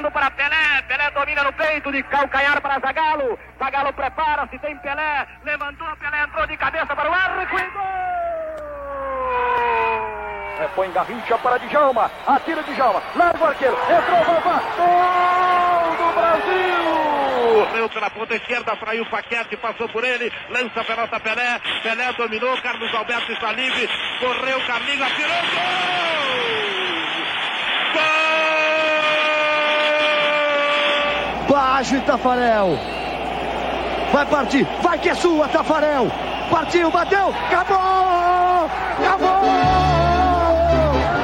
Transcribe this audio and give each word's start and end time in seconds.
Tocando 0.00 0.10
para 0.12 0.30
Pelé. 0.30 0.82
Pelé 0.88 1.10
domina 1.10 1.44
no 1.44 1.52
peito 1.52 1.92
de 1.92 2.02
calcanhar 2.04 2.58
para 2.62 2.80
Zagalo. 2.80 3.38
Zagalo 3.58 3.92
prepara-se, 3.92 4.58
tem 4.58 4.74
Pelé. 4.78 5.26
Levantou, 5.44 5.94
Pelé 5.96 6.22
entrou 6.22 6.46
de 6.46 6.56
cabeça 6.56 6.96
para 6.96 7.10
o 7.10 7.12
arco 7.12 7.58
e 7.58 7.70
gol! 7.70 7.82
Põe 10.74 10.90
Garrincha 10.92 11.36
para 11.38 11.58
Djalma. 11.58 12.10
Atira 12.26 12.62
Djalma. 12.62 13.02
Larga 13.14 13.44
o 13.44 13.46
arqueiro. 13.46 13.76
Entrou, 13.76 14.24
Vavá. 14.24 14.62
Gol 14.78 15.96
do 15.96 16.12
Brasil! 16.14 17.66
Correu 17.66 17.88
pela 17.90 18.10
ponta 18.10 18.34
esquerda, 18.36 18.76
fraiu 18.76 19.02
o 19.02 19.10
Paquete, 19.10 19.56
passou 19.58 19.88
por 19.88 20.04
ele, 20.04 20.32
lança 20.48 20.80
a 20.80 20.84
pelota 20.84 21.20
Pelé, 21.20 21.60
Pelé 21.82 22.12
dominou, 22.12 22.56
Carlos 22.62 22.94
Alberto 22.94 23.32
está 23.32 23.52
livre, 23.52 23.88
correu, 24.20 24.64
Carlinhos, 24.66 25.02
atirou, 25.02 25.28
gol! 25.28 26.59
Baixo 31.60 32.00
Tafarel. 32.06 32.78
Vai 34.10 34.24
partir, 34.24 34.66
vai 34.80 34.98
que 34.98 35.10
é 35.10 35.14
sua, 35.14 35.46
Tafarel. 35.46 36.10
Partiu, 36.50 36.90
bateu, 36.90 37.34
acabou! 37.50 38.70
Acabou! 38.98 39.42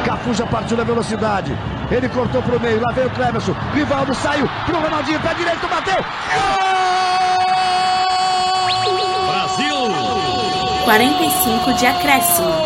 Cafu 0.04 0.34
já 0.34 0.46
partiu 0.46 0.76
na 0.76 0.84
velocidade. 0.84 1.56
Ele 1.90 2.06
cortou 2.10 2.42
pro 2.42 2.60
meio, 2.60 2.82
lá 2.82 2.92
veio 2.92 3.06
o 3.06 3.10
Clemerson. 3.12 3.56
Rivaldo 3.72 4.14
saiu 4.14 4.46
pro 4.66 4.78
Ronaldinho, 4.78 5.18
pé 5.20 5.32
direito, 5.32 5.66
bateu. 5.68 6.04
Gol! 6.34 7.46
Brasil! 9.32 10.84
45 10.84 11.73
de 11.73 11.87
acréscimo. 11.87 12.65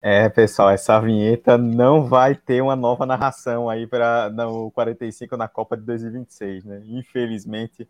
É, 0.00 0.28
pessoal, 0.28 0.70
essa 0.70 1.00
vinheta 1.00 1.58
não 1.58 2.06
vai 2.06 2.34
ter 2.36 2.62
uma 2.62 2.76
nova 2.76 3.04
narração 3.04 3.68
aí 3.68 3.84
para 3.84 4.30
no 4.30 4.70
45 4.70 5.36
na 5.36 5.48
Copa 5.48 5.76
de 5.76 5.82
2026, 5.82 6.64
né? 6.64 6.82
Infelizmente 6.86 7.88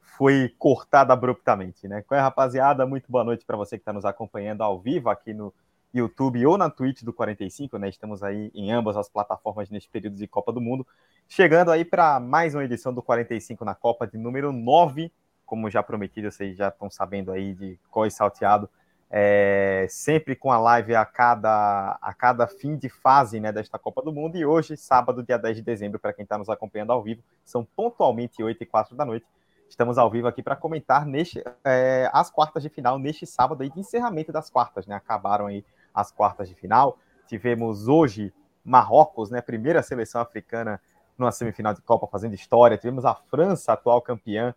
foi 0.00 0.52
cortada 0.58 1.12
abruptamente, 1.12 1.86
né? 1.86 2.02
Qual 2.02 2.18
é, 2.18 2.22
rapaziada? 2.22 2.84
Muito 2.86 3.10
boa 3.10 3.22
noite 3.22 3.44
para 3.44 3.56
você 3.56 3.76
que 3.76 3.82
está 3.82 3.92
nos 3.92 4.04
acompanhando 4.04 4.62
ao 4.62 4.80
vivo 4.80 5.08
aqui 5.10 5.32
no 5.32 5.54
YouTube 5.92 6.44
ou 6.44 6.58
na 6.58 6.68
Twitch 6.68 7.02
do 7.04 7.12
45, 7.12 7.78
né? 7.78 7.88
Estamos 7.88 8.24
aí 8.24 8.50
em 8.52 8.72
ambas 8.72 8.96
as 8.96 9.08
plataformas 9.08 9.70
neste 9.70 9.88
período 9.88 10.16
de 10.16 10.26
Copa 10.26 10.52
do 10.52 10.60
Mundo. 10.60 10.84
Chegando 11.28 11.70
aí 11.70 11.84
para 11.84 12.18
mais 12.18 12.54
uma 12.54 12.64
edição 12.64 12.92
do 12.92 13.00
45 13.00 13.64
na 13.64 13.76
Copa 13.76 14.08
de 14.08 14.18
número 14.18 14.50
9, 14.52 15.12
como 15.46 15.70
já 15.70 15.84
prometido, 15.84 16.30
vocês 16.32 16.56
já 16.56 16.68
estão 16.68 16.90
sabendo 16.90 17.30
aí 17.30 17.54
de 17.54 17.78
qual 17.90 18.04
é 18.06 18.10
salteado. 18.10 18.68
É, 19.16 19.86
sempre 19.88 20.34
com 20.34 20.50
a 20.50 20.58
live 20.58 20.92
a 20.96 21.04
cada, 21.04 21.96
a 22.02 22.12
cada 22.12 22.48
fim 22.48 22.76
de 22.76 22.88
fase 22.88 23.38
né, 23.38 23.52
desta 23.52 23.78
Copa 23.78 24.02
do 24.02 24.12
Mundo. 24.12 24.36
E 24.36 24.44
hoje, 24.44 24.76
sábado, 24.76 25.22
dia 25.22 25.38
10 25.38 25.58
de 25.58 25.62
dezembro, 25.62 26.00
para 26.00 26.12
quem 26.12 26.24
está 26.24 26.36
nos 26.36 26.48
acompanhando 26.48 26.90
ao 26.90 27.00
vivo, 27.00 27.22
são 27.44 27.64
pontualmente 27.64 28.42
8 28.42 28.60
e 28.60 28.66
4 28.66 28.96
da 28.96 29.04
noite. 29.04 29.24
Estamos 29.68 29.98
ao 29.98 30.10
vivo 30.10 30.26
aqui 30.26 30.42
para 30.42 30.56
comentar 30.56 31.06
neste, 31.06 31.44
é, 31.64 32.10
as 32.12 32.28
quartas 32.28 32.60
de 32.60 32.68
final 32.68 32.98
neste 32.98 33.24
sábado 33.24 33.62
aí 33.62 33.70
de 33.70 33.78
encerramento 33.78 34.32
das 34.32 34.50
quartas, 34.50 34.84
né? 34.84 34.96
Acabaram 34.96 35.46
aí 35.46 35.64
as 35.94 36.10
quartas 36.10 36.48
de 36.48 36.56
final. 36.56 36.98
Tivemos 37.28 37.86
hoje 37.86 38.34
Marrocos, 38.64 39.30
né? 39.30 39.40
Primeira 39.40 39.80
seleção 39.80 40.20
africana 40.20 40.80
numa 41.16 41.30
semifinal 41.30 41.72
de 41.72 41.82
Copa 41.82 42.08
fazendo 42.08 42.34
história. 42.34 42.76
Tivemos 42.76 43.04
a 43.04 43.14
França, 43.14 43.74
atual 43.74 44.02
campeã, 44.02 44.52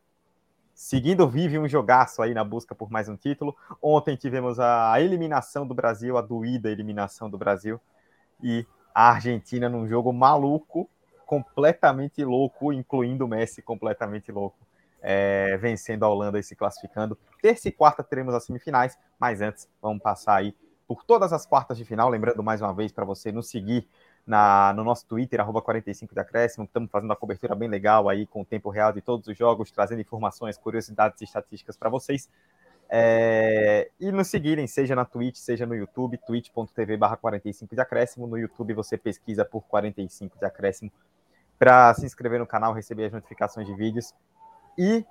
seguindo 0.78 1.28
vive 1.28 1.58
um 1.58 1.67
jogaço 1.67 2.22
aí 2.22 2.36
na 2.36 2.44
busca 2.44 2.75
por 2.75 2.92
mais 2.92 3.09
um 3.09 3.17
título. 3.17 3.58
Ontem 3.81 4.16
tivemos 4.16 4.59
a 4.59 5.02
eliminação 5.02 5.66
do 5.66 5.73
Brasil, 5.73 6.17
a 6.17 6.22
doída 6.22 6.69
eliminação 6.69 7.28
do 7.28 7.38
Brasil 7.38 7.81
e 8.44 8.64
a 8.94 9.09
Argentina 9.09 9.67
num 9.67 9.88
jogo 9.88 10.14
maluco, 10.14 10.88
completamente 11.25 12.23
louco, 12.23 12.72
incluindo 12.72 13.25
o 13.25 13.28
Messi 13.28 13.59
completamente 13.64 14.31
louco 14.31 14.67
é, 15.02 15.58
vencendo 15.58 16.03
a 16.03 16.09
Holanda 16.09 16.38
e 16.38 16.44
se 16.44 16.56
classificando. 16.56 17.17
Terça 17.41 17.67
e 17.67 17.72
quarta 17.72 18.03
teremos 18.03 18.36
as 18.36 18.45
semifinais, 18.45 18.97
mas 19.19 19.41
antes 19.41 19.68
vamos 19.81 20.02
passar 20.02 20.35
aí 20.35 20.56
por 20.88 21.03
todas 21.03 21.34
as 21.34 21.46
quartas 21.46 21.75
de 21.75 21.85
final. 21.85 22.07
Lembrando 22.07 22.44
mais 22.44 22.62
uma 22.62 22.73
vez 22.73 22.91
para 22.91 23.03
você 23.03 23.31
nos 23.31 23.50
seguir 23.50 23.88
na, 24.28 24.74
no 24.74 24.84
nosso 24.84 25.06
Twitter, 25.08 25.40
arroba 25.40 25.62
45 25.62 26.14
de 26.14 26.20
acréscimo. 26.20 26.66
Estamos 26.66 26.92
fazendo 26.92 27.10
uma 27.10 27.16
cobertura 27.16 27.56
bem 27.56 27.70
legal 27.70 28.10
aí 28.10 28.28
com 28.28 28.42
o 28.42 28.46
tempo 28.46 28.70
real 28.70 28.92
de 28.92 29.02
todos 29.02 29.28
os 29.28 29.38
jogos, 29.38 29.72
trazendo 29.72 30.02
informações, 30.02 30.58
curiosidades 30.58 31.22
e 31.22 31.24
estatísticas 31.24 31.78
para 31.78 31.90
vocês. 31.90 32.30
É, 32.90 33.90
e 34.00 34.12
nos 34.12 34.28
seguirem, 34.28 34.68
seja 34.68 34.96
na 34.96 35.06
Twitch, 35.06 35.38
seja 35.38 35.66
no 35.66 35.76
YouTube, 35.76 36.18
twitch.tv 36.18 36.98
barra 36.98 37.18
45 37.18 37.74
de 37.74 37.82
acréscimo. 37.82 38.28
No 38.28 38.38
YouTube 38.38 38.74
você 38.74 38.98
pesquisa 38.98 39.46
por 39.46 39.62
45 39.64 40.38
de 40.38 40.46
acréscimo 40.46 40.92
para 41.58 41.94
se 41.94 42.06
inscrever 42.06 42.40
no 42.40 42.46
canal, 42.46 42.74
receber 42.74 43.06
as 43.06 43.14
notificações 43.14 43.66
de 43.66 43.74
vídeos 43.74 44.14
e 44.78 45.06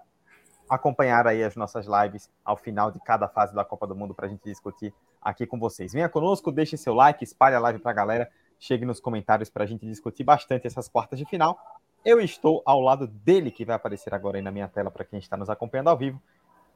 acompanhar 0.69 1.27
aí 1.27 1.43
as 1.43 1.57
nossas 1.57 1.87
lives 1.87 2.31
ao 2.45 2.57
final 2.57 2.91
de 2.91 3.01
cada 3.01 3.29
fase 3.29 3.55
da 3.55 3.65
Copa 3.65 3.87
do 3.87 3.95
Mundo 3.95 4.15
para 4.15 4.27
a 4.27 4.29
gente 4.29 4.43
discutir 4.45 4.93
aqui 5.21 5.47
com 5.47 5.59
vocês. 5.59 5.93
Venha 5.93 6.09
conosco, 6.09 6.53
deixe 6.53 6.77
seu 6.77 6.95
like, 6.95 7.23
espalhe 7.25 7.55
a 7.55 7.61
live 7.61 7.79
para 7.79 7.91
a 7.91 7.95
galera, 7.95 8.31
chegue 8.59 8.85
nos 8.85 9.01
comentários 9.01 9.51
para 9.51 9.65
a 9.65 9.67
gente 9.67 9.87
discutir 9.87 10.25
bastante 10.25 10.67
essas 10.67 10.89
quartas 10.89 11.19
de 11.19 11.25
final. 11.25 11.59
Eu 12.05 12.21
estou 12.21 12.63
ao 12.65 12.81
lado 12.81 13.07
dele, 13.07 13.51
que 13.51 13.65
vai 13.65 13.75
aparecer 13.75 14.15
agora 14.15 14.39
aí 14.39 14.43
na 14.43 14.53
minha 14.53 14.69
tela 14.69 14.91
para 14.91 15.05
quem 15.05 15.19
está 15.19 15.37
nos 15.37 15.51
acompanhando 15.51 15.89
ao 15.89 15.97
vivo, 15.97 16.23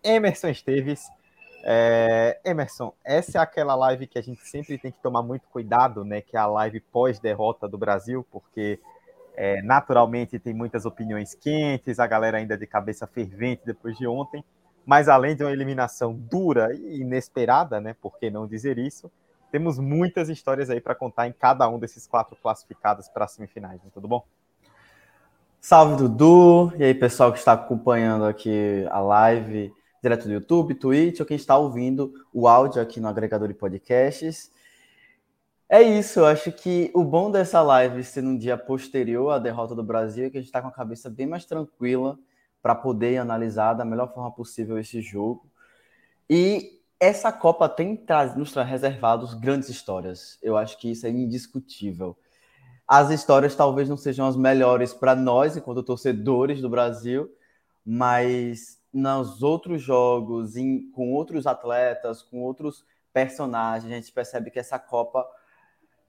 Emerson 0.02 0.48
Esteves. 0.48 1.08
É, 1.62 2.41
Emerson, 2.44 2.92
essa 3.04 3.38
é 3.38 3.41
aquela 3.41 3.74
live 3.74 4.06
que 4.06 4.18
a 4.18 4.22
gente 4.22 4.42
sempre 4.46 4.78
tem 4.78 4.91
que 4.91 5.00
tomar 5.00 5.22
muito 5.22 5.46
cuidado, 5.48 6.04
né? 6.04 6.20
Que 6.20 6.36
é 6.36 6.41
a 6.41 6.46
live 6.46 6.80
pós-derrota 6.80 7.68
do 7.68 7.76
Brasil, 7.76 8.26
porque 8.30 8.80
é, 9.36 9.62
naturalmente 9.62 10.38
tem 10.38 10.54
muitas 10.54 10.84
opiniões 10.84 11.34
quentes, 11.34 11.98
a 11.98 12.06
galera 12.06 12.38
ainda 12.38 12.56
de 12.56 12.66
cabeça 12.66 13.06
fervente 13.06 13.62
depois 13.64 13.97
de 13.97 14.06
ontem, 14.06 14.44
mas 14.84 15.08
além 15.08 15.36
de 15.36 15.44
uma 15.44 15.52
eliminação 15.52 16.14
dura 16.14 16.74
e 16.74 17.00
inesperada, 17.00 17.80
né? 17.80 17.94
Por 18.00 18.18
que 18.18 18.30
não 18.30 18.47
dizer 18.47 18.78
isso? 18.78 19.10
Temos 19.50 19.78
muitas 19.78 20.28
histórias 20.28 20.71
aí 20.71 20.81
para 20.81 20.94
contar 20.94 21.27
em 21.27 21.33
cada 21.33 21.69
um 21.69 21.78
desses 21.78 22.06
quatro 22.06 22.37
classificados 22.41 23.09
para 23.09 23.25
as 23.25 23.33
semifinais, 23.33 23.83
né? 23.83 23.91
tudo 23.93 24.06
bom? 24.06 24.25
Salve 25.61 25.97
Dudu, 25.97 26.72
e 26.78 26.84
aí 26.84 26.94
pessoal 26.94 27.33
que 27.33 27.38
está 27.38 27.53
acompanhando 27.53 28.25
aqui 28.25 28.87
a 28.91 29.00
live 29.00 29.72
direto 30.03 30.27
do 30.27 30.33
YouTube, 30.33 30.75
Twitch, 30.75 31.21
ou 31.21 31.27
quem 31.27 31.37
está 31.37 31.59
ouvindo 31.59 32.12
o 32.33 32.49
áudio 32.49 32.81
aqui 32.81 32.99
no 32.99 33.09
agregador 33.09 33.49
de 33.49 33.55
podcasts. 33.55 34.50
É 35.69 35.83
isso, 35.83 36.21
eu 36.21 36.27
acho 36.27 36.50
que 36.50 36.91
o 36.94 37.05
bom 37.05 37.31
dessa 37.31 37.60
live 37.60 38.03
ser 38.03 38.22
num 38.22 38.37
dia 38.37 38.56
posterior 38.56 39.31
à 39.31 39.39
derrota 39.39 39.75
do 39.75 39.84
Brasil 39.84 40.25
é 40.27 40.31
que 40.31 40.39
a 40.39 40.41
gente 40.41 40.49
está 40.49 40.62
com 40.62 40.69
a 40.69 40.72
cabeça 40.72 41.10
bem 41.10 41.27
mais 41.27 41.44
tranquila 41.44 42.19
para 42.62 42.75
poder 42.75 43.19
analisar 43.19 43.75
da 43.75 43.84
melhor 43.84 44.12
forma 44.12 44.33
possível 44.33 44.78
esse 44.78 45.00
jogo. 45.00 45.47
E 46.28 46.79
essa 47.00 47.33
Copa 47.33 47.66
tem 47.66 48.05
nos 48.37 48.55
reservados 48.55 49.33
grandes 49.33 49.71
histórias. 49.71 50.38
Eu 50.43 50.59
acho 50.59 50.78
que 50.78 50.91
isso 50.91 51.06
é 51.06 51.11
indiscutível. 51.11 52.15
As 52.87 53.09
histórias 53.11 53.55
talvez 53.55 53.88
não 53.88 53.97
sejam 53.97 54.27
as 54.27 54.37
melhores 54.37 54.93
para 54.93 55.16
nós, 55.16 55.56
enquanto 55.56 55.83
torcedores 55.83 56.60
do 56.60 56.69
Brasil, 56.69 57.31
mas 57.84 58.78
nos 58.93 59.43
outros 59.43 59.81
jogos, 59.81 60.56
em, 60.56 60.91
com 60.91 61.12
outros 61.15 61.47
atletas, 61.47 62.21
com 62.21 62.43
outros 62.43 62.84
personagens, 63.12 63.91
a 63.91 63.97
gente 63.97 64.12
percebe 64.12 64.50
que 64.50 64.59
essa 64.59 64.78
Copa 64.78 65.27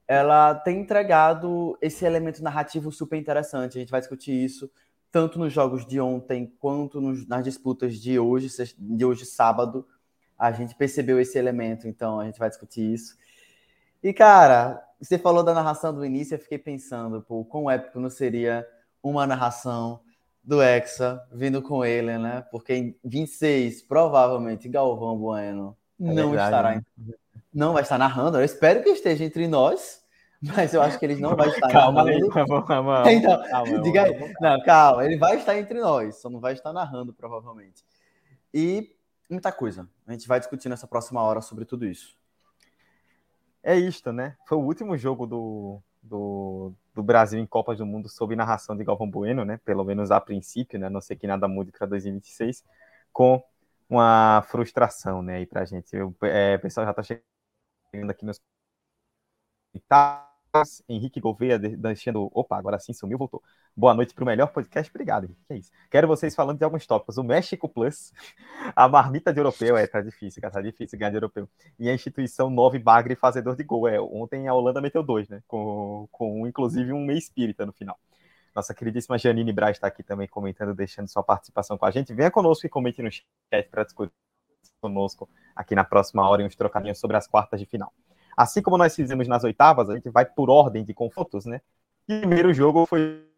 ela 0.06 0.54
tem 0.54 0.80
entregado 0.80 1.78
esse 1.80 2.04
elemento 2.04 2.42
narrativo 2.42 2.92
super 2.92 3.16
interessante. 3.16 3.78
A 3.78 3.80
gente 3.80 3.90
vai 3.90 4.00
discutir 4.00 4.32
isso 4.32 4.70
tanto 5.10 5.38
nos 5.38 5.52
jogos 5.52 5.86
de 5.86 6.00
ontem 6.00 6.52
quanto 6.58 7.00
nos, 7.00 7.26
nas 7.26 7.44
disputas 7.44 7.96
de 7.96 8.18
hoje, 8.18 8.48
de 8.76 9.04
hoje 9.04 9.24
sábado. 9.24 9.86
A 10.42 10.50
gente 10.50 10.74
percebeu 10.74 11.20
esse 11.20 11.38
elemento, 11.38 11.86
então 11.86 12.18
a 12.18 12.24
gente 12.24 12.38
vai 12.38 12.48
discutir 12.48 12.92
isso. 12.92 13.16
E 14.02 14.12
cara, 14.12 14.82
você 15.00 15.16
falou 15.16 15.44
da 15.44 15.54
narração 15.54 15.94
do 15.94 16.04
início, 16.04 16.34
eu 16.34 16.38
fiquei 16.40 16.58
pensando, 16.58 17.22
pô, 17.22 17.44
quão 17.44 17.70
épico 17.70 18.00
não 18.00 18.10
seria 18.10 18.66
uma 19.00 19.24
narração 19.24 20.00
do 20.42 20.60
Hexa 20.60 21.22
vindo 21.32 21.62
com 21.62 21.84
ele, 21.84 22.18
né? 22.18 22.44
Porque 22.50 22.74
em 22.74 22.96
26, 23.04 23.82
provavelmente 23.82 24.68
Galvão 24.68 25.16
Bueno 25.16 25.76
é 26.00 26.04
não 26.12 26.30
verdade, 26.30 26.48
estará 26.48 26.74
né? 26.74 26.82
não 27.54 27.72
vai 27.72 27.82
estar 27.82 27.98
narrando. 27.98 28.38
Eu 28.38 28.44
espero 28.44 28.82
que 28.82 28.88
esteja 28.88 29.22
entre 29.24 29.46
nós, 29.46 30.02
mas 30.42 30.74
eu 30.74 30.82
acho 30.82 30.98
que 30.98 31.04
ele 31.04 31.20
não 31.20 31.36
vai 31.36 31.46
estar 31.50 31.68
calma 31.68 32.02
narrando. 32.02 32.24
Aí, 32.24 32.30
calma, 32.30 32.66
calma, 32.66 33.12
então, 33.12 33.42
calma, 33.48 33.80
diga 33.80 34.02
aí. 34.02 34.34
Não, 34.40 34.60
calma, 34.64 35.04
ele 35.04 35.16
vai 35.16 35.36
estar 35.36 35.56
entre 35.56 35.78
nós, 35.78 36.20
só 36.20 36.28
não 36.28 36.40
vai 36.40 36.54
estar 36.54 36.72
narrando, 36.72 37.12
provavelmente. 37.12 37.84
E 38.52 38.90
muita 39.32 39.50
coisa. 39.50 39.88
A 40.06 40.12
gente 40.12 40.28
vai 40.28 40.38
discutir 40.38 40.68
nessa 40.68 40.86
próxima 40.86 41.22
hora 41.22 41.40
sobre 41.40 41.64
tudo 41.64 41.86
isso. 41.86 42.16
É 43.62 43.76
isto, 43.76 44.12
né? 44.12 44.36
Foi 44.46 44.58
o 44.58 44.62
último 44.62 44.96
jogo 44.96 45.26
do, 45.26 45.80
do, 46.02 46.72
do 46.94 47.02
Brasil 47.02 47.38
em 47.38 47.46
Copas 47.46 47.78
do 47.78 47.86
Mundo 47.86 48.08
sob 48.08 48.34
narração 48.34 48.76
de 48.76 48.84
Galvão 48.84 49.08
Bueno, 49.08 49.44
né? 49.44 49.58
Pelo 49.64 49.84
menos 49.84 50.10
a 50.10 50.20
princípio, 50.20 50.78
né? 50.78 50.88
Não 50.88 51.00
sei 51.00 51.16
que 51.16 51.26
nada 51.26 51.46
mude 51.46 51.70
para 51.70 51.86
2026, 51.86 52.64
com 53.12 53.42
uma 53.88 54.42
frustração, 54.48 55.22
né? 55.22 55.36
Aí 55.36 55.46
pra 55.46 55.64
gente. 55.64 55.96
O 55.96 56.14
é, 56.22 56.58
pessoal 56.58 56.86
já 56.86 56.94
tá 56.94 57.02
chegando 57.02 58.10
aqui 58.10 58.24
nos 58.24 58.40
Henrique 60.88 61.20
Gouveia 61.20 61.58
deixando. 61.58 62.30
Opa, 62.34 62.58
agora 62.58 62.78
sim 62.78 62.92
sumiu, 62.92 63.18
voltou. 63.18 63.42
Boa 63.74 63.94
noite 63.94 64.12
para 64.12 64.22
o 64.22 64.26
melhor 64.26 64.48
podcast. 64.48 64.90
Obrigado, 64.90 65.24
Henrique. 65.24 65.40
Que 65.46 65.52
é 65.54 65.56
isso. 65.56 65.70
Quero 65.90 66.06
vocês 66.06 66.34
falando 66.34 66.58
de 66.58 66.64
alguns 66.64 66.86
tópicos. 66.86 67.16
O 67.16 67.24
México 67.24 67.66
Plus, 67.66 68.12
a 68.76 68.86
marmita 68.86 69.32
de 69.32 69.40
europeu. 69.40 69.78
É, 69.78 69.86
tá 69.86 70.02
difícil, 70.02 70.42
cara. 70.42 70.52
Tá 70.52 70.60
difícil 70.60 70.98
ganhar 70.98 71.10
de 71.10 71.16
europeu. 71.16 71.48
E 71.78 71.88
a 71.88 71.94
instituição 71.94 72.50
9 72.50 72.78
Bagre 72.78 73.16
fazedor 73.16 73.56
de 73.56 73.64
gol. 73.64 73.88
É, 73.88 73.98
ontem 73.98 74.46
a 74.46 74.52
Holanda 74.52 74.80
meteu 74.80 75.02
dois, 75.02 75.26
né? 75.26 75.42
Com, 75.48 76.06
com 76.12 76.46
inclusive 76.46 76.92
um 76.92 77.02
meio 77.02 77.18
espírita 77.18 77.64
no 77.64 77.72
final. 77.72 77.98
Nossa 78.54 78.74
queridíssima 78.74 79.16
Janine 79.16 79.52
Braz 79.52 79.78
está 79.78 79.86
aqui 79.86 80.02
também 80.02 80.28
comentando, 80.28 80.74
deixando 80.74 81.08
sua 81.08 81.22
participação 81.22 81.78
com 81.78 81.86
a 81.86 81.90
gente. 81.90 82.12
Venha 82.12 82.30
conosco 82.30 82.66
e 82.66 82.68
comente 82.68 83.02
no 83.02 83.10
chat 83.10 83.68
para 83.70 83.84
discutir 83.84 84.12
conosco 84.82 85.30
aqui 85.56 85.74
na 85.74 85.84
próxima 85.84 86.28
hora 86.28 86.42
em 86.42 86.46
uns 86.46 86.54
trocadinhos 86.54 86.98
sobre 86.98 87.16
as 87.16 87.26
quartas 87.26 87.58
de 87.58 87.64
final. 87.64 87.90
Assim 88.36 88.60
como 88.60 88.76
nós 88.76 88.94
fizemos 88.94 89.26
nas 89.26 89.44
oitavas, 89.44 89.88
a 89.88 89.94
gente 89.94 90.10
vai 90.10 90.26
por 90.26 90.50
ordem 90.50 90.84
de 90.84 90.92
confrontos, 90.92 91.46
né? 91.46 91.62
Primeiro 92.06 92.52
jogo 92.52 92.84
foi 92.84 93.31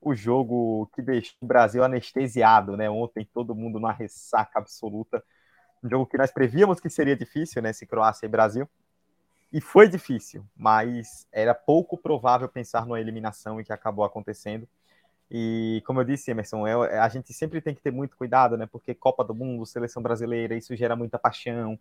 o 0.00 0.14
jogo 0.14 0.88
que 0.94 1.00
deixou 1.00 1.36
o 1.40 1.46
Brasil 1.46 1.82
anestesiado, 1.82 2.76
né? 2.76 2.90
Ontem 2.90 3.28
todo 3.32 3.54
mundo 3.54 3.80
numa 3.80 3.92
ressaca 3.92 4.58
absoluta. 4.58 5.24
Um 5.82 5.88
jogo 5.88 6.06
que 6.06 6.18
nós 6.18 6.30
prevíamos 6.30 6.78
que 6.78 6.90
seria 6.90 7.16
difícil, 7.16 7.62
né? 7.62 7.72
Se 7.72 7.86
Croácia 7.86 8.26
e 8.26 8.28
Brasil. 8.28 8.68
E 9.52 9.60
foi 9.60 9.88
difícil, 9.88 10.44
mas 10.56 11.26
era 11.32 11.54
pouco 11.54 11.96
provável 11.96 12.48
pensar 12.48 12.84
numa 12.86 13.00
eliminação 13.00 13.60
e 13.60 13.64
que 13.64 13.72
acabou 13.72 14.04
acontecendo. 14.04 14.68
E 15.30 15.82
como 15.86 16.00
eu 16.00 16.04
disse, 16.04 16.30
Emerson, 16.30 16.66
é, 16.66 16.98
a 16.98 17.08
gente 17.08 17.32
sempre 17.32 17.60
tem 17.60 17.74
que 17.74 17.80
ter 17.80 17.90
muito 17.92 18.16
cuidado, 18.16 18.56
né? 18.56 18.66
Porque 18.66 18.94
Copa 18.94 19.24
do 19.24 19.34
Mundo, 19.34 19.64
seleção 19.64 20.02
brasileira, 20.02 20.54
isso 20.54 20.76
gera 20.76 20.96
muita 20.96 21.18
paixão. 21.18 21.78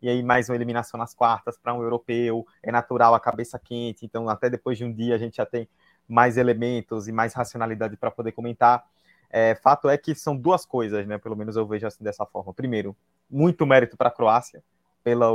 E 0.00 0.08
aí 0.08 0.22
mais 0.22 0.48
uma 0.48 0.54
eliminação 0.54 0.96
nas 0.96 1.12
quartas 1.12 1.58
para 1.58 1.74
um 1.74 1.82
europeu, 1.82 2.46
é 2.62 2.70
natural 2.70 3.14
a 3.14 3.20
cabeça 3.20 3.58
quente. 3.58 4.06
Então 4.06 4.28
até 4.28 4.48
depois 4.48 4.78
de 4.78 4.84
um 4.84 4.92
dia 4.92 5.14
a 5.14 5.18
gente 5.18 5.36
já 5.36 5.46
tem 5.46 5.68
mais 6.08 6.36
elementos 6.36 7.06
e 7.06 7.12
mais 7.12 7.34
racionalidade 7.34 7.96
para 7.96 8.10
poder 8.10 8.32
comentar. 8.32 8.84
É, 9.30 9.54
fato 9.56 9.88
é 9.88 9.98
que 9.98 10.14
são 10.14 10.34
duas 10.36 10.64
coisas, 10.64 11.06
né? 11.06 11.18
Pelo 11.18 11.36
menos 11.36 11.54
eu 11.54 11.66
vejo 11.66 11.86
assim 11.86 12.02
dessa 12.02 12.24
forma. 12.24 12.54
Primeiro, 12.54 12.96
muito 13.30 13.66
mérito 13.66 13.96
para 13.96 14.08
a 14.08 14.12
Croácia, 14.12 14.62
pela 15.04 15.28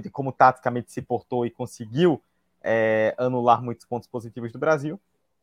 de 0.00 0.10
como 0.10 0.32
taticamente 0.32 0.92
se 0.92 1.02
portou 1.02 1.44
e 1.44 1.50
conseguiu 1.50 2.22
é, 2.62 3.14
anular 3.18 3.62
muitos 3.62 3.84
pontos 3.84 4.08
positivos 4.08 4.52
do 4.52 4.58
Brasil. 4.58 5.00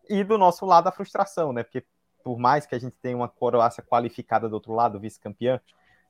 E 0.10 0.24
do 0.24 0.38
nosso 0.38 0.66
lado, 0.66 0.88
a 0.88 0.92
frustração, 0.92 1.52
né? 1.52 1.64
Porque 1.64 1.84
por 2.24 2.40
mais 2.40 2.66
que 2.66 2.74
a 2.74 2.80
gente 2.80 2.96
tenha 3.02 3.16
uma 3.16 3.30
Croácia 3.30 3.84
qualificada 3.84 4.50
do 4.50 4.54
outro 4.54 4.74
lado, 4.74 5.00
vice-campeã, 5.00 5.60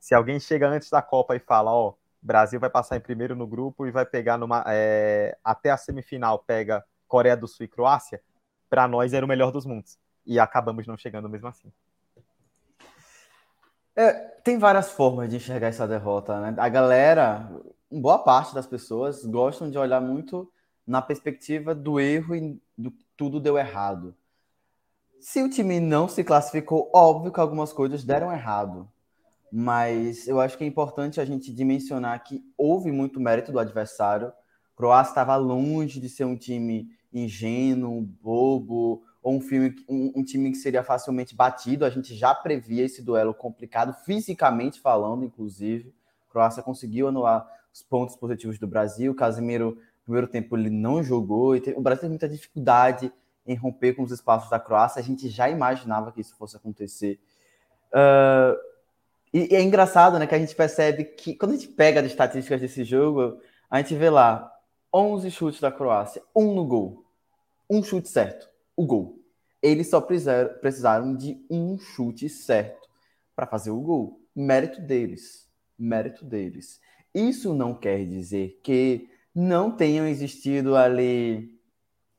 se 0.00 0.14
alguém 0.14 0.38
chega 0.38 0.68
antes 0.68 0.88
da 0.88 1.02
Copa 1.02 1.34
e 1.36 1.38
fala, 1.38 1.72
ó, 1.72 1.94
Brasil 2.22 2.58
vai 2.58 2.70
passar 2.70 2.96
em 2.96 3.00
primeiro 3.00 3.36
no 3.36 3.46
grupo 3.46 3.86
e 3.86 3.90
vai 3.90 4.06
pegar 4.06 4.38
numa, 4.38 4.64
é, 4.66 5.36
até 5.44 5.70
a 5.70 5.76
semifinal, 5.76 6.38
pega 6.38 6.84
Coreia 7.06 7.36
do 7.36 7.46
Sul 7.46 7.66
e 7.66 7.68
Croácia, 7.68 8.20
para 8.76 8.86
nós 8.86 9.14
era 9.14 9.24
o 9.24 9.28
melhor 9.28 9.50
dos 9.50 9.64
mundos. 9.64 9.98
E 10.26 10.38
acabamos 10.38 10.86
não 10.86 10.98
chegando 10.98 11.30
mesmo 11.30 11.48
assim. 11.48 11.72
É, 13.96 14.12
tem 14.44 14.58
várias 14.58 14.90
formas 14.90 15.30
de 15.30 15.36
enxergar 15.36 15.68
essa 15.68 15.88
derrota, 15.88 16.38
né? 16.38 16.54
A 16.58 16.68
galera, 16.68 17.50
boa 17.90 18.18
parte 18.18 18.54
das 18.54 18.66
pessoas 18.66 19.24
gostam 19.24 19.70
de 19.70 19.78
olhar 19.78 20.02
muito 20.02 20.52
na 20.86 21.00
perspectiva 21.00 21.74
do 21.74 21.98
erro 21.98 22.36
e 22.36 22.60
do 22.76 22.92
tudo 23.16 23.40
deu 23.40 23.56
errado. 23.56 24.14
Se 25.18 25.42
o 25.42 25.48
time 25.48 25.80
não 25.80 26.06
se 26.06 26.22
classificou, 26.22 26.90
óbvio 26.94 27.32
que 27.32 27.40
algumas 27.40 27.72
coisas 27.72 28.04
deram 28.04 28.30
errado. 28.30 28.86
Mas 29.50 30.28
eu 30.28 30.38
acho 30.38 30.58
que 30.58 30.64
é 30.64 30.66
importante 30.66 31.18
a 31.18 31.24
gente 31.24 31.50
dimensionar 31.50 32.22
que 32.22 32.44
houve 32.58 32.92
muito 32.92 33.18
mérito 33.18 33.50
do 33.50 33.58
adversário. 33.58 34.30
Croácia 34.76 35.12
estava 35.12 35.34
longe 35.36 35.98
de 35.98 36.10
ser 36.10 36.26
um 36.26 36.36
time 36.36 36.90
ingênuo, 37.20 38.02
bobo, 38.02 39.02
ou 39.22 39.34
um, 39.36 39.40
filme, 39.40 39.74
um, 39.88 40.12
um, 40.16 40.24
time 40.24 40.50
que 40.50 40.58
seria 40.58 40.82
facilmente 40.82 41.34
batido. 41.34 41.84
A 41.84 41.90
gente 41.90 42.14
já 42.14 42.34
previa 42.34 42.84
esse 42.84 43.02
duelo 43.02 43.34
complicado, 43.34 43.92
fisicamente 44.04 44.80
falando, 44.80 45.24
inclusive. 45.24 45.92
A 46.28 46.32
Croácia 46.32 46.62
conseguiu 46.62 47.08
anular 47.08 47.46
os 47.72 47.82
pontos 47.82 48.14
positivos 48.16 48.58
do 48.58 48.66
Brasil. 48.66 49.12
O 49.12 49.16
Casemiro, 49.16 49.70
no 49.70 50.04
primeiro 50.04 50.28
tempo, 50.28 50.56
ele 50.56 50.70
não 50.70 51.02
jogou. 51.02 51.56
E 51.56 51.62
o 51.76 51.80
Brasil 51.80 52.02
teve 52.02 52.10
muita 52.10 52.28
dificuldade 52.28 53.12
em 53.46 53.54
romper 53.54 53.94
com 53.94 54.02
os 54.02 54.12
espaços 54.12 54.50
da 54.50 54.60
Croácia. 54.60 55.00
A 55.00 55.04
gente 55.04 55.28
já 55.28 55.48
imaginava 55.48 56.12
que 56.12 56.20
isso 56.20 56.36
fosse 56.36 56.56
acontecer. 56.56 57.18
Uh, 57.92 58.56
e, 59.32 59.52
e, 59.52 59.56
é 59.56 59.62
engraçado, 59.62 60.18
né, 60.18 60.26
que 60.26 60.34
a 60.34 60.38
gente 60.38 60.54
percebe 60.54 61.04
que 61.04 61.34
quando 61.34 61.52
a 61.52 61.56
gente 61.56 61.68
pega 61.68 62.00
as 62.00 62.06
estatísticas 62.06 62.60
desse 62.60 62.84
jogo, 62.84 63.38
a 63.70 63.78
gente 63.78 63.94
vê 63.94 64.08
lá 64.10 64.52
11 64.92 65.30
chutes 65.30 65.60
da 65.60 65.70
Croácia, 65.70 66.22
um 66.34 66.54
no 66.54 66.64
gol. 66.64 67.05
Um 67.68 67.82
chute 67.82 68.08
certo 68.08 68.48
o 68.76 68.84
gol. 68.84 69.18
Eles 69.62 69.88
só 69.88 70.00
precisaram 70.00 71.16
de 71.16 71.44
um 71.50 71.78
chute 71.78 72.28
certo 72.28 72.88
para 73.34 73.46
fazer 73.46 73.70
o 73.70 73.80
gol. 73.80 74.20
Mérito 74.34 74.80
deles. 74.80 75.48
Mérito 75.78 76.24
deles. 76.24 76.80
Isso 77.14 77.54
não 77.54 77.74
quer 77.74 78.04
dizer 78.04 78.60
que 78.62 79.08
não 79.34 79.70
tenham 79.70 80.06
existido 80.06 80.76
ali 80.76 81.58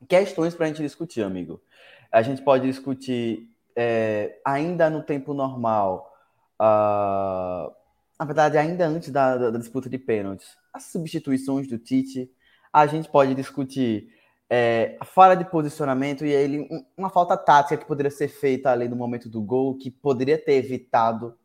questões 0.08 0.54
para 0.54 0.66
a 0.66 0.68
gente 0.68 0.82
discutir, 0.82 1.22
amigo. 1.22 1.62
A 2.10 2.22
gente 2.22 2.42
pode 2.42 2.66
discutir 2.66 3.48
é, 3.76 4.40
ainda 4.44 4.90
no 4.90 5.02
tempo 5.02 5.32
normal, 5.32 6.12
uh, 6.60 7.72
na 8.18 8.24
verdade, 8.24 8.58
ainda 8.58 8.86
antes 8.86 9.10
da, 9.10 9.36
da, 9.36 9.50
da 9.50 9.58
disputa 9.58 9.88
de 9.88 9.98
pênaltis, 9.98 10.56
as 10.72 10.84
substituições 10.84 11.68
do 11.68 11.78
Tite. 11.78 12.30
A 12.72 12.86
gente 12.86 13.08
pode 13.08 13.34
discutir 13.34 14.12
é, 14.50 14.96
a 14.98 15.04
falha 15.04 15.36
de 15.36 15.44
posicionamento 15.44 16.24
e 16.24 16.30
ele 16.30 16.66
uma 16.96 17.10
falta 17.10 17.36
tática 17.36 17.76
que 17.76 17.84
poderia 17.84 18.10
ser 18.10 18.28
feita 18.28 18.70
ali 18.70 18.88
no 18.88 18.96
momento 18.96 19.28
do 19.28 19.42
gol, 19.42 19.76
que 19.76 19.90
poderia 19.90 20.38
ter 20.38 20.54
evitado. 20.54 21.36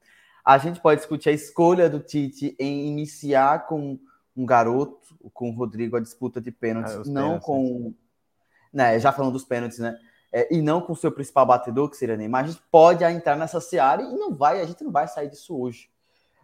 A 0.43 0.57
gente 0.57 0.79
pode 0.79 1.01
discutir 1.01 1.29
a 1.29 1.33
escolha 1.33 1.89
do 1.89 1.99
Tite 1.99 2.55
em 2.59 2.87
iniciar 2.87 3.67
com 3.67 3.99
um 4.35 4.45
garoto, 4.45 4.99
com 5.33 5.49
o 5.49 5.53
Rodrigo, 5.53 5.97
a 5.97 6.01
disputa 6.01 6.41
de 6.41 6.51
pênaltis, 6.51 6.95
ah, 6.95 7.03
não 7.05 7.39
pênaltis. 7.39 7.45
com. 7.45 7.93
Né, 8.71 8.99
já 8.99 9.11
falando 9.11 9.33
dos 9.33 9.45
pênaltis, 9.45 9.79
né? 9.79 9.97
É, 10.31 10.51
e 10.51 10.61
não 10.61 10.81
com 10.81 10.93
o 10.93 10.95
seu 10.95 11.11
principal 11.11 11.45
batedor, 11.45 11.89
que 11.89 11.97
seria 11.97 12.17
Neymar. 12.17 12.45
A 12.45 12.47
gente 12.47 12.63
pode 12.71 13.03
entrar 13.03 13.35
nessa 13.35 13.61
seara 13.61 14.01
e 14.01 14.15
não 14.15 14.33
vai, 14.33 14.61
a 14.61 14.65
gente 14.65 14.83
não 14.83 14.91
vai 14.91 15.07
sair 15.07 15.29
disso 15.29 15.55
hoje. 15.55 15.89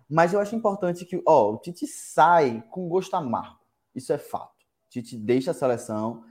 Mas 0.08 0.32
eu 0.32 0.40
acho 0.40 0.56
importante 0.56 1.06
que, 1.06 1.22
ó, 1.26 1.54
o 1.54 1.58
Tite 1.58 1.88
sai 1.88 2.64
com 2.70 2.88
gosto 2.88 3.16
amargo. 3.16 3.58
Isso 3.96 4.14
é 4.14 4.18
fato. 4.20 4.54
O 4.88 4.90
Tite 4.92 5.18
deixa 5.18 5.52
a 5.52 5.56
seleção, 5.56 6.24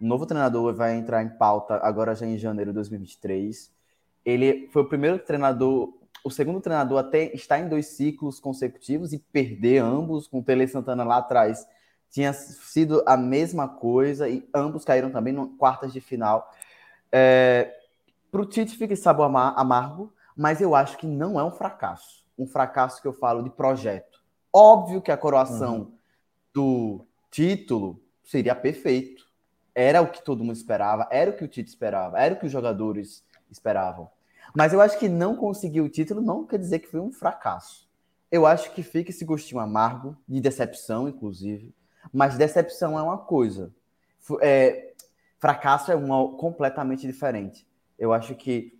o 0.00 0.06
novo 0.06 0.26
treinador 0.26 0.74
vai 0.74 0.94
entrar 0.94 1.22
em 1.22 1.28
pauta 1.28 1.80
agora 1.82 2.14
já 2.14 2.26
em 2.26 2.36
janeiro 2.36 2.70
de 2.70 2.74
2023. 2.74 3.72
Ele 4.24 4.68
foi 4.72 4.82
o 4.82 4.88
primeiro 4.88 5.18
treinador, 5.18 5.92
o 6.22 6.30
segundo 6.30 6.60
treinador 6.60 6.98
até 6.98 7.34
estar 7.34 7.58
em 7.58 7.68
dois 7.68 7.86
ciclos 7.86 8.38
consecutivos 8.38 9.12
e 9.12 9.18
perder 9.18 9.78
ambos, 9.78 10.28
com 10.28 10.40
o 10.40 10.42
Tele 10.42 10.66
Santana 10.68 11.04
lá 11.04 11.18
atrás. 11.18 11.66
Tinha 12.10 12.32
sido 12.32 13.02
a 13.06 13.16
mesma 13.16 13.68
coisa 13.68 14.28
e 14.28 14.46
ambos 14.54 14.84
caíram 14.84 15.10
também 15.10 15.32
no 15.32 15.56
quartas 15.56 15.92
de 15.92 16.00
final. 16.00 16.52
É, 17.10 17.74
Para 18.30 18.42
o 18.42 18.46
Tite 18.46 18.76
fica 18.76 18.94
sabor 18.96 19.24
amargo, 19.24 20.12
mas 20.36 20.60
eu 20.60 20.74
acho 20.74 20.98
que 20.98 21.06
não 21.06 21.40
é 21.40 21.44
um 21.44 21.50
fracasso. 21.50 22.24
Um 22.38 22.46
fracasso 22.46 23.00
que 23.00 23.08
eu 23.08 23.14
falo 23.14 23.42
de 23.42 23.50
projeto. 23.50 24.20
Óbvio 24.52 25.00
que 25.00 25.10
a 25.10 25.16
coroação 25.16 25.78
uhum. 25.78 25.92
do 26.52 27.06
título 27.30 28.00
seria 28.22 28.54
perfeito 28.54 29.25
era 29.76 30.00
o 30.00 30.10
que 30.10 30.24
todo 30.24 30.42
mundo 30.42 30.56
esperava, 30.56 31.06
era 31.10 31.30
o 31.30 31.34
que 31.34 31.44
o 31.44 31.48
Tite 31.48 31.68
esperava, 31.68 32.18
era 32.18 32.34
o 32.34 32.38
que 32.38 32.46
os 32.46 32.50
jogadores 32.50 33.22
esperavam. 33.50 34.10
Mas 34.54 34.72
eu 34.72 34.80
acho 34.80 34.98
que 34.98 35.06
não 35.06 35.36
conseguir 35.36 35.82
o 35.82 35.88
título 35.88 36.22
não 36.22 36.46
quer 36.46 36.58
dizer 36.58 36.78
que 36.78 36.88
foi 36.88 36.98
um 36.98 37.12
fracasso. 37.12 37.86
Eu 38.32 38.46
acho 38.46 38.72
que 38.72 38.82
fica 38.82 39.10
esse 39.10 39.22
gostinho 39.22 39.60
amargo, 39.60 40.16
de 40.26 40.40
decepção, 40.40 41.06
inclusive. 41.06 41.74
Mas 42.10 42.38
decepção 42.38 42.98
é 42.98 43.02
uma 43.02 43.18
coisa. 43.18 43.70
É, 44.40 44.94
fracasso 45.38 45.92
é 45.92 45.94
uma 45.94 46.34
completamente 46.38 47.06
diferente. 47.06 47.66
Eu 47.98 48.14
acho 48.14 48.34
que 48.34 48.78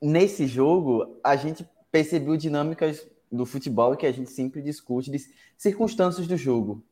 nesse 0.00 0.46
jogo 0.46 1.18
a 1.22 1.36
gente 1.36 1.68
percebeu 1.92 2.34
dinâmicas 2.34 3.06
do 3.30 3.44
futebol 3.44 3.94
que 3.94 4.06
a 4.06 4.12
gente 4.12 4.30
sempre 4.30 4.62
discute, 4.62 5.10
de 5.10 5.18
circunstâncias 5.54 6.26
do 6.26 6.36
jogo. 6.36 6.82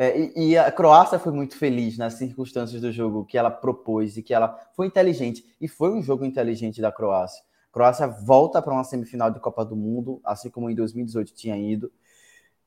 É, 0.00 0.16
e, 0.16 0.50
e, 0.50 0.56
a 0.56 0.70
Croácia 0.70 1.18
foi 1.18 1.32
muito 1.32 1.56
feliz 1.56 1.98
nas 1.98 2.14
circunstâncias 2.14 2.80
do 2.80 2.92
jogo 2.92 3.24
que 3.24 3.36
ela 3.36 3.50
propôs 3.50 4.16
e 4.16 4.22
que 4.22 4.32
ela 4.32 4.56
foi 4.76 4.86
inteligente. 4.86 5.44
E 5.60 5.66
foi 5.66 5.90
um 5.90 6.00
jogo 6.00 6.24
inteligente 6.24 6.80
da 6.80 6.92
Croácia. 6.92 7.42
A 7.68 7.72
Croácia 7.72 8.06
volta 8.06 8.62
para 8.62 8.72
uma 8.72 8.84
semifinal 8.84 9.28
de 9.28 9.40
Copa 9.40 9.64
do 9.64 9.74
Mundo, 9.74 10.20
assim 10.24 10.50
como 10.50 10.70
em 10.70 10.74
2018 10.76 11.34
tinha 11.34 11.58
ido. 11.58 11.90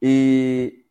E 0.01 0.83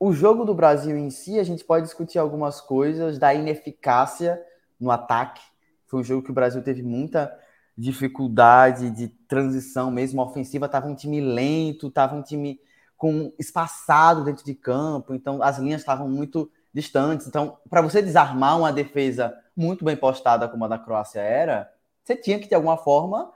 o 0.00 0.14
jogo 0.14 0.46
do 0.46 0.54
Brasil 0.54 0.96
em 0.96 1.10
si, 1.10 1.38
a 1.38 1.44
gente 1.44 1.62
pode 1.62 1.84
discutir 1.84 2.18
algumas 2.18 2.62
coisas 2.62 3.18
da 3.18 3.34
ineficácia 3.34 4.42
no 4.80 4.90
ataque. 4.90 5.42
Foi 5.86 6.00
um 6.00 6.04
jogo 6.04 6.22
que 6.22 6.30
o 6.30 6.34
Brasil 6.34 6.62
teve 6.62 6.82
muita 6.82 7.30
dificuldade 7.76 8.88
de 8.90 9.08
transição 9.08 9.90
mesmo 9.90 10.22
ofensiva. 10.22 10.70
Tava 10.70 10.88
um 10.88 10.94
time 10.94 11.20
lento, 11.20 11.90
tava 11.90 12.16
um 12.16 12.22
time 12.22 12.58
com 12.96 13.32
espaçado 13.38 14.24
dentro 14.24 14.44
de 14.44 14.54
campo, 14.54 15.14
então 15.14 15.42
as 15.42 15.58
linhas 15.58 15.80
estavam 15.80 16.08
muito 16.08 16.50
distantes. 16.72 17.26
Então, 17.26 17.58
para 17.68 17.82
você 17.82 18.00
desarmar 18.02 18.58
uma 18.58 18.72
defesa 18.72 19.36
muito 19.56 19.84
bem 19.84 19.96
postada 19.96 20.48
como 20.48 20.64
a 20.64 20.68
da 20.68 20.78
Croácia 20.78 21.20
era, 21.20 21.70
você 22.02 22.14
tinha 22.16 22.38
que 22.38 22.48
de 22.48 22.54
alguma 22.54 22.76
forma 22.76 23.32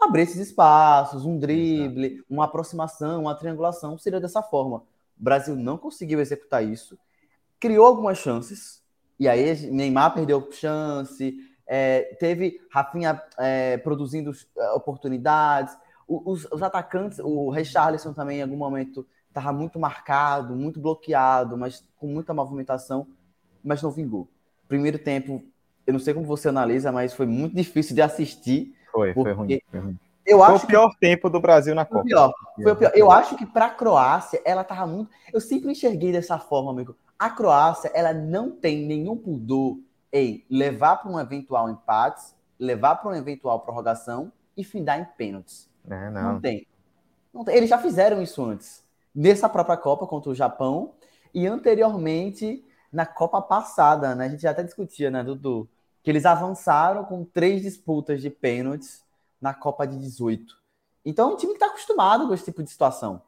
abrir 0.00 0.22
esses 0.22 0.48
espaços, 0.48 1.24
um 1.24 1.38
drible, 1.38 2.22
uma 2.28 2.44
aproximação, 2.44 3.22
uma 3.22 3.34
triangulação, 3.34 3.98
seria 3.98 4.20
dessa 4.20 4.42
forma. 4.42 4.78
O 5.18 5.22
Brasil 5.24 5.56
não 5.56 5.78
conseguiu 5.78 6.20
executar 6.20 6.64
isso, 6.64 6.98
criou 7.58 7.86
algumas 7.86 8.18
chances, 8.18 8.82
e 9.18 9.28
aí 9.28 9.70
Neymar 9.70 10.14
perdeu 10.14 10.46
chance, 10.52 11.36
é, 11.66 12.16
teve 12.20 12.60
Rafinha 12.70 13.22
é, 13.38 13.78
produzindo 13.78 14.32
é, 14.58 14.70
oportunidades, 14.72 15.76
os, 16.06 16.46
os, 16.50 16.62
atacantes, 16.62 17.18
o 17.18 17.50
Richarlison 17.50 18.12
também 18.12 18.38
em 18.38 18.42
algum 18.42 18.56
momento 18.56 19.06
estava 19.28 19.52
muito 19.52 19.78
marcado, 19.78 20.54
muito 20.54 20.80
bloqueado, 20.80 21.56
mas 21.56 21.84
com 21.96 22.06
muita 22.06 22.32
movimentação, 22.32 23.06
mas 23.62 23.82
não 23.82 23.90
vingou. 23.90 24.28
Primeiro 24.68 24.98
tempo, 24.98 25.42
eu 25.86 25.92
não 25.92 26.00
sei 26.00 26.14
como 26.14 26.26
você 26.26 26.48
analisa, 26.48 26.92
mas 26.92 27.12
foi 27.12 27.26
muito 27.26 27.54
difícil 27.56 27.94
de 27.94 28.02
assistir. 28.02 28.74
Foi, 28.92 29.12
foi 29.12 29.32
ruim. 29.32 29.60
Foi 29.70 29.80
ruim. 29.80 29.98
Eu 30.26 30.38
foi 30.38 30.46
acho 30.46 30.64
o 30.64 30.68
pior 30.68 30.90
que... 30.90 31.00
tempo 31.00 31.28
do 31.28 31.40
Brasil 31.40 31.74
na 31.74 31.84
Copa. 31.84 32.00
Foi, 32.00 32.08
pior, 32.08 32.32
foi 32.62 32.72
o 32.72 32.76
pior. 32.76 32.92
Eu 32.94 33.10
acho 33.10 33.36
que 33.36 33.44
para 33.44 33.66
a 33.66 33.70
Croácia, 33.70 34.40
ela 34.44 34.62
estava 34.62 34.86
muito. 34.86 35.10
Eu 35.32 35.40
sempre 35.40 35.70
enxerguei 35.70 36.12
dessa 36.12 36.38
forma, 36.38 36.70
amigo. 36.70 36.96
A 37.18 37.30
Croácia, 37.30 37.90
ela 37.94 38.12
não 38.12 38.50
tem 38.50 38.86
nenhum 38.86 39.16
pudor 39.16 39.78
em 40.12 40.44
levar 40.48 40.96
para 40.96 41.10
um 41.10 41.18
eventual 41.18 41.68
empate, 41.68 42.22
levar 42.58 42.96
para 42.96 43.10
uma 43.10 43.18
eventual 43.18 43.60
prorrogação 43.60 44.32
e 44.56 44.64
findar 44.64 44.98
em 44.98 45.04
pênaltis. 45.16 45.68
É, 45.88 46.10
não. 46.10 46.34
não. 46.34 46.40
tem. 46.40 46.66
não 47.32 47.44
tem. 47.44 47.56
Eles 47.56 47.70
já 47.70 47.78
fizeram 47.78 48.22
isso 48.22 48.44
antes. 48.44 48.82
Nessa 49.14 49.48
própria 49.48 49.76
Copa 49.76 50.06
contra 50.06 50.30
o 50.30 50.34
Japão 50.34 50.94
e 51.32 51.46
anteriormente 51.46 52.64
na 52.92 53.04
Copa 53.04 53.42
passada, 53.42 54.14
né? 54.14 54.26
A 54.26 54.28
gente 54.28 54.42
já 54.42 54.50
até 54.50 54.62
discutia, 54.62 55.10
né, 55.10 55.22
Dudu? 55.22 55.68
Que 56.02 56.10
eles 56.10 56.24
avançaram 56.24 57.04
com 57.04 57.24
três 57.24 57.62
disputas 57.62 58.22
de 58.22 58.30
pênaltis 58.30 59.02
na 59.40 59.52
Copa 59.52 59.86
de 59.86 59.98
18. 59.98 60.56
Então, 61.04 61.30
é 61.30 61.34
um 61.34 61.36
time 61.36 61.52
que 61.52 61.56
está 61.56 61.66
acostumado 61.66 62.26
com 62.26 62.34
esse 62.34 62.44
tipo 62.44 62.62
de 62.62 62.70
situação. 62.70 63.20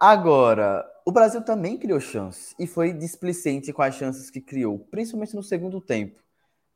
Agora, 0.00 0.88
o 1.04 1.12
Brasil 1.12 1.42
também 1.42 1.76
criou 1.76 2.00
chances 2.00 2.54
e 2.58 2.66
foi 2.66 2.92
displicente 2.92 3.72
com 3.72 3.82
as 3.82 3.94
chances 3.94 4.30
que 4.30 4.40
criou, 4.40 4.78
principalmente 4.90 5.34
no 5.34 5.42
segundo 5.42 5.80
tempo. 5.80 6.20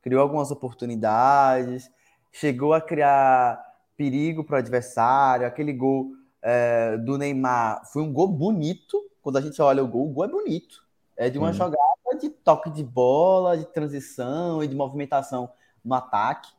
Criou 0.01 0.21
algumas 0.21 0.51
oportunidades, 0.51 1.91
chegou 2.33 2.75
a 2.75 2.81
criar 2.81 3.63
perigo 3.97 4.45
para 4.45 4.57
o 4.57 4.59
adversário. 4.59 5.47
Aquele 5.47 5.73
gol 5.73 6.13
é, 6.41 6.97
do 6.99 7.19
Neymar 7.19 7.83
foi 7.93 8.03
um 8.03 8.13
gol 8.13 8.29
bonito. 8.29 9.03
Quando 9.23 9.39
a 9.39 9.41
gente 9.41 9.61
olha 9.63 9.83
o 9.83 9.89
gol, 9.89 10.09
o 10.09 10.13
gol 10.13 10.25
é 10.25 10.29
bonito. 10.29 10.83
É 11.17 11.31
de 11.31 11.39
uma 11.39 11.51
hum. 11.51 11.53
jogada 11.53 11.79
de 12.21 12.29
toque 12.29 12.71
de 12.71 12.85
bola, 12.85 13.57
de 13.57 13.65
transição 13.67 14.63
e 14.63 14.69
de 14.69 14.75
movimentação 14.75 15.51
no 15.85 15.95
ataque. 15.95 16.51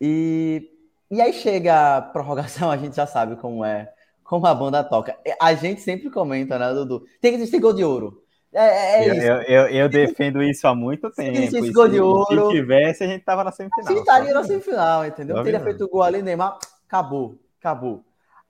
E, 0.00 0.70
e 1.10 1.20
aí 1.20 1.32
chega 1.32 1.98
a 1.98 2.02
prorrogação, 2.02 2.70
a 2.72 2.76
gente 2.76 2.96
já 2.96 3.06
sabe 3.06 3.36
como 3.36 3.64
é 3.64 3.92
como 4.32 4.46
a 4.46 4.54
banda 4.54 4.82
toca. 4.82 5.14
A 5.38 5.52
gente 5.52 5.82
sempre 5.82 6.08
comenta, 6.08 6.58
né, 6.58 6.72
Dudu? 6.72 7.04
Tem 7.20 7.32
que 7.32 7.36
existir 7.36 7.60
gol 7.60 7.74
de 7.74 7.84
ouro. 7.84 8.21
É, 8.52 8.66
é, 8.66 9.08
é 9.08 9.08
isso. 9.08 9.26
Eu, 9.26 9.36
eu, 9.42 9.66
eu, 9.68 9.88
defendo 9.88 10.42
isso 10.42 10.66
há 10.66 10.74
muito 10.74 11.10
tempo. 11.10 11.50
Se 11.50 11.72
gol 11.72 11.88
de 11.88 12.00
ouro. 12.00 12.48
Se 12.48 12.52
tivesse, 12.52 13.04
a 13.04 13.06
gente 13.06 13.24
tava 13.24 13.42
na 13.42 13.50
semifinal. 13.50 13.86
Se 13.86 13.98
estaria 13.98 14.34
na 14.34 14.44
semifinal, 14.44 15.06
entendeu? 15.06 15.42
Teria 15.42 15.60
feito 15.60 15.84
o 15.84 15.88
gol 15.88 16.02
ali, 16.02 16.20
Neymar. 16.20 16.58
Acabou, 16.86 17.38
acabou. 17.58 18.04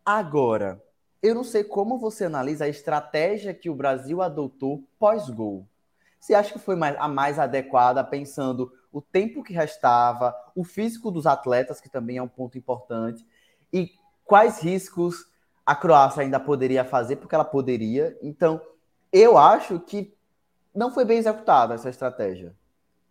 Agora, 0.04 0.82
eu 1.23 1.35
não 1.35 1.44
sei 1.44 1.62
como 1.62 1.99
você 1.99 2.25
analisa 2.25 2.64
a 2.64 2.68
estratégia 2.68 3.54
que 3.54 3.71
o 3.71 3.75
Brasil 3.75 4.21
adotou 4.21 4.82
pós-gol. 4.99 5.64
Você 6.18 6.35
acha 6.35 6.52
que 6.52 6.59
foi 6.59 6.75
mais, 6.75 6.97
a 6.99 7.06
mais 7.06 7.38
adequada, 7.38 8.02
pensando 8.02 8.73
o 8.92 9.00
tempo 9.00 9.42
que 9.42 9.52
restava, 9.52 10.35
o 10.54 10.64
físico 10.64 11.11
dos 11.11 11.26
atletas, 11.26 11.80
que 11.80 11.88
também 11.88 12.16
é 12.18 12.23
um 12.23 12.28
ponto 12.28 12.59
importante, 12.59 13.25
e 13.73 13.92
quais 14.25 14.61
riscos 14.61 15.26
a 15.64 15.75
Croácia 15.75 16.23
ainda 16.23 16.40
poderia 16.40 16.85
fazer, 16.85 17.16
porque 17.16 17.35
ela 17.35 17.44
poderia. 17.44 18.16
Então, 18.21 18.61
eu 19.12 19.37
acho 19.37 19.78
que 19.81 20.16
não 20.75 20.90
foi 20.90 21.04
bem 21.04 21.19
executada 21.19 21.75
essa 21.75 21.90
estratégia. 21.90 22.54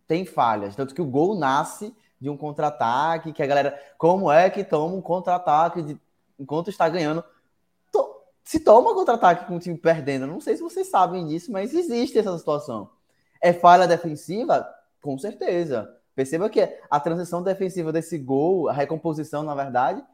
Tem 0.06 0.24
falhas. 0.24 0.74
Tanto 0.74 0.94
que 0.94 1.02
o 1.02 1.06
gol 1.06 1.36
nasce 1.36 1.94
de 2.20 2.28
um 2.28 2.36
contra-ataque, 2.36 3.32
que 3.32 3.42
a 3.42 3.46
galera. 3.46 3.80
Como 3.96 4.30
é 4.30 4.50
que 4.50 4.64
toma 4.64 4.94
um 4.94 5.00
contra-ataque 5.00 5.82
de... 5.82 6.00
enquanto 6.38 6.70
está 6.70 6.88
ganhando? 6.88 7.24
Se 8.44 8.58
toma 8.58 8.94
contra-ataque 8.94 9.46
com 9.46 9.56
o 9.56 9.60
time 9.60 9.78
perdendo, 9.78 10.26
não 10.26 10.40
sei 10.40 10.56
se 10.56 10.62
vocês 10.62 10.88
sabem 10.88 11.26
disso, 11.26 11.52
mas 11.52 11.72
existe 11.72 12.18
essa 12.18 12.36
situação. 12.36 12.90
É 13.40 13.52
falha 13.52 13.86
defensiva? 13.86 14.68
Com 15.00 15.16
certeza. 15.16 15.96
Perceba 16.14 16.50
que 16.50 16.60
a 16.90 17.00
transição 17.00 17.42
defensiva 17.42 17.92
desse 17.92 18.18
gol, 18.18 18.68
a 18.68 18.72
recomposição, 18.72 19.42
na 19.42 19.54
verdade, 19.54 20.04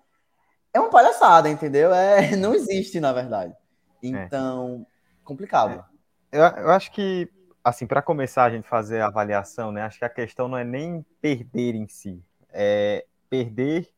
é 0.73 0.79
uma 0.79 0.91
palhaçada, 0.91 1.49
entendeu? 1.49 1.93
É, 1.93 2.35
não 2.37 2.55
existe, 2.55 3.01
na 3.01 3.13
verdade. 3.13 3.55
Então, 4.03 4.87
é. 4.87 4.98
Complicado. 5.29 5.85
É. 6.33 6.39
Eu, 6.39 6.43
eu 6.65 6.71
acho 6.71 6.91
que, 6.91 7.31
assim, 7.63 7.87
para 7.87 8.03
começar 8.03 8.45
a 8.45 8.51
gente 8.51 8.69
fazer 8.69 9.01
a 9.01 9.07
avaliação, 9.07 9.71
né? 9.71 9.83
Acho 9.83 9.99
que 9.99 10.05
a 10.05 10.11
questão 10.11 10.49
não 10.49 10.59
é 10.59 10.65
nem 10.65 11.05
perder 11.21 11.75
em 11.75 11.87
si, 11.87 12.23
é 12.51 13.05
perder 13.29 13.89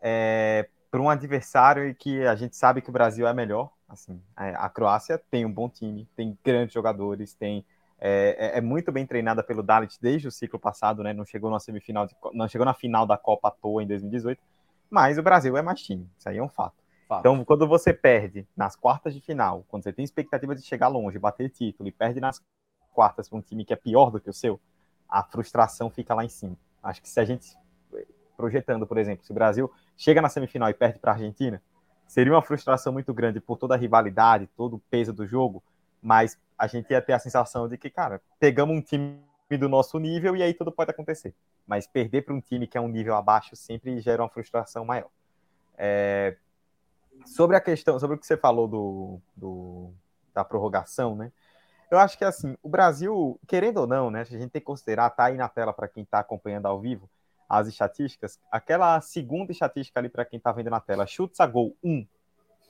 é, 0.00 0.68
para 0.90 1.00
um 1.00 1.10
adversário 1.10 1.94
que 1.94 2.24
a 2.24 2.36
gente 2.36 2.56
sabe 2.56 2.80
que 2.80 2.88
o 2.88 2.92
Brasil 2.92 3.26
é 3.26 3.34
melhor. 3.34 3.70
Assim, 3.88 4.22
a 4.34 4.70
Croácia 4.70 5.20
tem 5.30 5.44
um 5.44 5.52
bom 5.52 5.68
time, 5.68 6.08
tem 6.16 6.38
grandes 6.42 6.72
jogadores, 6.72 7.34
tem 7.34 7.62
é, 8.00 8.54
é, 8.54 8.58
é 8.58 8.60
muito 8.60 8.90
bem 8.90 9.06
treinada 9.06 9.42
pelo 9.42 9.62
Dalit 9.62 9.98
desde 10.00 10.26
o 10.26 10.30
ciclo 10.32 10.58
passado, 10.58 11.02
né? 11.02 11.12
Não 11.12 11.26
chegou 11.26 11.50
na 11.50 11.60
semifinal, 11.60 12.06
de, 12.06 12.16
não 12.32 12.48
chegou 12.48 12.64
na 12.64 12.72
final 12.72 13.06
da 13.06 13.18
Copa 13.18 13.48
à 13.48 13.50
toa 13.50 13.82
em 13.82 13.86
2018 13.86 14.40
mas 14.92 15.16
o 15.16 15.22
Brasil 15.22 15.56
é 15.56 15.62
mais 15.62 15.80
time. 15.80 16.06
Isso 16.18 16.28
aí 16.28 16.36
é 16.36 16.42
um 16.42 16.50
fato. 16.50 16.74
Então, 17.20 17.44
quando 17.44 17.66
você 17.66 17.92
perde 17.92 18.46
nas 18.56 18.76
quartas 18.76 19.14
de 19.14 19.20
final, 19.20 19.64
quando 19.68 19.82
você 19.82 19.92
tem 19.92 20.04
expectativa 20.04 20.54
de 20.54 20.62
chegar 20.62 20.88
longe, 20.88 21.18
bater 21.18 21.50
título 21.50 21.88
e 21.88 21.92
perde 21.92 22.20
nas 22.20 22.42
quartas 22.92 23.28
para 23.28 23.38
um 23.38 23.42
time 23.42 23.64
que 23.64 23.72
é 23.72 23.76
pior 23.76 24.10
do 24.10 24.20
que 24.20 24.30
o 24.30 24.32
seu, 24.32 24.60
a 25.08 25.22
frustração 25.22 25.90
fica 25.90 26.14
lá 26.14 26.24
em 26.24 26.28
cima. 26.28 26.56
Acho 26.82 27.00
que 27.02 27.08
se 27.08 27.20
a 27.20 27.24
gente 27.24 27.56
projetando, 28.36 28.86
por 28.86 28.98
exemplo, 28.98 29.24
se 29.24 29.30
o 29.30 29.34
Brasil 29.34 29.70
chega 29.96 30.20
na 30.20 30.28
semifinal 30.28 30.68
e 30.68 30.74
perde 30.74 30.98
para 30.98 31.12
a 31.12 31.14
Argentina, 31.14 31.62
seria 32.06 32.32
uma 32.32 32.42
frustração 32.42 32.92
muito 32.92 33.12
grande 33.14 33.40
por 33.40 33.56
toda 33.56 33.74
a 33.74 33.78
rivalidade, 33.78 34.48
todo 34.56 34.76
o 34.76 34.78
peso 34.90 35.12
do 35.12 35.26
jogo, 35.26 35.62
mas 36.00 36.38
a 36.58 36.66
gente 36.66 36.90
ia 36.90 37.00
ter 37.00 37.12
a 37.12 37.18
sensação 37.18 37.68
de 37.68 37.78
que, 37.78 37.88
cara, 37.88 38.20
pegamos 38.38 38.76
um 38.76 38.80
time 38.80 39.18
do 39.50 39.68
nosso 39.68 39.98
nível 39.98 40.36
e 40.36 40.42
aí 40.42 40.54
tudo 40.54 40.72
pode 40.72 40.90
acontecer. 40.90 41.34
Mas 41.66 41.86
perder 41.86 42.22
para 42.22 42.34
um 42.34 42.40
time 42.40 42.66
que 42.66 42.76
é 42.76 42.80
um 42.80 42.88
nível 42.88 43.14
abaixo 43.14 43.54
sempre 43.54 44.00
gera 44.00 44.22
uma 44.22 44.28
frustração 44.28 44.84
maior. 44.84 45.08
É... 45.76 46.36
Sobre 47.26 47.56
a 47.56 47.60
questão, 47.60 47.98
sobre 47.98 48.16
o 48.16 48.18
que 48.18 48.26
você 48.26 48.36
falou 48.36 48.68
do, 48.68 49.20
do, 49.36 49.92
da 50.34 50.44
prorrogação, 50.44 51.14
né? 51.14 51.32
Eu 51.90 51.98
acho 51.98 52.16
que 52.16 52.24
assim, 52.24 52.56
o 52.62 52.68
Brasil, 52.68 53.38
querendo 53.46 53.78
ou 53.78 53.86
não, 53.86 54.10
né? 54.10 54.22
A 54.22 54.24
gente 54.24 54.48
tem 54.48 54.60
que 54.60 54.66
considerar, 54.66 55.10
tá 55.10 55.24
aí 55.24 55.36
na 55.36 55.48
tela 55.48 55.72
para 55.72 55.88
quem 55.88 56.02
está 56.02 56.20
acompanhando 56.20 56.66
ao 56.66 56.80
vivo, 56.80 57.08
as 57.48 57.68
estatísticas, 57.68 58.40
aquela 58.50 59.00
segunda 59.00 59.52
estatística 59.52 60.00
ali 60.00 60.08
para 60.08 60.24
quem 60.24 60.38
está 60.38 60.50
vendo 60.52 60.70
na 60.70 60.80
tela, 60.80 61.06
chutes 61.06 61.38
a 61.38 61.46
gol 61.46 61.76
1. 61.84 61.90
Um, 61.90 62.06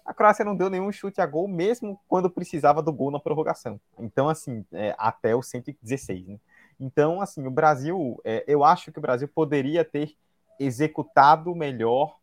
a 0.04 0.12
Croácia 0.12 0.44
não 0.44 0.56
deu 0.56 0.68
nenhum 0.68 0.90
chute 0.90 1.20
a 1.20 1.26
gol, 1.26 1.46
mesmo 1.46 2.00
quando 2.08 2.28
precisava 2.28 2.82
do 2.82 2.92
gol 2.92 3.12
na 3.12 3.20
prorrogação. 3.20 3.80
Então, 3.98 4.28
assim, 4.28 4.66
é, 4.72 4.94
até 4.98 5.36
o 5.36 5.42
116, 5.42 6.26
né? 6.26 6.40
Então, 6.80 7.20
assim, 7.20 7.46
o 7.46 7.50
Brasil, 7.50 8.20
é, 8.24 8.42
eu 8.48 8.64
acho 8.64 8.90
que 8.90 8.98
o 8.98 9.02
Brasil 9.02 9.28
poderia 9.28 9.84
ter 9.84 10.16
executado 10.58 11.54
melhor 11.54 12.18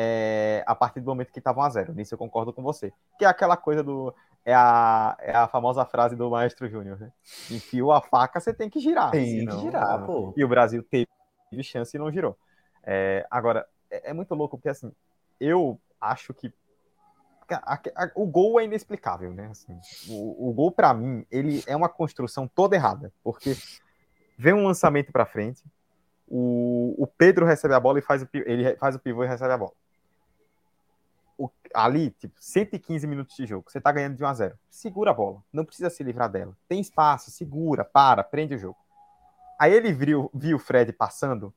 é, 0.00 0.62
a 0.64 0.76
partir 0.76 1.00
do 1.00 1.06
momento 1.06 1.32
que 1.32 1.40
estavam 1.40 1.60
a 1.60 1.68
zero. 1.68 1.92
Nisso 1.92 2.14
eu 2.14 2.18
concordo 2.18 2.52
com 2.52 2.62
você. 2.62 2.92
Que 3.18 3.24
é 3.24 3.28
aquela 3.28 3.56
coisa 3.56 3.82
do. 3.82 4.14
É 4.44 4.54
a, 4.54 5.16
é 5.18 5.34
a 5.34 5.48
famosa 5.48 5.84
frase 5.84 6.14
do 6.14 6.30
Maestro 6.30 6.68
Júnior, 6.68 7.00
né? 7.00 7.10
Enfiou 7.50 7.90
a 7.90 8.00
faca, 8.00 8.38
você 8.38 8.54
tem 8.54 8.70
que 8.70 8.78
girar. 8.78 9.10
Tem 9.10 9.40
senão, 9.40 9.56
que 9.56 9.62
girar, 9.62 10.06
pô. 10.06 10.32
E 10.36 10.44
o 10.44 10.48
Brasil 10.48 10.84
teve 10.84 11.08
chance 11.64 11.96
e 11.96 11.98
não 11.98 12.12
girou. 12.12 12.38
É, 12.84 13.26
agora, 13.28 13.66
é, 13.90 14.10
é, 14.10 14.12
muito 14.12 14.32
louco, 14.36 14.56
porque 14.56 14.68
assim, 14.68 14.92
eu 15.40 15.80
acho 16.00 16.32
que 16.32 16.52
a, 17.50 17.74
a, 17.74 18.10
o 18.14 18.24
gol 18.24 18.60
é 18.60 18.64
inexplicável, 18.64 19.34
né? 19.34 19.48
Assim, 19.50 19.76
o, 20.08 20.48
o 20.48 20.52
gol, 20.52 20.70
para 20.70 20.94
mim, 20.94 21.26
ele 21.28 21.64
é 21.66 21.74
uma 21.74 21.88
construção 21.88 22.46
toda 22.46 22.76
errada, 22.76 23.12
porque 23.24 23.56
vem 24.38 24.54
um 24.54 24.64
lançamento 24.64 25.10
para 25.10 25.26
frente, 25.26 25.64
o, 26.28 26.94
o, 26.96 27.06
Pedro 27.06 27.44
recebe 27.44 27.74
a 27.74 27.80
bola 27.80 27.98
e 27.98 28.02
faz 28.02 28.22
o, 28.22 28.28
ele 28.32 28.76
faz 28.76 28.94
o 28.94 29.00
pivô 29.00 29.24
e 29.24 29.26
recebe 29.26 29.52
a 29.52 29.58
bola. 29.58 29.72
O, 31.38 31.48
ali, 31.72 32.10
tipo, 32.10 32.34
115 32.38 33.06
minutos 33.06 33.36
de 33.36 33.46
jogo, 33.46 33.70
você 33.70 33.80
tá 33.80 33.92
ganhando 33.92 34.16
de 34.16 34.24
1 34.24 34.26
a 34.26 34.34
0. 34.34 34.58
Segura 34.68 35.12
a 35.12 35.14
bola, 35.14 35.42
não 35.52 35.64
precisa 35.64 35.88
se 35.88 36.02
livrar 36.02 36.28
dela. 36.28 36.56
Tem 36.68 36.80
espaço, 36.80 37.30
segura, 37.30 37.84
para, 37.84 38.24
prende 38.24 38.56
o 38.56 38.58
jogo. 38.58 38.76
Aí 39.58 39.72
ele 39.72 39.92
viu, 39.92 40.30
viu 40.34 40.56
o 40.56 40.60
Fred 40.60 40.92
passando, 40.92 41.54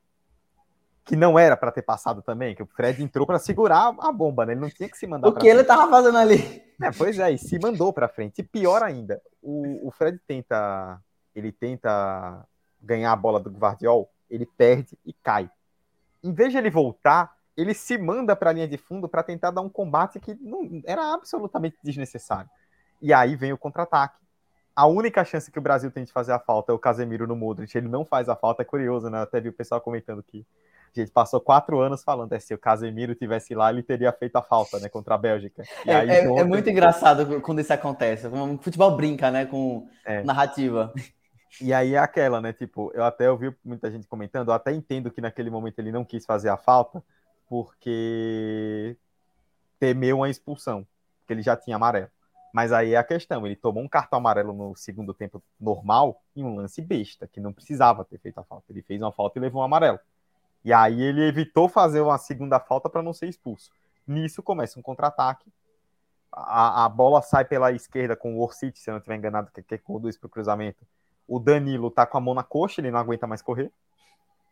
que 1.03 1.15
não 1.15 1.37
era 1.37 1.57
para 1.57 1.71
ter 1.71 1.81
passado 1.81 2.21
também, 2.21 2.55
que 2.55 2.63
o 2.63 2.67
Fred 2.67 3.03
entrou 3.03 3.25
para 3.25 3.39
segurar 3.39 3.95
a 3.99 4.11
bomba, 4.11 4.45
né? 4.45 4.53
Ele 4.53 4.61
não 4.61 4.69
tinha 4.69 4.87
que 4.89 4.97
se 4.97 5.07
mandar. 5.07 5.27
O 5.27 5.35
que 5.35 5.47
ele 5.47 5.63
tava 5.63 5.89
fazendo 5.89 6.17
ali? 6.17 6.63
É, 6.81 6.91
pois 6.91 7.17
é, 7.19 7.31
e 7.31 7.37
se 7.37 7.59
mandou 7.59 7.91
para 7.91 8.07
frente. 8.07 8.39
E 8.39 8.43
pior 8.43 8.81
ainda, 8.81 9.21
o, 9.41 9.87
o 9.87 9.91
Fred 9.91 10.19
tenta, 10.27 10.99
ele 11.35 11.51
tenta 11.51 12.47
ganhar 12.81 13.11
a 13.11 13.15
bola 13.15 13.39
do 13.39 13.51
Guardiol, 13.51 14.11
ele 14.29 14.45
perde 14.45 14.97
e 15.05 15.13
cai. 15.13 15.49
Em 16.23 16.33
vez 16.33 16.51
de 16.51 16.57
ele 16.57 16.69
voltar, 16.69 17.35
ele 17.55 17.73
se 17.73 17.97
manda 17.97 18.35
para 18.35 18.49
a 18.49 18.53
linha 18.53 18.67
de 18.67 18.77
fundo 18.77 19.07
para 19.07 19.23
tentar 19.23 19.51
dar 19.51 19.61
um 19.61 19.69
combate 19.69 20.19
que 20.19 20.35
não 20.41 20.81
era 20.85 21.13
absolutamente 21.13 21.77
desnecessário. 21.83 22.49
E 23.01 23.13
aí 23.13 23.35
vem 23.35 23.53
o 23.53 23.57
contra-ataque. 23.57 24.19
A 24.75 24.87
única 24.87 25.25
chance 25.25 25.51
que 25.51 25.59
o 25.59 25.61
Brasil 25.61 25.91
tem 25.91 26.03
de 26.03 26.11
fazer 26.11 26.31
a 26.31 26.39
falta 26.39 26.71
é 26.71 26.75
o 26.75 26.79
Casemiro 26.79 27.27
no 27.27 27.35
Modric. 27.35 27.77
Ele 27.77 27.89
não 27.89 28.05
faz 28.05 28.29
a 28.29 28.35
falta, 28.35 28.61
é 28.61 28.65
curioso, 28.65 29.09
né? 29.09 29.21
Até 29.21 29.41
vi 29.41 29.49
o 29.49 29.53
pessoal 29.53 29.81
comentando 29.81 30.23
que 30.23 30.45
a 30.95 30.99
gente 30.99 31.11
passou 31.11 31.39
quatro 31.39 31.79
anos 31.79 32.03
falando, 32.03 32.33
é, 32.33 32.39
se 32.39 32.53
o 32.53 32.57
Casemiro 32.57 33.15
tivesse 33.15 33.55
lá, 33.55 33.71
ele 33.71 33.81
teria 33.81 34.11
feito 34.11 34.35
a 34.35 34.41
falta, 34.41 34.77
né, 34.79 34.89
contra 34.89 35.15
a 35.15 35.17
Bélgica. 35.17 35.63
É, 35.85 35.95
aí, 35.95 36.09
é, 36.09 36.29
ontem... 36.29 36.41
é, 36.41 36.43
muito 36.43 36.69
engraçado 36.69 37.39
quando 37.41 37.61
isso 37.61 37.71
acontece. 37.71 38.27
O 38.27 38.57
futebol 38.57 38.95
brinca, 38.95 39.31
né, 39.31 39.45
com 39.45 39.87
é. 40.05 40.21
narrativa. 40.23 40.93
E 41.61 41.73
aí 41.73 41.95
é 41.95 41.97
aquela, 41.97 42.41
né, 42.41 42.51
tipo, 42.51 42.91
eu 42.93 43.03
até 43.03 43.31
ouvi 43.31 43.55
muita 43.63 43.89
gente 43.89 44.05
comentando, 44.07 44.49
eu 44.49 44.53
até 44.53 44.73
entendo 44.73 45.09
que 45.09 45.21
naquele 45.21 45.49
momento 45.49 45.79
ele 45.79 45.91
não 45.91 46.03
quis 46.03 46.25
fazer 46.25 46.49
a 46.49 46.57
falta, 46.57 47.01
porque 47.51 48.95
temeu 49.77 50.19
uma 50.19 50.29
expulsão, 50.29 50.87
porque 51.19 51.33
ele 51.33 51.41
já 51.41 51.57
tinha 51.57 51.75
amarelo. 51.75 52.07
Mas 52.53 52.71
aí 52.71 52.93
é 52.93 52.97
a 52.97 53.03
questão, 53.03 53.45
ele 53.45 53.57
tomou 53.57 53.83
um 53.83 53.89
cartão 53.89 54.19
amarelo 54.19 54.53
no 54.53 54.73
segundo 54.73 55.13
tempo 55.13 55.43
normal 55.59 56.21
em 56.33 56.45
um 56.45 56.55
lance 56.55 56.81
besta, 56.81 57.27
que 57.27 57.41
não 57.41 57.51
precisava 57.51 58.05
ter 58.05 58.19
feito 58.19 58.37
a 58.39 58.43
falta. 58.45 58.71
Ele 58.71 58.81
fez 58.81 59.01
uma 59.01 59.11
falta 59.11 59.37
e 59.37 59.41
levou 59.41 59.61
um 59.61 59.65
amarelo. 59.65 59.99
E 60.63 60.71
aí 60.71 61.01
ele 61.01 61.27
evitou 61.27 61.67
fazer 61.67 61.99
uma 61.99 62.17
segunda 62.17 62.57
falta 62.57 62.89
para 62.89 63.03
não 63.03 63.11
ser 63.11 63.27
expulso. 63.27 63.69
Nisso 64.07 64.41
começa 64.41 64.79
um 64.79 64.81
contra-ataque. 64.81 65.51
A, 66.31 66.85
a, 66.85 66.89
bola 66.89 67.21
sai 67.21 67.43
pela 67.43 67.73
esquerda 67.73 68.15
com 68.15 68.37
o 68.37 68.41
Orsic, 68.41 68.79
se 68.79 68.89
eu 68.89 68.93
não 68.93 68.99
estiver 68.99 69.17
enganado, 69.17 69.51
que, 69.51 69.61
que 69.61 69.77
conduz 69.77 70.17
para 70.17 70.27
o 70.27 70.29
cruzamento. 70.29 70.87
O 71.27 71.37
Danilo 71.37 71.91
tá 71.91 72.05
com 72.05 72.17
a 72.17 72.21
mão 72.21 72.33
na 72.33 72.43
coxa, 72.43 72.79
ele 72.79 72.91
não 72.91 72.99
aguenta 72.99 73.27
mais 73.27 73.41
correr. 73.41 73.73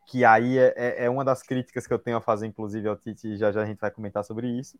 Que 0.06 0.24
aí 0.24 0.58
é, 0.58 0.74
é, 0.76 1.04
é 1.04 1.10
uma 1.10 1.24
das 1.24 1.42
críticas 1.42 1.86
que 1.86 1.92
eu 1.92 1.98
tenho 1.98 2.16
a 2.16 2.20
fazer, 2.20 2.46
inclusive, 2.46 2.88
ao 2.88 2.96
Tite, 2.96 3.36
já 3.36 3.52
já 3.52 3.62
a 3.62 3.66
gente 3.66 3.78
vai 3.78 3.90
comentar 3.90 4.24
sobre 4.24 4.48
isso. 4.48 4.78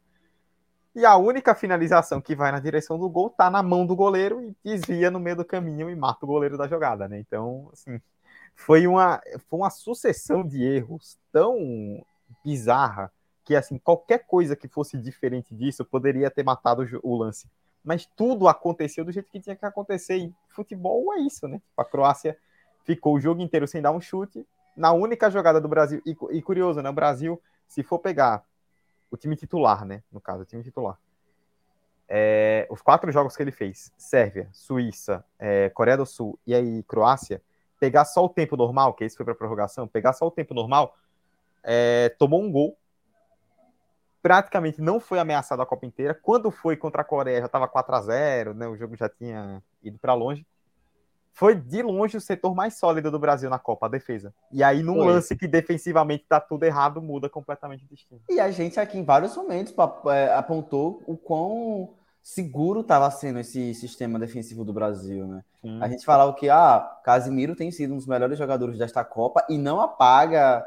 E 0.94 1.04
a 1.06 1.16
única 1.16 1.54
finalização 1.54 2.20
que 2.20 2.34
vai 2.34 2.50
na 2.50 2.58
direção 2.58 2.98
do 2.98 3.08
gol 3.08 3.30
tá 3.30 3.48
na 3.48 3.62
mão 3.62 3.86
do 3.86 3.94
goleiro 3.94 4.42
e 4.42 4.56
desvia 4.64 5.10
no 5.10 5.20
meio 5.20 5.36
do 5.36 5.44
caminho 5.44 5.88
e 5.88 5.94
mata 5.94 6.24
o 6.24 6.28
goleiro 6.28 6.58
da 6.58 6.66
jogada, 6.66 7.06
né? 7.06 7.20
Então, 7.20 7.70
assim, 7.72 8.00
foi 8.56 8.86
uma, 8.86 9.20
foi 9.48 9.58
uma 9.60 9.70
sucessão 9.70 10.44
de 10.44 10.62
erros 10.62 11.16
tão 11.32 12.04
bizarra 12.44 13.12
que 13.44 13.56
assim 13.56 13.78
qualquer 13.78 14.26
coisa 14.26 14.54
que 14.54 14.68
fosse 14.68 14.96
diferente 14.98 15.54
disso 15.54 15.84
poderia 15.84 16.30
ter 16.30 16.44
matado 16.44 16.86
o 17.02 17.16
lance. 17.16 17.48
Mas 17.82 18.06
tudo 18.14 18.46
aconteceu 18.46 19.04
do 19.04 19.12
jeito 19.12 19.30
que 19.30 19.40
tinha 19.40 19.56
que 19.56 19.64
acontecer. 19.64 20.16
E 20.16 20.34
futebol 20.48 21.14
é 21.14 21.20
isso, 21.20 21.48
né? 21.48 21.60
A 21.76 21.84
Croácia 21.84 22.36
ficou 22.84 23.14
o 23.14 23.20
jogo 23.20 23.40
inteiro 23.40 23.66
sem 23.66 23.80
dar 23.80 23.92
um 23.92 24.00
chute. 24.00 24.46
Na 24.76 24.92
única 24.92 25.30
jogada 25.30 25.60
do 25.60 25.68
Brasil. 25.68 26.00
E, 26.06 26.16
e 26.30 26.42
curioso, 26.42 26.80
né? 26.80 26.90
O 26.90 26.94
Brasil, 26.94 27.40
se 27.66 27.82
for 27.82 27.98
pegar 27.98 28.44
o 29.10 29.16
time 29.16 29.36
titular, 29.36 29.84
né? 29.84 30.02
No 30.10 30.20
caso, 30.20 30.42
o 30.42 30.46
time 30.46 30.62
titular. 30.62 30.98
É, 32.08 32.66
os 32.70 32.82
quatro 32.82 33.10
jogos 33.12 33.36
que 33.36 33.42
ele 33.42 33.52
fez: 33.52 33.92
Sérvia, 33.96 34.48
Suíça, 34.52 35.24
é, 35.38 35.70
Coreia 35.70 35.96
do 35.96 36.06
Sul 36.06 36.38
e 36.46 36.54
aí 36.54 36.82
Croácia 36.84 37.42
pegar 37.78 38.04
só 38.04 38.24
o 38.24 38.28
tempo 38.28 38.56
normal, 38.56 38.92
que 38.92 39.04
esse 39.04 39.16
foi 39.16 39.24
para 39.24 39.34
prorrogação, 39.34 39.88
pegar 39.88 40.12
só 40.12 40.26
o 40.26 40.30
tempo 40.30 40.52
normal, 40.52 40.94
é, 41.62 42.10
tomou 42.18 42.42
um 42.42 42.52
gol, 42.52 42.76
praticamente 44.22 44.82
não 44.82 45.00
foi 45.00 45.18
ameaçado 45.18 45.62
a 45.62 45.66
Copa 45.66 45.86
inteira. 45.86 46.14
Quando 46.14 46.50
foi 46.50 46.76
contra 46.76 47.00
a 47.00 47.04
Coreia 47.04 47.40
já 47.40 47.46
estava 47.46 47.66
4 47.66 47.94
a 47.94 48.00
0 48.02 48.54
né, 48.54 48.68
o 48.68 48.76
jogo 48.76 48.94
já 48.96 49.08
tinha 49.08 49.62
ido 49.82 49.98
para 49.98 50.14
longe. 50.14 50.46
Foi 51.32 51.54
de 51.54 51.82
longe 51.82 52.16
o 52.16 52.20
setor 52.20 52.54
mais 52.54 52.78
sólido 52.78 53.10
do 53.10 53.18
Brasil 53.18 53.48
na 53.48 53.58
Copa, 53.58 53.86
a 53.86 53.88
defesa. 53.88 54.34
E 54.52 54.62
aí, 54.62 54.82
num 54.82 54.96
foi. 54.96 55.06
lance 55.06 55.36
que 55.36 55.48
defensivamente 55.48 56.24
tá 56.28 56.40
tudo 56.40 56.64
errado, 56.64 57.00
muda 57.00 57.28
completamente 57.28 57.84
o 57.84 57.88
destino. 57.88 58.20
E 58.28 58.38
a 58.40 58.50
gente 58.50 58.78
aqui, 58.78 58.98
em 58.98 59.04
vários 59.04 59.34
momentos, 59.36 59.74
é, 60.06 60.34
apontou 60.34 61.02
o 61.06 61.16
quão 61.16 61.90
seguro 62.22 62.80
estava 62.80 63.10
sendo 63.10 63.38
esse 63.38 63.74
sistema 63.74 64.18
defensivo 64.18 64.64
do 64.64 64.72
Brasil, 64.72 65.26
né? 65.26 65.42
A 65.80 65.88
gente 65.88 66.04
falava 66.04 66.32
que 66.34 66.48
ah, 66.48 66.80
Casimiro 67.04 67.54
tem 67.54 67.70
sido 67.70 67.92
um 67.92 67.96
dos 67.96 68.06
melhores 68.06 68.38
jogadores 68.38 68.78
desta 68.78 69.04
Copa 69.04 69.44
e 69.48 69.58
não 69.58 69.80
apaga, 69.80 70.64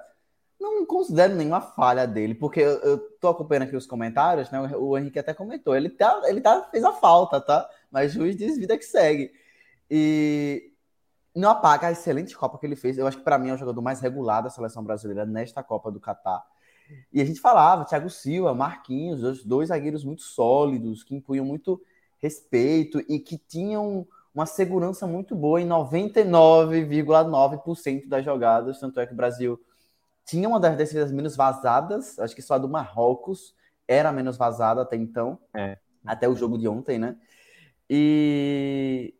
não 0.59 0.85
considero 0.85 1.35
nenhuma 1.35 1.61
falha 1.61 2.05
dele, 2.05 2.35
porque 2.35 2.59
eu, 2.59 2.79
eu 2.79 2.97
tô 3.19 3.27
acompanhando 3.27 3.63
aqui 3.63 3.75
os 3.75 3.87
comentários, 3.87 4.51
né? 4.51 4.59
O 4.77 4.97
Henrique 4.97 5.17
até 5.19 5.33
comentou, 5.33 5.75
ele 5.75 5.89
tá, 5.89 6.21
ele 6.25 6.41
tá 6.41 6.67
fez 6.69 6.83
a 6.83 6.91
falta, 6.91 7.41
tá? 7.41 7.67
Mas 7.91 8.13
juiz 8.13 8.35
diz 8.35 8.57
vida 8.57 8.77
que 8.77 8.85
segue. 8.85 9.31
E 9.95 10.71
não 11.35 11.51
apaga 11.51 11.85
a 11.85 11.91
excelente 11.91 12.35
Copa 12.35 12.57
que 12.57 12.65
ele 12.65 12.75
fez. 12.75 12.97
Eu 12.97 13.05
acho 13.05 13.17
que 13.17 13.23
para 13.23 13.37
mim 13.37 13.49
é 13.49 13.53
o 13.53 13.57
jogador 13.57 13.79
mais 13.79 13.99
regular 13.99 14.41
da 14.41 14.49
seleção 14.49 14.83
brasileira 14.83 15.23
nesta 15.23 15.61
Copa 15.61 15.91
do 15.91 15.99
Catar. 15.99 16.43
E 17.11 17.21
a 17.21 17.25
gente 17.25 17.39
falava, 17.39 17.85
Thiago 17.85 18.09
Silva, 18.09 18.55
Marquinhos, 18.55 19.21
dois, 19.21 19.43
dois 19.43 19.69
zagueiros 19.69 20.03
muito 20.03 20.23
sólidos, 20.23 21.03
que 21.03 21.13
impunham 21.13 21.45
muito 21.45 21.79
respeito 22.17 23.05
e 23.07 23.19
que 23.19 23.37
tinham 23.37 24.07
uma 24.33 24.47
segurança 24.47 25.05
muito 25.05 25.35
boa 25.35 25.61
em 25.61 25.67
99,9% 25.67 28.07
das 28.07 28.25
jogadas. 28.25 28.79
Tanto 28.79 28.99
é 28.99 29.05
que 29.05 29.13
o 29.13 29.15
Brasil 29.15 29.63
tinha 30.25 30.49
uma 30.49 30.59
das 30.59 30.75
defesas 30.75 31.11
menos 31.11 31.35
vazadas, 31.35 32.17
acho 32.17 32.33
que 32.33 32.41
só 32.41 32.55
a 32.55 32.57
do 32.57 32.67
Marrocos 32.67 33.53
era 33.87 34.11
menos 34.11 34.37
vazada 34.37 34.81
até 34.81 34.95
então, 34.95 35.37
é. 35.53 35.77
até 36.03 36.27
o 36.27 36.35
jogo 36.35 36.57
de 36.57 36.67
ontem, 36.67 36.97
né? 36.97 37.15
E 37.87 39.13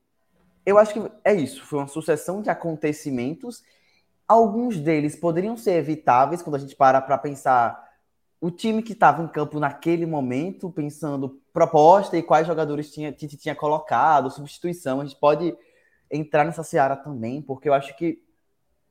eu 0.65 0.77
acho 0.77 0.93
que 0.93 1.11
é 1.23 1.33
isso, 1.33 1.63
foi 1.65 1.79
uma 1.79 1.87
sucessão 1.87 2.41
de 2.41 2.49
acontecimentos 2.49 3.63
Alguns 4.27 4.79
deles 4.79 5.15
poderiam 5.15 5.57
ser 5.57 5.73
evitáveis 5.73 6.41
quando 6.41 6.55
a 6.55 6.59
gente 6.59 6.75
para 6.75 7.01
para 7.01 7.17
pensar 7.17 7.91
o 8.39 8.49
time 8.49 8.81
que 8.81 8.93
estava 8.93 9.21
em 9.21 9.27
campo 9.27 9.59
naquele 9.59 10.05
momento, 10.05 10.71
pensando 10.71 11.41
proposta 11.51 12.17
e 12.17 12.23
quais 12.23 12.47
jogadores 12.47 12.91
tinha, 12.91 13.11
Tite 13.11 13.37
tinha 13.37 13.55
colocado, 13.55 14.31
substituição. 14.31 15.01
A 15.01 15.05
gente 15.05 15.19
pode 15.19 15.55
entrar 16.09 16.45
nessa 16.45 16.63
seara 16.63 16.95
também, 16.95 17.41
porque 17.41 17.67
eu 17.67 17.73
acho 17.73 17.95
que 17.97 18.23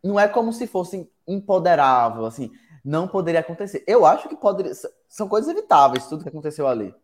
não 0.03 0.19
é 0.19 0.29
como 0.29 0.53
se 0.53 0.67
fosse 0.67 1.11
empoderável, 1.27 2.25
assim, 2.25 2.51
não 2.85 3.09
poderia 3.09 3.41
acontecer. 3.41 3.85
Eu 3.87 4.05
acho 4.05 4.29
que 4.29 4.37
poderia, 4.37 4.73
são 5.09 5.29
coisas 5.29 5.51
evitáveis, 5.51 6.07
tudo 6.07 6.23
que 6.23 6.29
aconteceu 6.29 6.67
ali. 6.67 6.95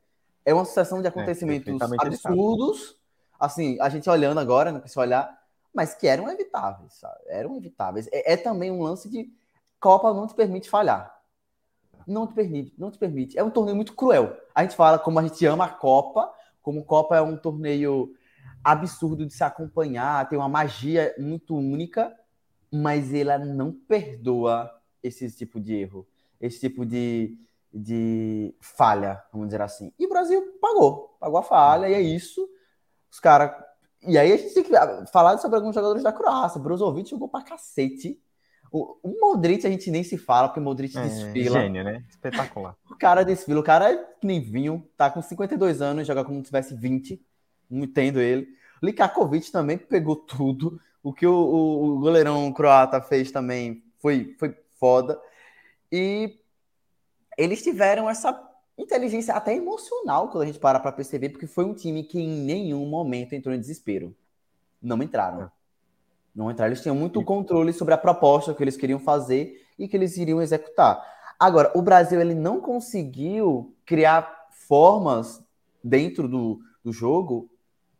É 0.44 0.52
uma 0.52 0.64
sucessão 0.64 1.00
de 1.00 1.06
é, 1.06 1.10
acontecimentos 1.10 1.80
é, 1.80 2.06
absurdos, 2.06 2.96
assim, 3.38 3.78
a 3.80 3.88
gente 3.88 4.08
olhando 4.08 4.40
agora, 4.40 4.72
né, 4.72 4.82
se 4.86 4.98
olhar, 4.98 5.38
mas 5.74 5.94
que 5.94 6.06
eram 6.06 6.30
evitáveis, 6.30 6.94
sabe? 6.94 7.20
Eram 7.26 7.56
evitáveis. 7.56 8.08
É, 8.10 8.32
é, 8.32 8.36
também 8.36 8.70
um 8.70 8.82
lance 8.82 9.08
de 9.08 9.30
Copa 9.80 10.12
não 10.12 10.26
te 10.26 10.34
permite 10.34 10.68
falhar. 10.68 11.14
Não 12.06 12.26
te 12.26 12.34
permite, 12.34 12.74
não 12.78 12.90
te 12.90 12.98
permite. 12.98 13.38
É 13.38 13.44
um 13.44 13.50
torneio 13.50 13.76
muito 13.76 13.94
cruel. 13.94 14.36
A 14.54 14.62
gente 14.62 14.74
fala 14.74 14.98
como 14.98 15.18
a 15.18 15.22
gente 15.22 15.44
ama 15.46 15.66
a 15.66 15.68
Copa, 15.68 16.32
como 16.62 16.84
Copa 16.84 17.16
é 17.16 17.22
um 17.22 17.36
torneio 17.36 18.14
absurdo 18.64 19.24
de 19.24 19.32
se 19.32 19.44
acompanhar, 19.44 20.28
tem 20.28 20.38
uma 20.38 20.48
magia 20.48 21.14
muito 21.18 21.56
única, 21.56 22.14
mas 22.72 23.14
ela 23.14 23.38
não 23.38 23.72
perdoa 23.72 24.70
esse 25.02 25.30
tipo 25.30 25.60
de 25.60 25.74
erro, 25.74 26.06
esse 26.40 26.60
tipo 26.60 26.84
de, 26.84 27.38
de 27.72 28.54
falha, 28.60 29.22
vamos 29.32 29.48
dizer 29.48 29.62
assim. 29.62 29.92
E 29.98 30.06
o 30.06 30.08
Brasil 30.08 30.58
pagou, 30.60 31.16
pagou 31.20 31.38
a 31.38 31.42
falha, 31.42 31.88
e 31.88 31.94
é 31.94 32.00
isso. 32.00 32.48
Os 33.10 33.20
caras 33.20 33.52
e 34.02 34.16
aí 34.16 34.32
a 34.32 34.36
gente 34.36 34.54
tem 34.54 34.62
que 34.62 34.72
falar 35.10 35.38
sobre 35.38 35.56
alguns 35.56 35.74
jogadores 35.74 36.02
da 36.02 36.12
Croácia. 36.12 36.60
Brozovic 36.60 37.10
jogou 37.10 37.28
pra 37.28 37.42
cacete. 37.42 38.20
O, 38.70 38.96
o 39.02 39.20
Modric 39.20 39.66
a 39.66 39.70
gente 39.70 39.90
nem 39.90 40.04
se 40.04 40.16
fala, 40.16 40.48
porque 40.48 40.60
o 40.60 40.62
Modric 40.62 40.96
é, 40.96 41.02
desfila. 41.02 41.60
Gênio, 41.60 41.82
né? 41.82 42.04
Espetacular. 42.08 42.76
o 42.88 42.96
cara 42.96 43.24
desfila. 43.24 43.60
O 43.60 43.64
cara 43.64 43.92
é 43.92 43.96
que 43.96 44.26
nem 44.26 44.40
vinho, 44.40 44.86
tá 44.96 45.10
com 45.10 45.22
52 45.22 45.82
anos, 45.82 46.06
joga 46.06 46.24
como 46.24 46.38
se 46.38 46.44
tivesse 46.44 46.74
20. 46.74 47.20
Não 47.68 47.84
entendo 47.84 48.20
ele. 48.20 48.48
Likakovic 48.82 49.50
também 49.50 49.78
pegou 49.78 50.14
tudo. 50.14 50.80
O 51.02 51.12
que 51.12 51.26
o, 51.26 51.34
o, 51.34 51.96
o 51.96 51.98
goleirão 52.00 52.52
croata 52.52 53.00
fez 53.00 53.32
também 53.32 53.82
foi, 53.98 54.36
foi 54.38 54.56
foda. 54.78 55.20
E 55.90 56.38
eles 57.36 57.62
tiveram 57.62 58.08
essa 58.08 58.32
inteligência 58.78 59.34
até 59.34 59.54
emocional 59.54 60.28
quando 60.28 60.44
a 60.44 60.46
gente 60.46 60.58
para 60.58 60.78
para 60.78 60.92
perceber, 60.92 61.30
porque 61.30 61.46
foi 61.46 61.64
um 61.64 61.74
time 61.74 62.04
que 62.04 62.20
em 62.20 62.28
nenhum 62.28 62.86
momento 62.86 63.34
entrou 63.34 63.54
em 63.54 63.60
desespero. 63.60 64.14
Não 64.80 65.02
entraram. 65.02 65.42
É. 65.42 65.50
Não 66.34 66.50
entraram. 66.50 66.70
Eles 66.70 66.82
tinham 66.82 66.94
muito 66.94 67.22
controle 67.24 67.72
sobre 67.72 67.92
a 67.94 67.98
proposta 67.98 68.54
que 68.54 68.62
eles 68.62 68.76
queriam 68.76 69.00
fazer 69.00 69.66
e 69.78 69.88
que 69.88 69.96
eles 69.96 70.16
iriam 70.16 70.40
executar. 70.40 71.02
Agora, 71.38 71.72
o 71.74 71.82
Brasil 71.82 72.20
ele 72.20 72.34
não 72.34 72.60
conseguiu 72.60 73.74
criar 73.84 74.48
formas 74.50 75.42
dentro 75.82 76.28
do, 76.28 76.60
do 76.84 76.92
jogo 76.92 77.50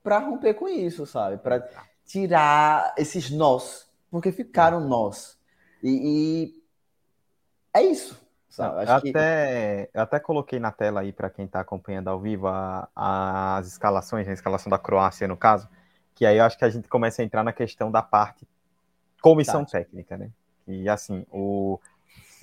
para 0.03 0.19
romper 0.19 0.55
com 0.55 0.69
isso, 0.69 1.07
sabe? 1.07 1.39
Para 1.39 1.69
tirar 2.05 2.95
esses 2.97 3.31
nós, 3.31 3.89
porque 4.11 4.33
ficaram 4.33 4.81
nós. 4.81 5.39
E, 5.83 6.63
é 7.73 7.83
isso. 7.83 8.19
Não, 8.59 8.81
eu, 8.81 8.93
até, 8.93 9.87
que... 9.93 9.99
até 9.99 10.21
coloquei 10.21 10.59
na 10.59 10.71
tela 10.71 11.01
aí 11.01 11.13
para 11.13 11.29
quem 11.29 11.45
está 11.45 11.61
acompanhando 11.61 12.09
ao 12.09 12.19
vivo 12.19 12.47
a, 12.47 12.89
a, 12.95 13.57
as 13.59 13.67
escalações, 13.67 14.27
a 14.29 14.33
escalação 14.33 14.71
da 14.71 14.79
Croácia 14.79 15.29
no 15.29 15.37
caso, 15.37 15.69
que 16.15 16.25
aí 16.25 16.39
eu 16.39 16.45
acho 16.45 16.57
que 16.57 16.65
a 16.65 16.71
gente 16.71 16.89
começa 16.89 17.23
a 17.23 17.25
entrar 17.25 17.45
na 17.45 17.53
questão 17.53 17.91
da 17.91 18.03
parte 18.03 18.47
comissão 19.21 19.65
tá. 19.65 19.73
técnica, 19.73 20.17
né? 20.17 20.31
E 20.67 20.89
assim, 20.89 21.25
o, 21.31 21.79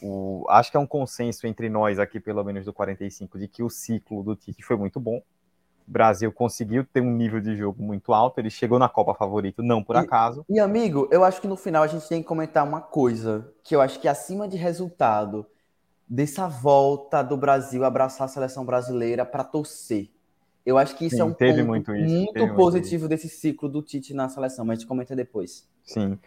o, 0.02 0.46
acho 0.50 0.72
que 0.72 0.78
é 0.78 0.80
um 0.80 0.88
consenso 0.88 1.48
entre 1.48 1.70
nós 1.70 2.00
aqui, 2.00 2.20
pelo 2.20 2.44
menos 2.44 2.66
do 2.66 2.74
45, 2.74 3.38
de 3.38 3.48
que 3.48 3.64
o 3.64 3.70
ciclo 3.70 4.24
do 4.24 4.36
Tite 4.36 4.64
foi 4.64 4.76
muito 4.76 5.00
bom. 5.00 5.18
O 5.88 5.92
Brasil 5.92 6.32
conseguiu 6.32 6.84
ter 6.84 7.02
um 7.02 7.12
nível 7.12 7.40
de 7.40 7.56
jogo 7.56 7.82
muito 7.84 8.12
alto, 8.12 8.40
ele 8.40 8.50
chegou 8.50 8.80
na 8.80 8.90
Copa 8.90 9.14
favorito, 9.14 9.62
não 9.62 9.84
por 9.84 9.96
e, 9.96 10.00
acaso. 10.00 10.44
E, 10.50 10.60
amigo, 10.60 11.08
eu 11.12 11.24
acho 11.24 11.40
que 11.40 11.48
no 11.48 11.56
final 11.56 11.84
a 11.84 11.88
gente 11.88 12.08
tem 12.10 12.22
que 12.22 12.28
comentar 12.28 12.68
uma 12.68 12.82
coisa, 12.82 13.54
que 13.64 13.76
eu 13.76 13.82
acho 13.82 14.00
que 14.00 14.08
acima 14.08 14.48
de 14.48 14.58
resultado, 14.58 15.46
dessa 16.08 16.48
volta 16.48 17.22
do 17.22 17.36
Brasil 17.36 17.84
abraçar 17.84 18.26
a 18.26 18.30
seleção 18.30 18.66
brasileira 18.66 19.26
para 19.26 19.44
torcer. 19.44 20.10
Eu 20.66 20.78
acho 20.78 20.96
que 20.96 21.06
isso 21.06 21.18
Sim, 21.18 21.22
é 21.22 21.26
um 21.26 21.34
ponto 21.34 21.66
muito, 21.66 21.96
isso, 21.96 22.16
muito 22.16 22.56
positivo 22.56 23.02
muito 23.04 23.10
desse 23.10 23.30
ciclo 23.30 23.70
do 23.70 23.82
Tite 23.82 24.14
na 24.14 24.30
seleção, 24.30 24.66
mas 24.66 24.78
a 24.78 24.80
gente 24.80 24.88
comenta 24.88 25.16
depois. 25.16 25.68
Sim 25.84 26.18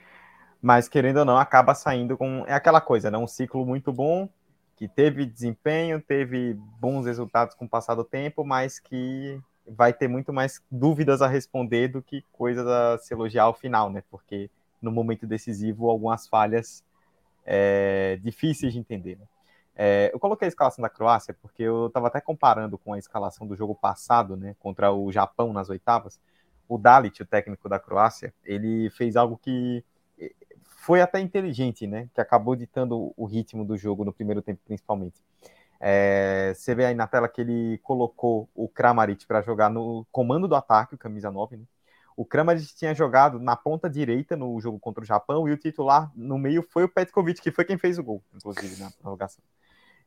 mas 0.60 0.88
querendo 0.88 1.18
ou 1.18 1.24
não, 1.24 1.38
acaba 1.38 1.74
saindo 1.74 2.16
com. 2.16 2.44
É 2.46 2.52
aquela 2.52 2.80
coisa, 2.80 3.10
né? 3.10 3.18
Um 3.18 3.26
ciclo 3.26 3.64
muito 3.64 3.92
bom, 3.92 4.28
que 4.76 4.88
teve 4.88 5.24
desempenho, 5.24 6.00
teve 6.00 6.54
bons 6.80 7.06
resultados 7.06 7.54
com 7.54 7.64
o 7.64 7.68
passar 7.68 7.94
do 7.94 8.04
tempo, 8.04 8.44
mas 8.44 8.78
que 8.78 9.40
vai 9.66 9.92
ter 9.92 10.08
muito 10.08 10.32
mais 10.32 10.62
dúvidas 10.70 11.22
a 11.22 11.28
responder 11.28 11.88
do 11.88 12.02
que 12.02 12.24
coisas 12.32 12.66
a 12.66 12.98
se 12.98 13.12
elogiar 13.14 13.44
ao 13.44 13.54
final, 13.54 13.90
né? 13.90 14.02
Porque 14.10 14.50
no 14.80 14.90
momento 14.90 15.26
decisivo, 15.26 15.90
algumas 15.90 16.26
falhas 16.26 16.82
é, 17.44 18.18
difíceis 18.22 18.72
de 18.72 18.78
entender. 18.78 19.16
Né? 19.16 19.26
É, 19.80 20.10
eu 20.12 20.18
coloquei 20.18 20.46
a 20.46 20.48
escalação 20.48 20.82
da 20.82 20.88
Croácia 20.88 21.32
porque 21.40 21.62
eu 21.62 21.86
estava 21.86 22.08
até 22.08 22.20
comparando 22.20 22.76
com 22.76 22.92
a 22.92 22.98
escalação 22.98 23.46
do 23.46 23.54
jogo 23.54 23.76
passado, 23.76 24.36
né? 24.36 24.56
Contra 24.58 24.92
o 24.92 25.12
Japão 25.12 25.52
nas 25.52 25.70
oitavas. 25.70 26.18
O 26.68 26.76
Dalit, 26.76 27.22
o 27.22 27.26
técnico 27.26 27.68
da 27.68 27.78
Croácia, 27.78 28.34
ele 28.44 28.90
fez 28.90 29.14
algo 29.16 29.38
que 29.38 29.84
foi 30.88 31.00
até 31.00 31.20
inteligente, 31.20 31.86
né? 31.86 32.08
Que 32.12 32.20
acabou 32.20 32.56
ditando 32.56 33.12
o 33.16 33.24
ritmo 33.24 33.64
do 33.64 33.76
jogo 33.76 34.04
no 34.04 34.12
primeiro 34.12 34.42
tempo, 34.42 34.60
principalmente. 34.64 35.22
É, 35.80 36.52
você 36.56 36.74
vê 36.74 36.86
aí 36.86 36.94
na 36.94 37.06
tela 37.06 37.28
que 37.28 37.40
ele 37.40 37.78
colocou 37.84 38.48
o 38.54 38.68
Kramaric 38.68 39.26
para 39.26 39.42
jogar 39.42 39.70
no 39.70 40.04
comando 40.10 40.48
do 40.48 40.56
ataque, 40.56 40.94
o 40.94 40.98
camisa 40.98 41.30
9, 41.30 41.56
né? 41.56 41.64
O 42.16 42.24
Kramaric 42.24 42.74
tinha 42.74 42.92
jogado 42.94 43.38
na 43.38 43.54
ponta 43.54 43.88
direita 43.88 44.36
no 44.36 44.60
jogo 44.60 44.78
contra 44.80 45.04
o 45.04 45.06
Japão 45.06 45.48
e 45.48 45.52
o 45.52 45.56
titular 45.56 46.10
no 46.16 46.36
meio 46.36 46.62
foi 46.62 46.82
o 46.82 46.88
Petkovic, 46.88 47.40
que 47.40 47.52
foi 47.52 47.64
quem 47.64 47.78
fez 47.78 47.96
o 47.96 48.02
gol, 48.02 48.24
inclusive, 48.34 48.82
na 48.82 48.90
prorrogação. 48.90 49.44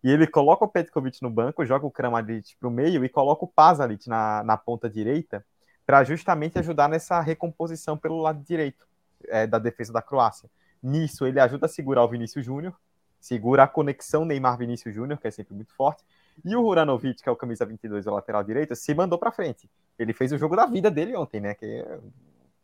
E 0.04 0.10
ele 0.10 0.26
coloca 0.26 0.66
o 0.66 0.68
Petkovic 0.68 1.22
no 1.22 1.30
banco, 1.30 1.66
joga 1.66 1.86
o 1.86 1.92
Kramaric 1.92 2.56
para 2.58 2.68
o 2.68 2.72
meio 2.72 3.06
e 3.06 3.10
coloca 3.10 3.46
o 3.46 3.48
Pazalic 3.48 4.10
na, 4.10 4.44
na 4.44 4.58
ponta 4.58 4.90
direita 4.90 5.46
para 5.86 6.04
justamente 6.04 6.58
ajudar 6.58 6.90
nessa 6.90 7.20
recomposição 7.20 7.98
pelo 7.98 8.20
lado 8.22 8.44
direito 8.44 8.88
é, 9.28 9.46
da 9.46 9.60
defesa 9.60 9.94
da 9.94 10.02
Croácia. 10.02 10.50
Nisso, 10.82 11.26
ele 11.26 11.40
ajuda 11.40 11.68
a 11.68 11.70
segurar 11.70 12.04
o 12.04 12.08
Vinícius 12.08 12.44
Júnior, 12.44 12.76
segura 13.20 13.64
a 13.64 13.68
conexão 13.68 14.26
Neymar-Vinícius 14.26 14.96
Júnior, 14.96 15.20
que 15.20 15.28
é 15.28 15.32
sempre 15.32 15.54
muito 15.54 15.74
forte. 15.76 16.04
E 16.44 16.56
o 16.56 16.66
Huranovic, 16.66 17.22
que 17.22 17.30
é 17.30 17.32
o 17.32 17.36
camisa 17.36 17.66
22, 17.66 18.08
o 18.08 18.12
lateral 18.12 18.44
direito, 18.44 18.76
se 18.76 18.94
mandou 18.96 19.20
para 19.20 19.32
frente. 19.32 19.70
Ele 20.00 20.14
fez 20.14 20.32
o 20.32 20.38
jogo 20.38 20.56
da 20.56 20.66
vida 20.66 20.90
dele 20.90 21.16
ontem, 21.16 21.40
né? 21.40 21.54
Que 21.54 21.66
é 21.66 22.00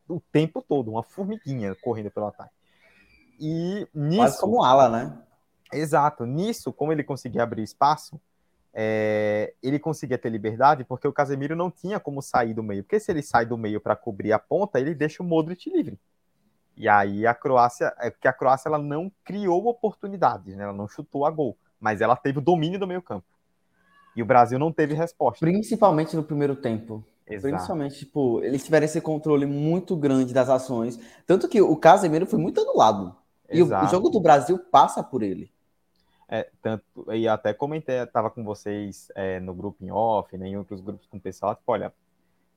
o 0.08 0.20
tempo 0.32 0.64
todo, 0.68 0.90
uma 0.90 1.04
formiguinha 1.04 1.76
correndo 1.76 2.10
pelo 2.10 2.28
ataque. 2.28 2.54
E 3.40 3.88
nisso. 3.94 4.18
Quase 4.18 4.40
como 4.40 4.64
ala, 4.64 4.90
né? 4.90 5.18
Exato. 5.72 6.26
Nisso, 6.26 6.72
como 6.72 6.92
ele 6.92 7.04
conseguia 7.04 7.44
abrir 7.44 7.64
espaço, 7.64 8.20
é, 8.74 9.54
ele 9.62 9.80
conseguia 9.80 10.18
ter 10.18 10.30
liberdade, 10.30 10.84
porque 10.84 11.08
o 11.08 11.14
Casemiro 11.14 11.56
não 11.56 11.72
tinha 11.72 12.00
como 12.00 12.22
sair 12.22 12.54
do 12.54 12.64
meio. 12.64 12.84
Porque 12.84 13.00
se 13.00 13.12
ele 13.12 13.22
sai 13.22 13.46
do 13.46 13.58
meio 13.58 13.82
para 13.82 13.96
cobrir 13.96 14.34
a 14.34 14.40
ponta, 14.40 14.80
ele 14.80 14.94
deixa 14.94 15.24
o 15.24 15.26
Modric 15.26 15.70
livre. 15.70 16.00
E 16.76 16.88
aí 16.88 17.26
a 17.26 17.34
Croácia, 17.34 17.94
é 18.00 18.12
porque 18.12 18.28
a 18.28 18.34
Croácia 18.34 18.70
ela 18.70 18.78
não 18.78 19.12
criou 19.24 19.66
oportunidades, 19.68 20.56
né? 20.56 20.64
Ela 20.64 20.74
não 20.74 20.88
chutou 20.88 21.26
a 21.26 21.32
gol, 21.32 21.58
mas 21.80 22.02
ela 22.02 22.16
teve 22.16 22.38
o 22.38 22.42
domínio 22.42 22.80
do 22.80 22.88
meio-campo. 22.88 23.26
E 24.16 24.22
o 24.22 24.26
Brasil 24.26 24.60
não 24.60 24.72
teve 24.72 24.94
resposta. 24.94 25.46
Principalmente 25.46 26.16
no 26.16 26.24
primeiro 26.24 26.56
tempo. 26.56 27.04
Exato. 27.28 27.54
Principalmente, 27.54 28.00
tipo, 28.00 28.42
eles 28.44 28.64
tiveram 28.64 28.86
esse 28.86 29.02
controle 29.02 29.46
muito 29.46 29.96
grande 29.96 30.34
das 30.34 30.50
ações. 30.50 31.00
Tanto 31.26 31.48
que 31.48 31.62
o 31.62 31.76
Casemiro 31.76 32.26
foi 32.26 32.40
muito 32.40 32.62
anulado. 32.62 33.16
E 33.52 33.62
o, 33.62 33.66
o, 33.66 33.88
jogo 33.88 34.10
do 34.10 34.20
Brasil 34.20 34.58
passa 34.72 35.04
por 35.04 35.24
ele. 35.24 35.52
É, 36.30 36.50
tanto, 36.62 36.84
e 37.14 37.28
até 37.28 37.54
comentei, 37.54 38.00
estava 38.00 38.30
com 38.30 38.44
vocês 38.44 39.10
é, 39.16 39.40
no 39.40 39.54
grupo 39.54 39.84
em 39.84 39.90
off, 39.90 40.38
né, 40.38 40.48
em 40.48 40.58
outros 40.58 40.82
grupos 40.82 41.08
com 41.08 41.16
o 41.16 41.22
pessoal, 41.22 41.56
tipo, 41.56 41.72
olha, 41.72 41.94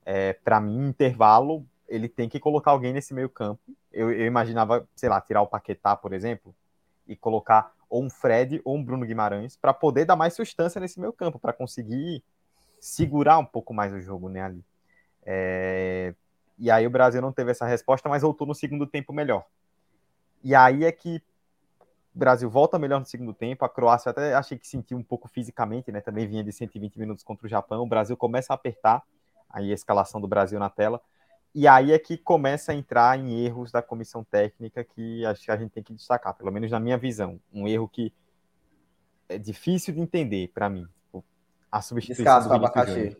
é, 0.04 0.32
para 0.32 0.60
mim, 0.60 0.88
intervalo, 0.88 1.64
ele 1.88 2.08
tem 2.08 2.28
que 2.28 2.40
colocar 2.40 2.72
alguém 2.72 2.92
nesse 2.92 3.14
meio 3.14 3.28
campo. 3.28 3.60
Eu, 3.92 4.10
eu, 4.10 4.26
imaginava, 4.26 4.88
sei 4.94 5.08
lá, 5.08 5.20
tirar 5.20 5.42
o 5.42 5.46
Paquetá, 5.46 5.94
por 5.96 6.12
exemplo, 6.12 6.54
e 7.06 7.14
colocar 7.14 7.72
ou 7.88 8.04
um 8.04 8.10
Fred 8.10 8.60
ou 8.64 8.76
um 8.76 8.84
Bruno 8.84 9.04
Guimarães 9.04 9.56
para 9.56 9.74
poder 9.74 10.04
dar 10.04 10.16
mais 10.16 10.34
substância 10.34 10.80
nesse 10.80 11.00
meio 11.00 11.12
campo, 11.12 11.38
para 11.38 11.52
conseguir 11.52 12.22
segurar 12.80 13.38
um 13.38 13.44
pouco 13.44 13.74
mais 13.74 13.92
o 13.92 14.00
jogo 14.00 14.28
né, 14.28 14.42
ali. 14.42 14.64
É... 15.24 16.14
E 16.58 16.70
aí 16.70 16.86
o 16.86 16.90
Brasil 16.90 17.20
não 17.20 17.32
teve 17.32 17.50
essa 17.50 17.66
resposta, 17.66 18.08
mas 18.08 18.22
voltou 18.22 18.46
no 18.46 18.54
segundo 18.54 18.86
tempo 18.86 19.12
melhor. 19.12 19.44
E 20.42 20.54
aí 20.54 20.84
é 20.84 20.92
que 20.92 21.22
o 22.14 22.18
Brasil 22.18 22.50
volta 22.50 22.78
melhor 22.78 22.98
no 22.98 23.06
segundo 23.06 23.32
tempo. 23.32 23.64
A 23.64 23.68
Croácia 23.68 24.10
até 24.10 24.34
achei 24.34 24.58
que 24.58 24.66
sentiu 24.66 24.98
um 24.98 25.02
pouco 25.02 25.28
fisicamente, 25.28 25.92
né? 25.92 26.00
Também 26.00 26.26
vinha 26.26 26.42
de 26.42 26.52
120 26.52 26.98
minutos 26.98 27.24
contra 27.24 27.46
o 27.46 27.48
Japão. 27.48 27.82
O 27.82 27.88
Brasil 27.88 28.16
começa 28.16 28.52
a 28.52 28.56
apertar. 28.56 29.02
Aí 29.48 29.70
a 29.70 29.74
escalação 29.74 30.20
do 30.20 30.28
Brasil 30.28 30.58
na 30.58 30.70
tela. 30.70 31.00
E 31.54 31.66
aí 31.66 31.92
é 31.92 31.98
que 31.98 32.16
começa 32.16 32.72
a 32.72 32.74
entrar 32.74 33.18
em 33.18 33.44
erros 33.44 33.72
da 33.72 33.82
comissão 33.82 34.22
técnica 34.22 34.84
que 34.84 35.24
acho 35.26 35.44
que 35.44 35.50
a 35.50 35.56
gente 35.56 35.72
tem 35.72 35.82
que 35.82 35.92
destacar, 35.92 36.34
pelo 36.34 36.50
menos 36.52 36.70
na 36.70 36.78
minha 36.78 36.96
visão. 36.96 37.40
Um 37.52 37.66
erro 37.66 37.88
que 37.88 38.12
é 39.28 39.38
difícil 39.38 39.94
de 39.94 40.00
entender 40.00 40.48
para 40.54 40.68
mim. 40.68 40.86
A 41.70 41.82
substituição 41.82 42.42
do 42.42 42.48
Vinícius 42.48 42.88
Júnior. 42.88 43.16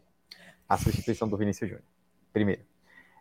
A 0.68 0.76
substituição 0.76 1.29
do 1.29 1.37
Vinícius 1.37 1.70
Júnior. 1.70 1.87
Primeiro. 2.33 2.62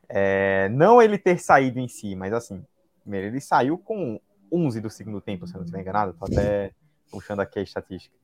É, 0.08 0.70
não 0.70 1.00
ele 1.00 1.18
ter 1.18 1.40
saído 1.40 1.80
em 1.80 1.88
si, 1.88 2.16
mas 2.16 2.34
assim, 2.34 2.66
primeiro, 3.02 3.28
ele 3.28 3.40
saiu 3.40 3.78
com 3.78 4.20
11 4.52 4.82
do 4.82 4.90
segundo 4.90 5.22
tempo, 5.22 5.48
se 5.48 5.54
eu 5.54 5.58
não 5.58 5.66
estiver 5.66 5.82
enganado. 5.82 6.14
Tô 6.14 6.26
até 6.26 6.72
puxando 7.12 7.40
aqui 7.40 7.60
a 7.60 7.62
estatística. 7.62 8.16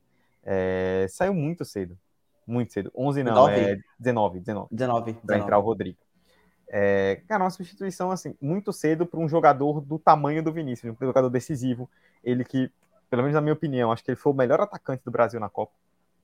É, 0.43 1.07
saiu 1.09 1.33
muito 1.33 1.65
cedo. 1.65 1.97
Muito 2.45 2.73
cedo. 2.73 2.91
11 2.95 3.23
não, 3.23 3.47
19. 3.47 3.59
é 3.59 3.77
19, 3.99 4.39
19. 4.39 4.67
19. 4.71 5.13
Para 5.25 5.37
entrar 5.37 5.57
o 5.57 5.61
Rodrigo. 5.61 5.97
É, 6.67 7.21
cara, 7.27 7.43
uma 7.43 7.49
substituição 7.49 8.11
assim 8.11 8.35
muito 8.41 8.73
cedo 8.73 9.05
para 9.05 9.19
um 9.19 9.29
jogador 9.29 9.81
do 9.81 9.99
tamanho 9.99 10.43
do 10.43 10.51
Vinícius, 10.51 10.93
um 10.93 11.05
jogador 11.05 11.29
decisivo. 11.29 11.89
Ele 12.23 12.43
que, 12.43 12.71
pelo 13.09 13.21
menos 13.23 13.35
na 13.35 13.41
minha 13.41 13.53
opinião, 13.53 13.91
acho 13.91 14.03
que 14.03 14.11
ele 14.11 14.17
foi 14.17 14.31
o 14.31 14.35
melhor 14.35 14.59
atacante 14.61 15.03
do 15.03 15.11
Brasil 15.11 15.39
na 15.39 15.49
Copa. 15.49 15.73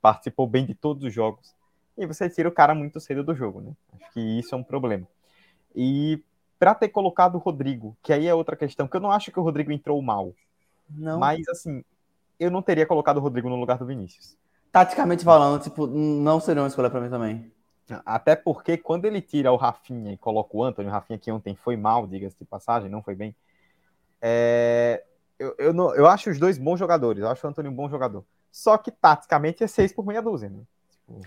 Participou 0.01 0.47
bem 0.47 0.65
de 0.65 0.73
todos 0.73 1.03
os 1.03 1.13
jogos. 1.13 1.55
E 1.97 2.05
você 2.05 2.29
tira 2.29 2.49
o 2.49 2.51
cara 2.51 2.73
muito 2.73 2.99
cedo 2.99 3.23
do 3.23 3.35
jogo, 3.35 3.61
né? 3.61 3.71
Acho 3.93 4.11
que 4.13 4.19
isso 4.19 4.55
é 4.55 4.57
um 4.57 4.63
problema. 4.63 5.07
E 5.75 6.23
para 6.61 6.75
ter 6.75 6.89
colocado 6.89 7.33
o 7.33 7.39
Rodrigo, 7.39 7.97
que 8.03 8.13
aí 8.13 8.27
é 8.27 8.35
outra 8.35 8.55
questão, 8.55 8.87
que 8.87 8.95
eu 8.95 9.01
não 9.01 9.11
acho 9.11 9.31
que 9.31 9.39
o 9.39 9.41
Rodrigo 9.41 9.71
entrou 9.71 9.99
mal. 9.99 10.31
Não. 10.87 11.19
Mas 11.19 11.47
assim, 11.49 11.83
eu 12.39 12.51
não 12.51 12.61
teria 12.61 12.85
colocado 12.85 13.17
o 13.17 13.19
Rodrigo 13.19 13.49
no 13.49 13.55
lugar 13.55 13.79
do 13.79 13.85
Vinícius. 13.87 14.37
Taticamente 14.71 15.23
falando, 15.23 15.59
tipo, 15.59 15.87
não 15.87 16.39
seria 16.39 16.61
uma 16.61 16.67
escolha 16.67 16.91
para 16.91 17.01
mim 17.01 17.09
também. 17.09 17.51
Até 18.05 18.35
porque 18.35 18.77
quando 18.77 19.05
ele 19.05 19.21
tira 19.21 19.51
o 19.51 19.55
Rafinha 19.55 20.13
e 20.13 20.17
coloca 20.17 20.55
o 20.55 20.63
Antônio, 20.63 20.91
o 20.91 20.93
Rafinha 20.93 21.17
que 21.17 21.31
ontem 21.31 21.55
foi 21.55 21.75
mal, 21.75 22.05
diga-se 22.05 22.37
de 22.37 22.45
passagem, 22.45 22.91
não 22.91 23.01
foi 23.01 23.15
bem. 23.15 23.35
É, 24.21 25.03
eu, 25.39 25.55
eu, 25.57 25.73
não, 25.73 25.95
eu 25.95 26.05
acho 26.05 26.29
os 26.29 26.37
dois 26.37 26.59
bons 26.59 26.77
jogadores, 26.77 27.23
eu 27.23 27.27
acho 27.27 27.43
o 27.43 27.49
Antônio 27.49 27.71
um 27.71 27.75
bom 27.75 27.89
jogador. 27.89 28.23
Só 28.51 28.77
que 28.77 28.91
taticamente 28.91 29.63
é 29.63 29.67
seis 29.67 29.91
por 29.91 30.05
meia 30.05 30.21
dúzia, 30.21 30.47
né? 30.47 30.61
Tipo, 30.91 31.21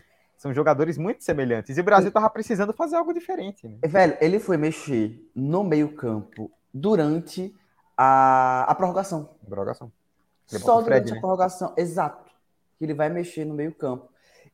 são 0.45 0.53
jogadores 0.53 0.99
muito 0.99 1.25
semelhantes. 1.25 1.79
E 1.79 1.81
o 1.81 1.85
Brasil 1.85 2.13
tava 2.13 2.29
precisando 2.29 2.75
fazer 2.75 2.97
algo 2.97 3.15
diferente. 3.15 3.67
Né? 3.67 3.79
Velho, 3.83 4.15
ele 4.21 4.39
foi 4.39 4.59
mexer 4.59 5.27
no 5.35 5.65
meio-campo 5.65 6.51
durante 6.73 7.57
a, 7.97 8.71
a 8.71 8.75
prorrogação. 8.75 9.31
Prorrogação. 9.49 9.91
Só 10.47 10.83
durante 10.83 10.85
Fred, 10.85 11.13
a 11.13 11.15
né? 11.15 11.21
prorrogação, 11.21 11.73
exato. 11.79 12.31
Que 12.79 12.85
ele 12.85 12.93
vai 12.93 13.09
mexer 13.09 13.47
no 13.47 13.55
meio-campo. 13.55 14.07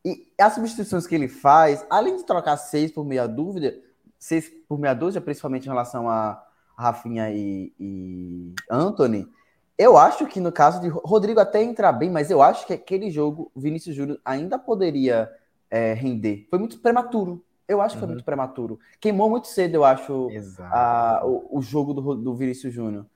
E 0.04 0.32
as 0.40 0.54
substituições 0.54 1.08
que 1.08 1.14
ele 1.16 1.26
faz, 1.26 1.84
além 1.90 2.18
de 2.18 2.22
trocar 2.22 2.56
seis 2.56 2.92
por 2.92 3.04
meia 3.04 3.26
dúvida, 3.26 3.76
seis 4.16 4.48
por 4.68 4.78
meia 4.78 4.94
dúvida, 4.94 5.20
principalmente 5.20 5.64
em 5.64 5.70
relação 5.70 6.08
a 6.08 6.40
Rafinha 6.78 7.32
e, 7.32 7.74
e 7.80 8.54
Anthony, 8.70 9.28
eu 9.76 9.98
acho 9.98 10.24
que 10.28 10.38
no 10.38 10.52
caso 10.52 10.80
de 10.80 10.86
Rodrigo 10.86 11.40
até 11.40 11.60
entrar 11.60 11.90
bem, 11.90 12.10
mas 12.10 12.30
eu 12.30 12.40
acho 12.40 12.64
que 12.64 12.74
aquele 12.74 13.10
jogo, 13.10 13.50
Vinícius 13.56 13.96
Júnior 13.96 14.20
ainda 14.24 14.56
poderia 14.56 15.28
é, 15.70 15.92
render. 15.94 16.46
Foi 16.50 16.58
muito 16.58 16.78
prematuro. 16.78 17.44
Eu 17.68 17.80
acho 17.80 17.94
que 17.94 18.00
foi 18.00 18.08
uhum. 18.08 18.14
muito 18.14 18.24
prematuro. 18.24 18.80
Queimou 19.00 19.30
muito 19.30 19.46
cedo, 19.46 19.76
eu 19.76 19.84
acho, 19.84 20.28
a, 20.72 21.22
o, 21.24 21.58
o, 21.58 21.62
jogo 21.62 21.94
do, 21.94 22.16
do 22.16 22.34
Vinícius 22.34 22.74
Júnior. 22.74 23.06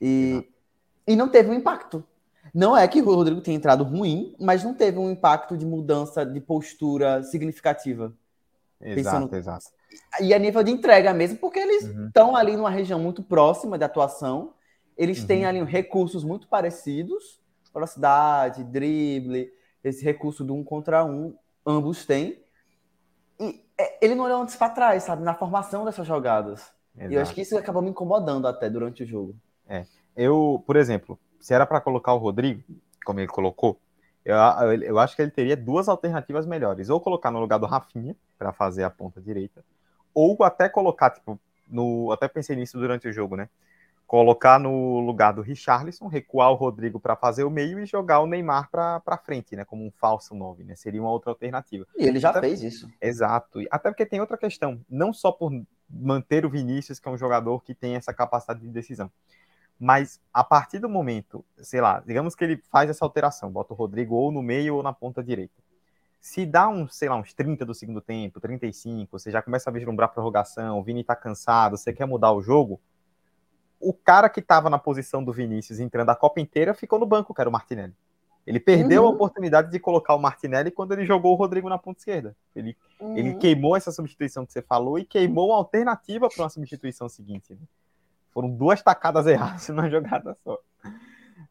E, 0.00 0.48
e 1.06 1.14
não 1.14 1.28
teve 1.28 1.48
um 1.48 1.54
impacto. 1.54 2.02
Não 2.52 2.76
é 2.76 2.88
que 2.88 3.00
o 3.00 3.04
Rodrigo 3.04 3.40
tenha 3.40 3.56
entrado 3.56 3.84
ruim, 3.84 4.34
mas 4.40 4.64
não 4.64 4.74
teve 4.74 4.98
um 4.98 5.10
impacto 5.10 5.56
de 5.56 5.64
mudança 5.64 6.26
de 6.26 6.40
postura 6.40 7.22
significativa. 7.22 8.12
Exato, 8.80 9.28
Pensando... 9.28 9.36
exato. 9.36 9.66
E 10.20 10.34
a 10.34 10.38
nível 10.38 10.62
de 10.62 10.72
entrega 10.72 11.12
mesmo, 11.12 11.38
porque 11.38 11.58
eles 11.60 11.84
uhum. 11.84 12.06
estão 12.06 12.34
ali 12.34 12.56
numa 12.56 12.70
região 12.70 12.98
muito 12.98 13.22
próxima 13.22 13.78
de 13.78 13.84
atuação, 13.84 14.54
eles 14.96 15.20
uhum. 15.20 15.26
têm 15.26 15.44
ali 15.44 15.62
recursos 15.62 16.24
muito 16.24 16.48
parecidos, 16.48 17.40
velocidade, 17.72 18.64
drible, 18.64 19.52
esse 19.84 20.04
recurso 20.04 20.44
do 20.44 20.54
um 20.54 20.64
contra 20.64 21.04
um, 21.04 21.34
ambos 21.70 22.04
têm. 22.04 22.42
E 23.38 23.64
é, 23.78 24.04
ele 24.04 24.14
não 24.14 24.24
olhou 24.24 24.42
antes 24.42 24.56
para 24.56 24.70
trás, 24.70 25.04
sabe, 25.04 25.22
na 25.22 25.34
formação 25.34 25.84
dessas 25.84 26.06
jogadas. 26.06 26.72
Exato. 26.94 27.12
E 27.12 27.14
eu 27.14 27.22
acho 27.22 27.34
que 27.34 27.40
isso 27.40 27.56
acabou 27.56 27.82
me 27.82 27.90
incomodando 27.90 28.46
até 28.46 28.68
durante 28.68 29.02
o 29.02 29.06
jogo. 29.06 29.34
É. 29.68 29.86
Eu, 30.16 30.62
por 30.66 30.76
exemplo, 30.76 31.18
se 31.38 31.54
era 31.54 31.64
para 31.64 31.80
colocar 31.80 32.12
o 32.12 32.18
Rodrigo, 32.18 32.62
como 33.04 33.20
ele 33.20 33.28
colocou, 33.28 33.80
eu, 34.24 34.36
eu, 34.82 34.98
acho 34.98 35.16
que 35.16 35.22
ele 35.22 35.30
teria 35.30 35.56
duas 35.56 35.88
alternativas 35.88 36.46
melhores. 36.46 36.90
Ou 36.90 37.00
colocar 37.00 37.30
no 37.30 37.40
lugar 37.40 37.58
do 37.58 37.66
Rafinha, 37.66 38.14
para 38.38 38.52
fazer 38.52 38.84
a 38.84 38.90
ponta 38.90 39.20
direita, 39.20 39.64
ou 40.12 40.36
até 40.42 40.68
colocar, 40.68 41.10
tipo, 41.10 41.40
no. 41.68 42.12
Até 42.12 42.28
pensei 42.28 42.56
nisso 42.56 42.78
durante 42.78 43.08
o 43.08 43.12
jogo, 43.12 43.36
né? 43.36 43.48
Colocar 44.10 44.58
no 44.58 44.98
lugar 44.98 45.32
do 45.32 45.40
Richarlison, 45.40 46.08
recuar 46.08 46.50
o 46.50 46.56
Rodrigo 46.56 46.98
para 46.98 47.14
fazer 47.14 47.44
o 47.44 47.50
meio 47.50 47.78
e 47.78 47.86
jogar 47.86 48.18
o 48.18 48.26
Neymar 48.26 48.68
para 48.68 49.16
frente, 49.24 49.54
né? 49.54 49.64
Como 49.64 49.86
um 49.86 49.90
falso 49.92 50.34
9, 50.34 50.64
né? 50.64 50.74
Seria 50.74 51.00
uma 51.00 51.12
outra 51.12 51.30
alternativa. 51.30 51.86
E 51.96 52.08
ele 52.08 52.18
já 52.18 52.30
até, 52.30 52.40
fez 52.40 52.60
isso. 52.60 52.90
Exato. 53.00 53.60
Até 53.70 53.88
porque 53.88 54.04
tem 54.04 54.20
outra 54.20 54.36
questão. 54.36 54.80
Não 54.90 55.12
só 55.12 55.30
por 55.30 55.52
manter 55.88 56.44
o 56.44 56.50
Vinícius, 56.50 56.98
que 56.98 57.08
é 57.08 57.10
um 57.12 57.16
jogador 57.16 57.62
que 57.62 57.72
tem 57.72 57.94
essa 57.94 58.12
capacidade 58.12 58.58
de 58.58 58.66
decisão. 58.66 59.08
Mas 59.78 60.20
a 60.34 60.42
partir 60.42 60.80
do 60.80 60.88
momento, 60.88 61.44
sei 61.58 61.80
lá, 61.80 62.02
digamos 62.04 62.34
que 62.34 62.42
ele 62.42 62.56
faz 62.68 62.90
essa 62.90 63.04
alteração, 63.04 63.48
bota 63.48 63.74
o 63.74 63.76
Rodrigo 63.76 64.16
ou 64.16 64.32
no 64.32 64.42
meio 64.42 64.74
ou 64.74 64.82
na 64.82 64.92
ponta 64.92 65.22
direita. 65.22 65.62
Se 66.20 66.44
dá 66.44 66.68
uns, 66.68 66.96
sei 66.96 67.08
lá, 67.08 67.14
uns 67.14 67.32
30 67.32 67.64
do 67.64 67.74
segundo 67.76 68.00
tempo, 68.00 68.40
35, 68.40 69.20
você 69.20 69.30
já 69.30 69.40
começa 69.40 69.70
a 69.70 69.72
vislumbrar 69.72 70.12
prorrogação, 70.12 70.80
o 70.80 70.82
Vini 70.82 71.04
tá 71.04 71.14
cansado, 71.14 71.76
você 71.76 71.92
quer 71.92 72.06
mudar 72.06 72.32
o 72.32 72.42
jogo, 72.42 72.80
o 73.80 73.94
cara 73.94 74.28
que 74.28 74.40
estava 74.40 74.68
na 74.68 74.78
posição 74.78 75.24
do 75.24 75.32
Vinícius 75.32 75.80
entrando 75.80 76.10
a 76.10 76.14
Copa 76.14 76.40
inteira 76.40 76.74
ficou 76.74 76.98
no 76.98 77.06
banco, 77.06 77.34
que 77.34 77.40
era 77.40 77.48
o 77.48 77.52
Martinelli. 77.52 77.94
Ele 78.46 78.60
perdeu 78.60 79.02
uhum. 79.02 79.08
a 79.08 79.12
oportunidade 79.12 79.70
de 79.70 79.78
colocar 79.78 80.14
o 80.14 80.18
Martinelli 80.18 80.70
quando 80.70 80.92
ele 80.92 81.06
jogou 81.06 81.32
o 81.32 81.36
Rodrigo 81.36 81.68
na 81.68 81.78
ponta 81.78 82.00
esquerda. 82.00 82.36
Ele, 82.54 82.76
uhum. 82.98 83.16
ele 83.16 83.34
queimou 83.34 83.76
essa 83.76 83.92
substituição 83.92 84.44
que 84.44 84.52
você 84.52 84.62
falou 84.62 84.98
e 84.98 85.04
queimou 85.04 85.48
uma 85.48 85.56
alternativa 85.56 86.28
para 86.28 86.42
uma 86.42 86.50
substituição 86.50 87.08
seguinte. 87.08 87.52
Né? 87.52 87.60
Foram 88.32 88.50
duas 88.50 88.82
tacadas 88.82 89.26
erradas 89.26 89.68
numa 89.70 89.88
jogada 89.88 90.36
só. 90.42 90.58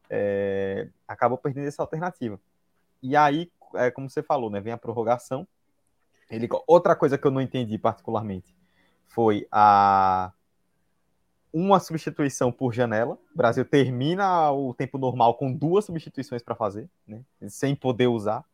É, 0.08 0.88
acabou 1.06 1.38
perdendo 1.38 1.68
essa 1.68 1.82
alternativa. 1.82 2.40
E 3.02 3.16
aí, 3.16 3.50
é, 3.74 3.90
como 3.90 4.10
você 4.10 4.22
falou, 4.22 4.50
né, 4.50 4.60
vem 4.60 4.72
a 4.72 4.78
prorrogação. 4.78 5.46
Ele, 6.30 6.48
outra 6.66 6.94
coisa 6.94 7.16
que 7.16 7.26
eu 7.26 7.30
não 7.30 7.40
entendi 7.40 7.78
particularmente 7.78 8.54
foi 9.08 9.48
a 9.50 10.32
uma 11.52 11.80
substituição 11.80 12.52
por 12.52 12.72
janela. 12.72 13.18
O 13.34 13.36
Brasil 13.36 13.64
termina 13.64 14.50
o 14.52 14.72
tempo 14.74 14.98
normal 14.98 15.34
com 15.34 15.52
duas 15.52 15.84
substituições 15.84 16.42
para 16.42 16.54
fazer, 16.54 16.88
né, 17.06 17.22
sem 17.48 17.74
poder 17.74 18.06
usar. 18.06 18.44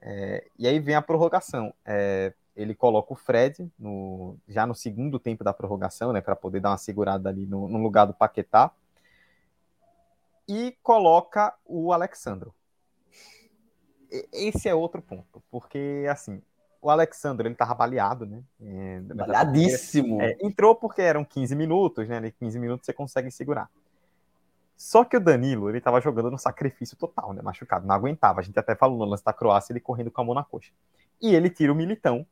É, 0.00 0.46
e 0.58 0.66
aí 0.66 0.78
vem 0.78 0.94
a 0.94 1.02
prorrogação. 1.02 1.72
É, 1.84 2.32
ele 2.54 2.74
coloca 2.74 3.12
o 3.12 3.16
Fred 3.16 3.70
no, 3.78 4.36
já 4.48 4.66
no 4.66 4.74
segundo 4.74 5.18
tempo 5.18 5.42
da 5.42 5.52
prorrogação, 5.52 6.12
né, 6.12 6.20
para 6.20 6.36
poder 6.36 6.60
dar 6.60 6.70
uma 6.70 6.78
segurada 6.78 7.28
ali 7.28 7.46
no, 7.46 7.68
no, 7.68 7.78
lugar 7.78 8.06
do 8.06 8.14
Paquetá, 8.14 8.70
e 10.46 10.76
coloca 10.82 11.54
o 11.64 11.92
Alexandro. 11.92 12.54
Esse 14.32 14.68
é 14.68 14.74
outro 14.74 15.02
ponto, 15.02 15.42
porque 15.50 16.06
assim, 16.08 16.40
o 16.84 16.90
Alexandre 16.90 17.48
ele 17.48 17.54
tava 17.54 17.74
baleado, 17.74 18.26
né? 18.26 18.42
É, 18.60 19.00
Baleadíssimo. 19.00 20.20
É, 20.20 20.36
entrou 20.42 20.76
porque 20.76 21.00
eram 21.00 21.24
15 21.24 21.56
minutos, 21.56 22.06
né? 22.06 22.30
15 22.30 22.58
minutos 22.58 22.84
você 22.84 22.92
consegue 22.92 23.30
segurar. 23.30 23.70
Só 24.76 25.02
que 25.02 25.16
o 25.16 25.20
Danilo, 25.20 25.70
ele 25.70 25.80
tava 25.80 25.98
jogando 25.98 26.30
no 26.30 26.36
sacrifício 26.36 26.94
total, 26.94 27.32
né? 27.32 27.40
Machucado, 27.40 27.86
não 27.86 27.94
aguentava. 27.94 28.40
A 28.40 28.42
gente 28.42 28.58
até 28.58 28.74
falou 28.74 28.98
no 28.98 29.06
lance 29.06 29.24
da 29.24 29.32
Croácia, 29.32 29.72
ele 29.72 29.80
correndo 29.80 30.10
com 30.10 30.20
a 30.20 30.24
mão 30.24 30.34
na 30.34 30.44
coxa. 30.44 30.72
E 31.22 31.34
ele 31.34 31.48
tira 31.48 31.72
o 31.72 31.74
Militão, 31.74 32.26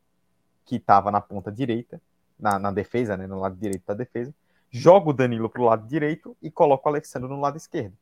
que 0.66 0.76
estava 0.76 1.10
na 1.10 1.20
ponta 1.22 1.50
direita, 1.50 1.98
na, 2.38 2.58
na, 2.58 2.70
defesa, 2.70 3.16
né, 3.16 3.26
no 3.26 3.40
lado 3.40 3.56
direito 3.56 3.86
da 3.86 3.94
defesa, 3.94 4.34
joga 4.70 5.08
o 5.08 5.12
Danilo 5.14 5.48
para 5.48 5.62
o 5.62 5.64
lado 5.64 5.88
direito 5.88 6.36
e 6.42 6.50
coloca 6.50 6.86
o 6.86 6.92
Alexandre 6.92 7.26
no 7.26 7.40
lado 7.40 7.56
esquerdo. 7.56 7.96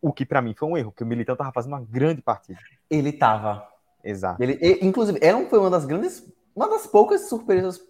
O 0.00 0.12
que 0.12 0.24
para 0.24 0.40
mim 0.40 0.54
foi 0.54 0.68
um 0.68 0.76
erro, 0.76 0.92
porque 0.92 1.02
o 1.02 1.06
Militão 1.06 1.32
estava 1.32 1.50
fazendo 1.50 1.72
uma 1.72 1.80
grande 1.80 2.22
partida. 2.22 2.60
Ele 2.88 3.08
estava. 3.08 3.66
Exato. 4.02 4.42
Ele, 4.42 4.58
inclusive, 4.80 5.18
era, 5.22 5.38
foi 5.46 5.58
uma 5.58 5.70
das 5.70 5.84
grandes, 5.84 6.26
uma 6.54 6.68
das 6.68 6.86
poucas 6.86 7.28
surpresas, 7.28 7.80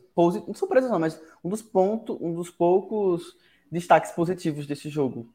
surpresas 0.54 0.90
não, 0.90 0.98
mas 0.98 1.20
um 1.44 1.48
dos 1.48 1.62
pontos, 1.62 2.16
um 2.20 2.34
dos 2.34 2.50
poucos 2.50 3.36
destaques 3.70 4.12
positivos 4.12 4.66
desse 4.66 4.88
jogo. 4.88 5.28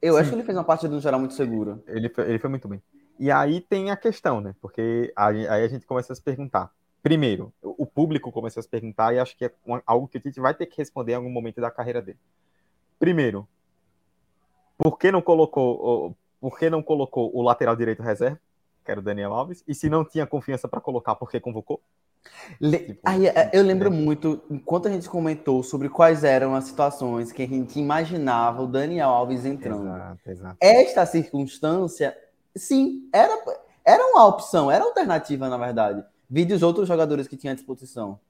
Eu 0.00 0.14
Sim. 0.14 0.20
acho 0.20 0.30
que 0.30 0.36
ele 0.36 0.44
fez 0.44 0.56
uma 0.56 0.64
partida 0.64 0.94
no 0.94 1.00
geral 1.00 1.20
muito 1.20 1.34
segura. 1.34 1.78
Ele 1.86 2.08
foi, 2.08 2.28
ele 2.28 2.38
foi 2.38 2.50
muito 2.50 2.66
bem. 2.66 2.82
E 3.18 3.30
aí 3.30 3.60
tem 3.60 3.90
a 3.90 3.96
questão, 3.96 4.40
né? 4.40 4.54
Porque 4.62 5.12
aí, 5.14 5.46
aí 5.46 5.64
a 5.64 5.68
gente 5.68 5.86
começa 5.86 6.12
a 6.12 6.16
se 6.16 6.22
perguntar: 6.22 6.72
primeiro, 7.02 7.52
o 7.62 7.84
público 7.84 8.32
começou 8.32 8.60
a 8.60 8.62
se 8.62 8.68
perguntar 8.68 9.12
e 9.12 9.18
acho 9.18 9.36
que 9.36 9.44
é 9.44 9.52
algo 9.86 10.08
que 10.08 10.16
o 10.16 10.20
Tite 10.20 10.40
vai 10.40 10.54
ter 10.54 10.66
que 10.66 10.78
responder 10.78 11.12
em 11.12 11.16
algum 11.16 11.30
momento 11.30 11.60
da 11.60 11.70
carreira 11.70 12.00
dele. 12.00 12.18
Primeiro, 12.98 13.46
por 14.78 14.98
que 14.98 15.12
não 15.12 15.20
colocou, 15.20 16.16
por 16.40 16.58
que 16.58 16.70
não 16.70 16.82
colocou 16.82 17.30
o 17.36 17.42
lateral 17.42 17.76
direito 17.76 18.02
reserva, 18.02 18.40
que 18.84 18.90
era 18.90 19.00
o 19.00 19.02
Daniel 19.02 19.32
Alves? 19.32 19.62
E 19.66 19.74
se 19.74 19.88
não 19.88 20.04
tinha 20.04 20.26
confiança 20.26 20.68
para 20.68 20.80
colocar, 20.80 21.14
por 21.14 21.30
que 21.30 21.40
convocou? 21.40 21.80
Le... 22.60 22.78
Tipo, 22.78 23.00
Aí, 23.04 23.26
é, 23.26 23.50
eu 23.52 23.62
lembro 23.62 23.90
muito, 23.90 24.42
enquanto 24.50 24.88
a 24.88 24.90
gente 24.90 25.08
comentou 25.08 25.62
sobre 25.62 25.88
quais 25.88 26.24
eram 26.24 26.54
as 26.54 26.64
situações 26.64 27.32
que 27.32 27.42
a 27.42 27.48
gente 27.48 27.78
imaginava 27.78 28.62
o 28.62 28.66
Daniel 28.66 29.08
Alves 29.08 29.44
entrando. 29.44 29.86
Exato, 29.86 30.30
exato. 30.30 30.56
Esta 30.60 31.06
circunstância, 31.06 32.16
sim, 32.54 33.08
era, 33.12 33.42
era 33.84 34.04
uma 34.12 34.26
opção, 34.26 34.70
era 34.70 34.84
alternativa, 34.84 35.48
na 35.48 35.56
verdade 35.56 36.04
vi 36.30 36.50
os 36.52 36.62
outros 36.62 36.86
jogadores 36.86 37.26
que 37.26 37.36
tinha 37.36 37.52
à 37.52 37.56
disposição. 37.56 38.20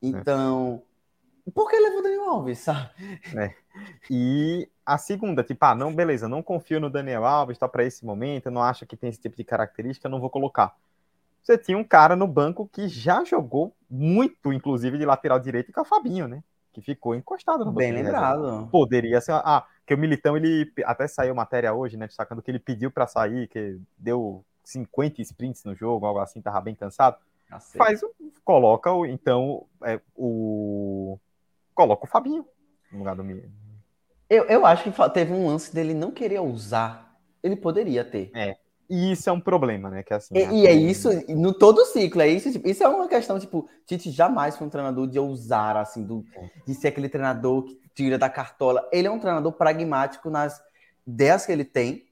Então, 0.00 0.80
é. 1.46 1.50
por 1.50 1.68
que 1.68 1.76
levou 1.76 1.98
o 1.98 2.02
Daniel 2.02 2.30
Alves, 2.30 2.60
sabe? 2.60 2.90
É. 3.36 3.52
E 4.08 4.68
a 4.88 4.96
segunda, 4.96 5.44
tipo, 5.44 5.62
ah, 5.66 5.74
não, 5.74 5.94
beleza, 5.94 6.26
não 6.26 6.42
confio 6.42 6.80
no 6.80 6.88
Daniel 6.88 7.26
Alves, 7.26 7.58
tá 7.58 7.68
para 7.68 7.84
esse 7.84 8.06
momento, 8.06 8.46
eu 8.46 8.52
não 8.52 8.62
acho 8.62 8.86
que 8.86 8.96
tem 8.96 9.10
esse 9.10 9.20
tipo 9.20 9.36
de 9.36 9.44
característica, 9.44 10.08
não 10.08 10.18
vou 10.18 10.30
colocar. 10.30 10.74
Você 11.42 11.58
tinha 11.58 11.76
um 11.76 11.84
cara 11.84 12.16
no 12.16 12.26
banco 12.26 12.66
que 12.72 12.88
já 12.88 13.22
jogou 13.22 13.74
muito, 13.88 14.50
inclusive, 14.50 14.96
de 14.96 15.04
lateral 15.04 15.38
direito, 15.38 15.72
que 15.72 15.78
é 15.78 15.82
o 15.82 15.84
Fabinho, 15.84 16.26
né? 16.26 16.42
Que 16.72 16.80
ficou 16.80 17.14
encostado 17.14 17.60
no 17.60 17.66
banco. 17.66 17.78
Bem 17.78 17.92
lembrado. 17.92 18.68
Poderia 18.70 19.20
ser. 19.20 19.32
Ah, 19.32 19.66
que 19.86 19.94
o 19.94 19.98
Militão, 19.98 20.36
ele. 20.36 20.70
Até 20.84 21.06
saiu 21.06 21.34
matéria 21.34 21.72
hoje, 21.72 21.96
né? 21.96 22.06
Destacando 22.06 22.42
que 22.42 22.50
ele 22.50 22.58
pediu 22.58 22.90
para 22.90 23.06
sair, 23.06 23.48
que 23.48 23.78
deu 23.96 24.44
50 24.64 25.22
sprints 25.22 25.64
no 25.64 25.74
jogo, 25.74 26.06
algo 26.06 26.20
assim, 26.20 26.42
tava 26.42 26.60
bem 26.60 26.74
cansado. 26.74 27.16
Aceito. 27.50 27.78
Faz, 27.78 28.00
coloca 28.44 28.92
o, 28.92 29.06
então, 29.06 29.66
é, 29.82 30.00
o. 30.14 31.18
Coloca 31.74 32.04
o 32.04 32.08
Fabinho 32.08 32.46
no 32.92 32.98
lugar 32.98 33.16
do 33.16 33.24
Miller. 33.24 33.48
Eu, 34.28 34.44
eu 34.44 34.66
acho 34.66 34.84
que 34.84 35.10
teve 35.10 35.32
um 35.32 35.46
lance 35.46 35.74
dele 35.74 35.94
não 35.94 36.10
querer 36.10 36.40
usar. 36.40 37.18
Ele 37.42 37.56
poderia 37.56 38.04
ter. 38.04 38.30
É. 38.34 38.56
E 38.90 39.12
isso 39.12 39.28
é 39.28 39.32
um 39.32 39.40
problema, 39.40 39.90
né? 39.90 40.02
Que 40.02 40.14
assim, 40.14 40.34
e, 40.34 40.62
e 40.62 40.66
é 40.66 40.72
isso, 40.72 41.10
no 41.28 41.52
todo 41.52 41.84
ciclo, 41.84 42.22
é 42.22 42.28
isso. 42.28 42.50
Tipo, 42.50 42.68
isso 42.68 42.82
é 42.82 42.88
uma 42.88 43.06
questão, 43.06 43.38
tipo, 43.38 43.68
Tite 43.86 44.10
jamais 44.10 44.56
foi 44.56 44.66
um 44.66 44.70
treinador 44.70 45.06
de 45.06 45.18
ousar, 45.18 45.76
assim, 45.76 46.02
do, 46.02 46.24
é. 46.34 46.50
de 46.66 46.74
ser 46.74 46.88
aquele 46.88 47.08
treinador 47.08 47.64
que 47.64 47.78
tira 47.94 48.16
da 48.16 48.30
cartola. 48.30 48.88
Ele 48.90 49.06
é 49.06 49.10
um 49.10 49.18
treinador 49.18 49.52
pragmático 49.52 50.30
nas 50.30 50.58
ideias 51.06 51.44
que 51.44 51.52
ele 51.52 51.64
tem 51.64 52.08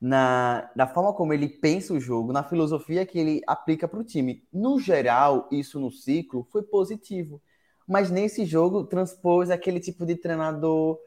na, 0.00 0.70
na 0.74 0.86
forma 0.86 1.12
como 1.12 1.32
ele 1.32 1.48
pensa 1.48 1.92
o 1.92 2.00
jogo, 2.00 2.32
na 2.32 2.42
filosofia 2.42 3.04
que 3.04 3.18
ele 3.18 3.42
aplica 3.46 3.88
para 3.88 3.98
o 3.98 4.04
time. 4.04 4.44
No 4.52 4.78
geral, 4.78 5.48
isso 5.50 5.80
no 5.80 5.90
ciclo 5.90 6.46
foi 6.50 6.62
positivo. 6.62 7.40
Mas 7.86 8.10
nesse 8.10 8.44
jogo 8.44 8.84
transpôs 8.84 9.50
aquele 9.50 9.80
tipo 9.80 10.06
de 10.06 10.14
treinador 10.14 10.98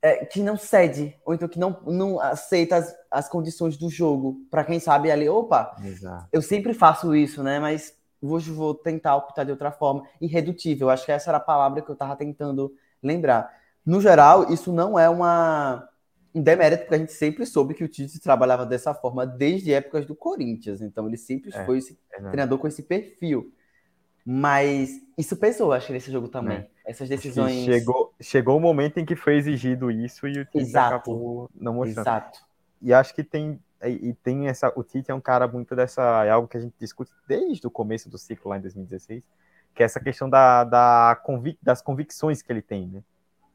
é, 0.00 0.24
que 0.24 0.42
não 0.42 0.56
cede, 0.56 1.16
ou 1.24 1.34
então 1.34 1.48
que 1.48 1.58
não, 1.58 1.80
não 1.86 2.20
aceita 2.20 2.76
as, 2.76 2.94
as 3.10 3.28
condições 3.28 3.76
do 3.76 3.90
jogo. 3.90 4.46
Para 4.50 4.64
quem 4.64 4.78
sabe 4.78 5.10
ali, 5.10 5.28
opa, 5.28 5.76
Exato. 5.84 6.28
eu 6.32 6.40
sempre 6.42 6.72
faço 6.72 7.14
isso, 7.14 7.42
né? 7.42 7.58
Mas 7.58 7.96
hoje 8.22 8.50
vou 8.50 8.74
tentar 8.74 9.16
optar 9.16 9.44
de 9.44 9.50
outra 9.50 9.70
forma. 9.70 10.04
Irredutível, 10.20 10.90
acho 10.90 11.04
que 11.04 11.12
essa 11.12 11.30
era 11.30 11.38
a 11.38 11.40
palavra 11.40 11.82
que 11.82 11.90
eu 11.90 11.94
estava 11.94 12.16
tentando 12.16 12.72
lembrar. 13.02 13.52
No 13.84 14.00
geral, 14.00 14.52
isso 14.52 14.72
não 14.72 14.98
é 14.98 15.08
uma 15.08 15.88
um 16.34 16.42
demérito, 16.42 16.82
porque 16.82 16.94
a 16.94 16.98
gente 16.98 17.12
sempre 17.12 17.46
soube 17.46 17.74
que 17.74 17.82
o 17.82 17.88
Tite 17.88 18.20
trabalhava 18.20 18.66
dessa 18.66 18.94
forma 18.94 19.26
desde 19.26 19.72
épocas 19.72 20.06
do 20.06 20.14
Corinthians. 20.14 20.80
Então 20.80 21.06
ele 21.06 21.16
sempre 21.16 21.50
é, 21.52 21.64
foi 21.64 21.78
esse 21.78 21.98
é 22.12 22.20
treinador 22.20 22.58
com 22.58 22.68
esse 22.68 22.82
perfil. 22.82 23.52
Mas 24.24 24.90
isso 25.16 25.36
pesou, 25.36 25.72
acho, 25.72 25.90
nesse 25.90 26.12
jogo 26.12 26.28
também. 26.28 26.58
É. 26.58 26.68
Essas 26.88 27.06
decisões. 27.06 27.64
Chegou, 27.64 28.14
chegou 28.18 28.56
o 28.56 28.60
momento 28.60 28.98
em 28.98 29.04
que 29.04 29.14
foi 29.14 29.36
exigido 29.36 29.90
isso 29.90 30.26
e 30.26 30.40
o 30.40 30.44
Tite 30.46 30.58
Exato. 30.58 30.94
acabou 30.94 31.50
não 31.54 31.74
mostrando. 31.74 32.06
Exato. 32.06 32.40
E 32.80 32.94
acho 32.94 33.14
que 33.14 33.22
tem 33.22 33.60
e, 33.86 34.14
tem 34.14 34.48
essa. 34.48 34.72
O 34.74 34.82
Tite 34.82 35.10
é 35.10 35.14
um 35.14 35.20
cara 35.20 35.46
muito 35.46 35.76
dessa. 35.76 36.24
É 36.24 36.30
algo 36.30 36.48
que 36.48 36.56
a 36.56 36.60
gente 36.60 36.74
discute 36.80 37.12
desde 37.28 37.66
o 37.66 37.70
começo 37.70 38.08
do 38.08 38.16
ciclo 38.16 38.50
lá 38.50 38.56
em 38.56 38.62
2016, 38.62 39.22
que 39.74 39.82
é 39.82 39.86
essa 39.86 40.00
questão 40.00 40.30
da, 40.30 40.64
da 40.64 41.20
convic, 41.22 41.58
das 41.62 41.82
convicções 41.82 42.40
que 42.40 42.50
ele 42.50 42.62
tem, 42.62 42.88
né? 42.88 43.02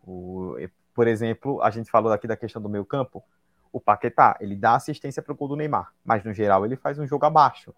O, 0.06 0.56
por 0.94 1.08
exemplo, 1.08 1.60
a 1.62 1.72
gente 1.72 1.90
falou 1.90 2.14
aqui 2.14 2.28
da 2.28 2.38
questão 2.38 2.62
do 2.62 2.70
meio 2.70 2.86
campo. 2.86 3.24
O 3.72 3.82
Paquetá, 3.82 4.38
ele 4.40 4.56
dá 4.56 4.76
assistência 4.76 5.24
para 5.24 5.34
o 5.34 5.36
gol 5.36 5.48
do 5.48 5.56
Neymar, 5.56 5.92
mas 6.06 6.24
no 6.24 6.32
geral 6.32 6.64
ele 6.64 6.76
faz 6.76 7.00
um 7.00 7.08
jogo 7.08 7.26
abaixo. 7.26 7.74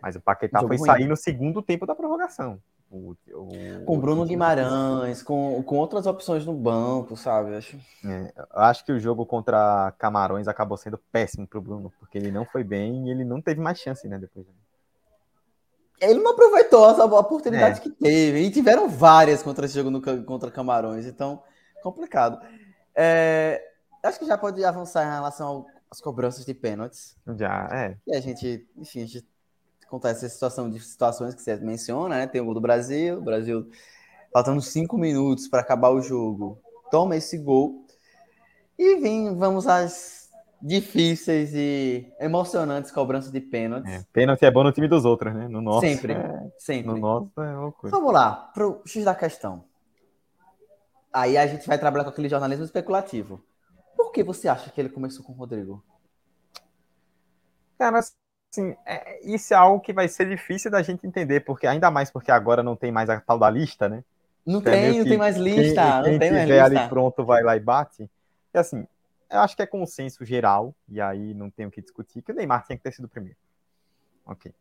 Mas 0.00 0.14
o 0.14 0.20
Paquetá 0.20 0.60
foi 0.60 0.76
ruim. 0.76 0.86
sair 0.86 1.08
no 1.08 1.16
segundo 1.16 1.60
tempo 1.60 1.84
da 1.84 1.96
prorrogação. 1.96 2.62
O, 2.90 3.14
o, 3.32 3.84
com 3.86 4.00
Bruno 4.00 4.24
Guimarães, 4.24 5.22
com, 5.22 5.62
com 5.62 5.76
outras 5.76 6.06
opções 6.06 6.44
no 6.44 6.52
banco, 6.52 7.16
sabe? 7.16 7.54
Acho... 7.54 7.76
É, 8.04 8.32
acho 8.50 8.84
que 8.84 8.90
o 8.90 8.98
jogo 8.98 9.24
contra 9.24 9.94
Camarões 9.96 10.48
acabou 10.48 10.76
sendo 10.76 10.98
péssimo 11.12 11.46
para 11.46 11.60
o 11.60 11.62
Bruno, 11.62 11.92
porque 12.00 12.18
ele 12.18 12.32
não 12.32 12.44
foi 12.44 12.64
bem 12.64 13.06
e 13.06 13.10
ele 13.12 13.24
não 13.24 13.40
teve 13.40 13.60
mais 13.60 13.78
chance, 13.78 14.08
né? 14.08 14.18
Depois. 14.18 14.44
Ele 16.00 16.18
não 16.18 16.32
aproveitou 16.32 16.84
a 16.84 17.20
oportunidade 17.20 17.78
é. 17.78 17.82
que 17.82 17.90
teve. 17.90 18.40
E 18.40 18.50
tiveram 18.50 18.88
várias 18.88 19.40
contra 19.40 19.66
esse 19.66 19.74
jogo 19.74 19.90
no, 19.90 20.02
contra 20.24 20.50
Camarões, 20.50 21.06
então 21.06 21.40
complicado. 21.84 22.44
É, 22.92 23.62
acho 24.02 24.18
que 24.18 24.26
já 24.26 24.36
pode 24.36 24.64
avançar 24.64 25.04
em 25.04 25.14
relação 25.14 25.64
às 25.88 26.00
cobranças 26.00 26.44
de 26.44 26.54
pênaltis. 26.54 27.16
Já, 27.36 27.68
é. 27.70 27.96
E 28.04 28.16
a 28.16 28.20
gente, 28.20 28.68
enfim, 28.76 29.02
a 29.02 29.06
gente 29.06 29.29
acontece 29.90 30.24
essa 30.24 30.34
situação 30.34 30.70
de 30.70 30.78
situações 30.78 31.34
que 31.34 31.42
você 31.42 31.56
menciona, 31.56 32.16
né? 32.16 32.26
Tem 32.28 32.40
o 32.40 32.44
gol 32.44 32.54
do 32.54 32.60
Brasil, 32.60 33.18
o 33.18 33.22
Brasil 33.22 33.68
faltando 34.32 34.62
cinco 34.62 34.96
minutos 34.96 35.48
para 35.48 35.60
acabar 35.60 35.90
o 35.90 36.00
jogo, 36.00 36.60
toma 36.92 37.16
esse 37.16 37.36
gol 37.36 37.84
e 38.78 39.00
vem, 39.00 39.36
vamos 39.36 39.66
às 39.66 40.30
difíceis 40.62 41.52
e 41.54 42.06
emocionantes 42.20 42.92
cobranças 42.92 43.32
de 43.32 43.40
pênaltis. 43.40 43.92
É, 43.92 44.04
pênalti 44.12 44.44
é 44.44 44.50
bom 44.50 44.62
no 44.62 44.72
time 44.72 44.86
dos 44.86 45.04
outros, 45.04 45.34
né? 45.34 45.48
No 45.48 45.60
nosso. 45.60 45.80
Sempre, 45.80 46.12
é, 46.12 46.52
sempre. 46.56 46.92
No 46.92 46.98
nosso 46.98 47.40
é 47.40 47.52
loucura. 47.56 47.90
Vamos 47.90 48.12
lá, 48.12 48.50
pro 48.54 48.80
X 48.86 49.04
da 49.04 49.14
questão. 49.14 49.64
Aí 51.12 51.36
a 51.36 51.46
gente 51.46 51.66
vai 51.66 51.78
trabalhar 51.78 52.04
com 52.04 52.10
aquele 52.10 52.28
jornalismo 52.28 52.64
especulativo. 52.64 53.42
Por 53.96 54.12
que 54.12 54.22
você 54.22 54.46
acha 54.46 54.70
que 54.70 54.80
ele 54.80 54.88
começou 54.88 55.24
com 55.24 55.32
o 55.32 55.36
Rodrigo? 55.36 55.82
Cara, 57.76 58.00
assim, 58.50 58.76
é, 58.84 59.20
isso 59.22 59.54
é 59.54 59.56
algo 59.56 59.80
que 59.80 59.92
vai 59.92 60.08
ser 60.08 60.28
difícil 60.28 60.70
da 60.70 60.82
gente 60.82 61.06
entender, 61.06 61.40
porque 61.40 61.66
ainda 61.66 61.90
mais 61.90 62.10
porque 62.10 62.30
agora 62.30 62.62
não 62.62 62.74
tem 62.74 62.90
mais 62.90 63.08
a 63.08 63.20
tal 63.20 63.38
da 63.38 63.48
lista, 63.48 63.88
né? 63.88 64.02
Não 64.44 64.60
então, 64.60 64.72
tem, 64.72 64.98
não 64.98 65.04
tem 65.04 65.18
mais 65.18 65.36
lista. 65.36 65.82
Quem, 65.82 65.92
não 65.92 66.02
quem 66.04 66.18
tem 66.18 66.32
mais 66.32 66.48
lista. 66.48 66.64
ali 66.64 66.88
pronto 66.88 67.24
vai 67.24 67.42
lá 67.42 67.56
e 67.56 67.60
bate. 67.60 68.10
E 68.52 68.58
assim, 68.58 68.86
eu 69.30 69.40
acho 69.40 69.54
que 69.54 69.62
é 69.62 69.66
consenso 69.66 70.24
geral, 70.24 70.74
e 70.88 71.00
aí 71.00 71.34
não 71.34 71.50
tem 71.50 71.66
o 71.66 71.70
que 71.70 71.80
discutir, 71.80 72.22
que 72.22 72.32
o 72.32 72.34
Neymar 72.34 72.64
tinha 72.66 72.76
que 72.76 72.82
ter 72.82 72.92
sido 72.92 73.04
o 73.04 73.08
primeiro. 73.08 73.36
Ok. 74.26 74.52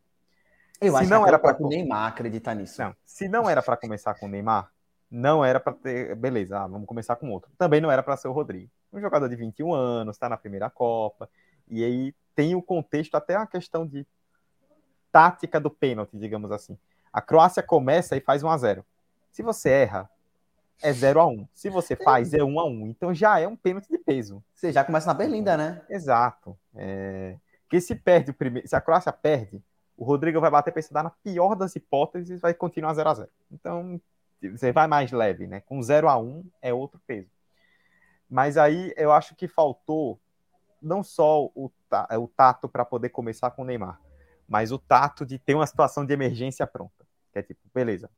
Eu 0.79 0.93
se 0.93 0.99
acho 0.99 1.09
não 1.09 1.23
que 1.23 1.27
era 1.27 1.39
para 1.39 1.61
o 1.61 1.67
Neymar 1.67 2.07
acreditar 2.07 2.55
nisso. 2.55 2.81
Não, 2.81 2.95
se 3.05 3.27
não 3.27 3.49
era 3.49 3.61
para 3.61 3.75
começar 3.75 4.13
com 4.13 4.27
o 4.27 4.29
Neymar, 4.29 4.71
não 5.09 5.43
era 5.43 5.59
para 5.59 5.73
ter. 5.73 6.15
Beleza, 6.15 6.59
ah, 6.59 6.67
vamos 6.67 6.87
começar 6.87 7.15
com 7.15 7.31
outro. 7.31 7.51
Também 7.57 7.81
não 7.81 7.91
era 7.91 8.03
para 8.03 8.15
ser 8.15 8.27
o 8.27 8.31
Rodrigo. 8.31 8.69
Um 8.93 9.01
jogador 9.01 9.27
de 9.27 9.35
21 9.35 9.73
anos, 9.73 10.15
está 10.15 10.29
na 10.29 10.37
primeira 10.37 10.69
Copa, 10.69 11.29
e 11.67 11.83
aí 11.83 12.15
tem 12.39 12.55
o 12.55 12.61
contexto, 12.61 13.15
até 13.15 13.35
a 13.35 13.45
questão 13.45 13.85
de 13.85 14.07
tática 15.11 15.59
do 15.59 15.69
pênalti, 15.69 16.17
digamos 16.17 16.53
assim. 16.53 16.77
A 17.11 17.21
Croácia 17.21 17.61
começa 17.61 18.15
e 18.15 18.21
faz 18.21 18.43
1 18.43 18.49
a 18.49 18.57
0 18.57 18.85
Se 19.29 19.43
você 19.43 19.69
erra, 19.69 20.09
é 20.81 20.93
0 20.93 21.19
a 21.19 21.27
1 21.27 21.47
Se 21.53 21.69
você 21.69 21.97
faz, 21.97 22.33
é 22.33 22.41
1 22.41 22.57
a 22.57 22.65
1 22.65 22.87
Então 22.87 23.13
já 23.13 23.41
é 23.41 23.45
um 23.45 23.57
pênalti 23.57 23.89
de 23.89 23.97
peso. 23.97 24.41
Você 24.53 24.71
já 24.71 24.85
começa 24.85 25.07
na 25.07 25.13
berlinda, 25.13 25.57
né? 25.57 25.81
Exato. 25.89 26.57
É... 26.73 27.35
Porque 27.63 27.81
se 27.81 27.93
perde 27.93 28.31
o 28.31 28.33
primeiro. 28.33 28.65
Se 28.65 28.75
a 28.75 28.79
Croácia 28.79 29.11
perde, 29.11 29.61
o 29.97 30.05
Rodrigo 30.05 30.39
vai 30.39 30.49
bater 30.49 30.71
para 30.71 30.79
estudar 30.79 31.03
na 31.03 31.09
pior 31.09 31.55
das 31.55 31.75
hipóteses 31.75 32.29
e 32.29 32.41
vai 32.41 32.53
continuar 32.53 32.93
0 32.93 33.09
a 33.09 33.13
0 33.15 33.29
Então, 33.51 33.99
você 34.41 34.71
vai 34.71 34.87
mais 34.87 35.11
leve, 35.11 35.45
né? 35.45 35.59
Com 35.59 35.81
0 35.81 36.07
a 36.07 36.17
1 36.17 36.45
é 36.61 36.73
outro 36.73 37.01
peso. 37.05 37.29
Mas 38.29 38.55
aí 38.55 38.93
eu 38.95 39.11
acho 39.11 39.35
que 39.35 39.45
faltou 39.45 40.17
não 40.81 41.03
só 41.03 41.45
o, 41.45 41.71
o 42.17 42.27
tato 42.27 42.67
para 42.67 42.85
poder 42.85 43.09
começar 43.09 43.51
com 43.51 43.61
o 43.61 43.65
Neymar, 43.65 43.99
mas 44.47 44.71
o 44.71 44.79
tato 44.79 45.25
de 45.25 45.37
ter 45.37 45.55
uma 45.55 45.67
situação 45.67 46.05
de 46.05 46.13
emergência 46.13 46.65
pronta. 46.65 47.05
Que 47.31 47.39
é 47.39 47.43
tipo, 47.43 47.61
beleza. 47.73 48.09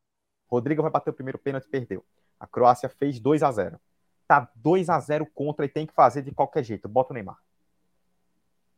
Rodrigo 0.47 0.81
vai 0.81 0.91
bater 0.91 1.09
o 1.09 1.13
primeiro 1.13 1.37
pênalti 1.37 1.67
perdeu. 1.67 2.05
A 2.39 2.47
Croácia 2.47 2.89
fez 2.89 3.19
2 3.19 3.43
a 3.43 3.51
0 3.51 3.79
Tá 4.27 4.49
2 4.55 4.89
a 4.89 4.99
0 4.99 5.25
contra 5.25 5.65
e 5.65 5.69
tem 5.69 5.85
que 5.85 5.93
fazer 5.93 6.21
de 6.21 6.31
qualquer 6.31 6.63
jeito. 6.63 6.87
Bota 6.87 7.11
o 7.11 7.13
Neymar. 7.13 7.37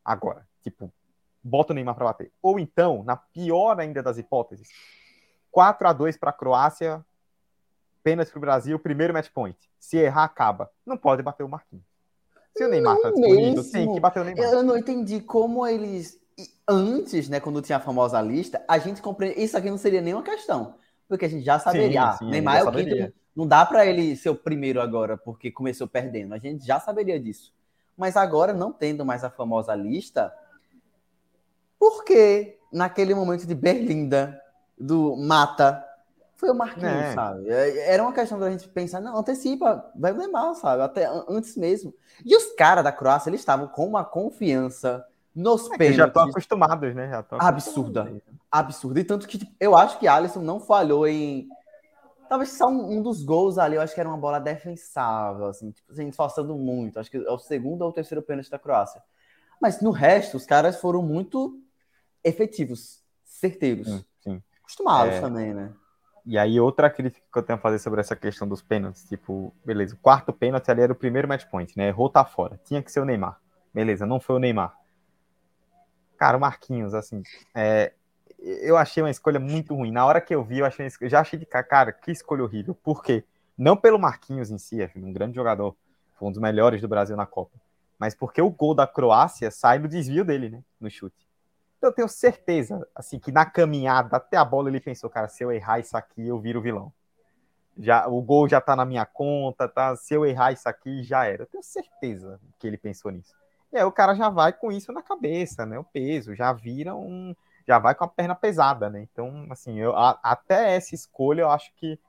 Agora, 0.04 0.48
tipo, 0.62 0.92
bota 1.44 1.74
o 1.74 1.76
Neymar 1.76 1.96
para 1.96 2.06
bater. 2.06 2.32
Ou 2.42 2.60
então, 2.60 3.04
na 3.04 3.16
pior 3.16 3.80
ainda 3.80 4.02
das 4.02 4.18
hipóteses, 4.18 4.70
4 5.52 5.88
a 5.88 5.94
2 5.94 6.18
para 6.18 6.32
a 6.32 6.34
Croácia, 6.34 7.06
pênalti 8.04 8.32
para 8.32 8.38
o 8.40 8.42
Brasil, 8.42 8.80
primeiro 8.80 9.14
match 9.14 9.30
point. 9.30 9.58
Se 9.80 9.98
errar, 9.98 10.24
acaba. 10.24 10.72
Não 10.84 10.98
pode 10.98 11.22
bater 11.22 11.44
o 11.44 11.50
Marquinhos. 11.50 11.86
Se 12.56 12.64
o 12.64 12.68
Neymar 12.68 12.96
está 12.98 13.10
disponível, 13.12 13.72
tem 13.72 13.94
que 13.94 14.00
bater 14.00 14.20
o 14.22 14.24
Neymar. 14.24 14.46
Eu 14.46 14.64
não 14.64 14.78
entendi 14.78 15.20
como 15.20 15.66
eles. 15.66 16.22
Antes, 16.68 17.28
né, 17.30 17.40
quando 17.40 17.62
tinha 17.62 17.78
a 17.78 17.82
famosa 17.82 18.22
lista, 18.22 18.64
a 18.68 18.78
gente 18.78 19.02
compreende. 19.02 19.42
Isso 19.42 19.58
aqui 19.58 19.70
não 19.70 19.78
seria 19.78 20.02
nenhuma 20.02 20.24
questão. 20.24 20.76
Porque 21.08 21.26
a 21.26 21.30
gente 21.30 21.44
já 21.44 21.60
saberia. 21.60 22.14
Sim, 22.14 22.26
sim, 22.26 22.32
Neymar 22.32 22.58
é 22.58 22.64
o 22.64 22.72
quinto. 22.72 23.14
Não 23.36 23.48
dá 23.48 23.66
para 23.66 23.86
ele 23.86 24.16
ser 24.16 24.30
o 24.30 24.36
primeiro 24.36 24.80
agora, 24.80 25.18
porque 25.18 25.52
começou 25.52 25.88
perdendo. 25.88 26.34
A 26.34 26.38
gente 26.38 26.66
já 26.66 26.80
saberia 26.80 27.20
disso. 27.20 27.54
Mas 27.98 28.16
agora, 28.16 28.54
não 28.54 28.72
tendo 28.72 29.06
mais 29.06 29.24
a 29.24 29.30
famosa 29.30 29.76
lista, 29.76 30.34
por 31.80 32.04
que 32.04 32.58
naquele 32.72 33.14
momento 33.14 33.46
de 33.46 33.56
Berlinda, 33.56 34.40
do 34.78 35.16
Mata, 35.16 35.84
foi 36.36 36.50
o 36.50 36.56
Marquinhos, 36.56 36.92
é. 36.92 37.14
sabe? 37.14 37.50
É, 37.50 37.94
era 37.94 38.04
uma 38.04 38.14
questão 38.14 38.40
da 38.40 38.52
gente 38.52 38.68
pensar, 38.68 39.00
não, 39.00 39.18
antecipa, 39.18 39.90
vai 39.96 40.14
Neymar, 40.14 40.56
sabe? 40.56 40.82
Até 40.82 41.08
antes 41.28 41.56
mesmo. 41.56 41.94
E 42.26 42.36
os 42.36 42.54
caras 42.56 42.84
da 42.84 42.92
Croácia, 42.92 43.30
eles 43.30 43.40
estavam 43.40 43.68
com 43.68 43.88
uma 43.88 44.04
confiança 44.04 45.06
nos 45.36 45.66
é 45.72 45.78
pênaltis. 45.78 45.98
Já 45.98 46.08
estão 46.08 46.24
acostumados, 46.24 46.96
né? 46.96 47.10
Já 47.10 47.26
absurda. 47.40 48.22
Absurda. 48.52 49.00
E 49.00 49.04
tanto 49.04 49.28
que 49.28 49.38
tipo, 49.38 49.52
eu 49.60 49.76
acho 49.76 49.98
que 50.00 50.08
Alisson 50.08 50.42
não 50.42 50.60
falhou 50.60 51.08
em. 51.08 51.48
Talvez 52.30 52.52
só 52.52 52.68
um, 52.68 52.98
um, 52.98 53.02
dos 53.02 53.24
gols 53.24 53.58
ali, 53.58 53.76
eu 53.76 53.82
acho 53.82 53.94
que 53.94 54.00
era 54.00 54.10
uma 54.10 54.18
bola 54.18 54.40
defensável, 54.40 55.48
assim, 55.48 55.72
tipo, 55.72 55.92
assim, 55.92 56.08
esforçando 56.08 56.56
muito. 56.56 57.00
Acho 57.00 57.12
que 57.12 57.18
é 57.18 57.32
o 57.32 57.38
segundo 57.38 57.84
ou 57.84 57.90
o 57.90 57.94
terceiro 57.94 58.24
pênalti 58.24 58.50
da 58.50 58.58
Croácia. 58.58 59.02
Mas 59.62 59.82
no 59.82 59.92
resto, 59.92 60.38
os 60.38 60.46
caras 60.46 60.80
foram 60.80 61.04
muito 61.04 61.60
efetivos, 62.24 63.04
certeiros. 63.24 63.88
Sim, 63.88 64.06
sim. 64.22 64.44
Acostumados 64.62 65.16
é... 65.16 65.22
também, 65.22 65.54
né? 65.54 65.72
E 66.26 66.38
aí, 66.38 66.60
outra 66.60 66.90
crítica 66.90 67.26
que 67.32 67.38
eu 67.38 67.44
tenho 67.44 67.60
a 67.60 67.62
fazer 67.62 67.80
sobre 67.80 68.00
essa 68.00 68.16
questão 68.16 68.48
dos 68.48 68.62
pênaltis, 68.62 69.04
tipo, 69.04 69.54
beleza, 69.66 69.96
o 69.96 69.98
quarto 69.98 70.32
pênalti 70.32 70.72
ali 70.72 70.82
era 70.82 70.94
o 70.94 70.96
primeiro 70.96 71.28
match 71.28 71.46
point, 71.46 71.78
né? 71.78 71.90
Errou, 71.90 72.10
tá 72.10 72.24
fora. 72.24 72.60
Tinha 72.64 72.82
que 72.82 72.92
ser 72.92 73.02
o 73.02 73.06
Neymar. 73.06 73.40
Beleza, 73.74 74.06
não 74.06 74.20
foi 74.20 74.38
o 74.38 74.40
Neymar. 74.40 74.74
Cara, 76.18 76.38
o 76.38 76.40
Marquinhos, 76.40 76.94
assim, 76.94 77.22
é, 77.54 77.92
eu 78.40 78.78
achei 78.78 79.04
uma 79.04 79.10
escolha 79.10 79.40
muito 79.40 79.76
ruim. 79.76 79.92
Na 79.92 80.06
hora 80.06 80.22
que 80.22 80.34
eu 80.34 80.44
vi, 80.44 80.60
eu, 80.60 80.66
achei, 80.66 80.88
eu 81.02 81.10
já 81.10 81.20
achei 81.20 81.38
de 81.38 81.46
cara, 81.46 81.92
que 81.92 82.12
escolha 82.12 82.44
horrível. 82.44 82.74
Por 82.74 83.04
quê? 83.04 83.26
Não 83.58 83.76
pelo 83.76 84.00
Marquinhos 84.00 84.50
em 84.50 84.58
si, 84.58 84.82
é 84.82 84.90
um 84.96 85.14
grande 85.14 85.36
jogador, 85.36 85.76
foi 86.18 86.28
um 86.28 86.32
dos 86.32 86.42
melhores 86.42 86.82
do 86.82 86.88
Brasil 86.88 87.16
na 87.16 87.26
Copa, 87.26 87.58
mas 88.00 88.16
porque 88.16 88.42
o 88.42 88.50
gol 88.50 88.74
da 88.74 88.88
Croácia 88.88 89.52
sai 89.52 89.78
no 89.78 89.88
desvio 89.88 90.26
dele, 90.26 90.50
né? 90.50 90.64
No 90.80 90.90
chute. 90.90 91.28
Então 91.84 91.92
eu 91.92 91.96
tenho 91.96 92.08
certeza, 92.08 92.88
assim, 92.96 93.20
que 93.20 93.30
na 93.30 93.46
caminhada 93.46 94.16
até 94.16 94.38
a 94.38 94.46
bola 94.46 94.70
ele 94.70 94.80
pensou, 94.80 95.10
cara, 95.10 95.28
se 95.28 95.44
eu 95.44 95.52
errar 95.52 95.80
isso 95.80 95.98
aqui, 95.98 96.26
eu 96.26 96.40
viro 96.40 96.62
vilão. 96.62 96.94
Já, 97.78 98.08
o 98.08 98.22
gol 98.22 98.48
já 98.48 98.62
tá 98.62 98.74
na 98.74 98.86
minha 98.86 99.06
conta, 99.06 99.68
tá? 99.68 99.94
Se 99.98 100.14
eu 100.14 100.26
errar 100.26 100.54
isso 100.54 100.70
aqui, 100.70 101.04
já 101.04 101.26
era. 101.26 101.44
Eu 101.44 101.46
tenho 101.46 101.62
certeza 101.62 102.40
que 102.58 102.66
ele 102.66 102.78
pensou 102.78 103.12
nisso. 103.12 103.36
E 103.70 103.76
aí 103.76 103.84
o 103.84 103.92
cara 103.92 104.16
já 104.16 104.30
vai 104.30 104.54
com 104.54 104.72
isso 104.72 104.94
na 104.94 105.02
cabeça, 105.02 105.66
né? 105.66 105.78
O 105.78 105.84
peso, 105.84 106.34
já 106.34 106.54
vira 106.54 106.96
um. 106.96 107.36
Já 107.68 107.80
vai 107.80 107.94
com 107.94 108.06
a 108.06 108.08
perna 108.08 108.34
pesada, 108.34 108.90
né? 108.90 109.02
Então, 109.02 109.46
assim, 109.50 109.78
eu, 109.78 109.94
a, 109.94 110.18
até 110.24 110.78
essa 110.78 110.96
escolha 110.96 111.42
eu 111.42 111.50
acho 111.50 111.74
que 111.76 112.00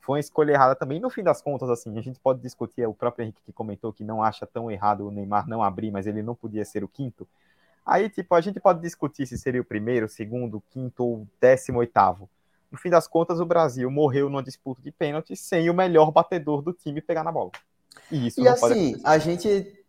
foi 0.00 0.14
uma 0.14 0.20
escolha 0.20 0.52
errada 0.52 0.74
também. 0.74 0.98
No 0.98 1.10
fim 1.10 1.22
das 1.22 1.42
contas, 1.42 1.68
assim, 1.68 1.98
a 1.98 2.00
gente 2.00 2.18
pode 2.18 2.40
discutir, 2.40 2.86
o 2.86 2.94
próprio 2.94 3.24
Henrique 3.24 3.42
que 3.44 3.52
comentou 3.52 3.92
que 3.92 4.02
não 4.02 4.22
acha 4.22 4.46
tão 4.46 4.70
errado 4.70 5.06
o 5.06 5.10
Neymar 5.10 5.46
não 5.46 5.62
abrir, 5.62 5.90
mas 5.90 6.06
ele 6.06 6.22
não 6.22 6.34
podia 6.34 6.64
ser 6.64 6.82
o 6.82 6.88
quinto. 6.88 7.28
Aí, 7.88 8.10
tipo, 8.10 8.34
a 8.34 8.40
gente 8.42 8.60
pode 8.60 8.82
discutir 8.82 9.26
se 9.26 9.38
seria 9.38 9.62
o 9.62 9.64
primeiro, 9.64 10.04
o 10.04 10.08
segundo, 10.10 10.58
o 10.58 10.60
quinto 10.60 11.02
ou 11.02 11.26
décimo 11.40 11.78
oitavo. 11.78 12.28
No 12.70 12.76
fim 12.76 12.90
das 12.90 13.08
contas, 13.08 13.40
o 13.40 13.46
Brasil 13.46 13.90
morreu 13.90 14.28
numa 14.28 14.42
disputa 14.42 14.82
de 14.82 14.92
pênalti 14.92 15.34
sem 15.34 15.70
o 15.70 15.74
melhor 15.74 16.12
batedor 16.12 16.60
do 16.60 16.74
time 16.74 17.00
pegar 17.00 17.24
na 17.24 17.32
bola. 17.32 17.50
E 18.12 18.26
isso 18.26 18.42
e 18.42 18.46
assim, 18.46 19.00
a 19.02 19.16
gente 19.16 19.82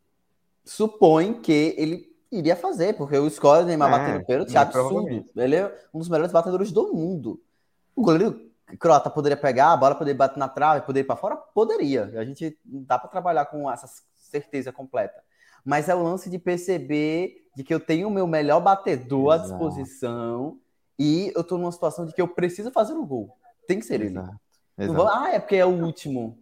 supõe 0.64 1.34
que 1.34 1.76
ele 1.78 2.10
iria 2.32 2.56
fazer, 2.56 2.94
porque 2.94 3.18
o 3.18 3.30
score 3.30 3.66
Neymar 3.66 3.90
é, 3.90 3.98
batendo 3.98 4.26
pênalti 4.26 4.56
é 4.56 4.60
absurdo. 4.60 5.26
Ele 5.36 5.56
é 5.58 5.88
um 5.94 6.00
dos 6.00 6.08
melhores 6.08 6.32
batedores 6.32 6.72
do 6.72 6.94
mundo. 6.94 7.42
O 7.94 8.02
goleiro 8.02 8.50
croata 8.80 9.10
poderia 9.10 9.36
pegar, 9.36 9.74
a 9.74 9.78
bola 9.78 9.96
poderia 9.96 10.18
bater 10.18 10.40
na 10.40 10.48
trave, 10.48 10.86
poderia 10.86 11.04
ir 11.04 11.08
para 11.08 11.18
fora? 11.18 11.36
Poderia. 11.36 12.14
A 12.16 12.24
gente 12.24 12.58
não 12.64 12.82
dá 12.84 12.98
para 12.98 13.10
trabalhar 13.10 13.46
com 13.48 13.70
essa 13.70 13.90
certeza 14.16 14.72
completa. 14.72 15.22
Mas 15.70 15.88
é 15.88 15.94
o 15.94 16.02
lance 16.02 16.32
de 16.32 16.40
perceber 16.40 17.46
de 17.56 17.64
que 17.64 17.72
eu 17.72 17.80
tenho 17.80 18.08
o 18.08 18.12
meu 18.12 18.26
melhor 18.26 18.60
batedor 18.60 19.36
Exato. 19.36 19.54
à 19.54 19.58
disposição 19.58 20.58
e 20.98 21.32
eu 21.36 21.44
tô 21.44 21.60
numa 21.60 21.72
situação 21.72 22.08
de 22.08 22.12
que 22.12 22.20
eu 22.20 22.28
preciso 22.28 22.72
fazer 22.72 22.94
o 22.94 23.04
um 23.04 23.06
gol. 23.06 23.38
Tem 23.68 23.78
que 23.78 23.86
ser 23.86 24.02
Exato. 24.02 24.30
ele. 24.76 24.90
Exato. 24.90 24.98
Vou, 24.98 25.08
ah, 25.08 25.30
é 25.32 25.38
porque 25.38 25.58
é 25.58 25.66
o 25.66 25.86
último. 25.86 26.40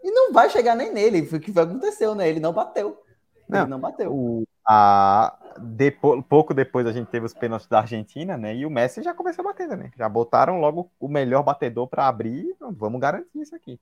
E 0.00 0.12
não 0.12 0.32
vai 0.32 0.48
chegar 0.48 0.76
nem 0.76 0.92
nele, 0.92 1.26
foi 1.26 1.40
o 1.40 1.42
que 1.42 1.58
aconteceu, 1.58 2.14
né? 2.14 2.28
Ele 2.28 2.38
não 2.38 2.52
bateu. 2.52 3.02
Não, 3.48 3.62
ele 3.62 3.68
não 3.68 3.80
bateu. 3.80 4.14
O, 4.14 4.44
a, 4.64 5.36
depois, 5.60 6.22
pouco 6.28 6.54
depois 6.54 6.86
a 6.86 6.92
gente 6.92 7.08
teve 7.08 7.26
os 7.26 7.34
pênaltis 7.34 7.66
da 7.66 7.80
Argentina, 7.80 8.36
né? 8.36 8.54
E 8.54 8.64
o 8.64 8.70
Messi 8.70 9.02
já 9.02 9.12
começou 9.12 9.44
a 9.44 9.48
bater 9.48 9.68
também. 9.68 9.90
Já 9.96 10.08
botaram 10.08 10.60
logo 10.60 10.88
o 11.00 11.08
melhor 11.08 11.42
batedor 11.42 11.88
para 11.88 12.06
abrir. 12.06 12.54
Vamos 12.60 13.00
garantir 13.00 13.40
isso 13.40 13.56
aqui. 13.56 13.80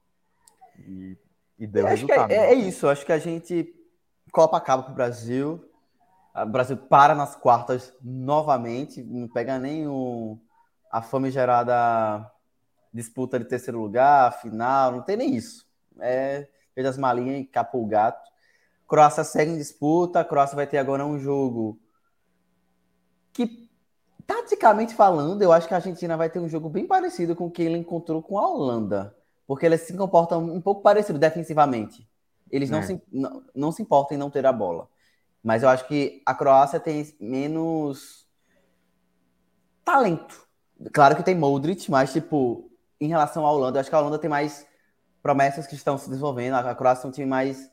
E, 0.79 1.19
e 1.59 1.67
deu 1.67 1.87
acho 1.87 2.07
resultado. 2.07 2.31
É, 2.31 2.39
né? 2.39 2.53
é, 2.53 2.55
isso. 2.55 2.89
Acho 2.89 3.05
que 3.05 3.13
a 3.13 3.19
gente 3.19 3.75
Copa 4.31 4.57
acaba 4.57 4.83
para 4.83 4.93
o 4.93 4.95
Brasil. 4.95 5.65
O 6.35 6.47
Brasil 6.47 6.77
para 6.77 7.15
nas 7.15 7.35
quartas 7.35 7.93
novamente. 8.03 9.03
Não 9.03 9.29
pega 9.29 9.59
nem 9.59 9.87
o, 9.87 10.39
a 10.91 11.03
famigerada 11.03 12.31
disputa 12.93 13.39
de 13.39 13.45
terceiro 13.45 13.81
lugar, 13.81 14.41
final. 14.41 14.93
Não 14.93 15.03
tem 15.03 15.17
nem 15.17 15.35
isso. 15.35 15.67
É 16.01 16.49
fez 16.77 16.87
as 16.87 16.99
malinhas 16.99 17.41
e 17.41 17.45
capou 17.45 17.83
o 17.83 17.87
gato. 17.87 18.31
Croácia 18.87 19.25
segue 19.25 19.51
em 19.51 19.57
disputa. 19.57 20.21
A 20.21 20.25
Croácia 20.25 20.55
vai 20.55 20.67
ter 20.67 20.77
agora 20.77 21.07
um 21.07 21.19
jogo 21.19 21.81
que, 23.33 23.69
taticamente 24.27 24.95
falando, 24.95 25.41
eu 25.41 25.51
acho 25.51 25.67
que 25.67 25.73
a 25.73 25.79
Argentina 25.79 26.17
vai 26.17 26.29
ter 26.29 26.39
um 26.39 26.49
jogo 26.49 26.69
bem 26.69 26.87
parecido 26.87 27.35
com 27.35 27.47
o 27.47 27.51
que 27.51 27.63
ele 27.63 27.79
encontrou 27.79 28.23
com 28.23 28.39
a 28.39 28.47
Holanda. 28.47 29.17
Porque 29.47 29.65
eles 29.65 29.81
se 29.81 29.97
comportam 29.97 30.45
um 30.45 30.61
pouco 30.61 30.83
parecido 30.83 31.19
defensivamente. 31.19 32.07
Eles 32.51 32.71
não, 32.71 32.79
é. 32.79 32.83
se, 32.83 33.03
não, 33.13 33.43
não 33.55 33.73
se 33.73 33.83
importam 33.83 34.17
em 34.17 34.19
não 34.19 34.31
ter 34.31 34.47
a 34.47 34.53
bola. 34.53 34.89
Mas 35.43 35.63
eu 35.63 35.69
acho 35.69 35.87
que 35.87 36.23
a 36.25 36.35
Croácia 36.35 36.81
tem 36.81 37.15
menos 37.21 38.27
talento. 39.85 40.47
Claro 40.93 41.17
que 41.17 41.23
tem 41.23 41.35
Modric, 41.35 41.91
mas, 41.91 42.13
tipo, 42.13 42.71
em 43.01 43.09
relação 43.09 43.47
à 43.47 43.53
Holanda, 43.53 43.79
eu 43.79 43.81
acho 43.81 43.91
que 43.91 43.97
a 43.97 44.01
Holanda 44.01 44.19
tem 44.19 44.29
mais 44.29 44.67
promessas 45.23 45.67
que 45.67 45.75
estão 45.75 45.97
se 45.97 46.09
desenvolvendo. 46.09 46.55
A 46.55 46.75
Croácia 46.75 47.07
é 47.07 47.09
um 47.09 47.13
time 47.13 47.27
mais 47.27 47.71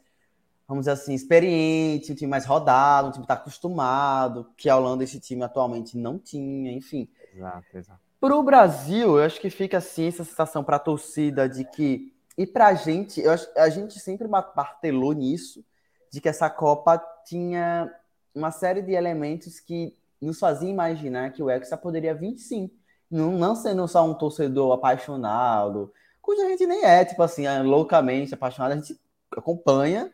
vamos 0.67 0.83
dizer 0.85 0.91
assim, 0.91 1.13
experiente, 1.13 2.11
um 2.11 2.15
time 2.15 2.29
mais 2.29 2.45
rodado, 2.45 3.07
um 3.07 3.11
time 3.11 3.25
que 3.25 3.31
está 3.31 3.35
acostumado, 3.35 4.49
que 4.57 4.69
a 4.69 4.77
Holanda 4.77 5.03
esse 5.03 5.19
time 5.19 5.43
atualmente 5.43 5.97
não 5.97 6.17
tinha, 6.17 6.71
enfim. 6.71 7.07
Exato, 7.33 7.77
exato. 7.77 8.01
Para 8.19 8.35
o 8.35 8.43
Brasil, 8.43 9.17
eu 9.17 9.23
acho 9.23 9.39
que 9.39 9.49
fica 9.49 9.77
assim 9.77 10.07
essa 10.07 10.23
sensação 10.23 10.63
para 10.63 10.77
a 10.77 10.79
torcida 10.79 11.47
de 11.47 11.65
que. 11.65 12.12
E 12.37 12.47
para 12.47 12.67
a 12.67 12.73
gente, 12.73 13.21
eu 13.21 13.31
a 13.57 13.69
gente 13.69 13.99
sempre 13.99 14.27
martelou 14.27 15.13
nisso, 15.13 15.63
de 16.11 16.19
que 16.19 16.29
essa 16.29 16.49
Copa 16.49 16.97
tinha 17.25 17.93
uma 18.33 18.51
série 18.51 18.81
de 18.81 18.93
elementos 18.93 19.59
que 19.59 19.95
nos 20.19 20.39
fazia 20.39 20.69
imaginar 20.69 21.31
que 21.31 21.43
o 21.43 21.49
Hexa 21.49 21.77
poderia 21.77 22.13
vir 22.15 22.37
sim. 22.37 22.71
Não, 23.09 23.31
não 23.31 23.55
sendo 23.55 23.87
só 23.87 24.03
um 24.03 24.13
torcedor 24.13 24.73
apaixonado, 24.73 25.93
cuja 26.21 26.43
a 26.45 26.49
gente 26.49 26.65
nem 26.65 26.83
é, 26.83 27.05
tipo 27.05 27.21
assim, 27.21 27.45
é 27.45 27.61
loucamente 27.61 28.33
apaixonado, 28.33 28.71
a 28.71 28.75
gente 28.75 28.99
acompanha, 29.31 30.11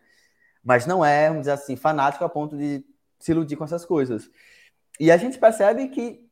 mas 0.63 0.85
não 0.85 1.05
é, 1.05 1.27
vamos 1.27 1.43
dizer 1.43 1.51
assim, 1.51 1.75
fanático 1.77 2.25
a 2.25 2.29
ponto 2.29 2.57
de 2.57 2.85
se 3.17 3.31
iludir 3.31 3.55
com 3.55 3.63
essas 3.63 3.85
coisas. 3.85 4.29
E 4.99 5.11
a 5.11 5.17
gente 5.17 5.37
percebe 5.37 5.87
que 5.89 6.27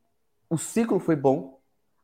o 0.49 0.57
ciclo 0.57 0.99
foi 0.99 1.15
bom, 1.15 1.59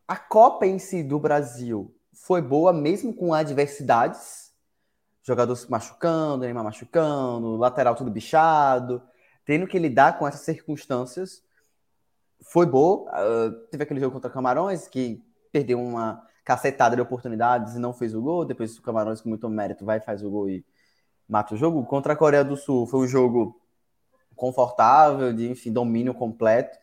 a 0.08 0.16
Copa 0.16 0.66
em 0.66 0.80
si 0.80 1.04
do 1.04 1.20
Brasil 1.20 1.94
foi 2.14 2.42
boa, 2.42 2.72
mesmo 2.72 3.14
com 3.14 3.34
adversidades, 3.34 4.54
jogadores 5.24 5.62
se 5.64 5.72
machucando, 5.72 6.44
Neymar 6.44 6.64
machucando, 6.64 7.58
lateral 7.58 7.96
tudo 7.96 8.12
bichado, 8.12 9.02
tendo 9.46 9.68
que 9.68 9.80
lidar 9.80 10.18
com 10.20 10.28
essas 10.28 10.42
circunstâncias. 10.42 11.44
Foi 12.42 12.66
boa. 12.66 13.10
Uh, 13.12 13.52
teve 13.72 13.84
aquele 13.84 14.00
jogo 14.00 14.14
contra 14.14 14.30
Camarões 14.30 14.88
que 14.88 15.24
perdeu 15.52 15.80
uma 15.80 16.22
cacetada 16.44 16.96
de 16.96 17.02
oportunidades 17.02 17.76
e 17.76 17.80
não 17.80 17.94
fez 17.94 18.14
o 18.14 18.22
gol. 18.22 18.46
Depois 18.46 18.78
o 18.78 18.82
Camarões, 18.82 19.22
com 19.22 19.30
muito 19.30 19.50
mérito, 19.50 19.86
vai 19.86 20.00
faz 20.00 20.24
o 20.24 20.30
gol 20.30 20.50
e 20.50 20.66
mata 21.28 21.54
o 21.54 21.58
jogo. 21.58 21.86
Contra 21.86 22.14
a 22.14 22.16
Coreia 22.16 22.44
do 22.44 22.58
Sul 22.58 22.86
foi 22.86 23.00
um 23.00 23.08
jogo 23.08 23.60
confortável, 24.36 25.34
de 25.34 25.50
enfim, 25.50 25.72
domínio 25.72 26.14
completo. 26.14 26.78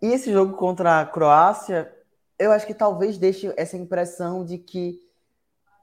E 0.00 0.06
esse 0.06 0.32
jogo 0.32 0.56
contra 0.56 1.00
a 1.00 1.06
Croácia, 1.06 1.92
eu 2.40 2.50
acho 2.52 2.66
que 2.66 2.72
talvez 2.72 3.18
deixe 3.18 3.52
essa 3.54 3.76
impressão 3.76 4.42
de 4.42 4.56
que 4.56 4.98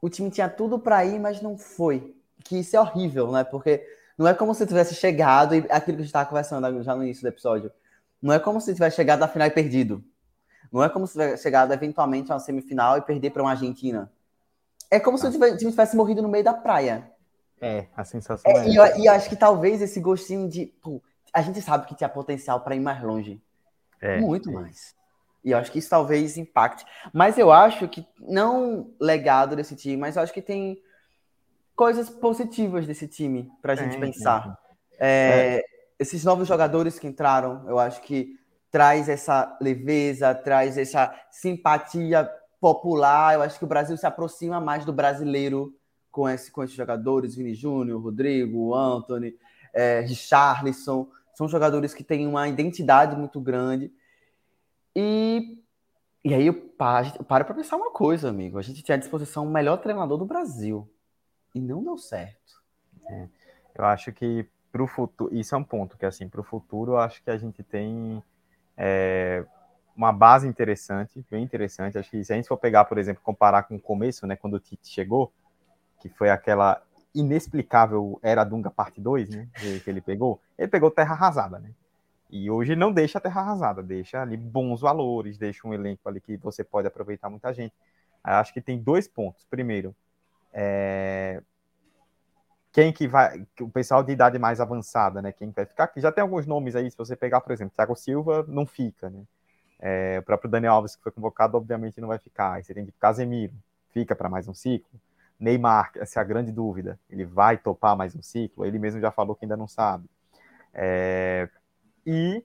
o 0.02 0.10
time 0.10 0.32
tinha 0.32 0.50
tudo 0.50 0.80
para 0.80 1.06
ir, 1.06 1.20
mas 1.20 1.40
não 1.40 1.56
foi. 1.56 2.16
Que 2.44 2.60
isso 2.60 2.76
é 2.76 2.80
horrível, 2.80 3.32
né? 3.32 3.44
Porque 3.44 3.86
não 4.18 4.28
é 4.28 4.34
como 4.34 4.56
se 4.56 4.66
tivesse 4.66 4.96
chegado 4.96 5.54
e 5.54 5.60
aquilo 5.70 5.98
que 5.98 6.02
a 6.02 6.04
gente 6.04 6.06
estava 6.06 6.28
conversando 6.28 6.82
já 6.82 6.96
no 6.96 7.04
início 7.04 7.22
do 7.22 7.28
episódio. 7.28 7.72
Não 8.20 8.34
é 8.34 8.40
como 8.40 8.60
se 8.60 8.74
tivesse 8.74 8.96
chegado 8.96 9.22
à 9.22 9.28
final 9.28 9.48
e 9.48 9.52
perdido. 9.52 10.04
Não 10.72 10.84
é 10.84 10.90
como 10.90 11.06
se 11.06 11.14
tivesse 11.14 11.44
chegado 11.44 11.72
eventualmente 11.72 12.32
a 12.32 12.36
uma 12.36 12.40
semifinal 12.40 12.98
e 12.98 13.02
perder 13.02 13.30
para 13.30 13.44
uma 13.44 13.52
Argentina. 13.52 14.12
É 14.90 15.00
como 15.00 15.18
se 15.20 15.28
o 15.28 15.32
time 15.32 15.58
tivesse 15.58 15.96
morrido 15.96 16.24
no 16.24 16.28
meio 16.28 16.44
da 16.44 16.56
praia. 16.56 17.12
É, 17.62 17.86
a 17.96 18.04
sensação 18.04 18.52
é. 18.52 18.58
é 18.58 18.70
e, 18.70 18.76
eu, 18.76 18.98
e 18.98 19.06
eu 19.06 19.14
acho 19.14 19.30
que 19.30 19.36
talvez 19.36 19.80
esse 19.80 20.00
gostinho 20.00 20.50
de. 20.50 20.66
Pô, 20.82 21.02
a 21.32 21.42
gente 21.44 21.62
sabe 21.62 21.86
que 21.86 21.96
tinha 21.96 22.10
potencial 22.10 22.62
para 22.62 22.76
ir 22.76 22.80
mais 22.80 23.02
longe. 23.04 23.40
É, 24.02 24.20
Muito 24.20 24.50
é. 24.50 24.54
mais. 24.54 24.97
E 25.44 25.52
eu 25.52 25.58
acho 25.58 25.72
que 25.72 25.80
isso 25.80 25.90
talvez 25.90 26.38
impacte. 26.38 26.86
Mas 27.14 27.38
eu 27.38 27.52
acho 27.52 27.88
que, 27.88 28.06
não 28.20 28.92
legado 29.00 29.56
desse 29.56 29.76
time, 29.76 29.98
mas 29.98 30.16
eu 30.16 30.22
acho 30.22 30.34
que 30.34 30.42
tem 30.42 30.82
coisas 31.76 32.10
positivas 32.10 32.86
desse 32.86 33.08
time 33.08 33.50
para 33.62 33.74
a 33.74 33.76
gente 33.76 33.98
pensar. 34.00 34.58
É, 35.00 35.58
é, 35.58 35.64
esses 36.00 36.24
novos 36.24 36.48
jogadores 36.48 36.98
que 36.98 37.08
entraram, 37.08 37.64
eu 37.68 37.78
acho 37.78 38.02
que 38.02 38.36
traz 38.72 39.08
essa 39.08 39.58
leveza, 39.62 40.34
traz 40.34 40.78
essa 40.78 41.14
simpatia 41.32 42.30
popular. 42.60 43.36
Eu 43.36 43.42
acho 43.42 43.58
que 43.58 43.66
o 43.66 43.68
Brasil 43.68 43.96
se 43.96 44.06
aproxima 44.06 44.60
mais 44.60 44.86
do 44.86 44.92
brasileiro 44.92 45.74
com, 46.12 46.28
esse, 46.28 46.52
com 46.52 46.64
esses 46.64 46.76
jogadores, 46.76 47.36
Vini 47.36 47.54
Júnior, 47.54 48.02
Rodrigo, 48.02 48.74
Anthony, 48.74 49.36
é, 49.74 50.00
Richarlison, 50.00 51.08
são 51.36 51.48
jogadores 51.48 51.94
que 51.94 52.04
têm 52.04 52.26
uma 52.26 52.48
identidade 52.48 53.16
muito 53.16 53.40
grande. 53.40 53.94
E, 55.00 55.64
e 56.26 56.34
aí 56.34 56.48
eu 56.48 56.56
paro 56.56 57.24
para 57.24 57.54
pensar 57.54 57.76
uma 57.76 57.92
coisa, 57.92 58.30
amigo. 58.30 58.58
A 58.58 58.64
gente 58.64 58.82
tinha 58.82 58.96
à 58.96 58.98
disposição 58.98 59.46
o 59.46 59.50
melhor 59.50 59.78
treinador 59.78 60.18
do 60.18 60.26
Brasil. 60.26 60.92
E 61.54 61.62
não 61.62 61.84
deu 61.84 62.00
certo. 62.00 62.64
É, 63.08 63.28
eu 63.76 63.86
acho 63.86 64.12
que 64.12 64.50
para 64.72 64.82
o 64.82 64.88
futuro, 64.88 65.34
isso 65.36 65.54
é 65.54 65.58
um 65.58 65.64
ponto 65.64 65.96
que 65.96 66.06
assim, 66.06 66.28
para 66.28 66.42
o 66.42 66.44
futuro, 66.44 66.94
eu 66.94 66.98
acho 66.98 67.24
que 67.24 67.30
a 67.30 67.38
gente 67.38 67.62
tem 67.62 68.24
é, 68.76 69.46
uma 69.96 70.12
base 70.12 70.48
interessante, 70.48 71.24
bem 71.30 71.44
interessante. 71.44 72.00
Acho 72.00 72.10
que 72.10 72.24
se 72.24 72.34
a 72.34 72.36
gente 72.36 72.48
for 72.48 72.58
pegar, 72.58 72.86
por 72.86 72.98
exemplo, 72.98 73.22
comparar 73.24 73.64
com 73.64 73.76
o 73.76 73.80
começo, 73.80 74.26
né, 74.26 74.36
quando 74.36 74.56
o 74.56 74.60
Tite 74.60 74.90
chegou, 74.90 75.32
que 76.00 76.10
foi 76.10 76.32
aquela 76.32 76.82
inexplicável 77.14 78.20
Era 78.24 78.44
Dunga 78.44 78.72
parte 78.72 79.00
2, 79.00 79.30
né? 79.30 79.48
Que 79.54 79.90
ele 79.90 80.02
pegou. 80.02 80.42
Ele 80.58 80.68
pegou 80.68 80.90
terra 80.90 81.14
arrasada, 81.14 81.60
né? 81.60 81.72
E 82.30 82.50
hoje 82.50 82.76
não 82.76 82.92
deixa 82.92 83.22
terra 83.22 83.42
arrasada, 83.42 83.82
deixa 83.82 84.22
ali 84.22 84.36
bons 84.36 84.82
valores, 84.82 85.38
deixa 85.38 85.68
um 85.68 85.74
elenco 85.74 86.08
ali 86.10 86.20
que 86.20 86.38
você 86.38 86.64
pode 86.64 86.88
aproveitar 86.88 87.30
muita 87.30 87.54
gente. 87.54 87.74
Acho 88.24 88.54
que 88.54 88.62
tem 88.62 88.78
dois 88.78 89.08
pontos. 89.08 89.46
Primeiro, 89.46 89.96
é... 90.52 91.42
quem 92.72 92.92
que 92.92 93.08
vai, 93.08 93.46
o 93.62 93.70
pessoal 93.70 94.04
de 94.04 94.12
idade 94.12 94.38
mais 94.38 94.60
avançada, 94.60 95.22
né? 95.22 95.32
Quem 95.32 95.52
vai 95.52 95.66
ficar? 95.66 95.92
Já 95.96 96.12
tem 96.12 96.22
alguns 96.22 96.46
nomes 96.46 96.76
aí, 96.76 96.92
se 96.92 96.98
você 96.98 97.16
pegar, 97.16 97.40
por 97.42 97.54
exemplo, 97.54 97.74
Thiago 97.76 97.96
Silva, 97.96 98.44
não 98.48 98.66
fica, 98.66 99.10
né? 99.10 99.24
É... 99.80 100.20
o 100.20 100.24
próprio 100.24 100.52
Daniel 100.52 100.74
Alves, 100.74 100.96
que 100.96 101.04
foi 101.04 101.12
convocado, 101.12 101.56
obviamente 101.56 102.02
não 102.02 102.10
vai 102.10 102.20
ficar. 102.20 102.54
Aí 102.54 102.64
você 102.64 102.74
tem 102.74 102.86
que 102.86 102.92
Casemiro, 102.94 103.54
fica 103.92 104.16
para 104.16 104.28
mais 104.28 104.48
um 104.48 104.54
ciclo. 104.54 105.00
Neymar, 105.40 105.92
essa 105.96 106.20
é 106.20 106.22
a 106.22 106.26
grande 106.26 106.52
dúvida. 106.52 107.00
Ele 107.10 107.24
vai 107.24 107.58
topar 107.58 107.96
mais 107.96 108.16
um 108.16 108.22
ciclo? 108.22 108.66
Ele 108.66 108.80
mesmo 108.80 109.00
já 109.00 109.12
falou 109.12 109.36
que 109.36 109.46
ainda 109.46 109.56
não 109.56 109.68
sabe. 109.68 110.10
É... 110.74 111.48
E 112.08 112.42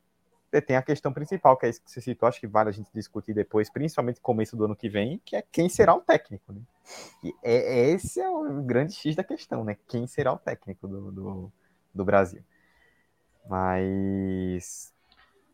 tem 0.66 0.76
a 0.76 0.82
questão 0.82 1.12
principal, 1.12 1.56
que 1.56 1.64
é 1.64 1.68
isso 1.70 1.80
que 1.80 1.90
você 1.90 2.00
citou, 2.00 2.28
acho 2.28 2.40
que 2.40 2.46
vale 2.46 2.68
a 2.68 2.72
gente 2.72 2.90
discutir 2.92 3.32
depois, 3.32 3.70
principalmente 3.70 4.16
no 4.16 4.22
começo 4.22 4.56
do 4.56 4.64
ano 4.64 4.76
que 4.76 4.88
vem, 4.88 5.22
que 5.24 5.36
é 5.36 5.42
quem 5.50 5.68
será 5.68 5.94
o 5.94 6.00
técnico. 6.00 6.52
Né? 6.52 6.60
E 7.22 7.34
é, 7.42 7.54
é, 7.54 7.90
esse 7.90 8.20
é 8.20 8.28
o 8.28 8.60
grande 8.62 8.92
X 8.92 9.14
da 9.14 9.24
questão, 9.24 9.64
né? 9.64 9.78
Quem 9.88 10.06
será 10.06 10.32
o 10.32 10.38
técnico 10.38 10.88
do, 10.88 11.12
do, 11.12 11.52
do 11.94 12.04
Brasil. 12.04 12.42
Mas. 13.48 14.92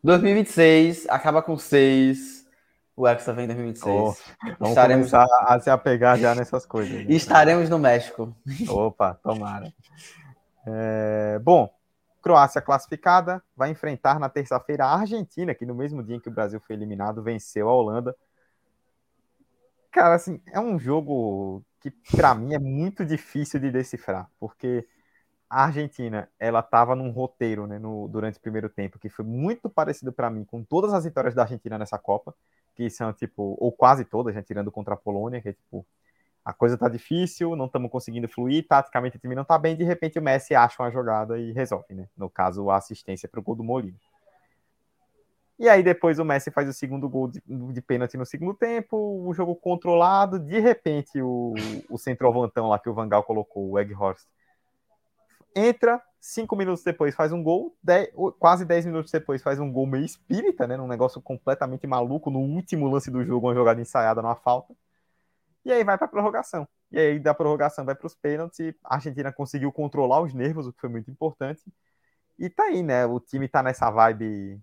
2026, 0.03 1.07
acaba 1.07 1.41
com 1.41 1.57
6 1.57 2.39
o 2.99 3.07
Hexa 3.07 3.31
vem 3.31 3.45
em 3.45 3.47
2026. 3.47 3.95
Oh, 3.95 4.13
vamos 4.59 4.69
Estaremos... 4.69 5.09
começar 5.09 5.25
a 5.47 5.57
se 5.61 5.69
apegar 5.69 6.17
já 6.19 6.35
nessas 6.35 6.65
coisas. 6.65 7.05
Né? 7.05 7.05
Estaremos 7.07 7.69
no 7.69 7.79
México. 7.79 8.35
Opa, 8.67 9.13
tomara. 9.23 9.73
É, 10.67 11.39
bom, 11.39 11.73
Croácia 12.21 12.61
classificada 12.61 13.43
vai 13.55 13.69
enfrentar 13.71 14.19
na 14.19 14.29
terça-feira 14.29 14.85
a 14.85 14.99
Argentina, 14.99 15.55
que 15.55 15.65
no 15.65 15.75
mesmo 15.75 16.03
dia 16.03 16.15
em 16.15 16.19
que 16.19 16.29
o 16.29 16.31
Brasil 16.31 16.59
foi 16.59 16.75
eliminado, 16.75 17.23
venceu 17.23 17.69
a 17.69 17.73
Holanda. 17.73 18.15
Cara, 19.91 20.15
assim, 20.15 20.41
é 20.47 20.59
um 20.59 20.77
jogo 20.77 21.63
que 21.79 21.91
para 22.15 22.35
mim 22.35 22.53
é 22.53 22.59
muito 22.59 23.05
difícil 23.05 23.59
de 23.59 23.71
decifrar, 23.71 24.29
porque 24.39 24.85
a 25.49 25.63
Argentina, 25.65 26.29
ela 26.37 26.59
estava 26.59 26.95
num 26.95 27.09
roteiro, 27.09 27.65
né, 27.65 27.79
no, 27.79 28.07
durante 28.07 28.37
o 28.37 28.41
primeiro 28.41 28.69
tempo, 28.69 28.99
que 28.99 29.09
foi 29.09 29.25
muito 29.25 29.67
parecido 29.67 30.13
para 30.13 30.29
mim 30.29 30.45
com 30.45 30.63
todas 30.63 30.93
as 30.93 31.05
vitórias 31.05 31.33
da 31.33 31.41
Argentina 31.41 31.77
nessa 31.77 31.97
Copa, 31.97 32.35
que 32.75 32.89
são, 32.89 33.11
tipo, 33.11 33.57
ou 33.59 33.71
quase 33.71 34.05
todas, 34.05 34.35
já 34.35 34.43
tirando 34.43 34.71
contra 34.71 34.93
a 34.93 34.97
Polônia, 34.97 35.41
que 35.41 35.49
é, 35.49 35.53
tipo, 35.53 35.85
a 36.49 36.53
coisa 36.53 36.77
tá 36.77 36.89
difícil, 36.89 37.55
não 37.55 37.67
estamos 37.67 37.91
conseguindo 37.91 38.27
fluir, 38.27 38.67
taticamente 38.67 39.17
o 39.17 39.19
time 39.19 39.35
não 39.35 39.45
tá 39.45 39.57
bem, 39.57 39.75
de 39.75 39.83
repente 39.83 40.17
o 40.17 40.21
Messi 40.21 40.55
acha 40.55 40.81
uma 40.81 40.89
jogada 40.89 41.37
e 41.37 41.51
resolve, 41.51 41.93
né? 41.93 42.07
No 42.17 42.29
caso, 42.29 42.69
a 42.71 42.77
assistência 42.77 43.29
para 43.29 43.39
o 43.39 43.43
gol 43.43 43.55
do 43.55 43.63
Molino. 43.63 43.97
E 45.59 45.69
aí 45.69 45.83
depois 45.83 46.17
o 46.17 46.25
Messi 46.25 46.49
faz 46.49 46.67
o 46.67 46.73
segundo 46.73 47.07
gol 47.07 47.27
de, 47.27 47.41
de 47.45 47.81
pênalti 47.81 48.17
no 48.17 48.25
segundo 48.25 48.55
tempo, 48.55 48.97
o 48.97 49.31
jogo 49.33 49.55
controlado, 49.55 50.39
de 50.39 50.59
repente 50.59 51.21
o, 51.21 51.53
o 51.89 51.97
centroavantão 51.97 52.69
lá 52.69 52.79
que 52.79 52.89
o 52.89 52.93
Vangal 52.93 53.23
colocou, 53.23 53.69
o 53.69 53.79
Egghorst, 53.79 54.25
entra, 55.55 56.01
cinco 56.19 56.55
minutos 56.55 56.83
depois 56.83 57.13
faz 57.13 57.31
um 57.31 57.43
gol, 57.43 57.75
dez, 57.83 58.09
quase 58.39 58.65
dez 58.65 58.85
minutos 58.85 59.11
depois 59.11 59.43
faz 59.43 59.59
um 59.59 59.71
gol 59.71 59.85
meio 59.85 60.05
espírita, 60.05 60.65
né? 60.65 60.77
Num 60.77 60.87
negócio 60.87 61.21
completamente 61.21 61.85
maluco, 61.85 62.31
no 62.31 62.39
último 62.39 62.87
lance 62.87 63.11
do 63.11 63.23
jogo, 63.23 63.47
uma 63.47 63.53
jogada 63.53 63.79
ensaiada 63.79 64.21
numa 64.21 64.35
falta. 64.35 64.73
E 65.65 65.71
aí 65.71 65.83
vai 65.83 65.97
para 65.97 66.07
prorrogação. 66.07 66.67
E 66.91 66.99
aí 66.99 67.19
da 67.19 67.33
prorrogação 67.33 67.85
vai 67.85 67.95
para 67.95 68.07
os 68.07 68.15
pênaltis. 68.15 68.73
A 68.83 68.95
Argentina 68.95 69.31
conseguiu 69.31 69.71
controlar 69.71 70.21
os 70.21 70.33
nervos, 70.33 70.67
o 70.67 70.73
que 70.73 70.79
foi 70.79 70.89
muito 70.89 71.11
importante. 71.11 71.61
E 72.37 72.49
tá 72.49 72.63
aí, 72.63 72.81
né? 72.81 73.05
O 73.05 73.19
time 73.19 73.47
tá 73.47 73.61
nessa 73.61 73.89
vibe 73.91 74.59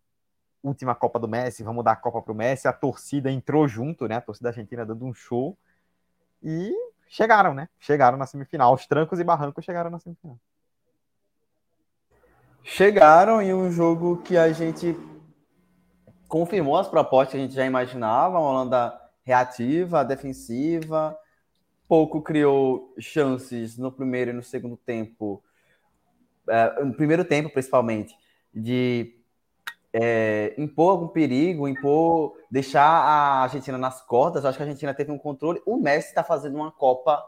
última 0.62 0.94
Copa 0.94 1.18
do 1.18 1.28
Messi, 1.28 1.62
vamos 1.62 1.84
dar 1.84 1.92
a 1.92 1.97
Copa 1.97 2.20
pro 2.22 2.34
Messi. 2.34 2.66
A 2.66 2.72
torcida 2.72 3.30
entrou 3.30 3.68
junto, 3.68 4.09
né? 4.09 4.16
A 4.16 4.20
torcida 4.20 4.49
argentina 4.49 4.84
dando 4.84 5.05
um 5.05 5.14
show. 5.14 5.57
E 6.42 6.74
chegaram, 7.09 7.55
né? 7.55 7.68
Chegaram 7.78 8.18
na 8.18 8.26
semifinal. 8.26 8.74
Os 8.74 8.86
trancos 8.86 9.20
e 9.20 9.24
barrancos 9.24 9.64
chegaram 9.64 9.90
na 9.90 9.99
semifinal. 9.99 10.38
Chegaram 12.64 13.40
em 13.40 13.55
um 13.55 13.70
jogo 13.70 14.22
que 14.22 14.36
a 14.36 14.53
gente 14.53 14.97
confirmou 16.26 16.76
as 16.76 16.88
propostas 16.88 17.32
que 17.32 17.36
a 17.36 17.40
gente 17.40 17.55
já 17.55 17.64
imaginava. 17.64 18.38
Uma 18.38 18.51
Holanda 18.51 19.05
reativa, 19.27 20.05
defensiva, 20.05 21.18
pouco 21.89 22.22
criou 22.22 22.95
chances 22.97 23.77
no 23.77 23.91
primeiro 23.91 24.31
e 24.31 24.33
no 24.33 24.43
segundo 24.43 24.77
tempo, 24.77 25.43
é, 26.49 26.85
no 26.85 26.95
primeiro 26.95 27.24
tempo 27.24 27.51
principalmente, 27.51 28.14
de 28.55 29.16
é, 29.93 30.55
impor 30.57 30.93
algum 30.93 31.09
perigo, 31.09 31.66
impor, 31.66 32.39
deixar 32.49 32.85
a 32.85 33.43
Argentina 33.43 33.77
nas 33.77 34.01
cordas. 34.01 34.45
Eu 34.45 34.51
acho 34.51 34.59
que 34.59 34.62
a 34.62 34.66
Argentina 34.66 34.95
teve 34.95 35.11
um 35.11 35.18
controle. 35.18 35.61
O 35.66 35.77
Messi 35.77 36.09
está 36.09 36.22
fazendo 36.22 36.55
uma 36.55 36.70
Copa 36.70 37.20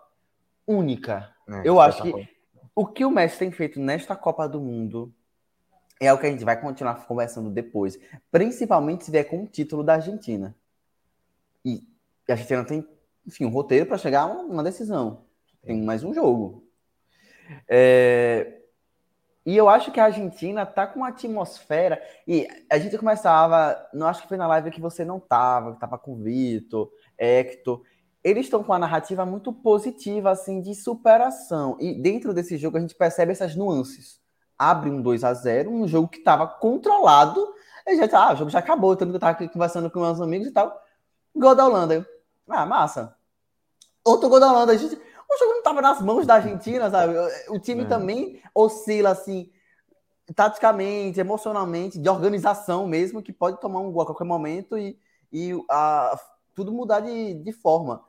única. 0.64 1.34
É, 1.48 1.62
Eu 1.64 1.80
acho 1.80 2.00
que 2.00 2.12
bom. 2.12 2.24
o 2.76 2.86
que 2.86 3.04
o 3.04 3.10
Messi 3.10 3.38
tem 3.40 3.50
feito 3.50 3.80
nesta 3.80 4.14
Copa 4.14 4.48
do 4.48 4.60
Mundo 4.60 5.12
é 6.00 6.12
o 6.12 6.18
que 6.18 6.26
a 6.26 6.30
gente 6.30 6.44
vai 6.44 6.60
continuar 6.60 6.94
conversando 7.06 7.50
depois, 7.50 7.98
principalmente 8.30 9.04
se 9.04 9.10
vier 9.10 9.28
com 9.28 9.42
o 9.42 9.46
título 9.48 9.82
da 9.82 9.94
Argentina. 9.94 10.54
E 11.68 12.32
a 12.32 12.32
Argentina 12.32 12.64
tem, 12.64 12.86
enfim, 13.26 13.44
um 13.44 13.50
roteiro 13.50 13.86
para 13.86 13.98
chegar 13.98 14.22
a 14.22 14.26
uma 14.26 14.62
decisão. 14.62 15.24
Tem 15.62 15.82
mais 15.82 16.02
um 16.02 16.14
jogo. 16.14 16.64
É... 17.68 18.54
E 19.44 19.56
eu 19.56 19.68
acho 19.68 19.90
que 19.90 19.98
a 19.98 20.04
Argentina 20.04 20.66
tá 20.66 20.86
com 20.86 20.98
uma 21.00 21.08
atmosfera. 21.08 22.02
E 22.26 22.46
a 22.70 22.78
gente 22.78 22.98
começava. 22.98 23.88
Não 23.94 24.06
acho 24.06 24.22
que 24.22 24.28
foi 24.28 24.36
na 24.36 24.46
live 24.46 24.70
que 24.70 24.80
você 24.80 25.04
não 25.04 25.18
tava, 25.18 25.72
que 25.72 25.80
tava 25.80 25.96
com 25.98 26.12
o 26.12 26.16
Vitor, 26.16 26.90
Hector. 27.16 27.82
Eles 28.22 28.44
estão 28.44 28.62
com 28.62 28.72
uma 28.72 28.78
narrativa 28.78 29.24
muito 29.24 29.50
positiva, 29.52 30.30
assim, 30.30 30.60
de 30.60 30.74
superação. 30.74 31.78
E 31.80 31.94
dentro 31.94 32.34
desse 32.34 32.58
jogo 32.58 32.76
a 32.76 32.80
gente 32.80 32.94
percebe 32.94 33.32
essas 33.32 33.56
nuances. 33.56 34.20
Abre 34.58 34.90
um 34.90 35.00
2 35.00 35.24
a 35.24 35.32
0 35.32 35.70
um 35.70 35.88
jogo 35.88 36.08
que 36.08 36.18
estava 36.18 36.46
controlado. 36.46 37.54
E 37.86 37.96
já 37.96 38.06
tá, 38.06 38.28
ah, 38.28 38.32
o 38.34 38.36
jogo 38.36 38.50
já 38.50 38.58
acabou, 38.58 38.94
tanto 38.96 39.10
que 39.10 39.16
eu 39.16 39.20
tava 39.20 39.48
conversando 39.48 39.90
com 39.90 40.00
meus 40.00 40.20
amigos 40.20 40.48
e 40.48 40.50
tal. 40.50 40.78
Gol 41.38 41.54
da 41.54 41.66
Holanda. 41.66 42.08
Ah, 42.48 42.66
massa. 42.66 43.16
Outro 44.04 44.28
gol 44.28 44.40
da 44.40 44.50
Holanda. 44.50 44.72
A 44.72 44.76
gente, 44.76 44.94
o 44.94 45.38
jogo 45.38 45.52
não 45.52 45.58
estava 45.58 45.82
nas 45.82 46.00
mãos 46.00 46.26
da 46.26 46.34
Argentina, 46.34 46.90
sabe? 46.90 47.14
O 47.48 47.58
time 47.58 47.82
é. 47.82 47.86
também 47.86 48.42
oscila 48.54 49.10
assim, 49.10 49.50
taticamente, 50.34 51.20
emocionalmente, 51.20 51.98
de 51.98 52.08
organização 52.08 52.86
mesmo, 52.86 53.22
que 53.22 53.32
pode 53.32 53.60
tomar 53.60 53.80
um 53.80 53.92
gol 53.92 54.02
a 54.02 54.06
qualquer 54.06 54.24
momento 54.24 54.76
e, 54.78 54.98
e 55.32 55.52
a, 55.70 56.18
tudo 56.54 56.72
mudar 56.72 57.00
de, 57.00 57.34
de 57.34 57.52
forma. 57.52 58.02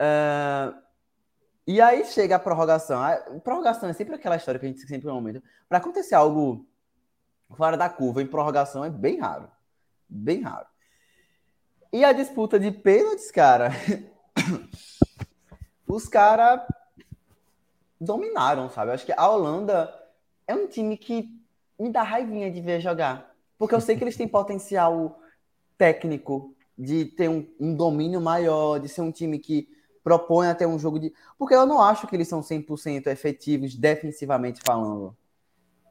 Uh, 0.00 0.82
e 1.66 1.80
aí 1.80 2.04
chega 2.04 2.36
a 2.36 2.38
prorrogação. 2.38 3.02
A 3.02 3.16
prorrogação 3.42 3.88
é 3.88 3.92
sempre 3.92 4.14
aquela 4.14 4.36
história 4.36 4.58
que 4.58 4.66
a 4.66 4.68
gente 4.68 4.80
sempre 4.86 5.08
comenta. 5.08 5.42
Para 5.68 5.78
acontecer 5.78 6.14
algo 6.14 6.66
fora 7.56 7.76
da 7.76 7.88
curva 7.88 8.22
em 8.22 8.26
prorrogação 8.26 8.84
é 8.84 8.90
bem 8.90 9.18
raro. 9.18 9.50
Bem 10.08 10.42
raro. 10.42 10.66
E 11.92 12.04
a 12.04 12.12
disputa 12.12 12.58
de 12.58 12.70
pênaltis, 12.70 13.30
cara, 13.30 13.70
os 15.86 16.08
caras 16.08 16.62
dominaram, 18.00 18.70
sabe? 18.70 18.90
Eu 18.90 18.94
acho 18.94 19.04
que 19.04 19.12
a 19.12 19.28
Holanda 19.28 19.92
é 20.46 20.54
um 20.54 20.66
time 20.66 20.96
que 20.96 21.28
me 21.78 21.90
dá 21.90 22.02
raivinha 22.02 22.50
de 22.50 22.62
ver 22.62 22.80
jogar. 22.80 23.34
Porque 23.58 23.74
eu 23.74 23.80
sei 23.80 23.94
que 23.96 24.02
eles 24.02 24.16
têm 24.16 24.26
potencial 24.26 25.20
técnico 25.76 26.54
de 26.78 27.04
ter 27.04 27.28
um, 27.28 27.46
um 27.60 27.74
domínio 27.74 28.22
maior, 28.22 28.78
de 28.78 28.88
ser 28.88 29.02
um 29.02 29.12
time 29.12 29.38
que 29.38 29.68
propõe 30.02 30.48
até 30.48 30.66
um 30.66 30.78
jogo 30.78 30.98
de. 30.98 31.12
Porque 31.38 31.54
eu 31.54 31.66
não 31.66 31.82
acho 31.82 32.06
que 32.06 32.16
eles 32.16 32.26
são 32.26 32.40
100% 32.40 33.08
efetivos 33.08 33.74
defensivamente 33.74 34.60
falando 34.64 35.14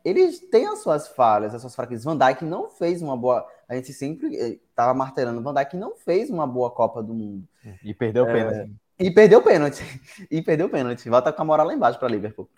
eles 0.03 0.39
têm 0.39 0.67
as 0.67 0.79
suas 0.79 1.07
falhas, 1.07 1.53
as 1.53 1.61
suas 1.61 1.75
fraquezas. 1.75 2.03
Van 2.03 2.17
Dijk 2.17 2.43
não 2.43 2.69
fez 2.69 3.01
uma 3.01 3.15
boa. 3.15 3.45
A 3.67 3.75
gente 3.75 3.93
sempre 3.93 4.35
estava 4.69 4.91
eh, 4.91 4.93
martelando. 4.95 5.41
Van 5.41 5.53
Dijk 5.53 5.77
não 5.77 5.95
fez 5.95 6.29
uma 6.29 6.47
boa 6.47 6.71
Copa 6.71 7.01
do 7.01 7.13
Mundo. 7.13 7.47
E 7.83 7.93
perdeu 7.93 8.25
o 8.25 8.29
é... 8.29 8.33
pênalti. 8.33 8.75
E 8.99 9.11
perdeu 9.11 9.39
o 9.39 9.43
pênalti. 9.43 9.83
E 10.29 10.41
perdeu 10.41 10.67
o 10.67 10.69
pênalti. 10.69 11.09
Volta 11.09 11.31
com 11.31 11.41
a 11.41 11.45
moral 11.45 11.67
lá 11.67 11.73
embaixo 11.73 11.99
para 11.99 12.07
Liverpool. 12.07 12.49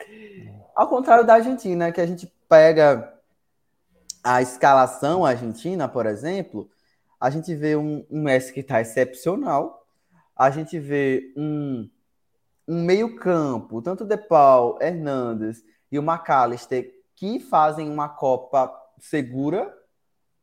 Ao 0.76 0.88
contrário 0.88 1.26
da 1.26 1.36
Argentina, 1.36 1.92
que 1.92 2.02
a 2.02 2.06
gente 2.06 2.32
pega 2.48 3.14
a 4.24 4.42
escalação 4.42 5.26
argentina, 5.26 5.88
por 5.88 6.06
exemplo, 6.06 6.70
a 7.20 7.30
gente 7.30 7.54
vê 7.54 7.76
um, 7.76 8.06
um 8.10 8.22
Messi 8.22 8.54
que 8.54 8.62
está 8.62 8.80
excepcional. 8.80 9.86
A 10.36 10.50
gente 10.50 10.80
vê 10.80 11.34
um, 11.36 11.90
um 12.68 12.84
meio-campo, 12.84 13.82
tanto 13.82 14.06
De 14.06 14.18
Paul, 14.18 14.78
Hernandes 14.82 15.64
e 15.92 16.00
o 16.00 16.02
McAllister 16.02 17.03
que 17.24 17.40
fazem 17.40 17.90
uma 17.90 18.10
Copa 18.10 18.70
segura, 19.00 19.74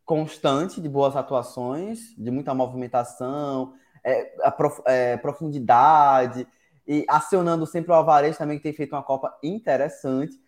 constante, 0.03 0.81
de 0.81 0.89
boas 0.89 1.15
atuações, 1.15 2.15
de 2.17 2.31
muita 2.31 2.55
movimentação, 2.55 3.75
é, 4.03 4.51
prof, 4.53 4.81
é, 4.87 5.19
profundidade, 5.19 6.49
e 6.89 7.05
acionando 7.07 7.67
sempre 7.67 7.91
o 7.91 7.95
Alvarez 7.95 8.39
também, 8.39 8.57
que 8.57 8.63
tem 8.63 8.73
feito 8.73 8.95
uma 8.95 9.03
Copa 9.03 9.39
interessante. 9.43 10.41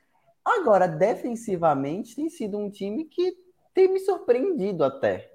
Agora, 0.43 0.89
defensivamente, 0.89 2.17
tem 2.17 2.31
sido 2.31 2.57
um 2.57 2.71
time 2.71 3.05
que 3.05 3.35
tem 3.75 3.93
me 3.93 4.01
surpreendido 4.01 4.85
até. 4.85 5.31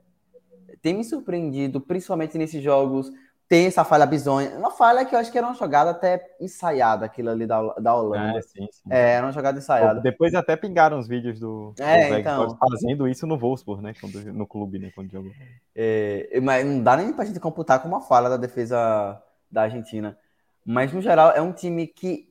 Tem 0.82 0.96
me 0.96 1.04
surpreendido, 1.04 1.80
principalmente 1.80 2.40
nesses 2.40 2.64
jogos 2.64 3.12
tem 3.48 3.66
essa 3.66 3.84
falha 3.84 4.06
bizonha. 4.06 4.58
Uma 4.58 4.72
falha 4.72 5.06
que 5.06 5.16
eu 5.16 5.20
acho 5.20 5.32
que 5.32 5.38
era 5.38 5.48
uma 5.48 5.56
jogada 5.56 5.92
até 5.92 6.36
ensaiada, 6.40 7.06
aquilo 7.06 7.30
ali 7.30 7.48
da, 7.48 7.62
da 7.76 7.96
Holanda. 7.96 8.38
É, 8.38 8.42
sim, 8.42 8.68
sim. 8.70 8.90
é 8.90 9.12
era 9.12 9.26
uma 9.26 9.32
jogada 9.32 9.58
ensaiada. 9.58 10.02
Depois 10.02 10.34
até 10.36 10.56
pingaram 10.56 11.00
os 11.00 11.08
vídeos 11.08 11.40
do, 11.40 11.74
é, 11.80 12.10
do 12.10 12.18
então... 12.18 12.58
fazendo 12.58 13.08
isso 13.08 13.26
no 13.26 13.38
Wolfsburg, 13.38 13.82
né? 13.82 13.94
Quando, 14.00 14.22
no 14.34 14.46
clube, 14.46 14.80
né? 14.80 14.92
Quando 14.94 15.10
jogou. 15.10 15.32
É, 15.74 16.40
mas 16.42 16.66
não 16.66 16.84
dá 16.84 16.98
nem 16.98 17.14
pra 17.14 17.24
gente 17.24 17.40
computar 17.40 17.82
como 17.82 17.96
uma 17.96 18.02
falha 18.02 18.30
da 18.30 18.38
defesa 18.38 19.22
da 19.50 19.64
Argentina. 19.64 20.18
Mas, 20.66 20.92
no 20.92 21.02
geral, 21.02 21.32
é 21.32 21.42
um 21.42 21.54
time 21.54 21.88
que 21.88 22.30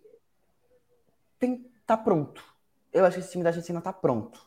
tem, 1.39 1.65
tá 1.87 1.97
pronto. 1.97 2.45
Eu 2.93 3.07
acho 3.07 3.17
que 3.17 3.23
esse 3.23 3.33
time 3.33 3.43
da 3.43 3.51
Argentina 3.51 3.81
tá 3.81 3.93
pronto. 3.93 4.47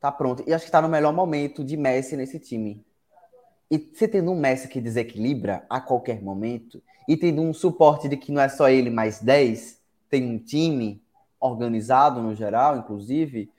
Tá 0.00 0.12
pronto. 0.12 0.44
E 0.46 0.54
acho 0.54 0.64
que 0.64 0.70
tá 0.70 0.80
no 0.80 0.88
melhor 0.88 1.12
momento 1.12 1.64
de 1.64 1.76
Messi 1.76 2.16
nesse 2.16 2.38
time. 2.38 2.86
E 3.70 3.78
você 3.78 4.06
tendo 4.06 4.30
um 4.30 4.38
Messi 4.38 4.68
que 4.68 4.80
desequilibra 4.80 5.64
a 5.68 5.80
qualquer 5.80 6.22
momento, 6.22 6.82
e 7.08 7.16
tendo 7.16 7.42
um 7.42 7.52
suporte 7.52 8.08
de 8.08 8.16
que 8.16 8.32
não 8.32 8.40
é 8.40 8.48
só 8.48 8.68
ele 8.68 8.90
mais 8.90 9.20
10, 9.20 9.80
tem 10.08 10.24
um 10.24 10.38
time 10.38 11.02
organizado 11.40 12.20
no 12.20 12.34
geral, 12.34 12.76
inclusive, 12.76 13.50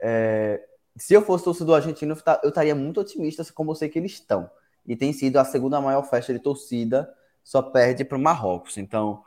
é, 0.00 0.62
se 0.96 1.14
eu 1.14 1.22
fosse 1.22 1.44
torcedor 1.44 1.76
argentino, 1.76 2.16
eu 2.42 2.48
estaria 2.48 2.74
muito 2.74 3.00
otimista, 3.00 3.44
como 3.54 3.70
eu 3.70 3.74
sei 3.74 3.88
que 3.88 3.98
eles 3.98 4.12
estão. 4.12 4.50
E 4.86 4.96
tem 4.96 5.12
sido 5.12 5.38
a 5.38 5.44
segunda 5.44 5.80
maior 5.80 6.02
festa 6.02 6.32
de 6.32 6.38
torcida, 6.38 7.12
só 7.42 7.62
perde 7.62 8.04
para 8.04 8.18
o 8.18 8.20
Marrocos. 8.20 8.76
Então, 8.76 9.22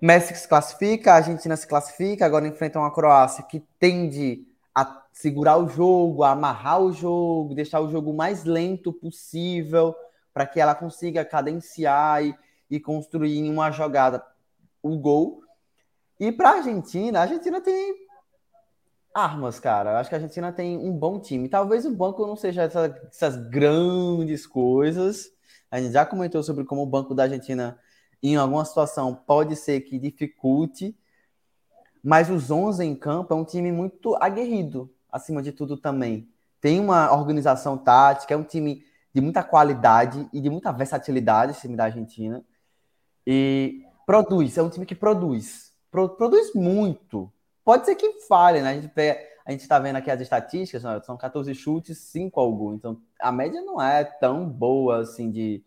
Messi 0.00 0.34
se 0.34 0.48
classifica, 0.48 1.12
a 1.12 1.16
Argentina 1.16 1.56
se 1.56 1.66
classifica, 1.66 2.26
agora 2.26 2.46
enfrenta 2.46 2.78
uma 2.78 2.92
Croácia 2.92 3.44
que 3.44 3.60
tende 3.78 4.46
a 4.74 5.06
segurar 5.12 5.56
o 5.56 5.68
jogo, 5.68 6.24
a 6.24 6.32
amarrar 6.32 6.82
o 6.82 6.92
jogo, 6.92 7.54
deixar 7.54 7.80
o 7.80 7.90
jogo 7.90 8.12
mais 8.12 8.44
lento 8.44 8.92
possível, 8.92 9.94
para 10.32 10.46
que 10.46 10.58
ela 10.58 10.74
consiga 10.74 11.24
cadenciar 11.24 12.24
e, 12.24 12.34
e 12.68 12.80
construir 12.80 13.38
em 13.38 13.48
uma 13.48 13.70
jogada 13.70 14.24
o 14.82 14.98
gol. 14.98 15.42
E 16.18 16.32
para 16.32 16.50
a 16.50 16.54
Argentina, 16.56 17.20
a 17.20 17.22
Argentina 17.22 17.60
tem 17.60 17.94
armas, 19.14 19.60
cara. 19.60 19.98
Acho 19.98 20.08
que 20.08 20.16
a 20.16 20.18
Argentina 20.18 20.52
tem 20.52 20.76
um 20.76 20.92
bom 20.92 21.20
time. 21.20 21.48
Talvez 21.48 21.86
o 21.86 21.94
banco 21.94 22.26
não 22.26 22.34
seja 22.34 22.62
essa, 22.62 23.00
essas 23.08 23.36
grandes 23.48 24.46
coisas. 24.46 25.30
A 25.70 25.80
gente 25.80 25.92
já 25.92 26.04
comentou 26.04 26.42
sobre 26.42 26.64
como 26.64 26.82
o 26.82 26.86
banco 26.86 27.14
da 27.14 27.22
Argentina, 27.22 27.78
em 28.20 28.36
alguma 28.36 28.64
situação, 28.64 29.14
pode 29.14 29.54
ser 29.54 29.80
que 29.82 29.98
dificulte. 29.98 30.96
Mas 32.04 32.28
os 32.28 32.50
11 32.50 32.84
em 32.84 32.94
campo 32.94 33.32
é 33.32 33.36
um 33.36 33.46
time 33.46 33.72
muito 33.72 34.14
aguerrido, 34.16 34.92
acima 35.10 35.40
de 35.40 35.52
tudo 35.52 35.74
também. 35.74 36.28
Tem 36.60 36.78
uma 36.78 37.10
organização 37.16 37.78
tática, 37.78 38.34
é 38.34 38.36
um 38.36 38.44
time 38.44 38.84
de 39.14 39.22
muita 39.22 39.42
qualidade 39.42 40.28
e 40.30 40.38
de 40.38 40.50
muita 40.50 40.70
versatilidade, 40.70 41.52
esse 41.52 41.62
time 41.62 41.76
da 41.76 41.84
Argentina. 41.84 42.44
E 43.26 43.86
produz, 44.04 44.58
é 44.58 44.62
um 44.62 44.68
time 44.68 44.84
que 44.84 44.94
produz. 44.94 45.72
Pro, 45.90 46.10
produz 46.10 46.52
muito. 46.52 47.32
Pode 47.64 47.86
ser 47.86 47.94
que 47.94 48.20
falhe, 48.28 48.60
né? 48.60 48.70
A 48.70 48.74
gente, 48.74 48.92
a 49.46 49.50
gente 49.52 49.66
tá 49.66 49.78
vendo 49.78 49.96
aqui 49.96 50.10
as 50.10 50.20
estatísticas, 50.20 50.82
né? 50.82 51.00
são 51.00 51.16
14 51.16 51.54
chutes, 51.54 51.96
5 51.96 52.38
ao 52.38 52.52
gol. 52.52 52.74
Então, 52.74 53.00
a 53.18 53.32
média 53.32 53.62
não 53.62 53.80
é 53.80 54.04
tão 54.04 54.46
boa, 54.46 54.98
assim, 54.98 55.30
de, 55.30 55.64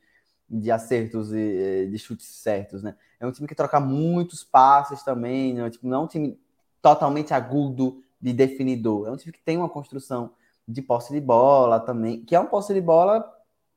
de 0.49 0.71
acertos 0.71 1.33
e 1.33 1.87
de 1.91 1.99
chutes 1.99 2.25
certos, 2.27 2.81
né? 2.81 2.95
É 3.19 3.25
um 3.25 3.31
time 3.31 3.47
que 3.47 3.55
troca 3.55 3.79
muitos 3.79 4.43
passes 4.43 5.03
também, 5.03 5.53
né? 5.53 5.69
tipo, 5.69 5.87
não 5.87 5.97
é 5.97 5.99
um 6.03 6.07
time 6.07 6.39
totalmente 6.81 7.33
agudo 7.33 8.01
de 8.21 8.31
definidor. 8.31 9.07
É 9.07 9.11
um 9.11 9.17
time 9.17 9.33
que 9.33 9.41
tem 9.41 9.57
uma 9.57 9.69
construção 9.69 10.31
de 10.67 10.81
posse 10.81 11.13
de 11.13 11.19
bola 11.19 11.79
também, 11.79 12.23
que 12.23 12.35
é 12.35 12.39
um 12.39 12.45
posse 12.45 12.73
de 12.73 12.81
bola 12.81 13.25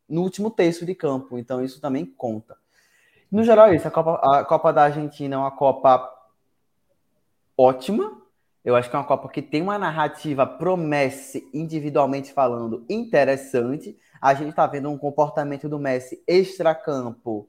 no 0.08 0.22
último 0.22 0.50
terço 0.50 0.84
de 0.84 0.94
campo. 0.94 1.38
Então, 1.38 1.64
isso 1.64 1.80
também 1.80 2.04
conta. 2.04 2.56
No 3.30 3.44
geral, 3.44 3.68
é 3.68 3.76
isso. 3.76 3.86
A 3.86 3.90
Copa, 3.90 4.14
a 4.22 4.44
Copa 4.44 4.72
da 4.72 4.84
Argentina 4.84 5.36
é 5.36 5.38
uma 5.38 5.50
Copa 5.50 6.12
ótima. 7.56 8.20
Eu 8.64 8.76
acho 8.76 8.90
que 8.90 8.96
é 8.96 8.98
uma 8.98 9.06
Copa 9.06 9.28
que 9.28 9.40
tem 9.40 9.62
uma 9.62 9.78
narrativa 9.78 10.46
promesse, 10.46 11.48
individualmente 11.52 12.32
falando, 12.32 12.84
interessante. 12.88 13.96
A 14.20 14.34
gente 14.34 14.50
está 14.50 14.66
vendo 14.66 14.90
um 14.90 14.98
comportamento 14.98 15.68
do 15.68 15.78
Messi 15.78 16.22
extracampo 16.26 17.48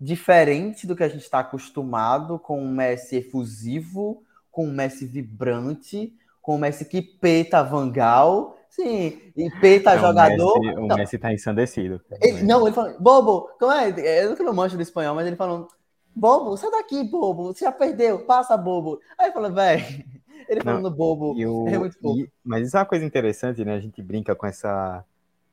diferente 0.00 0.86
do 0.86 0.96
que 0.96 1.04
a 1.04 1.08
gente 1.08 1.22
está 1.22 1.38
acostumado, 1.38 2.38
com 2.38 2.60
um 2.60 2.68
Messi 2.68 3.16
efusivo, 3.16 4.24
com 4.50 4.66
um 4.66 4.72
Messi 4.72 5.06
vibrante, 5.06 6.12
com 6.42 6.56
um 6.56 6.58
Messi 6.58 6.84
que 6.84 7.00
peita 7.00 7.62
Vangal. 7.62 8.56
Sim, 8.68 9.32
e 9.36 9.48
peita 9.60 9.96
jogador. 9.96 10.58
O 10.58 10.60
Messi, 10.60 10.78
o 10.80 10.86
Messi 10.88 11.18
tá 11.18 11.32
ensandecido. 11.32 12.00
Ele, 12.20 12.42
não, 12.42 12.66
ele 12.66 12.74
falou, 12.74 12.98
Bobo, 12.98 13.48
como 13.56 13.70
é? 13.70 13.94
Eu 14.24 14.34
não 14.36 14.52
manjo 14.52 14.76
do 14.76 14.82
espanhol, 14.82 15.14
mas 15.14 15.28
ele 15.28 15.36
falou, 15.36 15.68
Bobo, 16.14 16.56
sai 16.56 16.70
daqui, 16.70 17.02
bobo. 17.02 17.52
Você 17.52 17.64
já 17.64 17.72
perdeu, 17.72 18.20
passa, 18.20 18.56
bobo. 18.56 19.00
Aí 19.18 19.32
fala, 19.32 19.50
velho. 19.50 20.04
Ele 20.48 20.60
falando 20.60 20.90
bobo. 20.90 21.32
O, 21.32 21.68
é 21.68 21.78
muito 21.78 21.96
e, 22.02 22.30
mas 22.44 22.66
isso 22.66 22.76
é 22.76 22.80
uma 22.80 22.86
coisa 22.86 23.04
interessante, 23.04 23.64
né? 23.64 23.74
A 23.74 23.80
gente 23.80 24.02
brinca 24.02 24.34
com 24.34 24.46
essa 24.46 25.04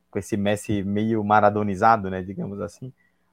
com 0.09 0.19
esse 0.19 0.35
Messi 0.35 0.83
meio 0.83 1.23
maradonizado, 1.23 2.09
né? 2.09 2.21
Digamos 2.21 2.59
assim. 2.59 2.91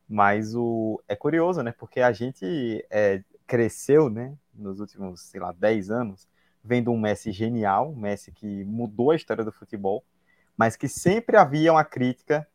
Mas 0.08 0.54
o 0.54 1.02
é 1.08 1.16
curioso, 1.16 1.62
né? 1.62 1.72
Porque 1.76 2.00
a 2.00 2.12
gente 2.12 2.84
é, 2.90 3.22
cresceu, 3.46 4.08
né? 4.08 4.34
Nos 4.54 4.80
últimos, 4.80 5.20
sei 5.20 5.40
lá, 5.40 5.52
10 5.52 5.90
anos, 5.90 6.28
vendo 6.62 6.90
um 6.90 6.98
Messi 6.98 7.32
genial, 7.32 7.90
um 7.90 7.96
Messi 7.96 8.32
que 8.32 8.64
mudou 8.64 9.10
a 9.10 9.16
história 9.16 9.44
do 9.44 9.52
futebol, 9.52 10.04
mas 10.56 10.76
que 10.76 10.88
sempre 10.88 11.36
havia 11.36 11.72
uma 11.72 11.84
crítica 11.84 12.46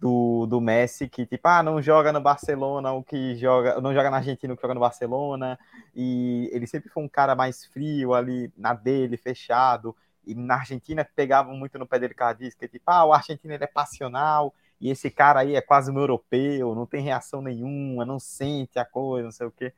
do, 0.00 0.46
do 0.46 0.60
Messi 0.60 1.08
que 1.08 1.26
tipo, 1.26 1.46
ah, 1.46 1.62
não 1.62 1.82
joga 1.82 2.10
no 2.12 2.20
Barcelona, 2.20 2.90
o 2.92 3.04
que 3.04 3.36
joga, 3.36 3.80
não 3.80 3.92
joga 3.92 4.10
na 4.10 4.16
Argentina, 4.16 4.54
o 4.54 4.56
que 4.56 4.62
joga 4.62 4.74
no 4.74 4.80
Barcelona, 4.80 5.58
e 5.94 6.48
ele 6.52 6.66
sempre 6.66 6.88
foi 6.88 7.02
um 7.02 7.08
cara 7.08 7.34
mais 7.34 7.66
frio 7.66 8.14
ali 8.14 8.50
na 8.56 8.72
dele, 8.72 9.18
fechado, 9.18 9.94
e 10.26 10.34
na 10.34 10.54
Argentina 10.56 11.06
pegavam 11.14 11.54
muito 11.54 11.78
no 11.78 11.86
pé 11.86 11.98
dele 11.98 12.14
cara 12.14 12.32
disse 12.32 12.56
que 12.56 12.66
tipo, 12.66 12.90
ah, 12.90 13.04
o 13.04 13.12
argentino 13.12 13.52
ele 13.52 13.64
é 13.64 13.66
passional, 13.66 14.54
e 14.80 14.88
esse 14.90 15.10
cara 15.10 15.40
aí 15.40 15.54
é 15.54 15.60
quase 15.60 15.90
um 15.90 15.98
europeu, 15.98 16.74
não 16.74 16.86
tem 16.86 17.02
reação 17.02 17.42
nenhuma, 17.42 18.06
não 18.06 18.18
sente 18.18 18.78
a 18.78 18.84
coisa, 18.84 19.24
não 19.24 19.32
sei 19.32 19.46
o 19.46 19.50
quê. 19.50 19.74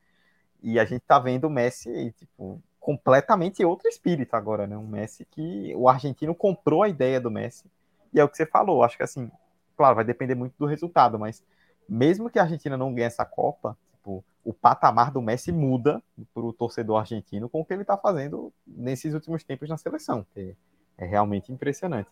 E 0.61 0.79
a 0.79 0.85
gente 0.85 1.01
tá 1.01 1.19
vendo 1.19 1.45
o 1.45 1.49
Messi, 1.49 2.13
tipo, 2.17 2.63
completamente 2.79 3.65
outro 3.65 3.89
espírito 3.89 4.35
agora, 4.35 4.65
né? 4.65 4.77
Um 4.77 4.87
Messi 4.87 5.25
que 5.25 5.73
o 5.75 5.89
argentino 5.89 6.33
comprou 6.33 6.83
a 6.83 6.87
ideia 6.87 7.19
do 7.19 7.29
Messi. 7.29 7.65
E 8.13 8.19
é 8.19 8.23
o 8.23 8.29
que 8.29 8.37
você 8.37 8.45
falou, 8.45 8.83
acho 8.83 8.95
que 8.95 9.03
assim, 9.03 9.29
Claro, 9.75 9.95
vai 9.95 10.05
depender 10.05 10.35
muito 10.35 10.53
do 10.57 10.65
resultado, 10.65 11.17
mas 11.17 11.43
mesmo 11.87 12.29
que 12.29 12.39
a 12.39 12.43
Argentina 12.43 12.77
não 12.77 12.93
ganhe 12.93 13.07
essa 13.07 13.25
Copa, 13.25 13.77
tipo, 13.91 14.23
o 14.43 14.53
patamar 14.53 15.11
do 15.11 15.21
Messi 15.21 15.51
muda 15.51 16.01
para 16.33 16.43
o 16.43 16.53
torcedor 16.53 16.99
argentino 16.99 17.49
com 17.49 17.61
o 17.61 17.65
que 17.65 17.73
ele 17.73 17.83
está 17.83 17.97
fazendo 17.97 18.53
nesses 18.65 19.13
últimos 19.13 19.43
tempos 19.43 19.69
na 19.69 19.77
seleção, 19.77 20.25
que 20.33 20.55
é 20.97 21.05
realmente 21.05 21.51
impressionante. 21.51 22.09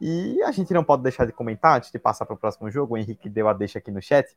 E 0.00 0.42
a 0.42 0.50
gente 0.50 0.72
não 0.72 0.82
pode 0.82 1.02
deixar 1.02 1.26
de 1.26 1.32
comentar, 1.32 1.76
antes 1.76 1.90
de 1.90 1.98
passar 1.98 2.24
para 2.24 2.34
o 2.34 2.38
próximo 2.38 2.70
jogo, 2.70 2.94
o 2.94 2.98
Henrique 2.98 3.28
deu 3.28 3.48
a 3.48 3.52
deixa 3.52 3.78
aqui 3.78 3.90
no 3.90 4.00
chat. 4.00 4.34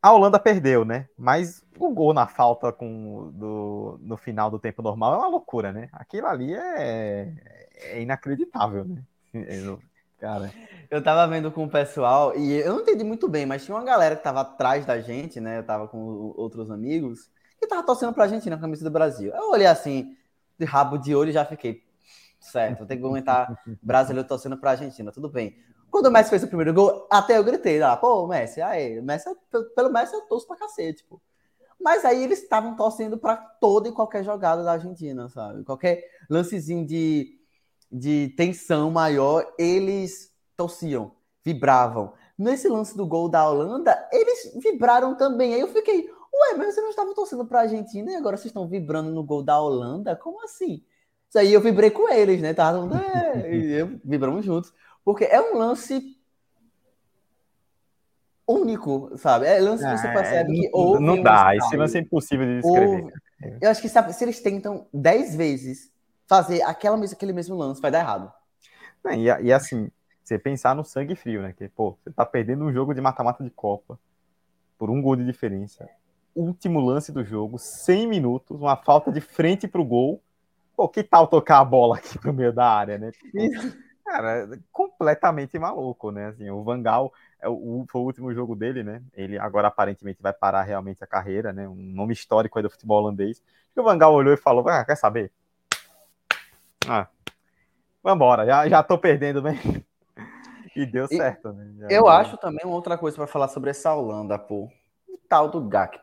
A 0.00 0.12
Holanda 0.12 0.38
perdeu, 0.38 0.84
né? 0.84 1.08
Mas 1.18 1.64
o 1.78 1.90
gol 1.90 2.12
na 2.12 2.26
falta 2.26 2.70
com, 2.72 3.30
do, 3.32 3.98
no 4.02 4.16
final 4.16 4.50
do 4.50 4.58
tempo 4.58 4.82
normal 4.82 5.14
é 5.14 5.18
uma 5.18 5.28
loucura, 5.28 5.72
né? 5.72 5.88
Aquilo 5.92 6.26
ali 6.26 6.54
é, 6.54 7.32
é 7.74 8.02
inacreditável, 8.02 8.84
né? 8.84 9.02
Cara. 10.24 10.50
Eu 10.90 11.02
tava 11.02 11.30
vendo 11.30 11.52
com 11.52 11.64
o 11.64 11.68
pessoal 11.68 12.34
e 12.34 12.54
eu 12.54 12.72
não 12.72 12.80
entendi 12.80 13.04
muito 13.04 13.28
bem, 13.28 13.44
mas 13.44 13.62
tinha 13.62 13.76
uma 13.76 13.84
galera 13.84 14.16
que 14.16 14.22
tava 14.22 14.40
atrás 14.40 14.86
da 14.86 14.98
gente, 14.98 15.38
né? 15.38 15.58
Eu 15.58 15.62
tava 15.62 15.86
com 15.86 16.32
outros 16.34 16.70
amigos 16.70 17.30
que 17.60 17.66
tava 17.66 17.82
torcendo 17.82 18.14
pra 18.14 18.26
gente 18.26 18.48
na 18.48 18.56
camisa 18.56 18.82
do 18.82 18.90
Brasil. 18.90 19.34
Eu 19.34 19.50
olhei 19.50 19.66
assim, 19.66 20.16
de 20.58 20.64
rabo 20.64 20.96
de 20.96 21.14
olho 21.14 21.28
e 21.28 21.32
já 21.32 21.44
fiquei, 21.44 21.82
certo, 22.40 22.86
tem 22.86 22.96
que 22.96 23.02
comentar 23.02 23.54
brasileiro 23.82 24.26
torcendo 24.26 24.56
pra 24.56 24.70
Argentina, 24.70 25.12
tudo 25.12 25.28
bem. 25.28 25.58
Quando 25.90 26.06
o 26.06 26.10
Messi 26.10 26.30
fez 26.30 26.42
o 26.42 26.48
primeiro 26.48 26.72
gol, 26.72 27.06
até 27.10 27.36
eu 27.36 27.44
gritei 27.44 27.78
lá, 27.78 27.94
pô, 27.94 28.26
Messi, 28.26 28.62
aí, 28.62 29.02
Messi, 29.02 29.28
pelo 29.76 29.92
Messi 29.92 30.14
eu 30.14 30.22
torço 30.22 30.46
pra 30.46 30.56
cacete, 30.56 31.04
pô. 31.04 31.20
Mas 31.78 32.02
aí 32.02 32.24
eles 32.24 32.42
estavam 32.42 32.74
torcendo 32.76 33.18
para 33.18 33.36
toda 33.36 33.90
e 33.90 33.92
qualquer 33.92 34.24
jogada 34.24 34.64
da 34.64 34.72
Argentina, 34.72 35.28
sabe? 35.28 35.64
Qualquer 35.64 36.02
lancezinho 36.30 36.86
de 36.86 37.43
de 37.94 38.34
tensão 38.36 38.90
maior, 38.90 39.46
eles 39.56 40.32
torciam, 40.56 41.12
vibravam. 41.44 42.12
Nesse 42.36 42.68
lance 42.68 42.96
do 42.96 43.06
gol 43.06 43.28
da 43.28 43.48
Holanda, 43.48 44.08
eles 44.10 44.52
vibraram 44.60 45.14
também. 45.14 45.54
Aí 45.54 45.60
eu 45.60 45.68
fiquei, 45.68 46.08
ué, 46.08 46.56
mas 46.56 46.74
vocês 46.74 46.82
não 46.82 46.90
estavam 46.90 47.14
torcendo 47.14 47.46
para 47.46 47.60
a 47.60 47.62
Argentina 47.62 48.10
e 48.10 48.16
agora 48.16 48.36
vocês 48.36 48.46
estão 48.46 48.66
vibrando 48.66 49.12
no 49.12 49.22
gol 49.22 49.44
da 49.44 49.60
Holanda? 49.60 50.16
Como 50.16 50.42
assim? 50.42 50.82
Isso 51.28 51.38
aí 51.38 51.52
eu 51.52 51.60
vibrei 51.60 51.88
com 51.88 52.12
eles, 52.12 52.42
né? 52.42 52.52
Tava, 52.52 52.90
é, 53.00 53.54
e 53.54 53.72
eu, 53.74 54.00
vibramos 54.04 54.44
juntos. 54.44 54.74
Porque 55.04 55.24
é 55.24 55.40
um 55.40 55.56
lance 55.56 56.18
único, 58.44 59.12
sabe? 59.16 59.46
É 59.46 59.60
lance 59.60 59.84
que 59.84 59.96
você 59.98 60.08
é, 60.08 60.12
percebe 60.12 60.58
é, 60.58 60.60
que 60.62 60.70
houve. 60.72 61.04
Não 61.04 61.22
dá, 61.22 61.54
esse 61.54 61.76
lance 61.76 61.96
é 61.96 62.00
impossível 62.00 62.44
de 62.44 62.60
descrever. 62.60 63.04
Houve... 63.04 63.12
Eu 63.60 63.70
acho 63.70 63.80
que 63.80 63.88
sabe, 63.88 64.12
se 64.12 64.24
eles 64.24 64.40
tentam 64.40 64.88
10 64.92 65.36
vezes 65.36 65.93
fazer 66.26 66.62
aquela, 66.62 67.02
aquele 67.04 67.32
mesmo 67.32 67.56
lance, 67.56 67.80
vai 67.80 67.90
dar 67.90 68.00
errado. 68.00 68.32
É, 69.06 69.16
e, 69.16 69.46
e, 69.46 69.52
assim, 69.52 69.90
você 70.22 70.38
pensar 70.38 70.74
no 70.74 70.84
sangue 70.84 71.14
frio, 71.14 71.42
né? 71.42 71.52
Que, 71.52 71.68
pô, 71.68 71.96
você 72.02 72.10
tá 72.10 72.24
perdendo 72.24 72.64
um 72.64 72.72
jogo 72.72 72.94
de 72.94 73.00
mata-mata 73.00 73.44
de 73.44 73.50
Copa 73.50 73.98
por 74.78 74.90
um 74.90 75.00
gol 75.00 75.16
de 75.16 75.24
diferença. 75.24 75.88
Último 76.34 76.80
lance 76.80 77.12
do 77.12 77.24
jogo, 77.24 77.58
100 77.58 78.08
minutos, 78.08 78.60
uma 78.60 78.76
falta 78.76 79.12
de 79.12 79.20
frente 79.20 79.68
pro 79.68 79.84
gol. 79.84 80.22
Pô, 80.76 80.88
que 80.88 81.02
tal 81.04 81.28
tocar 81.28 81.60
a 81.60 81.64
bola 81.64 81.96
aqui 81.96 82.18
pro 82.18 82.32
meio 82.32 82.52
da 82.52 82.66
área, 82.66 82.98
né? 82.98 83.12
Cara, 84.04 84.58
completamente 84.70 85.58
maluco, 85.58 86.10
né? 86.10 86.26
Assim, 86.26 86.50
o 86.50 86.62
Vangal 86.62 87.12
é 87.40 87.48
o, 87.48 87.86
foi 87.88 88.00
o 88.00 88.04
último 88.04 88.34
jogo 88.34 88.54
dele, 88.54 88.82
né? 88.82 89.02
Ele 89.14 89.38
agora 89.38 89.68
aparentemente 89.68 90.20
vai 90.20 90.32
parar 90.32 90.62
realmente 90.62 91.02
a 91.02 91.06
carreira, 91.06 91.52
né? 91.52 91.66
Um 91.66 91.74
nome 91.74 92.12
histórico 92.12 92.58
aí 92.58 92.62
do 92.62 92.70
futebol 92.70 93.02
holandês. 93.02 93.42
E 93.74 93.80
o 93.80 93.82
Vangal 93.82 94.12
olhou 94.12 94.34
e 94.34 94.36
falou: 94.36 94.68
ah, 94.68 94.84
quer 94.84 94.96
saber? 94.96 95.32
Ah, 96.88 97.08
vambora, 98.02 98.44
já, 98.44 98.68
já 98.68 98.82
tô 98.82 98.98
perdendo 98.98 99.40
bem. 99.42 99.58
E 100.76 100.84
deu 100.84 101.06
certo, 101.06 101.52
né? 101.52 101.72
Já 101.78 101.88
eu 101.88 102.08
acho 102.08 102.36
também 102.36 102.64
uma 102.64 102.74
outra 102.74 102.98
coisa 102.98 103.16
para 103.16 103.26
falar 103.26 103.48
sobre 103.48 103.70
essa 103.70 103.94
Holanda, 103.94 104.38
pô. 104.38 104.68
O 105.08 105.18
tal 105.28 105.48
do 105.48 105.60
Gakpo. 105.60 106.02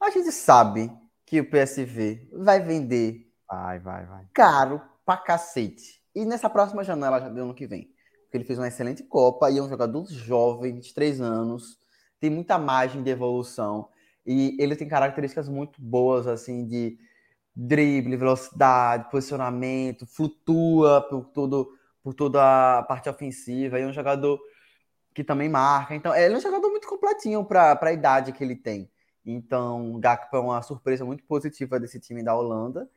A 0.00 0.10
gente 0.10 0.30
sabe 0.32 0.92
que 1.24 1.40
o 1.40 1.50
PSV 1.50 2.28
vai 2.32 2.60
vender. 2.60 3.26
Vai, 3.48 3.78
vai, 3.78 4.04
vai. 4.04 4.26
Caro 4.32 4.80
pra 5.04 5.16
cacete. 5.16 6.02
E 6.14 6.24
nessa 6.24 6.50
próxima 6.50 6.84
janela 6.84 7.20
já 7.20 7.28
do 7.28 7.40
ano 7.40 7.54
que 7.54 7.66
vem. 7.66 7.90
Porque 8.24 8.36
ele 8.36 8.44
fez 8.44 8.58
uma 8.58 8.68
excelente 8.68 9.02
Copa 9.02 9.50
e 9.50 9.58
é 9.58 9.62
um 9.62 9.68
jogador 9.68 10.04
jovem, 10.06 10.74
23 10.74 11.20
anos, 11.20 11.78
tem 12.20 12.28
muita 12.28 12.58
margem 12.58 13.02
de 13.02 13.10
evolução. 13.10 13.88
E 14.26 14.56
ele 14.60 14.76
tem 14.76 14.86
características 14.86 15.48
muito 15.48 15.80
boas, 15.80 16.26
assim, 16.26 16.66
de 16.66 16.98
drible, 17.60 18.16
velocidade, 18.16 19.10
posicionamento, 19.10 20.06
flutua 20.06 21.04
por, 21.10 21.26
todo, 21.30 21.68
por 22.04 22.14
toda 22.14 22.78
a 22.78 22.82
parte 22.84 23.08
ofensiva. 23.08 23.80
E 23.80 23.82
é 23.82 23.86
um 23.86 23.92
jogador 23.92 24.38
que 25.12 25.24
também 25.24 25.48
marca. 25.48 25.96
Então, 25.96 26.14
ele 26.14 26.34
é 26.34 26.36
um 26.36 26.40
jogador 26.40 26.70
muito 26.70 26.86
completinho 26.86 27.44
para 27.44 27.76
a 27.82 27.92
idade 27.92 28.30
que 28.30 28.44
ele 28.44 28.54
tem. 28.54 28.88
Então, 29.26 29.92
o 29.92 29.98
Gakpo 29.98 30.36
é 30.36 30.40
uma 30.40 30.62
surpresa 30.62 31.04
muito 31.04 31.24
positiva 31.24 31.80
desse 31.80 31.98
time 31.98 32.22
da 32.22 32.36
Holanda. 32.36 32.88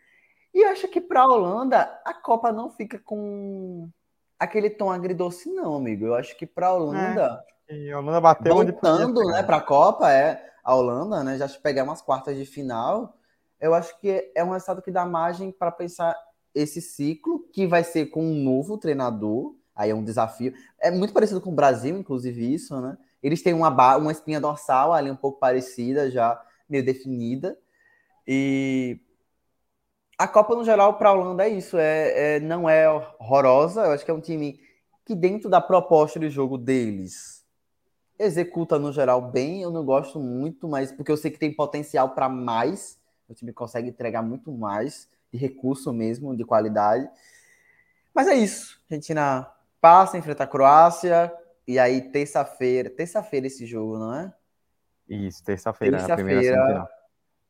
E 0.53 0.63
acho 0.65 0.87
que 0.87 1.01
para 1.01 1.21
a 1.21 1.27
Holanda 1.27 1.99
a 2.05 2.13
Copa 2.13 2.51
não 2.51 2.69
fica 2.69 2.99
com 2.99 3.89
aquele 4.37 4.69
tom 4.69 4.91
agridoce, 4.91 5.49
não, 5.49 5.75
amigo. 5.75 6.05
Eu 6.05 6.13
acho 6.13 6.37
que 6.37 6.45
para 6.45 6.67
a 6.67 6.73
Holanda. 6.73 7.43
É. 7.67 7.75
E 7.75 7.91
a 7.91 7.97
Holanda 7.97 8.21
bateu 8.21 8.53
voltando, 8.53 9.23
né, 9.25 9.41
para 9.41 9.57
a 9.57 9.61
Copa, 9.61 10.11
é 10.11 10.51
a 10.63 10.75
Holanda, 10.75 11.23
né? 11.23 11.37
Já 11.37 11.47
pegar 11.49 11.83
umas 11.83 12.01
quartas 12.01 12.37
de 12.37 12.45
final. 12.45 13.17
Eu 13.61 13.73
acho 13.73 13.97
que 13.99 14.31
é 14.35 14.43
um 14.43 14.49
resultado 14.49 14.81
que 14.81 14.91
dá 14.91 15.05
margem 15.05 15.51
para 15.51 15.71
pensar 15.71 16.15
esse 16.53 16.81
ciclo, 16.81 17.47
que 17.53 17.67
vai 17.67 17.83
ser 17.83 18.07
com 18.07 18.23
um 18.23 18.35
novo 18.35 18.77
treinador. 18.77 19.55
Aí 19.75 19.91
é 19.91 19.95
um 19.95 20.03
desafio. 20.03 20.53
É 20.79 20.91
muito 20.91 21.13
parecido 21.13 21.39
com 21.39 21.51
o 21.51 21.55
Brasil, 21.55 21.97
inclusive, 21.97 22.53
isso, 22.53 22.79
né? 22.81 22.97
Eles 23.23 23.41
têm 23.41 23.53
uma, 23.53 23.69
uma 23.97 24.11
espinha 24.11 24.41
dorsal 24.41 24.91
ali 24.91 25.09
um 25.09 25.15
pouco 25.15 25.39
parecida, 25.39 26.09
já 26.09 26.41
meio 26.67 26.83
definida. 26.83 27.57
E 28.27 28.99
a 30.17 30.27
Copa, 30.27 30.55
no 30.55 30.63
geral, 30.63 30.95
para 30.95 31.09
a 31.09 31.13
Holanda 31.13 31.45
é 31.45 31.49
isso. 31.49 31.77
É, 31.77 32.35
é, 32.35 32.39
não 32.39 32.69
é 32.69 32.89
horrorosa. 32.89 33.81
Eu 33.85 33.91
acho 33.91 34.03
que 34.03 34.11
é 34.11 34.13
um 34.13 34.21
time 34.21 34.59
que, 35.05 35.15
dentro 35.15 35.49
da 35.49 35.61
proposta 35.61 36.19
de 36.19 36.29
jogo 36.29 36.57
deles, 36.57 37.45
executa, 38.17 38.77
no 38.77 38.91
geral, 38.91 39.21
bem. 39.21 39.61
Eu 39.61 39.71
não 39.71 39.85
gosto 39.85 40.19
muito, 40.19 40.67
mas 40.67 40.91
porque 40.91 41.11
eu 41.11 41.17
sei 41.17 41.31
que 41.31 41.39
tem 41.39 41.53
potencial 41.53 42.09
para 42.09 42.29
mais. 42.29 43.00
O 43.31 43.33
time 43.33 43.53
consegue 43.53 43.89
entregar 43.89 44.21
muito 44.21 44.51
mais 44.51 45.09
de 45.31 45.39
recurso 45.39 45.93
mesmo, 45.93 46.35
de 46.35 46.43
qualidade. 46.43 47.09
Mas 48.13 48.27
é 48.27 48.35
isso. 48.35 48.77
A 48.81 48.93
Argentina 48.93 49.47
passa, 49.79 50.17
enfrenta 50.17 50.43
a 50.43 50.47
Croácia. 50.47 51.33
E 51.65 51.79
aí, 51.79 52.01
terça-feira. 52.01 52.89
Terça-feira 52.89 53.47
esse 53.47 53.65
jogo, 53.65 53.97
não 53.97 54.13
é? 54.13 54.33
Isso, 55.07 55.43
terça-feira. 55.43 55.97
Terça-feira, 55.97 56.89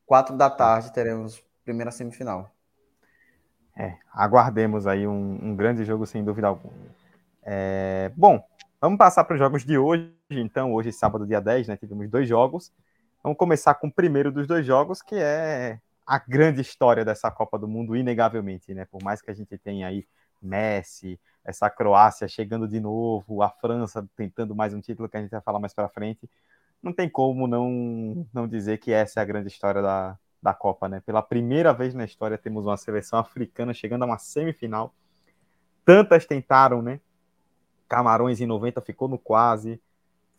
quatro 0.06 0.38
da 0.38 0.50
tarde, 0.50 0.94
teremos 0.94 1.44
primeira 1.64 1.92
semifinal. 1.92 2.54
É, 3.76 3.98
aguardemos 4.14 4.86
aí 4.86 5.08
um, 5.08 5.40
um, 5.42 5.56
grande 5.56 5.84
jogo, 5.84 6.06
sem 6.06 6.24
dúvida 6.24 6.48
alguma. 6.48 6.74
É, 7.42 8.12
bom, 8.16 8.44
vamos 8.80 8.98
passar 8.98 9.24
para 9.24 9.34
os 9.34 9.40
jogos 9.40 9.66
de 9.66 9.78
hoje. 9.78 10.12
Então, 10.30 10.74
hoje, 10.74 10.92
sábado, 10.92 11.26
dia 11.26 11.42
10, 11.42 11.68
né, 11.68 11.78
tivemos 11.78 12.08
dois 12.10 12.28
jogos. 12.28 12.72
Vamos 13.24 13.38
começar 13.38 13.76
com 13.76 13.86
o 13.86 13.92
primeiro 13.92 14.32
dos 14.32 14.48
dois 14.48 14.66
jogos, 14.66 15.00
que 15.04 15.14
é 15.14 15.80
a 16.08 16.18
grande 16.18 16.60
história 16.60 17.06
dessa 17.06 17.30
Copa 17.30 17.60
do 17.60 17.68
Mundo, 17.68 17.96
inegavelmente, 17.96 18.74
né? 18.74 18.86
Por 18.86 19.04
mais 19.04 19.22
que 19.22 19.30
a 19.30 19.34
gente 19.34 19.56
tenha 19.60 19.88
aí 19.88 20.08
Messi, 20.42 21.20
essa 21.46 21.70
Croácia 21.70 22.28
chegando 22.28 22.68
de 22.68 22.80
novo, 22.80 23.44
a 23.44 23.50
França 23.50 24.04
tentando 24.16 24.56
mais 24.56 24.74
um 24.74 24.82
título 24.82 25.08
que 25.08 25.18
a 25.18 25.22
gente 25.22 25.30
vai 25.30 25.42
falar 25.42 25.60
mais 25.60 25.72
para 25.72 25.88
frente, 25.88 26.28
não 26.82 26.92
tem 26.92 27.08
como 27.08 27.46
não, 27.46 28.26
não 28.34 28.48
dizer 28.48 28.80
que 28.80 28.92
essa 28.92 29.20
é 29.20 29.22
a 29.22 29.26
grande 29.26 29.50
história 29.50 29.84
da, 29.84 30.18
da 30.42 30.54
Copa, 30.56 30.90
né? 30.90 31.00
Pela 31.06 31.22
primeira 31.22 31.72
vez 31.72 31.94
na 31.94 32.06
história 32.06 32.40
temos 32.40 32.66
uma 32.66 32.76
seleção 32.76 33.20
africana 33.20 33.72
chegando 33.72 34.02
a 34.02 34.08
uma 34.08 34.18
semifinal. 34.18 34.96
Tantas 35.86 36.26
tentaram, 36.26 36.82
né? 36.82 37.00
Camarões 37.88 38.42
em 38.42 38.48
90 38.48 38.82
ficou 38.82 39.08
no 39.08 39.20
quase. 39.20 39.80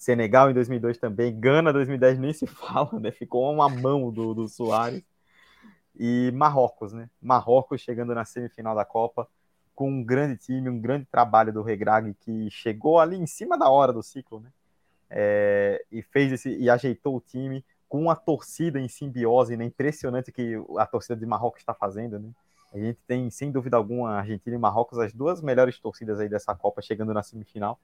Senegal 0.02 0.50
em 0.50 0.54
2002 0.54 0.98
também. 0.98 1.38
Gana 1.38 1.72
2010 1.72 2.18
nem 2.18 2.32
se 2.32 2.44
fala, 2.48 2.98
né? 2.98 3.12
Ficou 3.12 3.48
uma 3.52 3.68
mão 3.68 4.10
do, 4.10 4.34
do 4.34 4.48
Soares. 4.48 5.04
E 5.96 6.32
Marrocos, 6.34 6.92
né? 6.92 7.08
Marrocos 7.20 7.80
chegando 7.80 8.12
na 8.12 8.24
semifinal 8.24 8.74
da 8.74 8.84
Copa 8.84 9.28
com 9.76 9.88
um 9.88 10.02
grande 10.02 10.36
time, 10.36 10.68
um 10.68 10.80
grande 10.80 11.04
trabalho 11.04 11.52
do 11.52 11.62
Regrag 11.62 12.14
que 12.14 12.50
chegou 12.50 12.98
ali 12.98 13.16
em 13.16 13.26
cima 13.26 13.56
da 13.56 13.70
hora 13.70 13.92
do 13.92 14.02
ciclo, 14.02 14.40
né? 14.40 14.50
É, 15.08 15.84
e 15.92 16.02
fez 16.02 16.32
esse 16.32 16.50
e 16.50 16.68
ajeitou 16.68 17.16
o 17.16 17.20
time 17.20 17.64
com 17.88 18.10
a 18.10 18.16
torcida 18.16 18.80
em 18.80 18.88
simbiose, 18.88 19.56
né? 19.56 19.64
Impressionante 19.66 20.32
que 20.32 20.54
a 20.78 20.86
torcida 20.86 21.14
de 21.14 21.26
Marrocos 21.26 21.60
está 21.60 21.74
fazendo, 21.74 22.18
né? 22.18 22.30
A 22.74 22.78
gente 22.78 22.98
tem, 23.06 23.30
sem 23.30 23.52
dúvida 23.52 23.76
alguma, 23.76 24.14
Argentina 24.14 24.56
e 24.56 24.58
Marrocos, 24.58 24.98
as 24.98 25.12
duas 25.12 25.40
melhores 25.40 25.78
torcidas 25.78 26.18
aí 26.18 26.28
dessa 26.28 26.56
Copa 26.56 26.82
chegando 26.82 27.14
na 27.14 27.22
semifinal. 27.22 27.78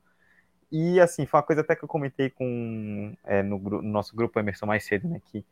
E, 0.70 1.00
assim, 1.00 1.24
foi 1.26 1.38
uma 1.38 1.46
coisa 1.46 1.62
até 1.62 1.74
que 1.74 1.82
eu 1.82 1.88
comentei 1.88 2.30
com 2.30 3.14
é, 3.24 3.42
no, 3.42 3.58
no, 3.58 3.82
nosso 3.82 4.14
grupo 4.14 4.38
Emerson 4.38 4.66
mais 4.66 4.84
cedo, 4.84 5.08
né? 5.08 5.20
Que 5.24 5.44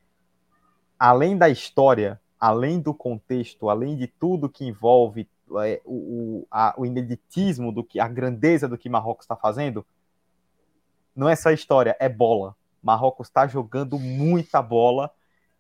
além 0.99 1.37
da 1.37 1.49
história, 1.49 2.21
além 2.39 2.81
do 2.81 2.93
contexto, 2.93 3.71
além 3.71 3.97
de 3.97 4.07
tudo 4.07 4.49
que 4.49 4.65
envolve 4.65 5.29
é, 5.65 5.81
o, 5.85 6.47
a, 6.51 6.75
o 6.77 6.85
ineditismo 6.85 7.73
do 7.73 7.83
que, 7.83 7.99
a 7.99 8.09
grandeza 8.09 8.69
do 8.69 8.77
que 8.77 8.89
Marrocos 8.89 9.25
está 9.25 9.37
fazendo, 9.37 9.87
não 11.15 11.29
é 11.29 11.37
só 11.37 11.51
história, 11.51 11.97
é 11.99 12.09
bola 12.09 12.55
Marrocos 12.87 13.27
está 13.27 13.49
jogando 13.49 13.99
muita 13.99 14.63
bola 14.63 15.11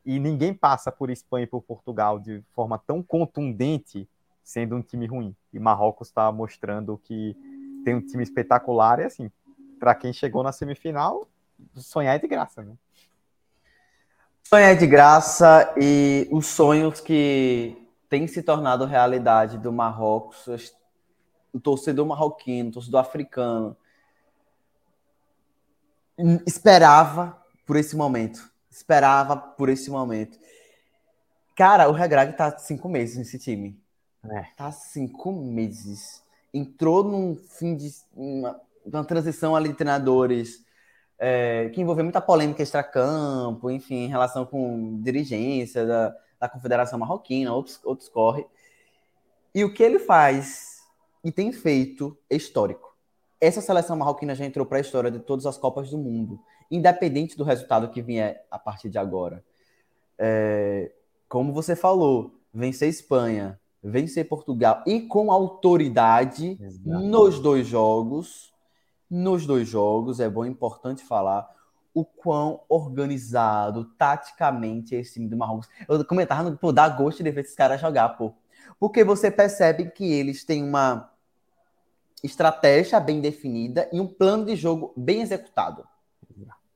e 0.04 0.20
ninguém 0.20 0.54
passa 0.54 0.92
por 0.92 1.10
Espanha 1.10 1.42
e 1.42 1.48
por 1.48 1.60
Portugal 1.60 2.20
de 2.20 2.40
forma 2.52 2.78
tão 2.78 3.02
contundente, 3.02 4.08
sendo 4.44 4.76
um 4.76 4.80
time 4.80 5.06
ruim. 5.06 5.34
E 5.52 5.58
Marrocos 5.58 6.06
está 6.06 6.30
mostrando 6.30 6.96
que 7.02 7.36
tem 7.84 7.96
um 7.96 8.00
time 8.00 8.22
espetacular 8.22 9.00
e 9.00 9.04
assim, 9.04 9.28
para 9.78 9.94
quem 9.94 10.12
chegou 10.12 10.42
na 10.42 10.52
semifinal, 10.52 11.28
sonhar 11.74 12.16
é 12.16 12.18
de 12.18 12.26
graça, 12.26 12.62
né? 12.62 12.74
Sonhar 14.44 14.72
é 14.72 14.74
de 14.74 14.86
graça 14.86 15.74
e 15.76 16.28
os 16.30 16.46
sonhos 16.46 17.00
que 17.00 17.76
têm 18.08 18.26
se 18.26 18.42
tornado 18.42 18.84
realidade 18.84 19.58
do 19.58 19.72
Marrocos, 19.72 20.46
o 21.52 21.58
torcedor 21.58 22.06
marroquino, 22.06 22.68
o 22.68 22.72
torcedor 22.72 23.00
africano, 23.00 23.76
esperava 26.46 27.42
por 27.66 27.76
esse 27.76 27.96
momento. 27.96 28.50
Esperava 28.70 29.36
por 29.36 29.68
esse 29.68 29.90
momento. 29.90 30.38
Cara, 31.54 31.88
o 31.88 31.92
Regrag 31.92 32.36
tá 32.36 32.58
cinco 32.58 32.88
meses 32.88 33.16
nesse 33.16 33.38
time. 33.38 33.80
É. 34.22 34.42
Tá 34.56 34.70
cinco 34.70 35.32
meses. 35.32 36.22
Entrou 36.52 37.02
num 37.02 37.34
fim 37.34 37.74
de. 37.74 37.90
uma, 38.14 38.60
uma 38.86 39.04
transição 39.04 39.54
ali 39.56 39.68
de 39.68 39.74
treinadores 39.74 40.64
é, 41.18 41.70
que 41.70 41.80
envolveu 41.80 42.04
muita 42.04 42.20
polêmica 42.20 42.62
extracampo, 42.62 43.70
enfim, 43.70 44.04
em 44.04 44.08
relação 44.08 44.46
com 44.46 45.00
dirigência 45.02 45.84
da, 45.84 46.14
da 46.40 46.48
Confederação 46.48 46.98
Marroquina, 46.98 47.52
outros, 47.52 47.80
outros 47.84 48.08
corre. 48.08 48.46
E 49.54 49.64
o 49.64 49.72
que 49.72 49.82
ele 49.82 49.98
faz 49.98 50.82
e 51.24 51.32
tem 51.32 51.52
feito 51.52 52.16
é 52.30 52.36
histórico 52.36 52.86
essa 53.40 53.60
seleção 53.60 53.96
marroquina 53.96 54.34
já 54.34 54.44
entrou 54.44 54.66
para 54.66 54.78
a 54.78 54.80
história 54.80 55.10
de 55.10 55.18
todas 55.18 55.46
as 55.46 55.58
Copas 55.58 55.90
do 55.90 55.98
Mundo, 55.98 56.40
independente 56.70 57.36
do 57.36 57.44
resultado 57.44 57.90
que 57.90 58.02
vier 58.02 58.46
a 58.50 58.58
partir 58.58 58.88
de 58.88 58.98
agora. 58.98 59.44
É, 60.18 60.90
como 61.28 61.52
você 61.52 61.76
falou, 61.76 62.34
vencer 62.52 62.88
Espanha, 62.88 63.60
vencer 63.82 64.28
Portugal 64.28 64.82
e 64.86 65.02
com 65.02 65.30
autoridade 65.30 66.58
Exato. 66.60 66.88
nos 66.88 67.38
dois 67.38 67.66
jogos. 67.66 68.54
Nos 69.08 69.46
dois 69.46 69.68
jogos, 69.68 70.20
é 70.20 70.28
bom 70.28 70.44
importante 70.44 71.04
falar 71.04 71.48
o 71.96 72.04
quão 72.04 72.60
organizado, 72.68 73.86
taticamente, 73.96 74.94
é 74.94 75.00
esse 75.00 75.14
time 75.14 75.28
do 75.28 75.36
Marrocos. 75.36 75.66
Eu 75.88 76.04
comentava, 76.04 76.52
pô, 76.52 76.70
dá 76.70 76.86
gosto 76.90 77.22
de 77.22 77.30
ver 77.30 77.40
esses 77.40 77.56
caras 77.56 77.80
jogar, 77.80 78.10
pô. 78.10 78.34
Porque 78.78 79.02
você 79.02 79.30
percebe 79.30 79.90
que 79.90 80.12
eles 80.12 80.44
têm 80.44 80.62
uma 80.62 81.10
estratégia 82.22 83.00
bem 83.00 83.20
definida 83.20 83.88
e 83.92 83.98
um 84.00 84.06
plano 84.06 84.44
de 84.44 84.56
jogo 84.56 84.92
bem 84.94 85.22
executado. 85.22 85.86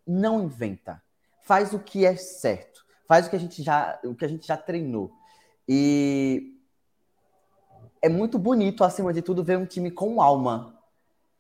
Não 0.06 0.42
inventa. 0.42 1.02
Faz 1.42 1.74
o 1.74 1.78
que 1.78 2.06
é 2.06 2.16
certo. 2.16 2.86
Faz 3.06 3.26
o 3.26 3.30
que 3.30 3.36
a 3.36 3.40
gente 3.40 3.62
já, 3.62 4.00
o 4.04 4.14
que 4.14 4.24
a 4.24 4.28
gente 4.28 4.46
já 4.46 4.56
treinou. 4.56 5.12
E 5.68 6.56
é 8.00 8.08
muito 8.08 8.38
bonito, 8.38 8.84
acima 8.84 9.12
de 9.12 9.20
tudo, 9.20 9.44
ver 9.44 9.58
um 9.58 9.66
time 9.66 9.90
com 9.90 10.22
alma. 10.22 10.79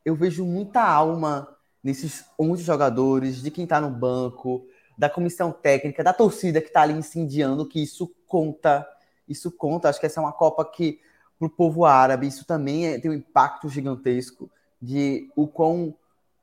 Eu 0.04 0.14
vejo 0.14 0.44
muita 0.44 0.82
alma 0.82 1.48
nesses 1.82 2.24
11 2.38 2.62
jogadores, 2.62 3.42
de 3.42 3.50
quem 3.50 3.64
está 3.64 3.80
no 3.80 3.90
banco, 3.90 4.66
da 4.96 5.08
comissão 5.08 5.50
técnica, 5.50 6.04
da 6.04 6.12
torcida 6.12 6.60
que 6.60 6.68
está 6.68 6.82
ali 6.82 6.94
incendiando, 6.94 7.66
que 7.66 7.82
isso 7.82 8.12
conta. 8.26 8.86
Isso 9.28 9.50
conta. 9.50 9.88
Acho 9.88 10.00
que 10.00 10.06
essa 10.06 10.20
é 10.20 10.22
uma 10.22 10.32
Copa 10.32 10.64
que 10.64 11.00
para 11.38 11.46
o 11.46 11.50
povo 11.50 11.86
árabe, 11.86 12.26
isso 12.26 12.44
também 12.44 12.86
é, 12.86 12.98
tem 12.98 13.10
um 13.10 13.14
impacto 13.14 13.66
gigantesco 13.66 14.50
de 14.80 15.30
o 15.34 15.46
quão 15.48 15.94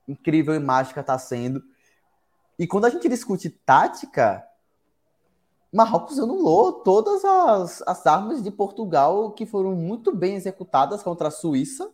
incrível 0.08 0.56
e 0.56 0.58
mágica 0.58 1.00
está 1.00 1.16
sendo. 1.16 1.62
E 2.58 2.66
quando 2.66 2.86
a 2.86 2.90
gente 2.90 3.08
discute 3.08 3.48
tática, 3.48 4.44
Marrocos 5.72 6.18
anulou 6.18 6.72
todas 6.72 7.24
as, 7.24 7.82
as 7.86 8.06
armas 8.06 8.42
de 8.42 8.50
Portugal 8.50 9.30
que 9.30 9.46
foram 9.46 9.76
muito 9.76 10.12
bem 10.12 10.34
executadas 10.34 11.00
contra 11.02 11.28
a 11.28 11.30
Suíça. 11.30 11.88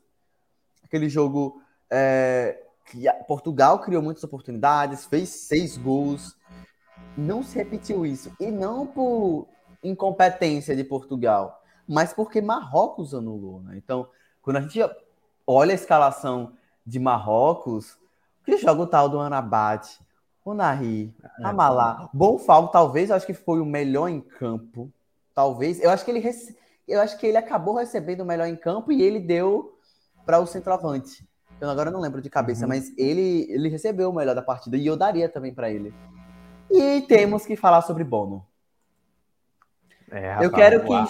Aquele 0.94 1.08
jogo 1.08 1.60
é, 1.90 2.62
que 2.86 3.10
Portugal 3.26 3.80
criou 3.80 4.02
muitas 4.02 4.22
oportunidades, 4.24 5.06
fez 5.06 5.28
seis 5.28 5.76
gols. 5.76 6.36
Não 7.16 7.42
se 7.42 7.56
repetiu 7.56 8.06
isso. 8.06 8.32
E 8.38 8.50
não 8.50 8.86
por 8.86 9.48
incompetência 9.82 10.76
de 10.76 10.84
Portugal 10.84 11.60
mas 11.86 12.12
porque 12.12 12.40
Marrocos 12.40 13.14
anulou. 13.14 13.60
Né? 13.60 13.74
Então, 13.76 14.08
quando 14.42 14.56
a 14.56 14.60
gente 14.60 14.80
olha 15.46 15.72
a 15.72 15.74
escalação 15.74 16.52
de 16.84 16.98
Marrocos, 16.98 17.98
que 18.44 18.56
joga 18.56 18.82
o 18.82 18.86
tal 18.86 19.08
do 19.08 19.20
Anabat, 19.20 19.98
Unai, 20.44 21.10
Amalá. 21.42 22.10
Bom 22.12 22.38
Falco, 22.38 22.70
talvez, 22.70 23.08
eu 23.08 23.16
acho 23.16 23.26
que 23.26 23.32
foi 23.32 23.60
o 23.60 23.66
melhor 23.66 24.08
em 24.08 24.20
campo. 24.20 24.92
Talvez. 25.34 25.80
Eu 25.80 25.90
acho 25.90 26.04
que 26.04 26.10
ele 26.10 26.20
rece... 26.20 26.56
eu 26.86 27.00
acho 27.00 27.16
que 27.18 27.26
ele 27.26 27.38
acabou 27.38 27.76
recebendo 27.76 28.20
o 28.20 28.26
melhor 28.26 28.46
em 28.46 28.56
campo 28.56 28.92
e 28.92 29.02
ele 29.02 29.20
deu 29.20 29.73
para 30.24 30.40
o 30.40 30.46
centroavante. 30.46 31.26
Eu 31.60 31.70
agora 31.70 31.90
não 31.90 32.00
lembro 32.00 32.20
de 32.20 32.28
cabeça, 32.28 32.62
uhum. 32.62 32.68
mas 32.68 32.92
ele, 32.98 33.46
ele 33.50 33.68
recebeu 33.68 34.10
o 34.10 34.14
melhor 34.14 34.34
da 34.34 34.42
partida 34.42 34.76
e 34.76 34.86
eu 34.86 34.96
daria 34.96 35.28
também 35.28 35.54
para 35.54 35.70
ele. 35.70 35.94
E 36.70 37.02
temos 37.02 37.46
que 37.46 37.56
falar 37.56 37.82
sobre 37.82 38.04
Bono. 38.04 38.44
É, 40.10 40.30
rapaz, 40.30 40.44
eu 40.44 40.52
quero 40.52 40.84
que. 40.84 40.92
A, 40.92 41.06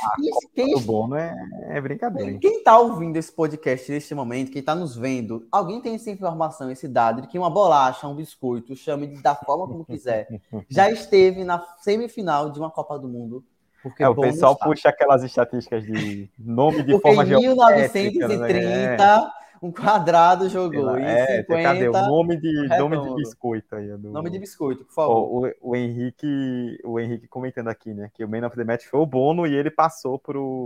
quem, 0.54 0.74
o 0.74 0.80
Bono 0.80 1.16
é, 1.16 1.34
é 1.70 1.80
brincadeira. 1.80 2.38
Quem 2.38 2.58
está 2.58 2.78
ouvindo 2.78 3.16
esse 3.16 3.32
podcast 3.32 3.90
neste 3.90 4.14
momento, 4.14 4.50
quem 4.50 4.60
está 4.60 4.74
nos 4.74 4.96
vendo, 4.96 5.46
alguém 5.50 5.80
tem 5.80 5.94
essa 5.94 6.10
informação, 6.10 6.70
esse 6.70 6.88
dado 6.88 7.22
de 7.22 7.28
que 7.28 7.38
uma 7.38 7.50
bolacha, 7.50 8.06
um 8.06 8.14
biscoito, 8.14 8.76
chame 8.76 9.20
da 9.20 9.34
forma 9.34 9.66
como 9.66 9.84
quiser, 9.84 10.28
já 10.70 10.90
esteve 10.90 11.44
na 11.44 11.60
semifinal 11.80 12.50
de 12.50 12.58
uma 12.58 12.70
Copa 12.70 12.98
do 12.98 13.08
Mundo. 13.08 13.44
Porque 13.84 14.02
é, 14.02 14.08
o 14.08 14.16
pessoal 14.16 14.54
está. 14.54 14.64
puxa 14.64 14.88
aquelas 14.88 15.22
estatísticas 15.22 15.84
de 15.84 16.30
nome 16.38 16.82
de 16.82 16.92
porque 16.92 17.02
forma 17.02 17.22
em 17.22 17.38
1930, 17.38 18.96
né? 18.96 19.30
um 19.60 19.70
quadrado 19.70 20.48
jogou. 20.48 20.96
É, 20.96 21.42
50, 21.42 21.62
cadê 21.62 21.88
o 21.90 21.92
nome 21.92 22.38
de, 22.38 22.66
nome 22.78 22.98
de 22.98 23.14
biscoito 23.14 23.76
aí? 23.76 23.94
Do... 23.98 24.10
Nome 24.10 24.30
de 24.30 24.38
biscoito, 24.38 24.86
por 24.86 24.94
favor. 24.94 25.16
O, 25.16 25.46
o, 25.46 25.52
o, 25.60 25.76
Henrique, 25.76 26.78
o 26.82 26.98
Henrique 26.98 27.28
comentando 27.28 27.68
aqui, 27.68 27.92
né? 27.92 28.10
Que 28.14 28.24
o 28.24 28.28
Man 28.28 28.46
of 28.46 28.56
the 28.56 28.64
Match 28.64 28.86
foi 28.86 28.98
o 28.98 29.04
Bono 29.04 29.46
e 29.46 29.54
ele 29.54 29.70
passou 29.70 30.18
pro, 30.18 30.64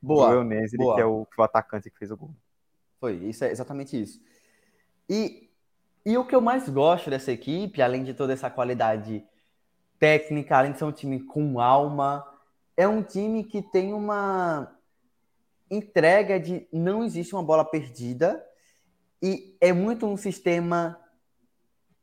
boa, 0.00 0.28
pro 0.28 0.36
Eunese, 0.38 0.78
que 0.78 1.00
é 1.00 1.04
o, 1.04 1.26
o 1.36 1.42
atacante 1.42 1.90
que 1.90 1.98
fez 1.98 2.12
o 2.12 2.16
gol. 2.16 2.30
Foi, 3.00 3.14
isso 3.14 3.42
é 3.44 3.50
exatamente 3.50 4.00
isso. 4.00 4.20
E, 5.08 5.50
e 6.06 6.16
o 6.16 6.24
que 6.24 6.36
eu 6.36 6.40
mais 6.40 6.68
gosto 6.68 7.10
dessa 7.10 7.32
equipe, 7.32 7.82
além 7.82 8.04
de 8.04 8.14
toda 8.14 8.32
essa 8.32 8.48
qualidade 8.48 9.24
técnica, 9.98 10.56
além 10.56 10.70
de 10.70 10.78
ser 10.78 10.84
um 10.84 10.92
time 10.92 11.18
com 11.18 11.58
alma, 11.58 12.29
é 12.80 12.88
um 12.88 13.02
time 13.02 13.44
que 13.44 13.60
tem 13.60 13.92
uma 13.92 14.74
entrega 15.70 16.40
de 16.40 16.66
não 16.72 17.04
existe 17.04 17.34
uma 17.34 17.42
bola 17.42 17.62
perdida 17.62 18.42
e 19.22 19.54
é 19.60 19.70
muito 19.70 20.06
um 20.06 20.16
sistema 20.16 20.98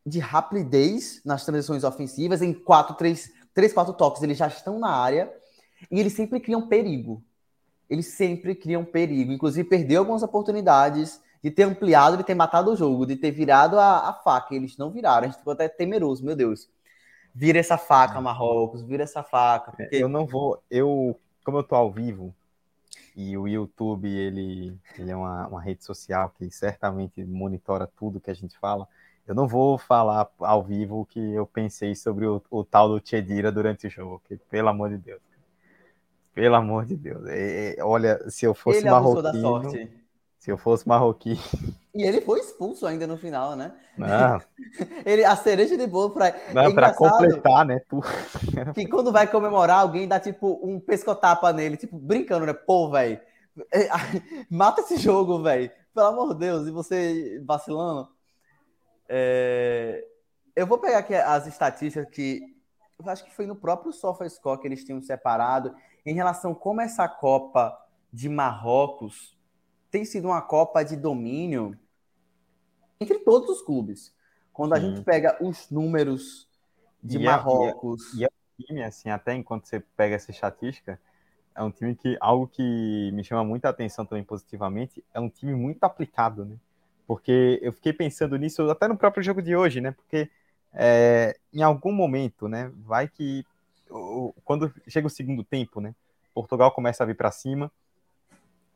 de 0.05 0.19
rapidez 0.19 1.19
nas 1.25 1.43
transições 1.43 1.83
ofensivas, 1.83 2.43
em 2.43 2.53
quatro, 2.53 2.95
três, 2.95 3.31
três, 3.55 3.73
quatro 3.73 3.91
toques, 3.91 4.21
eles 4.21 4.37
já 4.37 4.45
estão 4.45 4.77
na 4.77 4.91
área 4.91 5.33
e 5.89 5.99
eles 5.99 6.13
sempre 6.13 6.39
criam 6.39 6.67
perigo. 6.67 7.23
Eles 7.89 8.09
sempre 8.09 8.53
criam 8.53 8.85
perigo. 8.85 9.31
Inclusive, 9.31 9.67
perdeu 9.67 10.01
algumas 10.01 10.21
oportunidades 10.21 11.19
de 11.43 11.49
ter 11.49 11.63
ampliado, 11.63 12.17
de 12.17 12.23
ter 12.23 12.35
matado 12.35 12.71
o 12.71 12.75
jogo, 12.75 13.07
de 13.07 13.15
ter 13.15 13.31
virado 13.31 13.79
a, 13.79 14.09
a 14.09 14.13
faca. 14.13 14.53
Eles 14.53 14.77
não 14.77 14.91
viraram. 14.91 15.23
A 15.23 15.27
gente 15.31 15.39
ficou 15.39 15.53
até 15.53 15.67
temeroso, 15.67 16.23
meu 16.23 16.35
Deus. 16.35 16.69
Vira 17.39 17.59
essa 17.59 17.77
faca, 17.77 18.19
Marrocos, 18.19 18.81
vira 18.81 19.03
essa 19.03 19.21
faca. 19.21 19.71
Porque... 19.71 19.95
Eu 19.95 20.09
não 20.09 20.25
vou. 20.25 20.59
Eu, 20.71 21.15
como 21.45 21.59
eu 21.59 21.63
tô 21.63 21.75
ao 21.75 21.91
vivo, 21.91 22.33
e 23.15 23.37
o 23.37 23.47
YouTube, 23.47 24.09
ele, 24.09 24.75
ele 24.97 25.11
é 25.11 25.15
uma, 25.15 25.47
uma 25.47 25.61
rede 25.61 25.85
social 25.85 26.33
que 26.35 26.49
certamente 26.49 27.23
monitora 27.23 27.87
tudo 27.95 28.19
que 28.19 28.31
a 28.31 28.33
gente 28.33 28.57
fala. 28.57 28.87
Eu 29.27 29.35
não 29.35 29.47
vou 29.47 29.77
falar 29.77 30.27
ao 30.39 30.63
vivo 30.63 31.01
o 31.01 31.05
que 31.05 31.19
eu 31.19 31.45
pensei 31.45 31.93
sobre 31.93 32.25
o, 32.25 32.41
o 32.49 32.63
tal 32.63 32.89
do 32.89 33.07
Chedira 33.07 33.51
durante 33.51 33.85
o 33.85 33.89
jogo, 33.89 34.19
que, 34.27 34.35
pelo 34.35 34.69
amor 34.69 34.89
de 34.89 34.97
Deus. 34.97 35.21
Pelo 36.33 36.55
amor 36.55 36.85
de 36.87 36.95
Deus. 36.95 37.23
É, 37.27 37.75
é, 37.77 37.83
olha, 37.83 38.27
se 38.31 38.45
eu 38.47 38.55
fosse 38.55 38.79
ele 38.79 38.89
marroquino... 38.89 39.71
Se 40.47 40.51
eu 40.51 40.57
fosse 40.57 40.87
marroquino... 40.87 41.41
E 41.93 42.03
ele 42.03 42.21
foi 42.21 42.39
expulso 42.39 42.87
ainda 42.87 43.05
no 43.05 43.17
final, 43.17 43.53
né? 43.53 43.73
Não. 43.97 44.41
ele, 45.05 45.25
a 45.25 45.35
cereja 45.35 45.75
de 45.75 45.85
bolo 45.85 46.11
para. 46.11 46.33
Não, 46.53 46.61
é 46.61 46.73
para 46.73 46.93
completar, 46.93 47.65
né? 47.65 47.81
Tu... 47.89 47.99
que 48.73 48.87
quando 48.87 49.11
vai 49.11 49.27
comemorar, 49.27 49.81
alguém 49.81 50.07
dá 50.07 50.21
tipo 50.21 50.57
um 50.63 50.79
pescotapa 50.79 51.51
nele, 51.51 51.75
tipo, 51.75 51.97
brincando, 51.97 52.45
né? 52.45 52.53
Pô, 52.53 52.89
velho. 52.89 53.19
É, 53.73 53.89
mata 54.49 54.79
esse 54.79 54.95
jogo, 54.95 55.43
velho. 55.43 55.69
Pelo 55.93 56.07
amor 56.07 56.33
de 56.33 56.39
Deus. 56.39 56.65
E 56.65 56.71
você 56.71 57.43
vacilando. 57.45 58.07
É... 59.09 60.01
Eu 60.55 60.65
vou 60.65 60.77
pegar 60.77 60.99
aqui 60.99 61.13
as 61.13 61.45
estatísticas 61.45 62.09
que. 62.09 62.39
Eu 62.97 63.11
acho 63.11 63.25
que 63.25 63.35
foi 63.35 63.45
no 63.45 63.55
próprio 63.57 63.91
SofaScore 63.91 64.61
que 64.61 64.67
eles 64.69 64.85
tinham 64.85 65.01
separado 65.01 65.75
em 66.05 66.13
relação 66.13 66.53
a 66.53 66.55
como 66.55 66.79
essa 66.79 67.05
Copa 67.05 67.77
de 68.13 68.29
Marrocos 68.29 69.36
tem 69.97 70.05
sido 70.05 70.27
uma 70.27 70.41
Copa 70.43 70.83
de 70.83 70.95
domínio 70.95 71.75
entre 72.99 73.17
todos 73.17 73.49
os 73.49 73.63
clubes. 73.63 74.13
Quando 74.53 74.73
a 74.73 74.79
gente 74.79 75.01
pega 75.01 75.43
os 75.43 75.71
números 75.71 76.47
de 77.01 77.17
e 77.17 77.23
Marrocos. 77.23 78.13
E, 78.13 78.23
é, 78.23 78.29
e, 78.59 78.63
time, 78.63 78.83
assim, 78.83 79.09
até 79.09 79.33
enquanto 79.33 79.65
você 79.65 79.79
pega 79.79 80.15
essa 80.15 80.29
estatística, 80.29 80.99
é 81.55 81.63
um 81.63 81.71
time 81.71 81.95
que 81.95 82.15
algo 82.19 82.47
que 82.47 83.11
me 83.11 83.23
chama 83.23 83.43
muita 83.43 83.69
atenção 83.69 84.05
também 84.05 84.23
positivamente 84.23 85.03
é 85.11 85.19
um 85.19 85.29
time 85.29 85.55
muito 85.55 85.83
aplicado, 85.83 86.45
né? 86.45 86.55
Porque 87.07 87.59
eu 87.63 87.73
fiquei 87.73 87.91
pensando 87.93 88.37
nisso 88.37 88.69
até 88.69 88.87
no 88.87 88.97
próprio 88.97 89.23
jogo 89.23 89.41
de 89.41 89.55
hoje, 89.55 89.81
né? 89.81 89.91
Porque 89.91 90.29
é, 90.73 91.39
em 91.51 91.63
algum 91.63 91.91
momento, 91.91 92.47
né? 92.47 92.71
Vai 92.85 93.07
que 93.07 93.43
quando 94.43 94.71
chega 94.87 95.07
o 95.07 95.09
segundo 95.09 95.43
tempo, 95.43 95.81
né? 95.81 95.95
Portugal 96.35 96.71
começa 96.71 97.03
a 97.03 97.07
vir 97.07 97.15
para 97.15 97.31
cima 97.31 97.71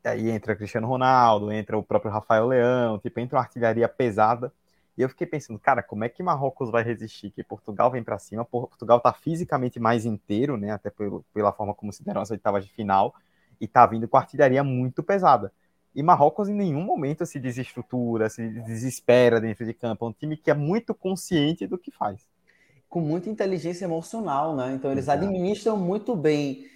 aí 0.04 0.30
entra 0.30 0.56
Cristiano 0.56 0.86
Ronaldo, 0.86 1.52
entra 1.52 1.76
o 1.78 1.82
próprio 1.82 2.10
Rafael 2.10 2.46
Leão, 2.46 2.98
tipo, 2.98 3.20
entra 3.20 3.36
uma 3.38 3.44
artilharia 3.44 3.88
pesada. 3.88 4.52
E 4.96 5.02
eu 5.02 5.08
fiquei 5.08 5.26
pensando, 5.26 5.58
cara, 5.58 5.82
como 5.82 6.04
é 6.04 6.08
que 6.08 6.22
Marrocos 6.22 6.70
vai 6.70 6.82
resistir? 6.82 7.30
Que 7.30 7.42
Portugal 7.42 7.90
vem 7.90 8.02
para 8.02 8.18
cima, 8.18 8.44
Portugal 8.44 9.00
tá 9.00 9.12
fisicamente 9.12 9.80
mais 9.80 10.04
inteiro, 10.04 10.56
né? 10.56 10.70
Até 10.70 10.90
pelo, 10.90 11.24
pela 11.32 11.52
forma 11.52 11.74
como 11.74 11.92
se 11.92 12.04
deram 12.04 12.20
as 12.20 12.30
oitavas 12.30 12.64
de 12.64 12.72
final, 12.72 13.14
e 13.60 13.66
tá 13.66 13.86
vindo 13.86 14.08
com 14.08 14.16
artilharia 14.16 14.62
muito 14.62 15.02
pesada. 15.02 15.52
E 15.94 16.02
Marrocos 16.02 16.48
em 16.48 16.54
nenhum 16.54 16.82
momento 16.82 17.24
se 17.24 17.38
desestrutura, 17.38 18.28
se 18.28 18.48
desespera 18.62 19.40
dentro 19.40 19.64
de 19.64 19.74
campo. 19.74 20.04
É 20.04 20.08
um 20.08 20.12
time 20.12 20.36
que 20.36 20.50
é 20.50 20.54
muito 20.54 20.94
consciente 20.94 21.66
do 21.66 21.78
que 21.78 21.90
faz. 21.90 22.26
Com 22.88 23.00
muita 23.00 23.30
inteligência 23.30 23.84
emocional, 23.84 24.56
né? 24.56 24.72
Então 24.74 24.90
eles 24.90 25.04
Exato. 25.04 25.24
administram 25.24 25.76
muito 25.76 26.16
bem. 26.16 26.66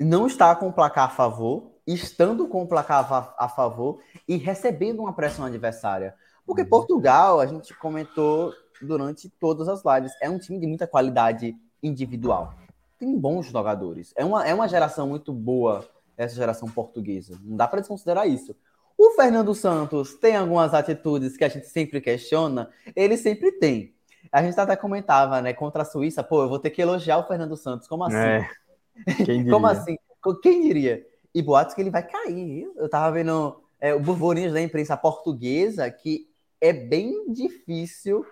Não 0.00 0.26
está 0.26 0.54
com 0.56 0.68
o 0.68 0.72
placar 0.72 1.04
a 1.04 1.10
favor, 1.10 1.71
estando 1.86 2.46
com 2.46 2.62
o 2.62 2.66
placar 2.66 3.34
a 3.38 3.48
favor 3.48 4.00
e 4.28 4.36
recebendo 4.36 5.00
uma 5.00 5.12
pressão 5.12 5.44
adversária. 5.44 6.14
Porque 6.46 6.62
uhum. 6.62 6.68
Portugal, 6.68 7.40
a 7.40 7.46
gente 7.46 7.74
comentou 7.74 8.52
durante 8.80 9.28
todas 9.28 9.68
as 9.68 9.82
lives, 9.84 10.12
é 10.20 10.28
um 10.28 10.38
time 10.38 10.58
de 10.58 10.66
muita 10.66 10.86
qualidade 10.86 11.56
individual. 11.82 12.54
Tem 12.98 13.16
bons 13.18 13.46
jogadores. 13.46 14.12
É 14.16 14.24
uma, 14.24 14.46
é 14.46 14.54
uma 14.54 14.68
geração 14.68 15.08
muito 15.08 15.32
boa, 15.32 15.88
essa 16.16 16.34
geração 16.34 16.68
portuguesa. 16.68 17.38
Não 17.42 17.56
dá 17.56 17.66
para 17.66 17.80
desconsiderar 17.80 18.28
isso. 18.28 18.54
O 18.96 19.10
Fernando 19.10 19.54
Santos 19.54 20.14
tem 20.14 20.36
algumas 20.36 20.74
atitudes 20.74 21.36
que 21.36 21.44
a 21.44 21.48
gente 21.48 21.66
sempre 21.66 22.00
questiona, 22.00 22.70
ele 22.94 23.16
sempre 23.16 23.52
tem. 23.52 23.94
A 24.30 24.42
gente 24.42 24.58
até 24.58 24.76
comentava, 24.76 25.42
né, 25.42 25.52
contra 25.52 25.82
a 25.82 25.84
Suíça, 25.84 26.22
pô, 26.22 26.42
eu 26.42 26.48
vou 26.48 26.58
ter 26.58 26.70
que 26.70 26.80
elogiar 26.80 27.18
o 27.18 27.26
Fernando 27.26 27.56
Santos. 27.56 27.88
Como 27.88 28.04
assim? 28.04 28.16
É. 28.16 28.48
Como 29.50 29.66
assim? 29.66 29.96
Quem 30.42 30.62
diria? 30.62 31.04
E 31.34 31.42
boatos 31.42 31.74
que 31.74 31.80
ele 31.80 31.90
vai 31.90 32.06
cair. 32.06 32.70
Eu 32.76 32.88
tava 32.88 33.12
vendo 33.12 33.62
é, 33.80 33.94
o 33.94 34.00
burburinhos 34.00 34.52
da 34.52 34.60
imprensa 34.60 34.96
portuguesa 34.96 35.90
que 35.90 36.28
é 36.60 36.72
bem 36.72 37.32
difícil 37.32 38.24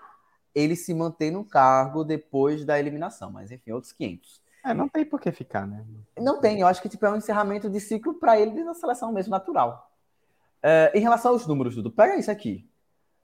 ele 0.55 0.76
se 0.76 0.92
manter 0.94 1.30
no 1.30 1.44
cargo 1.44 2.05
depois 2.05 2.64
da 2.64 2.78
eliminação. 2.78 3.30
Mas 3.30 3.51
enfim, 3.51 3.72
outros 3.72 3.92
500. 3.92 4.40
É, 4.64 4.74
não 4.74 4.88
tem 4.88 5.05
por 5.05 5.20
que 5.20 5.32
ficar, 5.32 5.66
né? 5.66 5.84
Não 6.18 6.40
tem. 6.40 6.61
Eu 6.61 6.66
acho 6.66 6.82
que 6.82 6.88
tipo, 6.88 7.05
é 7.07 7.11
um 7.11 7.16
encerramento 7.16 7.70
de 7.70 7.80
ciclo 7.80 8.14
para 8.14 8.38
ele 8.38 8.62
na 8.62 8.74
seleção 8.74 9.12
mesmo, 9.12 9.30
natural. 9.30 9.90
É, 10.62 10.92
em 10.94 11.01
relação 11.01 11.32
aos 11.32 11.46
números, 11.46 11.74
Dudu, 11.74 11.90
pega 11.90 12.16
isso 12.16 12.30
aqui. 12.30 12.68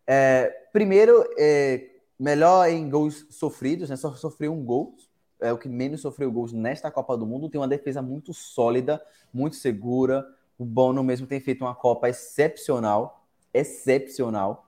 É, 0.06 0.48
primeiro, 0.72 1.24
é, 1.38 1.90
melhor 2.18 2.68
em 2.68 2.88
gols 2.88 3.26
sofridos, 3.30 3.90
né? 3.90 3.96
Só 3.96 4.14
sofreu 4.14 4.52
um 4.52 4.64
gol 4.64 4.96
é 5.40 5.52
o 5.52 5.58
que 5.58 5.68
menos 5.68 6.00
sofreu 6.00 6.30
gols 6.30 6.52
nesta 6.52 6.90
Copa 6.90 7.16
do 7.16 7.26
Mundo, 7.26 7.48
tem 7.48 7.60
uma 7.60 7.68
defesa 7.68 8.00
muito 8.00 8.32
sólida, 8.32 9.02
muito 9.32 9.56
segura. 9.56 10.26
O 10.58 10.64
Bono 10.64 11.02
mesmo 11.04 11.26
tem 11.26 11.40
feito 11.40 11.64
uma 11.64 11.74
Copa 11.74 12.08
excepcional, 12.08 13.24
excepcional. 13.52 14.66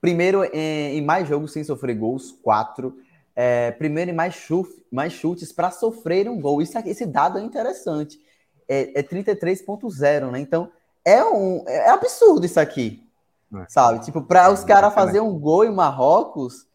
Primeiro 0.00 0.44
em, 0.52 1.02
mais 1.02 1.28
jogos 1.28 1.52
sem 1.52 1.64
sofrer 1.64 1.96
gols, 1.96 2.32
quatro. 2.42 2.98
É, 3.36 3.72
primeiro 3.72 4.10
em 4.10 4.14
mais, 4.14 4.34
chute, 4.34 4.84
mais 4.90 5.12
chutes 5.12 5.52
para 5.52 5.70
sofrer 5.70 6.28
um 6.28 6.40
gol. 6.40 6.62
Isso, 6.62 6.78
esse 6.78 7.06
dado 7.06 7.38
é 7.38 7.42
interessante. 7.42 8.20
É, 8.68 9.00
é 9.00 9.02
33.0, 9.02 10.30
né? 10.30 10.38
Então 10.40 10.70
é 11.04 11.22
um 11.24 11.64
é 11.66 11.90
absurdo 11.90 12.46
isso 12.46 12.58
aqui, 12.58 13.06
é. 13.54 13.66
sabe? 13.68 14.02
Tipo, 14.04 14.22
para 14.22 14.50
os 14.50 14.64
caras 14.64 14.94
fazer 14.94 15.20
um 15.20 15.38
gol 15.38 15.64
em 15.64 15.72
Marrocos 15.72 16.66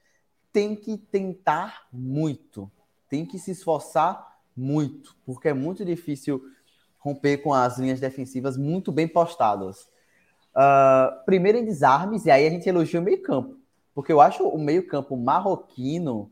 tem 0.52 0.76
que 0.76 0.98
tentar 0.98 1.88
muito, 1.92 2.70
tem 3.08 3.26
que 3.26 3.38
se 3.38 3.52
esforçar 3.52 4.38
muito, 4.56 5.16
porque 5.26 5.50
é 5.50 5.54
muito 5.54 5.86
difícil 5.86 6.42
romper 7.00 7.38
com 7.38 7.54
as 7.54 7.78
linhas 7.78 8.00
defensivas 8.00 8.58
muito 8.58 8.92
bem 8.92 9.08
postadas. 9.08 9.90
Uh, 10.50 11.24
primeiro 11.26 11.58
em 11.58 11.66
desarmes, 11.66 12.26
e 12.26 12.32
aí 12.32 12.46
a 12.46 12.50
gente 12.50 12.68
elogia 12.68 13.00
o 13.00 13.04
meio-campo, 13.04 13.58
Porque 13.94 14.12
eu 14.12 14.20
acho 14.20 14.48
o 14.48 14.58
meio-campo 14.58 15.16
marroquino 15.16 16.30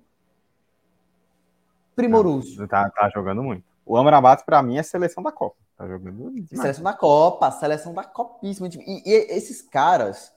primoroso. 1.95 2.67
Tá, 2.67 2.89
tá 2.89 3.09
jogando 3.09 3.41
muito. 3.43 3.63
O 3.85 3.95
Amrabat, 3.95 4.43
para 4.45 4.61
mim, 4.61 4.77
é 4.77 4.83
seleção 4.83 5.23
da 5.23 5.31
Copa. 5.31 5.55
Tá 5.77 5.87
jogando 5.87 6.31
demais. 6.31 6.49
Seleção 6.49 6.83
da 6.83 6.93
Copa, 6.93 7.51
seleção 7.51 7.93
da 7.93 8.03
Copíssima. 8.03 8.67
E, 8.67 9.03
e 9.05 9.13
esses 9.31 9.61
caras. 9.61 10.35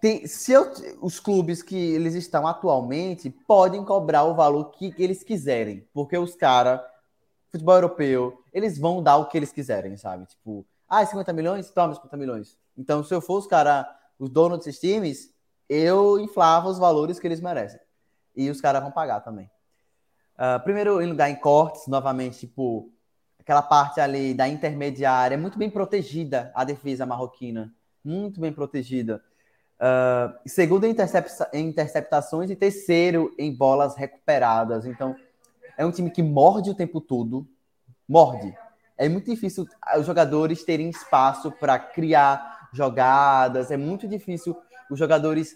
Tem, 0.00 0.26
se 0.26 0.52
eu, 0.52 0.70
os 1.00 1.18
clubes 1.18 1.62
que 1.62 1.76
eles 1.76 2.14
estão 2.14 2.46
atualmente 2.46 3.30
podem 3.30 3.84
cobrar 3.84 4.24
o 4.24 4.34
valor 4.34 4.70
que 4.70 4.94
eles 4.98 5.24
quiserem, 5.24 5.86
porque 5.92 6.16
os 6.16 6.36
caras, 6.36 6.80
futebol 7.50 7.74
europeu, 7.74 8.42
eles 8.52 8.78
vão 8.78 9.02
dar 9.02 9.16
o 9.16 9.26
que 9.26 9.36
eles 9.36 9.52
quiserem, 9.52 9.96
sabe? 9.96 10.26
Tipo, 10.26 10.64
ah, 10.88 11.04
50 11.04 11.32
milhões? 11.32 11.70
Toma 11.70 11.94
50 11.94 12.16
milhões. 12.16 12.56
Então, 12.76 13.02
se 13.02 13.12
eu 13.12 13.20
for 13.20 13.38
os 13.38 13.46
caras, 13.46 13.86
os 14.18 14.30
donos 14.30 14.58
desses 14.58 14.80
times, 14.80 15.34
eu 15.68 16.18
inflava 16.18 16.68
os 16.68 16.78
valores 16.78 17.18
que 17.18 17.26
eles 17.26 17.40
merecem. 17.40 17.80
E 18.36 18.48
os 18.48 18.60
caras 18.60 18.82
vão 18.82 18.90
pagar 18.90 19.20
também. 19.20 19.50
Uh, 20.36 20.62
primeiro, 20.62 21.02
em 21.02 21.06
lugar 21.06 21.28
em 21.28 21.36
cortes, 21.36 21.88
novamente, 21.88 22.38
tipo, 22.38 22.90
aquela 23.40 23.62
parte 23.62 24.00
ali 24.00 24.32
da 24.32 24.48
intermediária, 24.48 25.34
é 25.34 25.38
muito 25.38 25.58
bem 25.58 25.68
protegida 25.68 26.52
a 26.54 26.64
defesa 26.64 27.04
marroquina. 27.04 27.74
Muito 28.04 28.40
bem 28.40 28.52
protegida. 28.52 29.22
Uh, 29.80 30.36
segundo 30.46 30.84
em 30.84 30.94
interceptações 31.54 32.50
e 32.50 32.56
terceiro 32.56 33.32
em 33.38 33.54
bolas 33.54 33.96
recuperadas. 33.96 34.86
Então, 34.86 35.14
é 35.76 35.86
um 35.86 35.92
time 35.92 36.10
que 36.10 36.22
morde 36.22 36.70
o 36.70 36.74
tempo 36.74 37.00
todo. 37.00 37.46
Morde. 38.08 38.56
É 38.96 39.08
muito 39.08 39.30
difícil 39.30 39.66
os 39.96 40.06
jogadores 40.06 40.64
terem 40.64 40.90
espaço 40.90 41.52
para 41.52 41.78
criar 41.78 42.68
jogadas. 42.72 43.70
É 43.70 43.76
muito 43.76 44.08
difícil 44.08 44.56
os 44.90 44.98
jogadores 44.98 45.54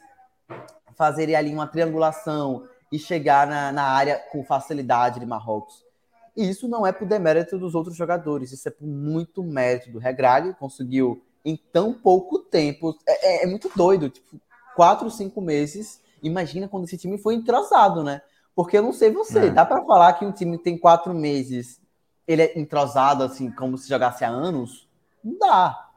fazerem 0.94 1.34
ali 1.34 1.52
uma 1.52 1.66
triangulação, 1.66 2.68
e 2.92 2.98
chegar 2.98 3.46
na, 3.46 3.72
na 3.72 3.84
área 3.84 4.18
com 4.30 4.44
facilidade 4.44 5.18
de 5.18 5.24
Marrocos. 5.24 5.82
E 6.36 6.48
isso 6.48 6.68
não 6.68 6.86
é 6.86 6.92
por 6.92 7.08
demérito 7.08 7.58
dos 7.58 7.74
outros 7.74 7.96
jogadores, 7.96 8.52
isso 8.52 8.68
é 8.68 8.70
por 8.70 8.86
muito 8.86 9.42
mérito 9.42 9.90
do 9.90 9.98
Regrag, 9.98 10.54
conseguiu 10.54 11.24
em 11.44 11.56
tão 11.56 11.92
pouco 11.92 12.38
tempo. 12.38 12.96
É, 13.06 13.42
é, 13.42 13.44
é, 13.44 13.46
muito 13.46 13.70
doido, 13.74 14.08
tipo, 14.08 14.40
quatro, 14.74 15.10
cinco 15.10 15.40
meses. 15.40 16.00
Imagina 16.22 16.68
quando 16.68 16.84
esse 16.84 16.96
time 16.96 17.18
foi 17.18 17.34
entrosado, 17.34 18.02
né? 18.02 18.22
Porque 18.54 18.78
eu 18.78 18.82
não 18.82 18.92
sei 18.92 19.10
você, 19.10 19.46
é. 19.46 19.50
dá 19.50 19.64
para 19.64 19.84
falar 19.84 20.12
que 20.14 20.24
um 20.24 20.32
time 20.32 20.58
tem 20.58 20.76
quatro 20.76 21.14
meses, 21.14 21.80
ele 22.26 22.42
é 22.42 22.58
entrosado 22.58 23.24
assim, 23.24 23.50
como 23.50 23.78
se 23.78 23.88
jogasse 23.88 24.24
há 24.24 24.28
anos? 24.28 24.88
Não 25.24 25.38
dá, 25.38 25.90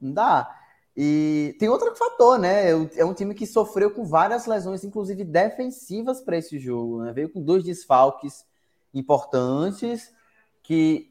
não 0.00 0.12
dá. 0.12 0.56
E 0.96 1.54
tem 1.58 1.68
outro 1.68 1.94
fator, 1.94 2.38
né? 2.38 2.70
É 2.96 3.04
um 3.04 3.12
time 3.12 3.34
que 3.34 3.46
sofreu 3.46 3.90
com 3.90 4.04
várias 4.04 4.46
lesões, 4.46 4.82
inclusive 4.82 5.24
defensivas 5.24 6.22
para 6.22 6.38
esse 6.38 6.58
jogo. 6.58 7.02
Né? 7.02 7.12
Veio 7.12 7.28
com 7.28 7.42
dois 7.42 7.62
desfalques 7.62 8.46
importantes 8.94 10.10
que, 10.62 11.10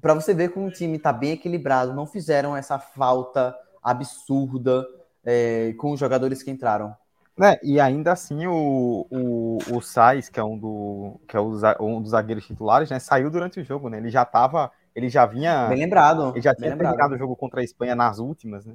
para 0.00 0.14
você 0.14 0.32
ver 0.32 0.50
como 0.50 0.66
o 0.66 0.70
time 0.70 0.96
está 0.96 1.12
bem 1.12 1.32
equilibrado, 1.32 1.94
não 1.94 2.06
fizeram 2.06 2.56
essa 2.56 2.78
falta 2.78 3.54
absurda 3.82 4.86
é, 5.24 5.74
com 5.78 5.92
os 5.92 6.00
jogadores 6.00 6.42
que 6.42 6.50
entraram. 6.50 6.94
É, 7.40 7.58
e 7.62 7.78
ainda 7.80 8.12
assim 8.12 8.46
o, 8.46 9.06
o, 9.10 9.58
o 9.70 9.80
Sais, 9.80 10.28
que 10.28 10.40
é 10.40 10.44
um, 10.44 10.58
do, 10.58 11.20
que 11.28 11.36
é 11.36 11.40
um 11.40 12.02
dos 12.02 12.10
zagueiros 12.10 12.46
titulares, 12.46 12.90
né, 12.90 12.98
saiu 12.98 13.30
durante 13.30 13.60
o 13.60 13.64
jogo, 13.64 13.88
né? 13.88 13.98
Ele 13.98 14.10
já 14.10 14.24
tava, 14.24 14.72
ele 14.94 15.08
já 15.08 15.24
vinha. 15.24 15.68
Bem 15.68 15.78
lembrado. 15.78 16.30
Ele 16.30 16.42
já 16.42 16.52
tinha 16.54 16.76
terminado 16.76 17.14
o 17.14 17.18
jogo 17.18 17.36
contra 17.36 17.60
a 17.60 17.64
Espanha 17.64 17.94
nas 17.94 18.18
últimas, 18.18 18.66
né? 18.66 18.74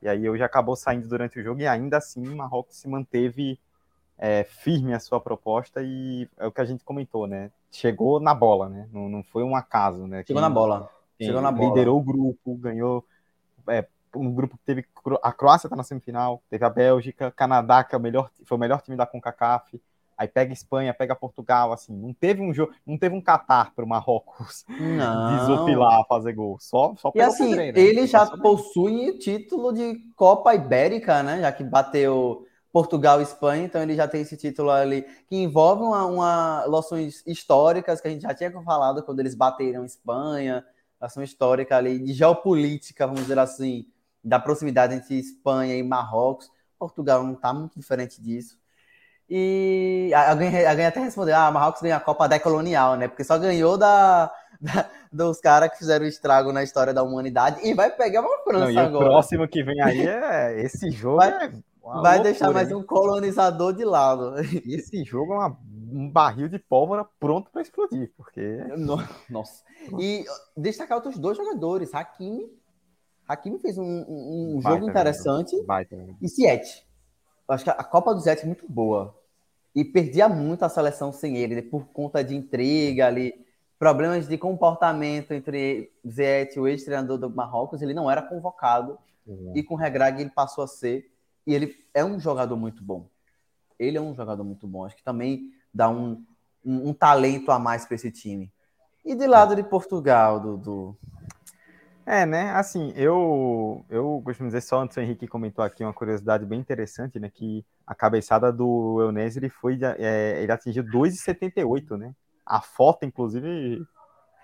E 0.00 0.08
aí 0.08 0.28
hoje 0.28 0.42
acabou 0.42 0.74
saindo 0.74 1.06
durante 1.06 1.38
o 1.38 1.42
jogo 1.42 1.60
e 1.60 1.66
ainda 1.66 1.98
assim 1.98 2.26
o 2.26 2.36
Marrocos 2.36 2.76
se 2.76 2.88
manteve 2.88 3.58
é, 4.16 4.44
firme 4.44 4.94
a 4.94 5.00
sua 5.00 5.20
proposta 5.20 5.82
e 5.82 6.28
é 6.38 6.46
o 6.46 6.52
que 6.52 6.60
a 6.60 6.64
gente 6.64 6.84
comentou, 6.84 7.26
né? 7.26 7.50
Chegou 7.70 8.18
na 8.20 8.34
bola, 8.34 8.68
né? 8.68 8.88
Não, 8.92 9.08
não 9.08 9.22
foi 9.22 9.42
um 9.42 9.54
acaso, 9.54 10.06
né? 10.06 10.24
Chegou 10.26 10.40
na 10.40 10.50
bola. 10.50 10.90
Chegou 11.20 11.40
na 11.40 11.52
bola. 11.52 11.68
Liderou 11.68 11.98
o 11.98 12.02
grupo, 12.02 12.54
ganhou. 12.56 13.04
É, 13.68 13.86
um 14.14 14.32
grupo 14.32 14.56
que 14.56 14.64
teve. 14.64 14.84
A 15.22 15.32
Croácia 15.32 15.68
tá 15.68 15.76
na 15.76 15.82
semifinal, 15.82 16.42
teve 16.48 16.64
a 16.64 16.70
Bélgica, 16.70 17.30
Canadá, 17.30 17.84
que 17.84 17.94
é 17.94 17.98
o 17.98 18.00
melhor, 18.00 18.30
foi 18.44 18.56
o 18.56 18.60
melhor 18.60 18.80
time 18.80 18.96
da 18.96 19.06
CONCACAF. 19.06 19.80
Aí 20.16 20.26
pega 20.26 20.52
Espanha, 20.52 20.92
pega 20.92 21.14
Portugal, 21.14 21.72
assim, 21.72 21.96
não 21.96 22.12
teve 22.12 22.42
um 22.42 22.52
jogo, 22.52 22.72
não 22.84 22.98
teve 22.98 23.14
um 23.14 23.20
Catar 23.20 23.72
para 23.72 23.84
o 23.84 23.88
Marrocos 23.88 24.64
desopilar, 25.38 26.04
fazer 26.08 26.32
gol. 26.32 26.56
Só, 26.58 26.92
só 26.96 27.12
E 27.14 27.20
assim, 27.20 27.54
né? 27.54 27.68
ele 27.68 28.04
já 28.04 28.26
possui 28.26 29.16
título 29.18 29.72
de 29.72 29.94
Copa 30.16 30.52
Ibérica, 30.56 31.22
né? 31.22 31.40
Já 31.40 31.52
que 31.52 31.62
bateu 31.62 32.47
Portugal 32.78 33.18
e 33.18 33.24
Espanha, 33.24 33.64
então 33.64 33.82
ele 33.82 33.96
já 33.96 34.06
tem 34.06 34.20
esse 34.20 34.36
título 34.36 34.70
ali 34.70 35.04
que 35.26 35.34
envolve 35.34 35.82
uma, 35.82 36.06
uma 36.06 36.64
loções 36.66 37.24
históricas 37.26 38.00
que 38.00 38.06
a 38.06 38.10
gente 38.12 38.22
já 38.22 38.32
tinha 38.32 38.52
falado 38.62 39.02
quando 39.02 39.18
eles 39.18 39.34
bateram 39.34 39.84
Espanha, 39.84 40.64
ação 41.00 41.20
histórica 41.20 41.76
ali 41.76 41.98
de 41.98 42.12
geopolítica, 42.12 43.04
vamos 43.04 43.22
dizer 43.22 43.36
assim, 43.36 43.84
da 44.22 44.38
proximidade 44.38 44.94
entre 44.94 45.18
Espanha 45.18 45.74
e 45.76 45.82
Marrocos. 45.82 46.52
Portugal 46.78 47.24
não 47.24 47.32
está 47.32 47.52
muito 47.52 47.76
diferente 47.76 48.22
disso. 48.22 48.56
E 49.28 50.12
alguém, 50.14 50.64
alguém 50.64 50.86
até 50.86 51.00
respondeu: 51.00 51.34
ah, 51.34 51.50
Marrocos 51.50 51.82
ganhou 51.82 51.96
a 51.96 52.00
Copa 52.00 52.28
decolonial, 52.28 52.94
né? 52.94 53.08
Porque 53.08 53.24
só 53.24 53.36
ganhou 53.36 53.76
da, 53.76 54.32
da 54.60 54.88
dos 55.12 55.40
caras 55.40 55.70
que 55.70 55.78
fizeram 55.78 56.04
o 56.04 56.08
estrago 56.08 56.52
na 56.52 56.62
história 56.62 56.94
da 56.94 57.02
humanidade 57.02 57.58
e 57.66 57.74
vai 57.74 57.90
pegar 57.90 58.20
uma 58.20 58.38
França 58.44 58.70
Não, 58.70 58.82
agora. 58.82 59.04
O 59.04 59.08
próximo 59.08 59.48
que 59.48 59.64
vem 59.64 59.82
aí 59.82 60.06
é 60.06 60.60
esse 60.62 60.92
jogo. 60.92 61.16
Vai, 61.16 61.46
é 61.46 61.50
vai 62.02 62.22
deixar 62.22 62.52
mais 62.52 62.70
um 62.72 62.82
colonizador 62.82 63.72
de 63.72 63.84
lado. 63.84 64.34
Esse 64.66 65.04
jogo 65.04 65.34
é 65.34 65.36
uma, 65.36 65.58
um 65.92 66.10
barril 66.10 66.48
de 66.48 66.58
pólvora 66.58 67.04
pronto 67.18 67.50
para 67.50 67.62
explodir, 67.62 68.12
porque. 68.16 68.58
Nossa. 69.28 69.64
E 69.98 70.24
destacar 70.56 70.96
outros 70.96 71.18
dois 71.18 71.36
jogadores: 71.36 71.94
Hakimi. 71.94 72.46
Hakimi 73.26 73.58
fez 73.58 73.76
um, 73.76 74.04
um 74.56 74.60
jogo 74.62 74.88
interessante. 74.88 75.54
E 76.20 76.28
Siete. 76.28 76.86
Acho 77.46 77.64
que 77.64 77.70
a 77.70 77.84
Copa 77.84 78.14
do 78.14 78.20
Zete 78.20 78.42
é 78.42 78.46
muito 78.46 78.70
boa 78.70 79.14
e 79.74 79.84
perdia 79.84 80.28
muito 80.28 80.64
a 80.64 80.68
seleção 80.68 81.12
sem 81.12 81.36
ele, 81.36 81.54
né, 81.54 81.62
por 81.62 81.86
conta 81.88 82.22
de 82.22 82.34
intriga 82.34 83.06
ali, 83.06 83.32
problemas 83.78 84.26
de 84.26 84.36
comportamento 84.36 85.32
entre 85.32 85.92
Zete 86.06 86.56
e 86.56 86.60
o 86.60 86.66
ex-treinador 86.66 87.16
do 87.16 87.30
Marrocos, 87.30 87.80
ele 87.80 87.94
não 87.94 88.10
era 88.10 88.20
convocado, 88.20 88.98
uhum. 89.26 89.52
e 89.54 89.62
com 89.62 89.74
o 89.74 89.76
Regrag 89.76 90.20
ele 90.20 90.30
passou 90.30 90.64
a 90.64 90.66
ser, 90.66 91.10
e 91.48 91.54
ele 91.54 91.74
é 91.94 92.04
um 92.04 92.20
jogador 92.20 92.56
muito 92.56 92.84
bom. 92.84 93.08
Ele 93.78 93.96
é 93.96 94.00
um 94.00 94.14
jogador 94.14 94.44
muito 94.44 94.66
bom, 94.66 94.84
acho 94.84 94.94
que 94.94 95.02
também 95.02 95.50
dá 95.72 95.88
um, 95.88 96.22
um, 96.62 96.90
um 96.90 96.92
talento 96.92 97.50
a 97.50 97.58
mais 97.58 97.86
para 97.86 97.94
esse 97.94 98.10
time. 98.10 98.52
E 99.02 99.14
de 99.14 99.26
lado 99.26 99.56
de 99.56 99.62
Portugal, 99.62 100.38
Dudu, 100.38 100.94
é, 102.04 102.24
né? 102.24 102.52
Assim, 102.52 102.90
eu, 102.96 103.84
eu 103.90 104.22
costumo 104.24 104.48
dizer 104.48 104.62
só 104.62 104.80
antes 104.80 104.96
o 104.96 105.00
Henrique 105.00 105.28
comentou 105.28 105.62
aqui 105.62 105.84
uma 105.84 105.92
curiosidade 105.92 106.46
bem 106.46 106.58
interessante, 106.58 107.18
né? 107.20 107.28
Que 107.28 107.64
a 107.86 107.94
cabeçada 107.94 108.50
do 108.50 108.98
Eunese 109.02 109.38
ele 109.38 109.50
foi, 109.50 109.78
é, 109.98 110.42
ele 110.42 110.50
atingiu 110.50 110.82
2,78, 110.84 111.98
né? 111.98 112.14
A 112.46 112.62
foto, 112.62 113.04
inclusive, 113.04 113.86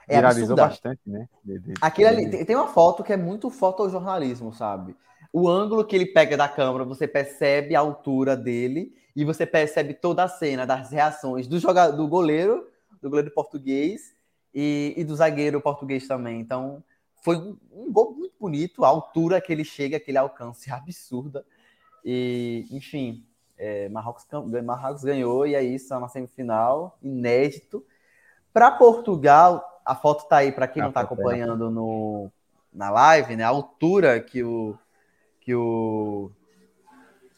é 0.06 0.16
viralizou 0.16 0.54
bastante, 0.54 1.00
né? 1.06 1.26
De, 1.42 1.58
de, 1.58 1.74
Aquilo 1.80 2.08
ali, 2.08 2.44
tem 2.44 2.54
uma 2.54 2.68
foto 2.68 3.02
que 3.02 3.14
é 3.14 3.16
muito 3.16 3.48
fotojornalismo, 3.48 4.52
sabe? 4.52 4.94
O 5.36 5.48
ângulo 5.48 5.84
que 5.84 5.96
ele 5.96 6.06
pega 6.06 6.36
da 6.36 6.48
câmera, 6.48 6.84
você 6.84 7.08
percebe 7.08 7.74
a 7.74 7.80
altura 7.80 8.36
dele 8.36 8.94
e 9.16 9.24
você 9.24 9.44
percebe 9.44 9.92
toda 9.92 10.22
a 10.22 10.28
cena 10.28 10.64
das 10.64 10.92
reações 10.92 11.48
do 11.48 11.58
jogador, 11.58 11.96
do 11.96 12.06
goleiro, 12.06 12.70
do 13.02 13.10
goleiro 13.10 13.32
português 13.32 14.14
e, 14.54 14.94
e 14.96 15.02
do 15.02 15.16
zagueiro 15.16 15.60
português 15.60 16.06
também. 16.06 16.38
Então, 16.38 16.84
foi 17.20 17.36
um, 17.36 17.58
um, 17.72 17.92
gol 17.92 18.14
muito 18.14 18.36
bonito, 18.38 18.84
a 18.84 18.88
altura 18.88 19.40
que 19.40 19.52
ele 19.52 19.64
chega, 19.64 19.96
aquele 19.96 20.18
alcance 20.18 20.70
absurda. 20.72 21.44
E, 22.04 22.68
enfim, 22.70 23.26
é, 23.58 23.88
Marrocos, 23.88 24.24
Marrocos 24.64 25.02
ganhou 25.02 25.48
e 25.48 25.56
é 25.56 25.64
isso, 25.64 25.92
é 25.92 25.96
uma 25.96 26.08
semifinal, 26.08 26.96
inédito. 27.02 27.84
Para 28.52 28.70
Portugal, 28.70 29.82
a 29.84 29.96
foto 29.96 30.28
tá 30.28 30.36
aí 30.36 30.52
para 30.52 30.68
quem 30.68 30.80
não 30.80 30.90
está 30.90 31.00
acompanhando 31.00 31.72
no, 31.72 32.30
na 32.72 32.88
live, 32.88 33.34
né? 33.34 33.42
A 33.42 33.48
altura 33.48 34.20
que 34.20 34.44
o 34.44 34.78
que 35.44 35.54
o 35.54 36.30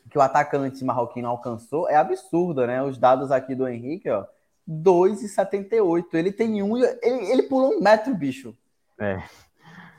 que 0.09 0.17
o 0.17 0.23
atacante 0.23 0.85
marroquino 0.85 1.29
alcançou 1.29 1.89
é 1.91 1.97
absurda, 1.97 2.67
né? 2.67 2.83
Os 2.83 2.97
dados 2.97 3.31
aqui 3.31 3.55
do 3.55 3.69
Henrique, 3.69 4.09
ó, 4.09 4.25
2,78. 4.69 6.15
Ele 6.15 6.33
tem 6.33 6.63
um, 6.63 6.77
ele, 6.77 6.97
ele 7.03 7.43
pulou 7.43 7.73
um 7.73 7.81
metro, 7.81 8.15
bicho. 8.15 8.57
É. 8.99 9.23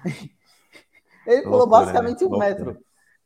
Ele 1.28 1.42
pulou 1.42 1.60
Loucura, 1.60 1.82
basicamente 1.82 2.22
né? 2.22 2.26
um 2.26 2.30
Loucura. 2.30 2.50
metro. 2.50 2.78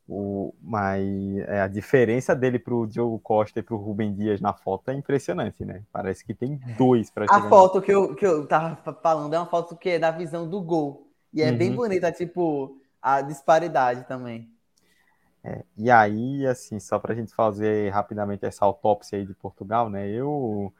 O, 0.08 0.52
mas 0.60 1.06
é, 1.46 1.60
a 1.60 1.68
diferença 1.68 2.34
dele 2.34 2.58
para 2.58 2.74
o 2.74 2.84
Diogo 2.84 3.16
Costa 3.20 3.60
e 3.60 3.62
para 3.62 3.76
o 3.76 3.78
Rubem 3.78 4.12
Dias 4.12 4.40
na 4.40 4.52
foto 4.52 4.90
é 4.90 4.94
impressionante, 4.94 5.64
né? 5.64 5.84
Parece 5.92 6.24
que 6.24 6.34
tem 6.34 6.60
dois 6.76 7.10
para 7.10 7.26
A 7.30 7.48
foto 7.48 7.80
que 7.80 7.92
eu, 7.92 8.12
que 8.16 8.26
eu 8.26 8.44
tava 8.44 8.76
falando 9.00 9.34
é 9.34 9.38
uma 9.38 9.46
foto 9.46 9.76
que 9.76 9.90
é 9.90 9.98
da 10.00 10.10
visão 10.10 10.48
do 10.48 10.60
gol. 10.60 11.06
E 11.32 11.40
é 11.40 11.50
uhum. 11.50 11.56
bem 11.56 11.72
bonita, 11.72 12.10
tipo, 12.10 12.76
a 13.00 13.22
disparidade 13.22 14.04
também. 14.08 14.51
É, 15.44 15.64
e 15.76 15.90
aí, 15.90 16.46
assim, 16.46 16.78
só 16.78 16.98
para 16.98 17.12
a 17.12 17.16
gente 17.16 17.34
fazer 17.34 17.90
rapidamente 17.90 18.46
essa 18.46 18.64
autópsia 18.64 19.18
aí 19.18 19.26
de 19.26 19.34
Portugal, 19.34 19.90
né? 19.90 20.08
Eu 20.08 20.72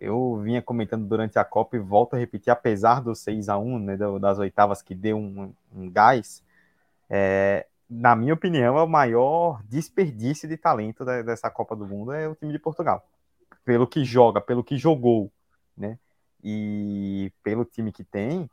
eu 0.00 0.38
vinha 0.38 0.62
comentando 0.62 1.06
durante 1.06 1.38
a 1.38 1.44
Copa 1.44 1.76
e 1.76 1.78
volto 1.78 2.14
a 2.14 2.18
repetir, 2.18 2.50
apesar 2.50 3.02
do 3.02 3.14
6 3.14 3.50
a 3.50 3.58
1 3.58 3.78
né, 3.78 3.96
das 4.18 4.38
oitavas 4.38 4.80
que 4.80 4.94
deu 4.94 5.18
um, 5.18 5.52
um 5.74 5.90
gás, 5.90 6.42
é, 7.08 7.66
na 7.88 8.16
minha 8.16 8.34
opinião, 8.34 8.78
é 8.78 8.82
o 8.82 8.88
maior 8.88 9.62
desperdício 9.64 10.48
de 10.48 10.56
talento 10.56 11.04
dessa 11.04 11.50
Copa 11.50 11.76
do 11.76 11.86
Mundo 11.86 12.12
é 12.12 12.28
o 12.28 12.36
time 12.36 12.52
de 12.52 12.58
Portugal. 12.58 13.04
Pelo 13.64 13.86
que 13.86 14.04
joga, 14.04 14.40
pelo 14.40 14.64
que 14.64 14.78
jogou, 14.78 15.30
né? 15.76 15.98
E 16.42 17.32
pelo 17.42 17.64
time 17.64 17.92
que 17.92 18.04
tem, 18.04 18.48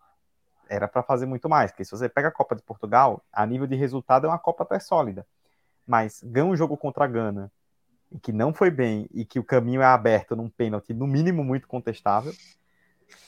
era 0.69 0.87
para 0.87 1.03
fazer 1.03 1.25
muito 1.25 1.49
mais. 1.49 1.71
Porque 1.71 1.85
se 1.85 1.91
você 1.91 2.09
pega 2.09 2.27
a 2.29 2.31
Copa 2.31 2.55
de 2.55 2.61
Portugal, 2.61 3.23
a 3.31 3.45
nível 3.45 3.67
de 3.67 3.75
resultado 3.75 4.25
é 4.25 4.29
uma 4.29 4.39
Copa 4.39 4.63
até 4.63 4.79
sólida. 4.79 5.25
Mas 5.85 6.21
ganha 6.23 6.45
um 6.45 6.55
jogo 6.55 6.75
contra 6.77 7.05
a 7.05 7.07
Gana, 7.07 7.51
que 8.21 8.31
não 8.31 8.53
foi 8.53 8.69
bem, 8.69 9.07
e 9.13 9.25
que 9.25 9.39
o 9.39 9.43
caminho 9.43 9.81
é 9.81 9.85
aberto 9.85 10.35
num 10.35 10.49
pênalti, 10.49 10.93
no 10.93 11.07
mínimo, 11.07 11.43
muito 11.43 11.67
contestável. 11.67 12.33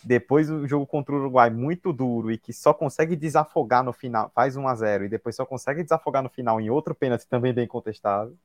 Depois 0.03 0.49
o 0.49 0.67
jogo 0.67 0.85
contra 0.85 1.13
o 1.13 1.17
Uruguai 1.17 1.49
muito 1.49 1.93
duro 1.93 2.31
e 2.31 2.37
que 2.37 2.53
só 2.53 2.73
consegue 2.73 3.15
desafogar 3.15 3.83
no 3.83 3.93
final, 3.93 4.31
faz 4.33 4.55
1 4.55 4.67
a 4.67 4.75
0 4.75 5.05
e 5.05 5.09
depois 5.09 5.35
só 5.35 5.45
consegue 5.45 5.83
desafogar 5.83 6.21
no 6.21 6.29
final 6.29 6.59
em 6.59 6.69
outro 6.69 6.93
pênalti 6.93 7.25
também 7.27 7.53
bem 7.53 7.67
contestável. 7.67 8.35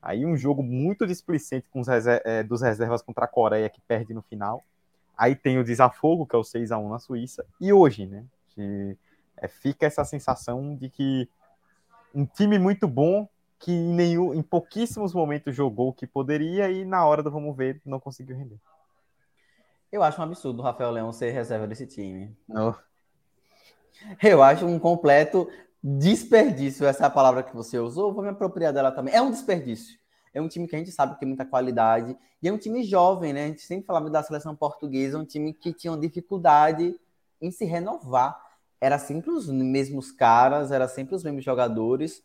Aí 0.00 0.24
um 0.24 0.36
jogo 0.36 0.62
muito 0.62 1.06
displicente 1.06 1.68
com 1.68 1.80
os 1.80 1.88
é, 1.88 2.42
dos 2.42 2.62
reservas 2.62 3.02
contra 3.02 3.24
a 3.24 3.28
Coreia 3.28 3.68
que 3.68 3.80
perde 3.80 4.14
no 4.14 4.22
final. 4.22 4.64
Aí 5.16 5.34
tem 5.34 5.58
o 5.58 5.64
desafogo, 5.64 6.26
que 6.26 6.36
é 6.36 6.38
o 6.38 6.44
6 6.44 6.70
a 6.72 6.78
1 6.78 6.88
na 6.88 6.98
Suíça. 6.98 7.46
E 7.60 7.72
hoje, 7.72 8.06
né? 8.06 8.24
Que, 8.48 8.96
é, 9.36 9.48
fica 9.48 9.86
essa 9.86 10.04
sensação 10.04 10.74
de 10.76 10.88
que 10.88 11.28
um 12.14 12.24
time 12.24 12.58
muito 12.58 12.88
bom 12.88 13.28
que 13.58 13.72
em, 13.72 13.94
nenhum, 13.94 14.34
em 14.34 14.42
pouquíssimos 14.42 15.14
momentos 15.14 15.54
jogou 15.54 15.88
o 15.88 15.92
que 15.92 16.06
poderia 16.06 16.70
e 16.70 16.84
na 16.84 17.04
hora 17.06 17.22
do 17.22 17.30
vamos 17.30 17.56
ver 17.56 17.80
não 17.84 17.98
conseguiu 17.98 18.36
render. 18.36 18.58
Eu 19.90 20.02
acho 20.02 20.20
um 20.20 20.24
absurdo 20.24 20.60
o 20.60 20.62
Rafael 20.62 20.90
Leão 20.90 21.12
ser 21.12 21.30
reserva 21.30 21.66
desse 21.66 21.86
time. 21.86 22.36
Oh. 22.50 22.74
Eu 24.22 24.42
acho 24.42 24.66
um 24.66 24.78
completo 24.78 25.48
desperdício. 25.82 26.86
Essa 26.86 27.04
é 27.04 27.06
a 27.06 27.10
palavra 27.10 27.42
que 27.42 27.54
você 27.54 27.78
usou. 27.78 28.12
Vou 28.12 28.22
me 28.22 28.28
apropriar 28.28 28.72
dela 28.72 28.92
também. 28.92 29.14
É 29.14 29.22
um 29.22 29.30
desperdício. 29.30 29.98
É 30.36 30.40
um 30.42 30.48
time 30.48 30.68
que 30.68 30.76
a 30.76 30.78
gente 30.78 30.92
sabe 30.92 31.14
que 31.14 31.20
tem 31.20 31.26
muita 31.26 31.46
qualidade. 31.46 32.14
E 32.42 32.46
é 32.46 32.52
um 32.52 32.58
time 32.58 32.84
jovem, 32.84 33.32
né? 33.32 33.44
A 33.44 33.46
gente 33.46 33.62
sempre 33.62 33.86
falava 33.86 34.10
da 34.10 34.22
seleção 34.22 34.54
portuguesa, 34.54 35.18
um 35.18 35.24
time 35.24 35.54
que 35.54 35.72
tinha 35.72 35.96
dificuldade 35.96 36.94
em 37.40 37.50
se 37.50 37.64
renovar. 37.64 38.38
Era 38.78 38.98
sempre 38.98 39.30
os 39.30 39.48
mesmos 39.48 40.12
caras, 40.12 40.70
era 40.70 40.86
sempre 40.88 41.14
os 41.14 41.24
mesmos 41.24 41.42
jogadores. 41.42 42.22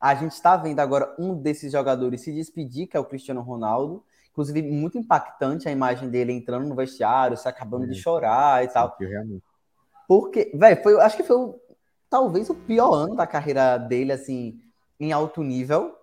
A 0.00 0.14
gente 0.14 0.32
está 0.32 0.56
vendo 0.56 0.80
agora 0.80 1.14
um 1.18 1.34
desses 1.34 1.70
jogadores 1.70 2.22
se 2.22 2.32
despedir, 2.32 2.86
que 2.86 2.96
é 2.96 3.00
o 3.00 3.04
Cristiano 3.04 3.42
Ronaldo. 3.42 4.02
Inclusive, 4.30 4.62
muito 4.62 4.96
impactante 4.96 5.68
a 5.68 5.70
imagem 5.70 6.08
dele 6.08 6.32
entrando 6.32 6.66
no 6.66 6.74
vestiário, 6.74 7.36
se 7.36 7.46
acabando 7.46 7.84
é. 7.84 7.88
de 7.88 7.94
chorar 7.96 8.64
e 8.64 8.68
Sim, 8.68 8.72
tal. 8.72 8.96
Realmente. 8.98 9.44
Porque, 10.08 10.50
velho, 10.54 10.82
foi, 10.82 10.98
acho 10.98 11.18
que 11.18 11.24
foi 11.24 11.36
o, 11.36 11.60
talvez 12.08 12.48
o 12.48 12.54
pior 12.54 12.94
ano 12.94 13.16
da 13.16 13.26
carreira 13.26 13.76
dele, 13.76 14.12
assim, 14.12 14.58
em 14.98 15.12
alto 15.12 15.42
nível. 15.42 15.99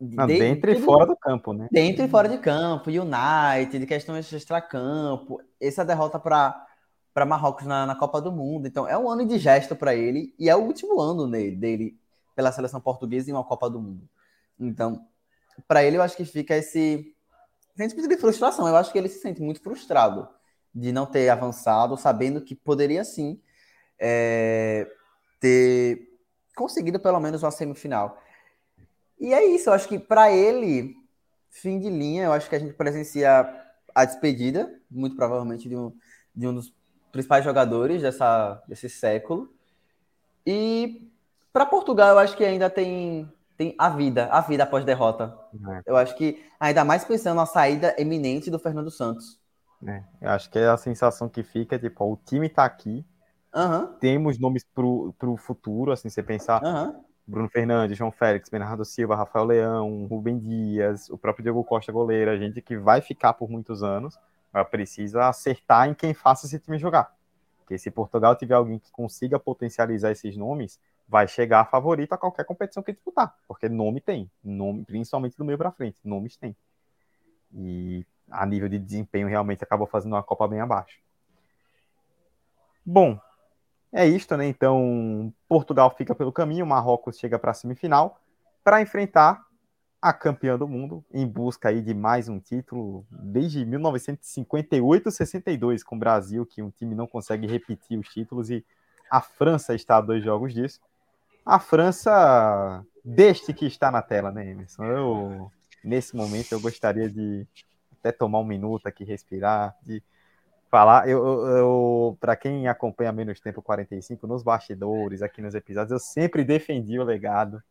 Não, 0.00 0.26
de, 0.26 0.38
dentro 0.38 0.70
e 0.70 0.80
fora 0.80 1.06
do 1.06 1.16
campo, 1.16 1.52
né? 1.52 1.68
Dentro 1.72 2.04
e 2.04 2.08
fora 2.08 2.28
de 2.28 2.38
campo, 2.38 2.90
United, 2.90 3.78
de 3.78 3.86
questões 3.86 4.30
extra-campo. 4.30 5.40
Essa 5.60 5.84
derrota 5.84 6.18
para 6.18 6.64
para 7.14 7.24
Marrocos 7.24 7.64
na, 7.64 7.86
na, 7.86 7.94
Copa 7.94 8.20
do 8.20 8.30
Mundo. 8.30 8.68
Então, 8.68 8.86
é 8.86 8.98
um 8.98 9.08
ano 9.08 9.24
de 9.24 9.38
gesto 9.38 9.74
para 9.74 9.94
ele 9.94 10.34
e 10.38 10.50
é 10.50 10.54
o 10.54 10.58
último 10.58 11.00
ano 11.00 11.26
dele, 11.26 11.56
dele 11.56 11.98
pela 12.34 12.52
seleção 12.52 12.78
portuguesa 12.78 13.30
em 13.30 13.32
uma 13.32 13.42
Copa 13.42 13.70
do 13.70 13.80
Mundo. 13.80 14.06
Então, 14.60 15.02
para 15.66 15.82
ele, 15.82 15.96
eu 15.96 16.02
acho 16.02 16.14
que 16.14 16.26
fica 16.26 16.54
esse 16.54 17.16
sentimento 17.74 18.06
de 18.06 18.18
frustração. 18.18 18.68
Eu 18.68 18.76
acho 18.76 18.92
que 18.92 18.98
ele 18.98 19.08
se 19.08 19.18
sente 19.18 19.40
muito 19.40 19.62
frustrado 19.62 20.28
de 20.74 20.92
não 20.92 21.06
ter 21.06 21.30
avançado, 21.30 21.96
sabendo 21.96 22.42
que 22.42 22.54
poderia 22.54 23.02
sim 23.02 23.40
é, 23.98 24.86
ter 25.40 26.20
conseguido 26.54 27.00
pelo 27.00 27.18
menos 27.18 27.42
uma 27.42 27.50
semifinal. 27.50 28.18
E 29.18 29.32
é 29.32 29.44
isso, 29.46 29.68
eu 29.68 29.74
acho 29.74 29.88
que 29.88 29.98
para 29.98 30.30
ele, 30.30 30.94
fim 31.50 31.78
de 31.78 31.88
linha, 31.88 32.24
eu 32.24 32.32
acho 32.32 32.48
que 32.48 32.56
a 32.56 32.58
gente 32.58 32.74
presencia 32.74 33.48
a 33.94 34.04
despedida, 34.04 34.72
muito 34.90 35.16
provavelmente, 35.16 35.68
de 35.68 35.76
um, 35.76 35.92
de 36.34 36.46
um 36.46 36.54
dos 36.54 36.72
principais 37.10 37.44
jogadores 37.44 38.02
dessa, 38.02 38.62
desse 38.68 38.88
século. 38.90 39.50
E 40.46 41.10
para 41.52 41.64
Portugal, 41.64 42.10
eu 42.10 42.18
acho 42.18 42.36
que 42.36 42.44
ainda 42.44 42.68
tem 42.68 43.28
tem 43.56 43.74
a 43.78 43.88
vida, 43.88 44.26
a 44.26 44.40
vida 44.40 44.64
após 44.64 44.84
derrota. 44.84 45.36
É. 45.54 45.82
Eu 45.86 45.96
acho 45.96 46.14
que, 46.16 46.44
ainda 46.60 46.84
mais 46.84 47.04
pensando 47.04 47.36
na 47.36 47.46
saída 47.46 47.94
eminente 47.98 48.50
do 48.50 48.58
Fernando 48.58 48.90
Santos. 48.90 49.40
É, 49.86 50.02
eu 50.20 50.30
acho 50.30 50.50
que 50.50 50.58
é 50.58 50.68
a 50.68 50.76
sensação 50.76 51.28
que 51.28 51.42
fica, 51.42 51.78
tipo, 51.78 52.04
o 52.04 52.16
time 52.16 52.48
tá 52.48 52.64
aqui, 52.64 53.04
uhum. 53.54 53.86
temos 53.98 54.38
nomes 54.38 54.64
pro, 54.74 55.14
pro 55.18 55.36
futuro, 55.36 55.92
assim, 55.92 56.08
você 56.08 56.22
pensar 56.22 56.62
uhum. 56.62 57.04
Bruno 57.26 57.48
Fernandes, 57.48 57.98
João 57.98 58.12
Félix, 58.12 58.48
Bernardo 58.48 58.84
Silva, 58.84 59.16
Rafael 59.16 59.44
Leão, 59.44 60.06
Rubem 60.06 60.38
Dias, 60.38 61.10
o 61.10 61.18
próprio 61.18 61.42
Diego 61.42 61.64
Costa 61.64 61.90
goleiro, 61.90 62.38
gente 62.38 62.62
que 62.62 62.76
vai 62.76 63.00
ficar 63.00 63.32
por 63.32 63.50
muitos 63.50 63.82
anos, 63.82 64.18
precisa 64.70 65.28
acertar 65.28 65.88
em 65.88 65.94
quem 65.94 66.14
faça 66.14 66.46
esse 66.46 66.58
time 66.58 66.78
jogar. 66.78 67.12
Porque 67.58 67.76
se 67.78 67.90
Portugal 67.90 68.36
tiver 68.36 68.54
alguém 68.54 68.78
que 68.78 68.92
consiga 68.92 69.40
potencializar 69.40 70.12
esses 70.12 70.36
nomes, 70.36 70.78
vai 71.08 71.26
chegar 71.26 71.68
favorito 71.68 72.12
a 72.12 72.18
qualquer 72.18 72.44
competição 72.44 72.82
que 72.82 72.92
disputar, 72.92 73.36
porque 73.48 73.68
nome 73.68 74.00
tem, 74.00 74.30
nome, 74.42 74.84
principalmente 74.84 75.36
do 75.36 75.44
meio 75.44 75.58
para 75.58 75.72
frente, 75.72 75.98
nomes 76.04 76.36
tem. 76.36 76.56
E 77.52 78.06
a 78.30 78.46
nível 78.46 78.68
de 78.68 78.78
desempenho 78.78 79.26
realmente 79.26 79.64
acabou 79.64 79.86
fazendo 79.86 80.12
uma 80.12 80.22
Copa 80.22 80.46
bem 80.46 80.60
abaixo. 80.60 81.00
Bom, 82.84 83.18
é 83.96 84.06
isto, 84.06 84.36
né? 84.36 84.46
Então, 84.46 85.32
Portugal 85.48 85.92
fica 85.96 86.14
pelo 86.14 86.32
caminho, 86.32 86.66
Marrocos 86.66 87.18
chega 87.18 87.38
para 87.38 87.50
a 87.50 87.54
semifinal 87.54 88.20
para 88.62 88.82
enfrentar 88.82 89.46
a 90.00 90.12
campeã 90.12 90.58
do 90.58 90.68
mundo 90.68 91.04
em 91.12 91.26
busca 91.26 91.70
aí 91.70 91.80
de 91.80 91.94
mais 91.94 92.28
um 92.28 92.38
título 92.38 93.06
desde 93.10 93.64
1958-62 93.64 95.82
com 95.82 95.96
o 95.96 95.98
Brasil, 95.98 96.44
que 96.44 96.60
um 96.62 96.70
time 96.70 96.94
não 96.94 97.06
consegue 97.06 97.46
repetir 97.46 97.98
os 97.98 98.08
títulos 98.08 98.50
e 98.50 98.62
a 99.10 99.20
França 99.20 99.74
está 99.74 99.96
a 99.96 100.00
dois 100.00 100.22
jogos 100.22 100.52
disso 100.52 100.80
a 101.46 101.60
França 101.60 102.84
deste 103.04 103.54
que 103.54 103.66
está 103.66 103.88
na 103.88 104.02
tela, 104.02 104.32
né, 104.32 104.50
Emerson? 104.50 104.84
Eu, 104.84 105.52
nesse 105.84 106.16
momento, 106.16 106.50
eu 106.50 106.60
gostaria 106.60 107.08
de 107.08 107.46
até 108.00 108.10
tomar 108.10 108.40
um 108.40 108.44
minuto 108.44 108.88
aqui, 108.88 109.04
respirar, 109.04 109.76
de 109.80 110.02
falar. 110.70 111.08
Eu, 111.08 111.24
eu, 111.46 112.18
para 112.20 112.36
quem 112.36 112.68
acompanha 112.68 113.12
menos 113.12 113.40
tempo 113.40 113.62
45, 113.62 114.26
nos 114.26 114.42
bastidores, 114.42 115.22
aqui 115.22 115.40
nos 115.40 115.54
episódios, 115.54 115.92
eu 115.92 115.98
sempre 115.98 116.44
defendi 116.44 116.98
o 116.98 117.04
legado 117.04 117.62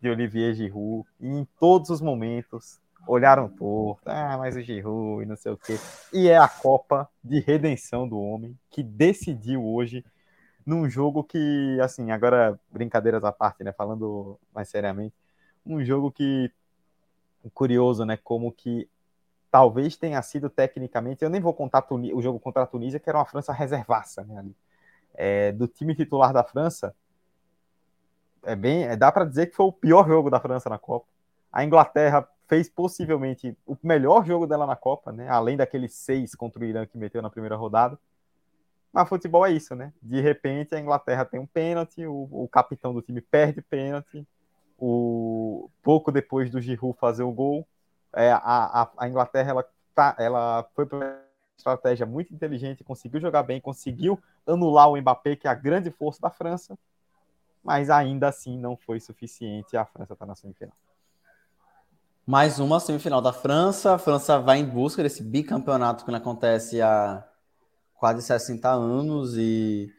de 0.00 0.10
Olivier 0.10 0.54
Giroud 0.54 1.08
e 1.20 1.28
em 1.28 1.46
todos 1.58 1.90
os 1.90 2.00
momentos 2.00 2.78
olharam 3.06 3.48
torto, 3.48 4.02
ah, 4.06 4.36
mas 4.38 4.56
o 4.56 4.60
Giroud 4.60 5.22
e 5.22 5.26
não 5.26 5.36
sei 5.36 5.52
o 5.52 5.56
quê. 5.56 5.78
E 6.12 6.28
é 6.28 6.36
a 6.36 6.48
Copa 6.48 7.08
de 7.22 7.40
redenção 7.40 8.08
do 8.08 8.18
homem 8.18 8.58
que 8.70 8.82
decidiu 8.82 9.64
hoje 9.64 10.04
num 10.64 10.88
jogo 10.88 11.22
que, 11.22 11.78
assim, 11.82 12.10
agora 12.10 12.58
brincadeiras 12.70 13.22
à 13.24 13.30
parte, 13.30 13.62
né, 13.62 13.72
falando 13.72 14.38
mais 14.54 14.68
seriamente, 14.68 15.14
um 15.64 15.84
jogo 15.84 16.10
que 16.10 16.50
curioso, 17.52 18.04
né, 18.06 18.16
como 18.16 18.50
que 18.50 18.88
talvez 19.54 19.96
tenha 19.96 20.20
sido 20.20 20.50
tecnicamente, 20.50 21.22
eu 21.22 21.30
nem 21.30 21.40
vou 21.40 21.54
contar 21.54 21.86
o 21.88 22.20
jogo 22.20 22.40
contra 22.40 22.64
a 22.64 22.66
Tunísia, 22.66 22.98
que 22.98 23.08
era 23.08 23.18
uma 23.18 23.24
França 23.24 23.52
reservaça, 23.52 24.24
né. 24.24 24.44
É, 25.14 25.52
do 25.52 25.68
time 25.68 25.94
titular 25.94 26.32
da 26.32 26.42
França, 26.42 26.92
é 28.42 28.56
bem, 28.56 28.82
é, 28.82 28.96
dá 28.96 29.12
para 29.12 29.24
dizer 29.24 29.46
que 29.46 29.54
foi 29.54 29.66
o 29.66 29.72
pior 29.72 30.08
jogo 30.08 30.28
da 30.28 30.40
França 30.40 30.68
na 30.68 30.76
Copa. 30.76 31.06
A 31.52 31.62
Inglaterra 31.62 32.28
fez 32.48 32.68
possivelmente 32.68 33.56
o 33.64 33.76
melhor 33.80 34.26
jogo 34.26 34.44
dela 34.44 34.66
na 34.66 34.74
Copa, 34.74 35.12
né, 35.12 35.28
além 35.28 35.56
daqueles 35.56 35.94
seis 35.94 36.34
contra 36.34 36.60
o 36.60 36.64
Irã 36.64 36.84
que 36.84 36.98
meteu 36.98 37.22
na 37.22 37.30
primeira 37.30 37.54
rodada. 37.54 37.96
Mas 38.92 39.08
futebol 39.08 39.46
é 39.46 39.52
isso, 39.52 39.76
né? 39.76 39.92
De 40.02 40.20
repente 40.20 40.74
a 40.74 40.80
Inglaterra 40.80 41.24
tem 41.24 41.38
um 41.38 41.46
pênalti, 41.46 42.04
o, 42.04 42.28
o 42.28 42.48
capitão 42.48 42.92
do 42.92 43.00
time 43.00 43.20
perde 43.20 43.62
pênalti, 43.62 44.26
o, 44.76 45.70
pouco 45.80 46.10
depois 46.10 46.50
do 46.50 46.60
Giroud 46.60 46.98
fazer 46.98 47.22
o 47.22 47.30
gol, 47.30 47.64
é, 48.14 48.32
a, 48.32 48.90
a, 48.96 49.08
Inglaterra 49.08 49.50
ela, 49.50 49.68
tá, 49.94 50.14
ela 50.18 50.68
foi 50.74 50.86
para 50.86 50.96
uma 50.96 51.20
estratégia 51.56 52.06
muito 52.06 52.34
inteligente, 52.34 52.84
conseguiu 52.84 53.20
jogar 53.20 53.42
bem, 53.42 53.60
conseguiu 53.60 54.20
anular 54.46 54.88
o 54.88 54.96
Mbappé, 54.96 55.36
que 55.36 55.46
é 55.46 55.50
a 55.50 55.54
grande 55.54 55.90
força 55.90 56.20
da 56.20 56.30
França, 56.30 56.78
mas 57.62 57.90
ainda 57.90 58.28
assim 58.28 58.58
não 58.58 58.76
foi 58.76 59.00
suficiente. 59.00 59.76
A 59.76 59.84
França 59.84 60.12
está 60.12 60.26
na 60.26 60.34
semifinal. 60.34 60.76
Mais 62.26 62.58
uma 62.58 62.80
semifinal 62.80 63.20
da 63.20 63.32
França. 63.32 63.94
A 63.94 63.98
França 63.98 64.38
vai 64.38 64.58
em 64.58 64.64
busca 64.64 65.02
desse 65.02 65.22
bicampeonato 65.22 66.04
que 66.04 66.14
acontece 66.14 66.80
há 66.80 67.26
quase 67.94 68.22
60 68.22 68.68
anos 68.70 69.36
e 69.36 69.90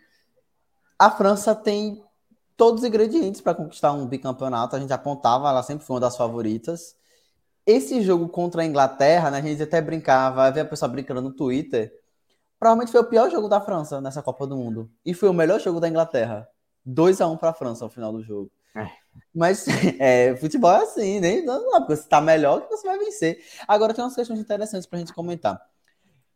a 0.98 1.10
França 1.12 1.56
tem 1.56 2.04
todos 2.56 2.82
os 2.82 2.88
ingredientes 2.88 3.42
para 3.42 3.56
conquistar 3.56 3.92
um 3.92 4.08
bicampeonato. 4.08 4.76
A 4.76 4.80
gente 4.80 4.94
apontava, 4.94 5.50
ela 5.50 5.64
sempre 5.64 5.86
foi 5.86 5.96
uma 5.96 6.00
das 6.00 6.16
favoritas. 6.16 6.96
Esse 7.66 8.02
jogo 8.02 8.30
contra 8.30 8.62
a 8.62 8.66
Inglaterra, 8.66 9.32
né, 9.32 9.40
a 9.40 9.42
gente 9.42 9.64
até 9.64 9.82
brincava, 9.82 10.44
havia 10.44 10.64
a 10.64 10.68
pessoa 10.68 10.88
brincando 10.88 11.22
no 11.22 11.32
Twitter. 11.34 11.92
Provavelmente 12.60 12.92
foi 12.92 13.02
o 13.02 13.10
pior 13.10 13.30
jogo 13.30 13.48
da 13.48 13.60
França 13.60 14.00
nessa 14.00 14.22
Copa 14.22 14.46
do 14.46 14.56
Mundo. 14.56 14.90
E 15.06 15.14
foi 15.14 15.30
o 15.30 15.34
melhor 15.34 15.60
jogo 15.60 15.80
da 15.80 15.90
Inglaterra. 15.90 16.48
2 16.86 17.22
a 17.22 17.28
1 17.28 17.38
para 17.38 17.50
a 17.50 17.54
França 17.54 17.84
no 17.84 17.90
final 17.90 18.14
do 18.14 18.22
jogo. 18.22 18.52
É. 18.76 18.88
Mas 19.34 19.66
é, 20.00 20.36
futebol 20.36 20.72
é 20.72 20.84
assim, 20.84 21.20
né? 21.20 21.42
Não, 21.42 21.64
não, 21.64 21.80
porque 21.80 21.96
você 21.96 22.04
está 22.04 22.22
melhor 22.22 22.62
que 22.62 22.70
você 22.70 22.88
vai 22.88 23.00
vencer. 23.00 23.44
Agora 23.68 23.94
tem 23.94 24.04
umas 24.04 24.16
questões 24.16 24.40
interessantes 24.40 24.86
para 24.86 24.98
a 24.98 25.00
gente 25.00 25.14
comentar. 25.14 25.60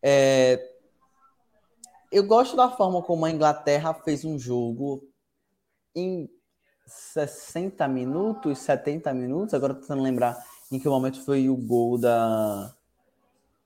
É, 0.02 0.60
eu 2.12 2.24
gosto 2.26 2.56
da 2.56 2.70
forma 2.70 3.04
como 3.04 3.26
a 3.26 3.32
Inglaterra 3.32 3.94
fez 3.94 4.26
um 4.26 4.40
jogo 4.40 5.08
em 5.96 6.30
60 6.88 7.88
minutos, 7.88 8.60
70 8.60 9.14
minutos. 9.14 9.54
Agora 9.54 9.76
tô 9.76 9.82
tentando 9.82 10.02
lembrar 10.02 10.38
em 10.72 10.80
que 10.80 10.88
momento 10.88 11.24
foi 11.24 11.50
o 11.50 11.56
gol 11.56 11.98
da 11.98 12.74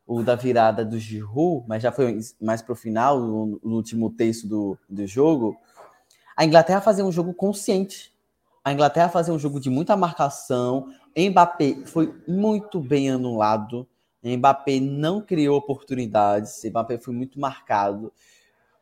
o 0.05 0.21
da 0.21 0.35
virada 0.35 0.83
do 0.83 0.99
Giroud, 0.99 1.65
mas 1.67 1.81
já 1.81 1.91
foi 1.91 2.19
mais 2.41 2.61
para 2.61 2.73
o 2.73 2.75
final, 2.75 3.19
no, 3.19 3.59
no, 3.63 3.75
último 3.75 4.11
terço 4.11 4.47
do, 4.47 4.77
do 4.89 5.07
jogo. 5.07 5.55
A 6.35 6.43
Inglaterra 6.43 6.81
fazia 6.81 7.05
um 7.05 7.11
jogo 7.11 7.33
consciente. 7.33 8.11
A 8.63 8.73
Inglaterra 8.73 9.09
fazia 9.09 9.33
um 9.33 9.39
jogo 9.39 9.59
de 9.59 9.69
muita 9.69 9.95
marcação. 9.95 10.89
Mbappé 11.17 11.85
foi 11.85 12.13
muito 12.27 12.81
bem 12.81 13.09
anulado. 13.09 13.87
Mbappé 14.21 14.79
não 14.79 15.21
criou 15.21 15.57
oportunidades. 15.57 16.61
Mbappé 16.65 16.97
foi 16.97 17.13
muito 17.13 17.39
marcado. 17.39 18.11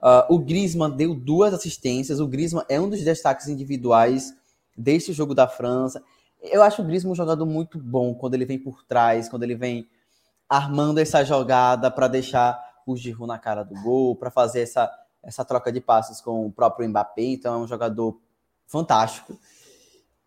Uh, 0.01 0.33
o 0.33 0.39
Griezmann 0.39 0.95
deu 0.95 1.13
duas 1.13 1.53
assistências. 1.53 2.19
O 2.19 2.27
Griezmann 2.27 2.65
é 2.67 2.79
um 2.79 2.89
dos 2.89 3.03
destaques 3.03 3.47
individuais 3.47 4.35
deste 4.75 5.13
jogo 5.13 5.35
da 5.35 5.47
França. 5.47 6.03
Eu 6.41 6.63
acho 6.63 6.81
o 6.81 6.85
Griezmann 6.85 7.11
um 7.11 7.15
jogador 7.15 7.45
muito 7.45 7.77
bom 7.77 8.15
quando 8.15 8.33
ele 8.33 8.45
vem 8.45 8.57
por 8.57 8.83
trás, 8.83 9.29
quando 9.29 9.43
ele 9.43 9.55
vem 9.55 9.87
armando 10.49 10.99
essa 10.99 11.23
jogada 11.23 11.91
para 11.91 12.07
deixar 12.07 12.59
o 12.85 12.97
Giroud 12.97 13.27
na 13.27 13.37
cara 13.37 13.63
do 13.63 13.75
gol, 13.81 14.15
para 14.15 14.31
fazer 14.31 14.61
essa, 14.61 14.91
essa 15.23 15.45
troca 15.45 15.71
de 15.71 15.79
passes 15.79 16.19
com 16.19 16.47
o 16.47 16.51
próprio 16.51 16.89
Mbappé. 16.89 17.23
Então 17.23 17.53
é 17.53 17.57
um 17.57 17.67
jogador 17.67 18.19
fantástico. 18.65 19.37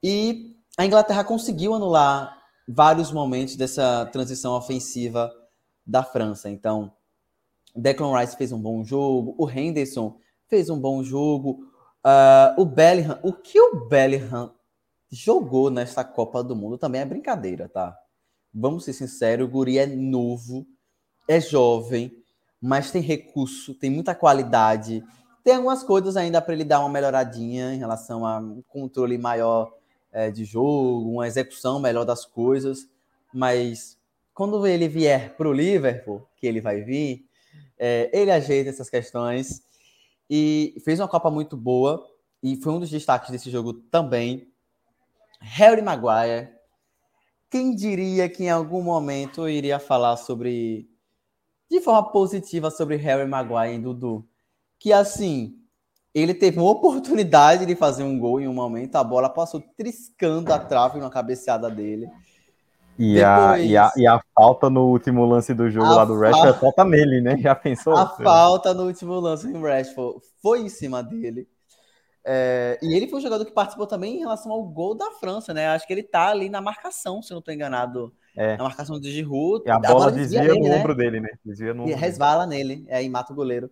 E 0.03 0.57
a 0.78 0.86
Inglaterra 0.86 1.24
conseguiu 1.24 1.74
anular 1.74 2.39
vários 2.66 3.11
momentos 3.11 3.57
dessa 3.57 4.07
transição 4.07 4.55
ofensiva 4.55 5.32
da 5.86 6.03
França. 6.03 6.49
Então, 6.49 6.93
Declan 7.74 8.19
Rice 8.19 8.36
fez 8.36 8.53
um 8.53 8.61
bom 8.61 8.85
jogo, 8.85 9.35
o 9.36 9.51
Henderson 9.51 10.16
fez 10.47 10.70
um 10.70 10.78
bom 10.78 11.03
jogo, 11.03 11.66
uh, 12.05 12.61
o 12.61 12.65
Bellingham, 12.65 13.19
o 13.23 13.32
que 13.32 13.61
o 13.61 13.86
Bellingham 13.86 14.53
jogou 15.15 15.70
nesta 15.70 16.05
Copa 16.05 16.43
do 16.43 16.57
Mundo 16.57 16.77
também 16.77 17.01
é 17.01 17.05
brincadeira, 17.05 17.69
tá? 17.69 17.97
Vamos 18.53 18.85
ser 18.85 18.93
sinceros, 18.93 19.47
o 19.47 19.51
Guri 19.51 19.78
é 19.78 19.86
novo, 19.86 20.66
é 21.28 21.41
jovem, 21.41 22.12
mas 22.61 22.91
tem 22.91 23.03
recurso, 23.03 23.74
tem 23.74 23.91
muita 23.91 24.15
qualidade, 24.15 25.05
tem 25.43 25.57
algumas 25.57 25.82
coisas 25.82 26.16
ainda 26.16 26.41
para 26.41 26.55
ele 26.55 26.65
dar 26.65 26.81
uma 26.81 26.89
melhoradinha 26.89 27.74
em 27.74 27.78
relação 27.78 28.27
a 28.27 28.39
um 28.39 28.62
controle 28.69 29.19
maior 29.19 29.73
é, 30.11 30.31
de 30.31 30.45
jogo, 30.45 31.11
uma 31.11 31.27
execução 31.27 31.78
melhor 31.78 32.05
das 32.05 32.24
coisas, 32.24 32.89
mas 33.32 33.99
quando 34.32 34.66
ele 34.66 34.89
vier 34.89 35.36
para 35.36 35.49
o 35.49 35.53
Liverpool, 35.53 36.27
que 36.36 36.47
ele 36.47 36.61
vai 36.61 36.82
vir, 36.82 37.27
é, 37.78 38.11
ele 38.12 38.31
ajeita 38.31 38.70
essas 38.70 38.89
questões 38.89 39.62
e 40.28 40.74
fez 40.85 40.99
uma 40.99 41.09
Copa 41.09 41.31
muito 41.31 41.57
boa 41.57 42.05
e 42.43 42.57
foi 42.57 42.73
um 42.73 42.81
dos 42.81 42.91
destaques 42.91 43.31
desse 43.31 43.51
jogo 43.51 43.74
também. 43.74 44.53
Harry 45.45 45.83
Maguire. 45.83 46.49
Quem 47.51 47.75
diria 47.75 48.29
que 48.29 48.45
em 48.45 48.51
algum 48.51 48.83
momento 48.83 49.43
eu 49.43 49.49
iria 49.49 49.79
falar 49.79 50.16
sobre 50.16 50.89
de 51.71 51.81
forma 51.81 52.11
positiva 52.11 52.71
sobre 52.71 52.97
Harry 52.97 53.29
Maguire 53.29 53.75
e 53.75 53.79
Dudu? 53.79 54.27
Que 54.79 54.93
assim, 54.93 55.55
ele 56.15 56.35
teve 56.35 56.59
uma 56.59 56.71
oportunidade 56.71 57.66
de 57.66 57.77
fazer 57.77 58.03
um 58.03 58.19
gol 58.19 58.41
em 58.41 58.49
um 58.49 58.55
momento, 58.55 58.97
a 58.97 59.05
bola 59.05 59.29
passou 59.29 59.62
triscando 59.77 60.53
a 60.53 60.59
trave 60.59 60.99
na 60.99 61.11
cabeceada 61.11 61.71
dele. 61.71 62.09
E, 62.99 63.15
Depois, 63.15 63.27
a, 63.27 63.59
e, 63.59 63.77
a, 63.77 63.93
e 63.97 64.07
a 64.07 64.21
falta 64.35 64.71
no 64.71 64.87
último 64.87 65.25
lance 65.27 65.53
do 65.53 65.69
jogo 65.69 65.87
lá 65.87 66.05
do 66.05 66.19
Rashford, 66.19 66.61
falta 66.61 66.85
nele, 66.85 67.21
né? 67.21 67.37
Já 67.39 67.55
pensou? 67.55 67.97
A 67.97 68.07
falta 68.07 68.73
no 68.73 68.87
último 68.87 69.19
lance 69.19 69.53
do 69.53 69.61
Rashford 69.61 70.21
foi 70.41 70.61
em 70.61 70.69
cima 70.69 71.03
dele. 71.03 71.49
É, 72.27 72.79
e 72.81 72.95
ele 72.95 73.07
foi 73.07 73.19
um 73.19 73.23
jogador 73.23 73.45
que 73.45 73.53
participou 73.53 73.87
também 73.87 74.17
em 74.17 74.21
relação 74.21 74.51
ao 74.51 74.63
gol 74.65 74.95
da 74.95 75.11
França, 75.13 75.53
né? 75.53 75.69
Acho 75.69 75.87
que 75.87 75.93
ele 75.93 76.03
tá 76.03 76.29
ali 76.29 76.49
na 76.49 76.61
marcação, 76.61 77.21
se 77.21 77.35
não 77.35 77.43
tô 77.43 77.53
enganado. 77.53 78.15
É. 78.37 78.57
Na 78.57 78.65
marcação 78.65 78.99
do 78.99 79.09
Giroud. 79.09 79.63
E 79.67 79.71
a 79.71 79.79
bola 79.79 80.11
desvia, 80.11 80.41
desvia 80.41 80.61
no 80.61 80.69
né? 80.69 80.79
ombro 80.79 80.95
dele, 80.95 81.21
né? 81.21 81.29
Desvia 81.45 81.75
no 81.75 81.87
e 81.89 81.93
resvala 81.93 82.47
nele, 82.47 82.85
é, 82.89 83.03
e 83.03 83.09
mata 83.09 83.33
o 83.33 83.37
goleiro. 83.37 83.71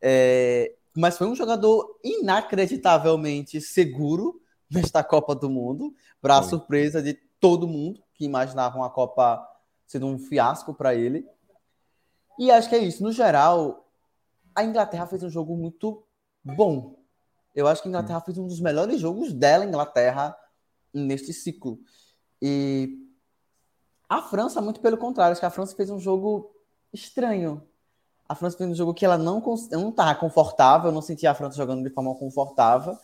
É, 0.00 0.72
mas 0.96 1.18
foi 1.18 1.26
um 1.26 1.36
jogador 1.36 1.98
inacreditavelmente 2.02 3.60
seguro 3.60 4.40
nesta 4.70 5.04
Copa 5.04 5.34
do 5.34 5.50
Mundo, 5.50 5.94
para 6.20 6.42
surpresa 6.42 7.02
de 7.02 7.14
todo 7.38 7.68
mundo 7.68 8.02
que 8.14 8.24
imaginavam 8.24 8.82
a 8.82 8.90
Copa 8.90 9.46
sendo 9.86 10.06
um 10.06 10.18
fiasco 10.18 10.72
para 10.72 10.94
ele. 10.94 11.26
E 12.38 12.50
acho 12.50 12.68
que 12.68 12.74
é 12.74 12.78
isso. 12.78 13.02
No 13.02 13.12
geral, 13.12 13.86
a 14.54 14.64
Inglaterra 14.64 15.06
fez 15.06 15.22
um 15.22 15.30
jogo 15.30 15.56
muito 15.56 16.04
bom. 16.44 16.99
Eu 17.54 17.66
acho 17.66 17.82
que 17.82 17.88
a 17.88 17.90
Inglaterra 17.90 18.20
fez 18.20 18.38
um 18.38 18.46
dos 18.46 18.60
melhores 18.60 19.00
jogos 19.00 19.32
dela, 19.32 19.64
Inglaterra, 19.64 20.36
neste 20.92 21.32
ciclo. 21.32 21.78
E 22.40 23.06
a 24.08 24.22
França, 24.22 24.60
muito 24.60 24.80
pelo 24.80 24.96
contrário, 24.96 25.32
acho 25.32 25.40
que 25.40 25.46
a 25.46 25.50
França 25.50 25.74
fez 25.76 25.90
um 25.90 25.98
jogo 25.98 26.50
estranho. 26.92 27.62
A 28.28 28.34
França 28.34 28.56
fez 28.56 28.70
um 28.70 28.74
jogo 28.74 28.94
que 28.94 29.04
ela 29.04 29.18
não 29.18 29.38
estava 29.38 30.14
confortável, 30.14 30.88
eu 30.88 30.94
não 30.94 31.02
sentia 31.02 31.30
a 31.30 31.34
França 31.34 31.56
jogando 31.56 31.82
de 31.82 31.90
forma 31.90 32.14
confortável. 32.14 32.96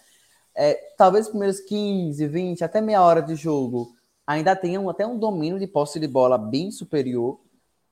É, 0.55 0.75
talvez 0.97 1.27
os 1.27 1.31
primeiros 1.31 1.61
15, 1.61 2.27
20, 2.27 2.65
até 2.65 2.81
meia 2.81 3.03
hora 3.03 3.21
de 3.21 3.35
jogo, 3.35 3.95
ainda 4.27 4.57
tenham 4.57 4.89
até 4.89 5.07
um 5.07 5.19
domínio 5.19 5.59
de 5.59 5.67
posse 5.67 6.01
de 6.01 6.09
bola 6.09 6.39
bem 6.39 6.71
superior, 6.71 7.41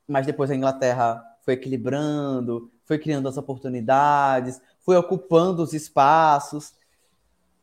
mas 0.08 0.26
depois 0.26 0.50
a 0.50 0.54
Inglaterra 0.54 1.22
foi 1.42 1.54
equilibrando, 1.54 2.72
foi 2.84 2.98
criando 2.98 3.28
as 3.28 3.36
oportunidades, 3.36 4.60
foi 4.84 4.96
ocupando 4.96 5.62
os 5.62 5.72
espaços. 5.72 6.74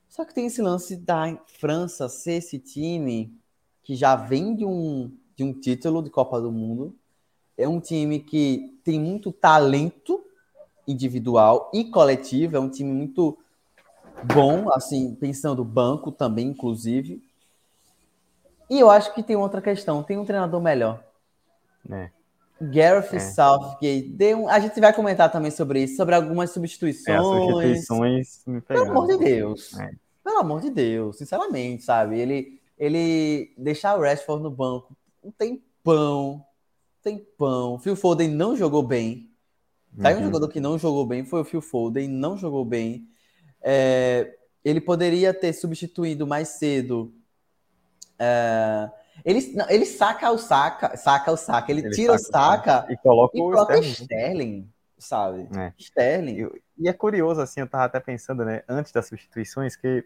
Só 0.09 0.25
que 0.25 0.33
tem 0.33 0.47
esse 0.47 0.61
lance 0.61 0.95
da 0.97 1.37
França 1.47 2.09
ser 2.09 2.33
esse 2.33 2.59
time 2.59 3.33
que 3.83 3.95
já 3.95 4.15
vem 4.15 4.55
de 4.55 4.65
um, 4.65 5.11
de 5.35 5.43
um 5.43 5.53
título 5.53 6.01
de 6.01 6.09
Copa 6.09 6.41
do 6.41 6.51
Mundo. 6.51 6.95
É 7.57 7.67
um 7.67 7.79
time 7.79 8.19
que 8.19 8.79
tem 8.83 8.99
muito 8.99 9.31
talento 9.31 10.23
individual 10.87 11.69
e 11.73 11.85
coletivo. 11.85 12.57
É 12.57 12.59
um 12.59 12.69
time 12.69 12.91
muito 12.91 13.37
bom, 14.33 14.71
assim, 14.73 15.15
pensando 15.15 15.63
banco 15.63 16.11
também, 16.11 16.47
inclusive. 16.47 17.23
E 18.69 18.79
eu 18.79 18.89
acho 18.89 19.13
que 19.13 19.21
tem 19.21 19.35
outra 19.35 19.61
questão, 19.61 20.01
tem 20.01 20.17
um 20.17 20.25
treinador 20.25 20.61
melhor. 20.61 21.03
É. 21.89 22.09
Gareth 22.61 23.15
é. 23.15 23.19
Southgate. 23.19 24.15
Um... 24.35 24.47
A 24.47 24.59
gente 24.59 24.79
vai 24.79 24.93
comentar 24.93 25.31
também 25.31 25.51
sobre 25.51 25.83
isso, 25.83 25.95
sobre 25.95 26.15
algumas 26.15 26.51
substituições. 26.51 27.17
É, 27.17 27.21
substituições 27.21 28.43
me 28.45 28.61
Pelo 28.61 28.91
amor 28.91 29.07
de 29.07 29.17
Deus. 29.17 29.77
É. 29.79 29.91
Pelo 30.23 30.37
amor 30.37 30.61
de 30.61 30.69
Deus, 30.69 31.17
sinceramente, 31.17 31.83
sabe? 31.83 32.19
Ele, 32.19 32.59
ele 32.77 33.53
deixar 33.57 33.97
o 33.97 34.01
Rashford 34.01 34.43
no 34.43 34.51
banco 34.51 34.95
um 35.23 35.31
tempão, 35.31 36.43
tempão. 37.03 37.79
Phil 37.79 37.95
Foden 37.95 38.27
não 38.29 38.55
jogou 38.55 38.83
bem. 38.83 39.29
Tá 40.01 40.11
uhum. 40.11 40.19
um 40.19 40.23
jogador 40.23 40.47
que 40.47 40.59
não 40.59 40.77
jogou 40.77 41.05
bem, 41.05 41.25
foi 41.25 41.41
o 41.41 41.45
Phil 41.45 41.61
Foden, 41.61 42.07
não 42.07 42.37
jogou 42.37 42.63
bem. 42.63 43.09
É, 43.61 44.35
ele 44.63 44.79
poderia 44.79 45.33
ter 45.33 45.53
substituído 45.53 46.25
mais 46.25 46.49
cedo 46.49 47.13
é, 48.17 48.89
ele, 49.23 49.53
não, 49.53 49.69
ele 49.69 49.85
saca 49.85 50.31
o 50.31 50.37
saca, 50.37 50.95
saca 50.97 51.31
o 51.31 51.37
saca, 51.37 51.71
ele, 51.71 51.81
ele 51.81 51.89
tira 51.91 52.17
saca, 52.17 52.31
o 52.31 52.81
saca 52.81 52.93
e 52.93 52.97
coloca, 52.97 53.37
e 53.37 53.41
o 53.41 53.43
coloca 53.43 53.79
Sterling, 53.79 54.69
sabe? 54.97 55.47
É. 55.57 55.73
Sterling. 55.77 56.43
E, 56.43 56.61
e, 56.79 56.89
é 56.89 56.93
curioso, 56.93 57.41
assim, 57.41 57.61
eu 57.61 57.67
tava 57.67 57.85
até 57.85 57.99
pensando, 57.99 58.43
né, 58.45 58.63
antes 58.67 58.91
das 58.91 59.07
substituições, 59.07 59.75
que 59.75 60.05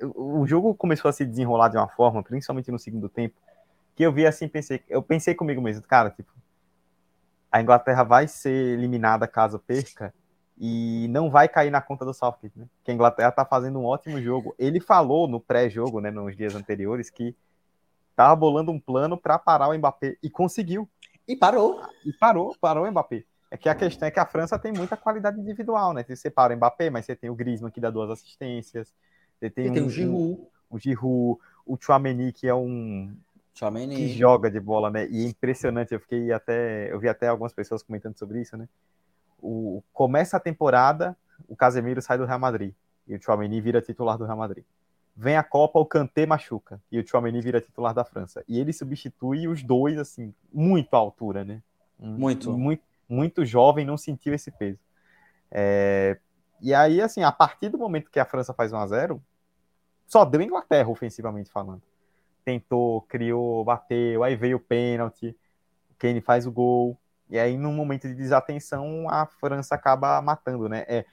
o 0.00 0.46
jogo 0.46 0.74
começou 0.74 1.08
a 1.08 1.12
se 1.12 1.24
desenrolar 1.24 1.68
de 1.68 1.76
uma 1.76 1.88
forma, 1.88 2.22
principalmente 2.22 2.70
no 2.70 2.78
segundo 2.78 3.08
tempo, 3.08 3.34
que 3.94 4.02
eu 4.02 4.12
vi 4.12 4.26
assim, 4.26 4.46
pensei, 4.46 4.82
eu 4.88 5.02
pensei 5.02 5.34
comigo 5.34 5.60
mesmo, 5.60 5.82
cara, 5.82 6.10
tipo, 6.10 6.32
a 7.50 7.60
Inglaterra 7.60 8.02
vai 8.02 8.28
ser 8.28 8.74
eliminada 8.74 9.26
caso 9.26 9.58
perca, 9.58 10.12
e 10.58 11.06
não 11.10 11.30
vai 11.30 11.48
cair 11.48 11.70
na 11.70 11.82
conta 11.82 12.04
do 12.04 12.14
Southgate, 12.14 12.58
né? 12.58 12.66
Que 12.82 12.90
a 12.90 12.94
Inglaterra 12.94 13.30
tá 13.30 13.44
fazendo 13.44 13.78
um 13.78 13.84
ótimo 13.84 14.20
jogo. 14.22 14.54
Ele 14.58 14.80
falou 14.80 15.28
no 15.28 15.38
pré-jogo, 15.38 16.00
né, 16.00 16.10
nos 16.10 16.34
dias 16.34 16.54
anteriores, 16.54 17.10
que 17.10 17.36
tava 18.16 18.34
bolando 18.34 18.72
um 18.72 18.80
plano 18.80 19.16
para 19.16 19.38
parar 19.38 19.68
o 19.68 19.78
Mbappé 19.78 20.16
e 20.22 20.30
conseguiu. 20.30 20.88
E 21.28 21.36
parou. 21.36 21.82
E 22.04 22.12
parou, 22.12 22.56
parou 22.58 22.86
o 22.86 22.90
Mbappé. 22.90 23.24
É 23.50 23.56
que 23.56 23.68
a 23.68 23.74
questão 23.74 24.08
é 24.08 24.10
que 24.10 24.18
a 24.18 24.26
França 24.26 24.58
tem 24.58 24.72
muita 24.72 24.96
qualidade 24.96 25.38
individual, 25.38 25.92
né? 25.92 26.04
Você 26.08 26.30
para 26.30 26.52
o 26.52 26.56
Mbappé, 26.56 26.90
mas 26.90 27.04
você 27.04 27.14
tem 27.14 27.30
o 27.30 27.34
Griezmann 27.34 27.70
que 27.70 27.80
dá 27.80 27.90
duas 27.90 28.10
assistências. 28.10 28.92
Você 29.38 29.50
tem, 29.50 29.72
tem 29.72 29.82
um, 29.82 29.86
o 29.86 29.90
Giroud. 29.90 30.40
O, 30.70 30.76
o 30.76 30.78
Giroud, 30.78 31.40
o 31.64 31.76
Chouameni, 31.78 32.32
que 32.32 32.48
é 32.48 32.54
um 32.54 33.14
Chouameni. 33.54 33.96
que 33.96 34.08
joga 34.08 34.50
de 34.50 34.58
bola, 34.58 34.90
né? 34.90 35.06
E 35.08 35.24
é 35.24 35.28
impressionante, 35.28 35.92
eu 35.92 36.00
fiquei 36.00 36.32
até, 36.32 36.92
eu 36.92 36.98
vi 36.98 37.08
até 37.08 37.28
algumas 37.28 37.52
pessoas 37.52 37.82
comentando 37.82 38.18
sobre 38.18 38.40
isso, 38.40 38.56
né? 38.56 38.68
O 39.38 39.82
começa 39.92 40.38
a 40.38 40.40
temporada, 40.40 41.16
o 41.46 41.54
Casemiro 41.54 42.00
sai 42.00 42.18
do 42.18 42.24
Real 42.24 42.38
Madrid 42.38 42.72
e 43.06 43.14
o 43.14 43.22
Chouameni 43.22 43.60
vira 43.60 43.80
titular 43.80 44.18
do 44.18 44.24
Real 44.24 44.38
Madrid. 44.38 44.64
Vem 45.16 45.36
a 45.36 45.42
Copa, 45.42 45.78
o 45.78 45.86
Kanté 45.86 46.26
machuca 46.26 46.80
e 46.92 47.00
o 47.00 47.06
Chouameni 47.06 47.40
vira 47.40 47.60
titular 47.60 47.94
da 47.94 48.04
França. 48.04 48.44
E 48.46 48.60
ele 48.60 48.72
substitui 48.72 49.48
os 49.48 49.62
dois 49.62 49.98
assim, 49.98 50.34
muito 50.52 50.92
à 50.94 50.98
altura, 50.98 51.44
né? 51.44 51.62
Muito. 51.98 52.52
Muito, 52.52 52.82
muito 53.08 53.44
jovem, 53.44 53.84
não 53.84 53.96
sentiu 53.96 54.34
esse 54.34 54.50
peso. 54.50 54.78
É... 55.50 56.18
E 56.60 56.74
aí, 56.74 57.00
assim, 57.00 57.22
a 57.22 57.32
partir 57.32 57.68
do 57.68 57.78
momento 57.78 58.10
que 58.10 58.20
a 58.20 58.24
França 58.24 58.52
faz 58.52 58.72
1 58.72 58.76
a 58.76 58.86
0 58.86 59.22
só 60.06 60.24
deu 60.24 60.40
Inglaterra 60.40 60.88
ofensivamente 60.88 61.50
falando 61.50 61.82
tentou, 62.46 63.02
criou, 63.02 63.64
bateu, 63.64 64.22
aí 64.22 64.36
veio 64.36 64.58
o 64.58 64.60
pênalti, 64.60 65.36
o 65.90 65.94
Kane 65.98 66.20
faz 66.20 66.46
o 66.46 66.52
gol, 66.52 66.96
e 67.28 67.36
aí 67.36 67.58
num 67.58 67.72
momento 67.72 68.06
de 68.06 68.14
desatenção 68.14 69.10
a 69.10 69.26
França 69.26 69.74
acaba 69.74 70.22
matando, 70.22 70.68
né? 70.68 70.84
É, 70.86 71.04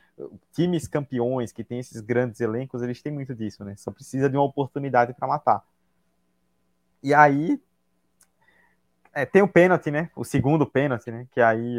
times 0.54 0.88
campeões 0.88 1.52
que 1.52 1.64
têm 1.64 1.80
esses 1.80 2.02
grandes 2.02 2.40
elencos, 2.40 2.82
eles 2.82 3.02
têm 3.02 3.12
muito 3.12 3.34
disso, 3.34 3.64
né? 3.64 3.76
Só 3.78 3.92
precisa 3.92 4.30
de 4.30 4.38
uma 4.38 4.46
oportunidade 4.46 5.14
para 5.14 5.28
matar. 5.28 5.64
E 7.02 7.14
aí 7.14 7.60
é, 9.14 9.26
tem 9.26 9.42
o 9.42 9.48
pênalti, 9.48 9.92
né? 9.92 10.10
O 10.16 10.24
segundo 10.24 10.66
pênalti, 10.66 11.12
né? 11.12 11.28
Que 11.32 11.42
aí 11.42 11.78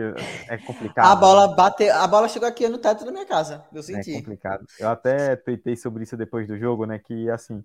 é 0.49 0.57
complicado. 0.59 1.07
A 1.07 1.17
bola 1.17 1.55
bateu, 1.55 1.95
a 1.95 2.07
bola 2.07 2.29
chegou 2.29 2.49
aqui 2.49 2.69
no 2.69 2.79
teto 2.79 3.05
da 3.05 3.11
minha 3.11 3.27
casa. 3.27 3.65
Eu 3.73 3.83
senti. 3.83 4.13
É 4.13 4.17
complicado. 4.17 4.67
Eu 4.79 4.89
até 4.89 5.35
tuitei 5.37 5.77
sobre 5.77 6.05
isso 6.05 6.17
depois 6.17 6.47
do 6.47 6.57
jogo, 6.57 6.87
né? 6.87 6.99
Que 6.99 7.29
assim, 7.31 7.65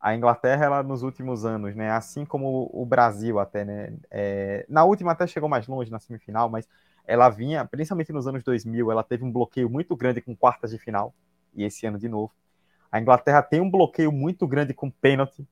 a 0.00 0.14
Inglaterra, 0.14 0.64
ela 0.64 0.82
nos 0.82 1.02
últimos 1.02 1.44
anos, 1.44 1.74
né, 1.74 1.90
assim 1.90 2.24
como 2.24 2.70
o 2.72 2.86
Brasil 2.86 3.38
até, 3.38 3.64
né, 3.64 3.92
é, 4.10 4.64
na 4.68 4.84
última 4.84 5.12
até 5.12 5.26
chegou 5.26 5.48
mais 5.48 5.66
longe 5.66 5.90
na 5.90 5.98
semifinal, 5.98 6.48
mas 6.48 6.68
ela 7.08 7.30
vinha, 7.30 7.64
principalmente 7.64 8.12
nos 8.12 8.26
anos 8.28 8.44
2000, 8.44 8.92
ela 8.92 9.02
teve 9.02 9.24
um 9.24 9.32
bloqueio 9.32 9.70
muito 9.70 9.96
grande 9.96 10.20
com 10.20 10.36
quartas 10.36 10.72
de 10.72 10.78
final, 10.78 11.14
e 11.54 11.64
esse 11.64 11.86
ano 11.86 11.98
de 11.98 12.06
novo. 12.06 12.30
A 12.92 13.00
Inglaterra 13.00 13.42
tem 13.42 13.62
um 13.62 13.70
bloqueio 13.70 14.12
muito 14.12 14.46
grande 14.46 14.74
com 14.74 14.90
pênalti. 14.90 15.48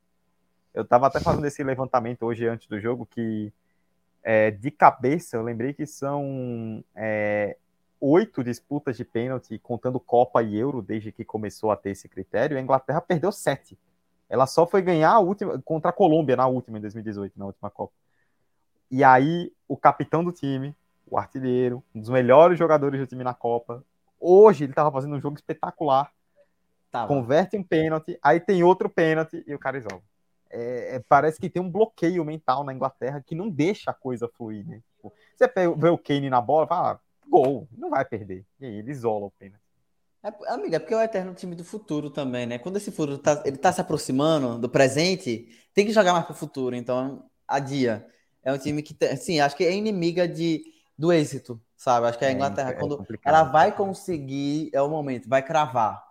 Eu 0.74 0.82
estava 0.82 1.06
até 1.06 1.18
fazendo 1.18 1.46
esse 1.46 1.64
levantamento 1.64 2.24
hoje 2.26 2.46
antes 2.46 2.68
do 2.68 2.78
jogo, 2.78 3.06
que 3.06 3.50
é, 4.22 4.50
de 4.50 4.70
cabeça 4.70 5.38
eu 5.38 5.42
lembrei 5.42 5.72
que 5.72 5.86
são 5.86 6.84
é, 6.94 7.56
oito 7.98 8.44
disputas 8.44 8.94
de 8.94 9.04
pênalti, 9.04 9.58
contando 9.58 9.98
Copa 9.98 10.42
e 10.42 10.58
Euro, 10.58 10.82
desde 10.82 11.10
que 11.10 11.24
começou 11.24 11.70
a 11.70 11.76
ter 11.76 11.90
esse 11.90 12.06
critério, 12.06 12.58
a 12.58 12.60
Inglaterra 12.60 13.00
perdeu 13.00 13.32
sete. 13.32 13.78
Ela 14.28 14.46
só 14.46 14.66
foi 14.66 14.82
ganhar 14.82 15.12
a 15.12 15.20
última 15.20 15.58
contra 15.62 15.88
a 15.88 15.92
Colômbia 15.92 16.36
na 16.36 16.46
última 16.46 16.76
em 16.76 16.82
2018, 16.82 17.32
na 17.38 17.46
última 17.46 17.70
Copa. 17.70 17.94
E 18.90 19.02
aí 19.02 19.50
o 19.66 19.74
capitão 19.74 20.22
do 20.22 20.32
time, 20.32 20.76
o 21.06 21.16
artilheiro, 21.18 21.82
um 21.94 22.00
dos 22.00 22.10
melhores 22.10 22.58
jogadores 22.58 23.00
do 23.00 23.06
time 23.06 23.22
na 23.22 23.34
Copa, 23.34 23.84
hoje 24.18 24.64
ele 24.64 24.72
estava 24.72 24.90
fazendo 24.90 25.16
um 25.16 25.20
jogo 25.20 25.36
espetacular. 25.36 26.10
Tava. 26.90 27.08
Converte 27.08 27.56
um 27.56 27.62
pênalti, 27.62 28.18
aí 28.22 28.40
tem 28.40 28.62
outro 28.62 28.88
pênalti 28.88 29.42
e 29.46 29.54
o 29.54 29.58
cara 29.58 29.78
isola. 29.78 30.02
É, 30.48 30.96
é, 30.96 31.04
parece 31.08 31.40
que 31.40 31.50
tem 31.50 31.60
um 31.60 31.70
bloqueio 31.70 32.24
mental 32.24 32.64
na 32.64 32.72
Inglaterra 32.72 33.22
que 33.24 33.34
não 33.34 33.48
deixa 33.48 33.90
a 33.90 33.94
coisa 33.94 34.28
fluir. 34.28 34.66
Né? 34.66 34.80
Tipo, 34.94 35.12
você 35.36 35.50
vê 35.76 35.88
o 35.88 35.98
Kane 35.98 36.30
na 36.30 36.40
bola, 36.40 36.66
fala, 36.66 36.92
ah, 36.92 36.98
gol, 37.28 37.68
não 37.76 37.90
vai 37.90 38.04
perder. 38.04 38.44
E 38.60 38.66
aí 38.66 38.74
ele 38.76 38.90
isola 38.90 39.26
o 39.26 39.30
pênalti. 39.32 39.60
É, 40.22 40.52
amiga, 40.52 40.76
é 40.76 40.78
porque 40.78 40.94
é 40.94 40.96
o 40.96 41.00
eterno 41.00 41.34
time 41.34 41.54
do 41.54 41.64
futuro 41.64 42.10
também, 42.10 42.46
né? 42.46 42.58
Quando 42.58 42.76
esse 42.76 42.90
futuro 42.90 43.18
tá, 43.18 43.42
ele 43.44 43.56
tá 43.56 43.72
se 43.72 43.80
aproximando 43.80 44.58
do 44.58 44.68
presente, 44.68 45.48
tem 45.72 45.86
que 45.86 45.92
jogar 45.92 46.12
mais 46.12 46.24
pro 46.24 46.34
futuro. 46.34 46.74
Então, 46.74 47.28
adia. 47.46 48.06
É 48.42 48.52
um 48.52 48.58
time 48.58 48.82
que, 48.82 48.96
sim, 49.16 49.40
acho 49.40 49.56
que 49.56 49.64
é 49.64 49.72
inimiga 49.72 50.26
de, 50.26 50.64
do 50.98 51.12
êxito, 51.12 51.60
sabe? 51.76 52.06
Acho 52.06 52.18
que 52.18 52.24
a 52.24 52.28
é, 52.28 52.32
Inglaterra, 52.32 52.70
é, 52.70 52.72
quando 52.74 53.04
ela 53.24 53.44
vai 53.44 53.74
conseguir, 53.74 54.70
é 54.72 54.80
o 54.80 54.88
momento, 54.88 55.28
vai 55.28 55.42
cravar. 55.42 56.02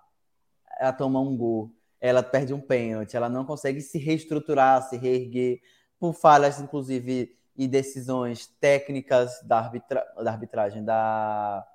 Ela 0.80 0.94
toma 0.94 1.20
um 1.20 1.36
gol, 1.36 1.72
ela 2.00 2.22
perde 2.22 2.54
um 2.54 2.62
pênalti, 2.62 3.16
ela 3.16 3.30
não 3.30 3.46
consegue 3.46 3.82
se 3.82 3.98
reestruturar, 3.98 4.82
se 4.84 4.98
reerguer, 4.98 5.60
por 6.00 6.14
falhas, 6.14 6.60
inclusive, 6.60 7.36
e 7.58 7.68
decisões 7.68 8.48
técnicas 8.60 9.42
da, 9.44 9.60
arbitra 9.60 10.06
da 10.22 10.32
arbitragem, 10.32 10.84
da 10.84 11.66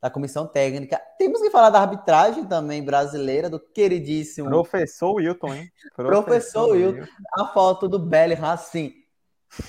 da 0.00 0.10
comissão 0.10 0.46
técnica. 0.46 1.00
Temos 1.18 1.40
que 1.40 1.50
falar 1.50 1.70
da 1.70 1.80
arbitragem 1.80 2.44
também 2.44 2.82
brasileira, 2.84 3.50
do 3.50 3.58
queridíssimo. 3.58 4.48
Professor 4.48 5.14
Wilton, 5.14 5.54
hein? 5.54 5.72
Professor, 5.96 6.24
Professor 6.24 6.70
Wilton. 6.70 7.00
Wilton. 7.00 7.12
A 7.34 7.46
foto 7.48 7.88
do 7.88 7.98
Bellingham, 7.98 8.50
assim. 8.50 8.94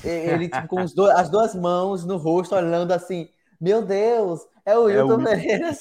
Ele 0.03 0.49
tipo, 0.49 0.67
com 0.67 0.85
dois, 0.85 1.15
as 1.15 1.29
duas 1.29 1.55
mãos 1.55 2.05
no 2.05 2.17
rosto, 2.17 2.55
olhando 2.55 2.91
assim. 2.91 3.29
Meu 3.59 3.81
Deus, 3.81 4.45
é 4.63 4.77
o 4.77 4.83
Wilton 4.83 5.21
é 5.21 5.35
Pereira, 5.35 5.71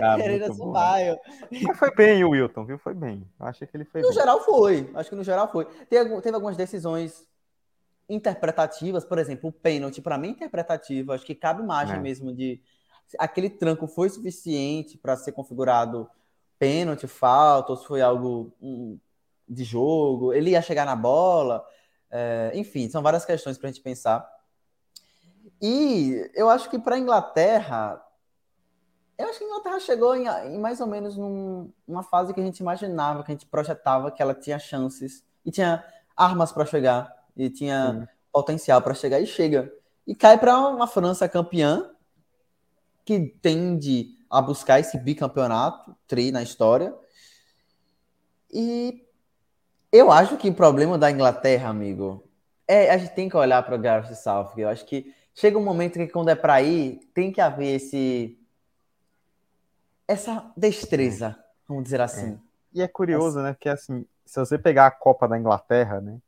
ah, 0.00 0.16
Pereira 0.16 0.52
Sampaio. 0.52 1.18
Mas 1.62 1.78
foi 1.78 1.94
bem 1.94 2.24
o 2.24 2.30
Wilton, 2.30 2.64
viu? 2.64 2.78
Foi 2.78 2.94
bem. 2.94 3.28
Eu 3.38 3.46
achei 3.46 3.66
que 3.66 3.76
ele 3.76 3.84
foi 3.84 4.00
No 4.00 4.08
bem. 4.08 4.16
geral 4.16 4.40
foi. 4.44 4.90
Acho 4.94 5.10
que 5.10 5.16
no 5.16 5.24
geral 5.24 5.50
foi. 5.50 5.66
Teve, 5.90 6.20
teve 6.22 6.34
algumas 6.34 6.56
decisões 6.56 7.26
interpretativas, 8.08 9.04
por 9.04 9.18
exemplo, 9.18 9.50
o 9.50 9.52
pênalti, 9.52 10.00
para 10.00 10.16
mim, 10.16 10.30
interpretativo. 10.30 11.12
Acho 11.12 11.26
que 11.26 11.34
cabe 11.34 11.62
margem 11.62 11.96
é. 11.96 12.00
mesmo 12.00 12.32
de, 12.32 12.62
aquele 13.18 13.48
tranco 13.48 13.86
foi 13.86 14.08
suficiente 14.08 14.98
para 14.98 15.16
ser 15.16 15.32
configurado 15.32 16.08
pênalti, 16.58 17.06
falta, 17.06 17.72
ou 17.72 17.76
se 17.76 17.86
foi 17.86 18.00
algo 18.00 18.52
um, 18.60 18.98
de 19.48 19.64
jogo, 19.64 20.32
ele 20.32 20.50
ia 20.50 20.62
chegar 20.62 20.84
na 20.84 20.96
bola, 20.96 21.64
é, 22.10 22.52
enfim, 22.54 22.88
são 22.88 23.02
várias 23.02 23.24
questões 23.24 23.58
para 23.58 23.68
a 23.68 23.72
gente 23.72 23.82
pensar. 23.82 24.28
E 25.60 26.30
eu 26.34 26.48
acho 26.48 26.70
que 26.70 26.78
para 26.78 26.96
a 26.96 26.98
Inglaterra, 26.98 28.02
eu 29.16 29.28
acho 29.28 29.38
que 29.38 29.44
a 29.44 29.48
Inglaterra 29.48 29.80
chegou 29.80 30.14
em, 30.14 30.26
em 30.26 30.58
mais 30.58 30.80
ou 30.80 30.86
menos 30.86 31.16
num, 31.16 31.72
numa 31.86 32.02
fase 32.02 32.32
que 32.32 32.40
a 32.40 32.44
gente 32.44 32.60
imaginava, 32.60 33.24
que 33.24 33.32
a 33.32 33.34
gente 33.34 33.46
projetava 33.46 34.10
que 34.10 34.22
ela 34.22 34.34
tinha 34.34 34.58
chances 34.58 35.24
e 35.44 35.50
tinha 35.50 35.84
armas 36.16 36.52
para 36.52 36.64
chegar 36.64 37.16
e 37.36 37.50
tinha 37.50 37.92
Sim. 37.92 38.08
potencial 38.32 38.80
para 38.82 38.94
chegar 38.94 39.20
e 39.20 39.26
chega. 39.26 39.72
E 40.06 40.14
cai 40.14 40.38
para 40.38 40.58
uma 40.68 40.86
França 40.86 41.28
campeã, 41.28 41.90
que 43.04 43.20
tende 43.40 44.16
a 44.30 44.40
buscar 44.40 44.78
esse 44.78 44.98
bicampeonato, 44.98 45.96
tri 46.06 46.30
na 46.30 46.42
história. 46.42 46.94
E 48.50 49.07
eu 49.92 50.10
acho 50.10 50.36
que 50.36 50.48
o 50.48 50.54
problema 50.54 50.98
da 50.98 51.10
Inglaterra, 51.10 51.68
amigo, 51.68 52.22
é 52.66 52.90
a 52.90 52.98
gente 52.98 53.14
tem 53.14 53.28
que 53.28 53.36
olhar 53.36 53.62
para 53.62 53.74
o 53.74 53.78
Gareth 53.78 54.14
Southgate. 54.14 54.60
Eu 54.60 54.68
acho 54.68 54.84
que 54.84 55.14
chega 55.34 55.58
um 55.58 55.64
momento 55.64 55.94
que 55.94 56.08
quando 56.08 56.28
é 56.28 56.34
para 56.34 56.60
ir, 56.62 57.00
tem 57.14 57.32
que 57.32 57.40
haver 57.40 57.76
esse 57.76 58.38
essa 60.06 60.50
destreza, 60.56 61.36
vamos 61.66 61.84
dizer 61.84 62.00
assim. 62.00 62.32
É. 62.32 62.38
E 62.72 62.82
é 62.82 62.88
curioso, 62.88 63.40
né? 63.40 63.52
Porque 63.52 63.68
assim, 63.68 64.06
se 64.24 64.38
você 64.40 64.58
pegar 64.58 64.86
a 64.86 64.90
Copa 64.90 65.28
da 65.28 65.38
Inglaterra, 65.38 66.00
né? 66.00 66.18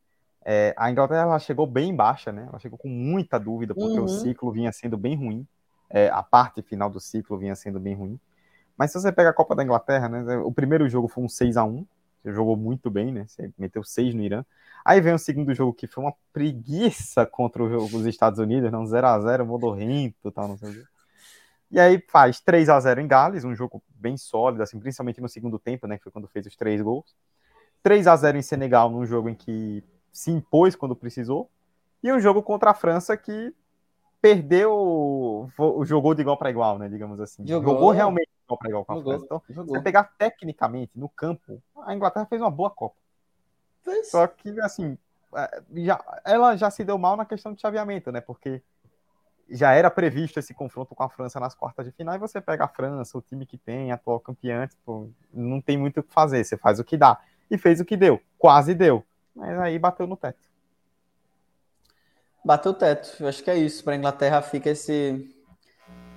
É, 0.43 0.75
a 0.77 0.91
Inglaterra 0.91 1.23
ela 1.23 1.39
chegou 1.39 1.67
bem 1.67 1.95
baixa, 1.95 2.33
né? 2.33 2.47
Ela 2.49 2.59
chegou 2.59 2.79
com 2.79 2.89
muita 2.89 3.39
dúvida 3.39 3.75
porque 3.75 3.99
uhum. 3.99 4.05
o 4.05 4.09
ciclo 4.09 4.51
vinha 4.51 4.73
sendo 4.73 4.97
bem 4.97 5.15
ruim 5.15 5.47
é, 5.91 6.09
a 6.09 6.23
parte 6.23 6.63
final 6.63 6.89
do 6.89 7.01
ciclo 7.01 7.37
vinha 7.37 7.57
sendo 7.57 7.81
bem 7.81 7.95
ruim. 7.95 8.19
Mas 8.79 8.93
se 8.93 9.01
você 9.01 9.11
pega 9.11 9.31
a 9.31 9.35
Copa 9.35 9.55
da 9.55 9.65
Inglaterra, 9.65 10.09
né, 10.09 10.37
o 10.39 10.53
primeiro 10.53 10.89
jogo 10.89 11.09
foi 11.09 11.25
um 11.25 11.29
6 11.29 11.57
a 11.57 11.65
1 11.65 11.75
você 11.75 11.87
jogou 12.25 12.57
muito 12.57 12.91
bem, 12.91 13.13
né? 13.13 13.27
Você 13.27 13.53
meteu 13.59 13.83
6 13.83 14.15
no 14.15 14.23
Irã. 14.23 14.45
Aí 14.85 15.01
vem 15.01 15.15
o 15.15 15.19
segundo 15.19 15.55
jogo 15.55 15.73
que 15.73 15.87
foi 15.87 16.05
uma 16.05 16.15
preguiça 16.33 17.27
contra 17.27 17.63
os 17.63 18.07
Estados 18.07 18.39
Unidos, 18.39 18.71
não 18.71 18.87
0 18.87 19.07
a 19.07 19.21
0 19.21 19.47
modorrento, 19.47 20.31
tal, 20.31 20.49
não 20.49 20.57
sei 20.57 20.71
o 20.71 20.87
E 21.71 21.79
aí 21.79 22.03
faz 22.09 22.41
3 22.41 22.69
a 22.69 22.81
0 22.81 23.01
em 23.01 23.07
Gales, 23.07 23.45
um 23.45 23.55
jogo 23.55 23.83
bem 23.89 24.17
sólido, 24.17 24.63
assim, 24.63 24.79
principalmente 24.79 25.21
no 25.21 25.29
segundo 25.29 25.59
tempo, 25.59 25.87
né, 25.87 25.97
que 25.97 26.05
foi 26.05 26.13
quando 26.13 26.29
fez 26.29 26.47
os 26.47 26.57
três 26.57 26.81
gols. 26.81 27.15
3 27.83 28.07
a 28.07 28.17
0 28.17 28.39
em 28.39 28.43
Senegal, 28.43 28.91
num 28.91 29.07
jogo 29.07 29.29
em 29.29 29.35
que 29.35 29.83
se 30.13 30.31
impôs 30.31 30.75
quando 30.75 30.97
precisou. 30.97 31.49
E 32.03 32.13
um 32.13 32.21
jogo 32.21 32.43
contra 32.43 32.71
a 32.71 32.75
França 32.75 33.17
que 33.17 33.55
perdeu, 34.21 35.51
jogou 35.85 36.15
de 36.15 36.21
igual 36.21 36.37
para 36.37 36.51
igual, 36.51 36.79
né? 36.79 36.89
Digamos 36.89 37.21
assim. 37.21 37.47
Jogou, 37.47 37.75
jogou 37.75 37.91
realmente 37.91 38.29
igual 38.55 38.59
para 38.59 38.69
igual 38.69 38.85
com 38.85 38.93
a 38.93 39.03
França. 39.03 39.25
Então, 39.25 39.43
jogou. 39.51 39.75
você 39.75 39.83
pegar 39.83 40.05
tecnicamente 40.19 40.93
no 40.99 41.09
campo, 41.09 41.63
a 41.85 41.95
Inglaterra 41.95 42.27
fez 42.27 42.41
uma 42.41 42.51
boa 42.51 42.71
Copa. 42.71 42.97
Fez. 43.83 44.11
Só 44.11 44.27
que, 44.27 44.61
assim, 44.61 44.99
é, 45.35 45.63
já, 45.75 46.21
ela 46.25 46.57
já 46.57 46.71
se 46.71 46.85
deu 46.85 46.99
mal 46.99 47.17
na 47.17 47.25
questão 47.25 47.53
de 47.53 47.61
chaveamento, 47.61 48.11
né? 48.11 48.21
Porque 48.21 48.63
já 49.49 49.73
era 49.73 49.91
previsto 49.91 50.39
esse 50.39 50.55
confronto 50.55 50.95
com 50.95 51.03
a 51.03 51.09
França 51.09 51.41
nas 51.41 51.55
quartas 51.55 51.87
de 51.87 51.93
final, 51.93 52.15
e 52.15 52.19
você 52.19 52.41
pega 52.41 52.65
a 52.65 52.69
França, 52.69 53.19
o 53.19 53.23
time 53.23 53.45
que 53.45 53.59
tem, 53.59 53.91
atual 53.91 54.21
campeão, 54.21 54.67
tipo, 54.67 55.13
não 55.33 55.61
tem 55.61 55.77
muito 55.77 56.01
o 56.01 56.03
que 56.03 56.13
fazer, 56.13 56.45
você 56.45 56.57
faz 56.57 56.79
o 56.79 56.85
que 56.85 56.97
dá. 56.97 57.19
E 57.51 57.59
fez 57.59 57.81
o 57.81 57.85
que 57.85 57.97
deu, 57.97 58.21
quase 58.39 58.75
deu, 58.75 59.05
mas 59.35 59.59
aí 59.59 59.77
bateu 59.79 60.07
no 60.07 60.17
teto. 60.17 60.49
Bateu 62.45 62.73
o 62.73 62.75
teto. 62.75 63.17
Eu 63.21 63.29
acho 63.29 63.43
que 63.43 63.51
é 63.51 63.57
isso. 63.57 63.85
Para 63.85 63.95
a 63.95 63.97
Inglaterra 63.97 64.41
fica 64.41 64.71
esse 64.71 65.29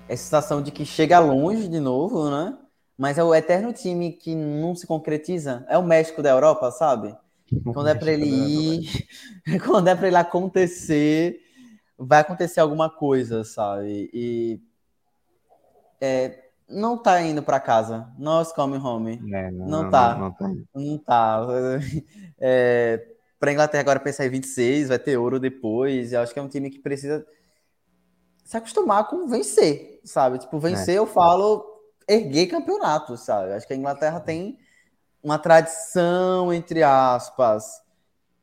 essa 0.08 0.22
sensação 0.22 0.62
de 0.62 0.70
que 0.70 0.84
chega 0.84 1.18
longe 1.18 1.68
de 1.68 1.80
novo, 1.80 2.30
né? 2.30 2.58
mas 2.96 3.18
é 3.18 3.24
o 3.24 3.34
eterno 3.34 3.72
time 3.72 4.12
que 4.12 4.34
não 4.34 4.74
se 4.74 4.86
concretiza. 4.86 5.64
É 5.68 5.76
o 5.76 5.82
México 5.82 6.22
da 6.22 6.30
Europa, 6.30 6.70
sabe? 6.70 7.14
Quando 7.72 7.88
é 7.88 7.94
para 7.94 8.12
ele 8.12 8.26
ir, 8.26 9.06
quando 9.66 9.88
é 9.88 9.94
para 9.94 10.06
ele 10.06 10.16
acontecer, 10.16 11.40
vai 11.98 12.20
acontecer 12.20 12.60
alguma 12.60 12.88
coisa, 12.88 13.44
sabe? 13.44 14.10
E 14.12 14.60
é, 16.00 16.44
não 16.68 16.96
tá 16.96 17.20
indo 17.20 17.42
para 17.42 17.60
casa. 17.60 18.08
Nós 18.18 18.52
come 18.52 18.76
home. 18.76 19.20
É, 19.32 19.50
não, 19.50 19.66
não, 19.66 19.90
tá. 19.90 20.14
Não, 20.14 20.20
não, 20.20 20.32
tá. 20.32 20.48
Não 20.74 20.98
tá. 20.98 21.46
É, 22.46 23.06
para 23.38 23.52
Inglaterra 23.52 23.80
agora 23.80 24.00
pensar 24.00 24.26
em 24.26 24.30
26, 24.30 24.88
vai 24.88 24.98
ter 24.98 25.16
ouro 25.16 25.40
depois. 25.40 26.12
Eu 26.12 26.20
acho 26.20 26.32
que 26.32 26.38
é 26.38 26.42
um 26.42 26.48
time 26.48 26.68
que 26.68 26.78
precisa 26.78 27.24
se 28.44 28.56
acostumar 28.56 29.08
com 29.08 29.26
vencer, 29.26 30.00
sabe? 30.04 30.38
Tipo, 30.38 30.58
vencer, 30.58 30.94
é. 30.94 30.98
eu 30.98 31.06
falo 31.06 31.64
erguer 32.06 32.46
campeonato, 32.46 33.16
sabe? 33.16 33.52
Acho 33.52 33.66
que 33.66 33.72
a 33.72 33.76
Inglaterra 33.76 34.20
tem 34.20 34.58
uma 35.22 35.38
tradição, 35.38 36.52
entre 36.52 36.82
aspas, 36.82 37.82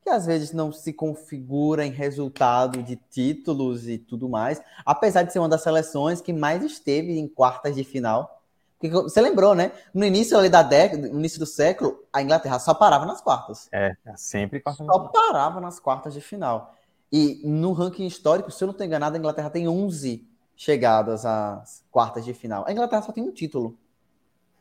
que 0.01 0.09
às 0.09 0.25
vezes 0.25 0.51
não 0.51 0.71
se 0.71 0.91
configura 0.91 1.85
em 1.85 1.91
resultado 1.91 2.81
de 2.81 2.95
títulos 2.95 3.87
e 3.87 3.99
tudo 3.99 4.27
mais, 4.27 4.59
apesar 4.83 5.21
de 5.21 5.31
ser 5.31 5.37
uma 5.37 5.47
das 5.47 5.61
seleções 5.61 6.19
que 6.19 6.33
mais 6.33 6.63
esteve 6.63 7.19
em 7.19 7.27
quartas 7.27 7.75
de 7.75 7.83
final. 7.83 8.41
Porque 8.79 8.89
você 8.89 9.21
lembrou, 9.21 9.53
né? 9.53 9.71
No 9.93 10.03
início 10.03 10.35
ali 10.35 10.49
da 10.49 10.63
década, 10.63 11.07
no 11.07 11.19
início 11.19 11.37
do 11.37 11.45
século, 11.45 12.03
a 12.11 12.19
Inglaterra 12.19 12.57
só 12.57 12.73
parava 12.73 13.05
nas 13.05 13.21
quartas. 13.21 13.69
É, 13.71 13.95
é 14.03 14.17
sempre 14.17 14.59
quartas 14.59 14.87
Só 14.87 14.99
parava 15.09 15.61
nas 15.61 15.79
quartas 15.79 16.15
de 16.15 16.21
final. 16.21 16.73
E 17.11 17.41
no 17.43 17.73
ranking 17.73 18.05
histórico, 18.05 18.51
se 18.51 18.63
eu 18.63 18.67
não 18.67 18.71
estou 18.71 18.85
enganado, 18.85 19.15
a 19.15 19.19
Inglaterra 19.19 19.49
tem 19.49 19.67
11 19.67 20.25
chegadas 20.55 21.25
às 21.25 21.83
quartas 21.91 22.23
de 22.23 22.33
final. 22.33 22.63
A 22.67 22.71
Inglaterra 22.71 23.01
só 23.01 23.11
tem 23.11 23.23
um 23.23 23.31
título. 23.31 23.77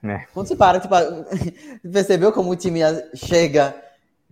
É. 0.02 0.27
Quando 0.32 0.48
você 0.48 0.56
para, 0.56 0.81
tipo, 0.81 0.94
percebeu 1.93 2.32
como 2.32 2.51
o 2.51 2.56
time 2.56 2.81
chega 3.14 3.81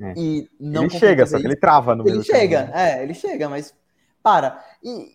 é. 0.00 0.14
e 0.16 0.50
não. 0.58 0.84
Ele 0.84 0.98
chega, 0.98 1.26
só 1.26 1.38
que 1.38 1.46
ele 1.46 1.56
trava 1.56 1.94
no 1.94 2.08
Ele 2.08 2.22
chega, 2.22 2.62
caminho. 2.62 2.76
é, 2.76 3.02
ele 3.02 3.14
chega, 3.14 3.48
mas 3.48 3.74
para. 4.22 4.64
E, 4.82 5.12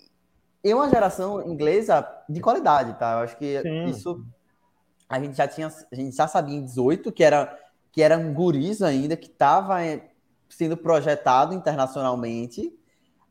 e 0.64 0.74
uma 0.74 0.90
geração 0.90 1.46
inglesa 1.46 2.08
de 2.30 2.40
qualidade, 2.40 2.98
tá? 2.98 3.14
Eu 3.14 3.18
acho 3.20 3.38
que 3.38 3.62
Sim. 3.62 3.86
isso 3.86 4.26
a 5.10 5.20
gente 5.20 5.36
já 5.36 5.48
tinha, 5.48 5.68
a 5.68 5.96
gente 5.96 6.16
já 6.16 6.28
sabia 6.28 6.56
em 6.56 6.64
18 6.64 7.12
que 7.12 7.24
era 7.24 7.60
que 7.92 8.02
era 8.02 8.18
um 8.18 8.34
guris 8.34 8.82
ainda 8.82 9.16
que 9.16 9.28
estava 9.28 9.84
é, 9.86 10.10
sendo 10.50 10.76
projetado 10.76 11.54
internacionalmente 11.54 12.74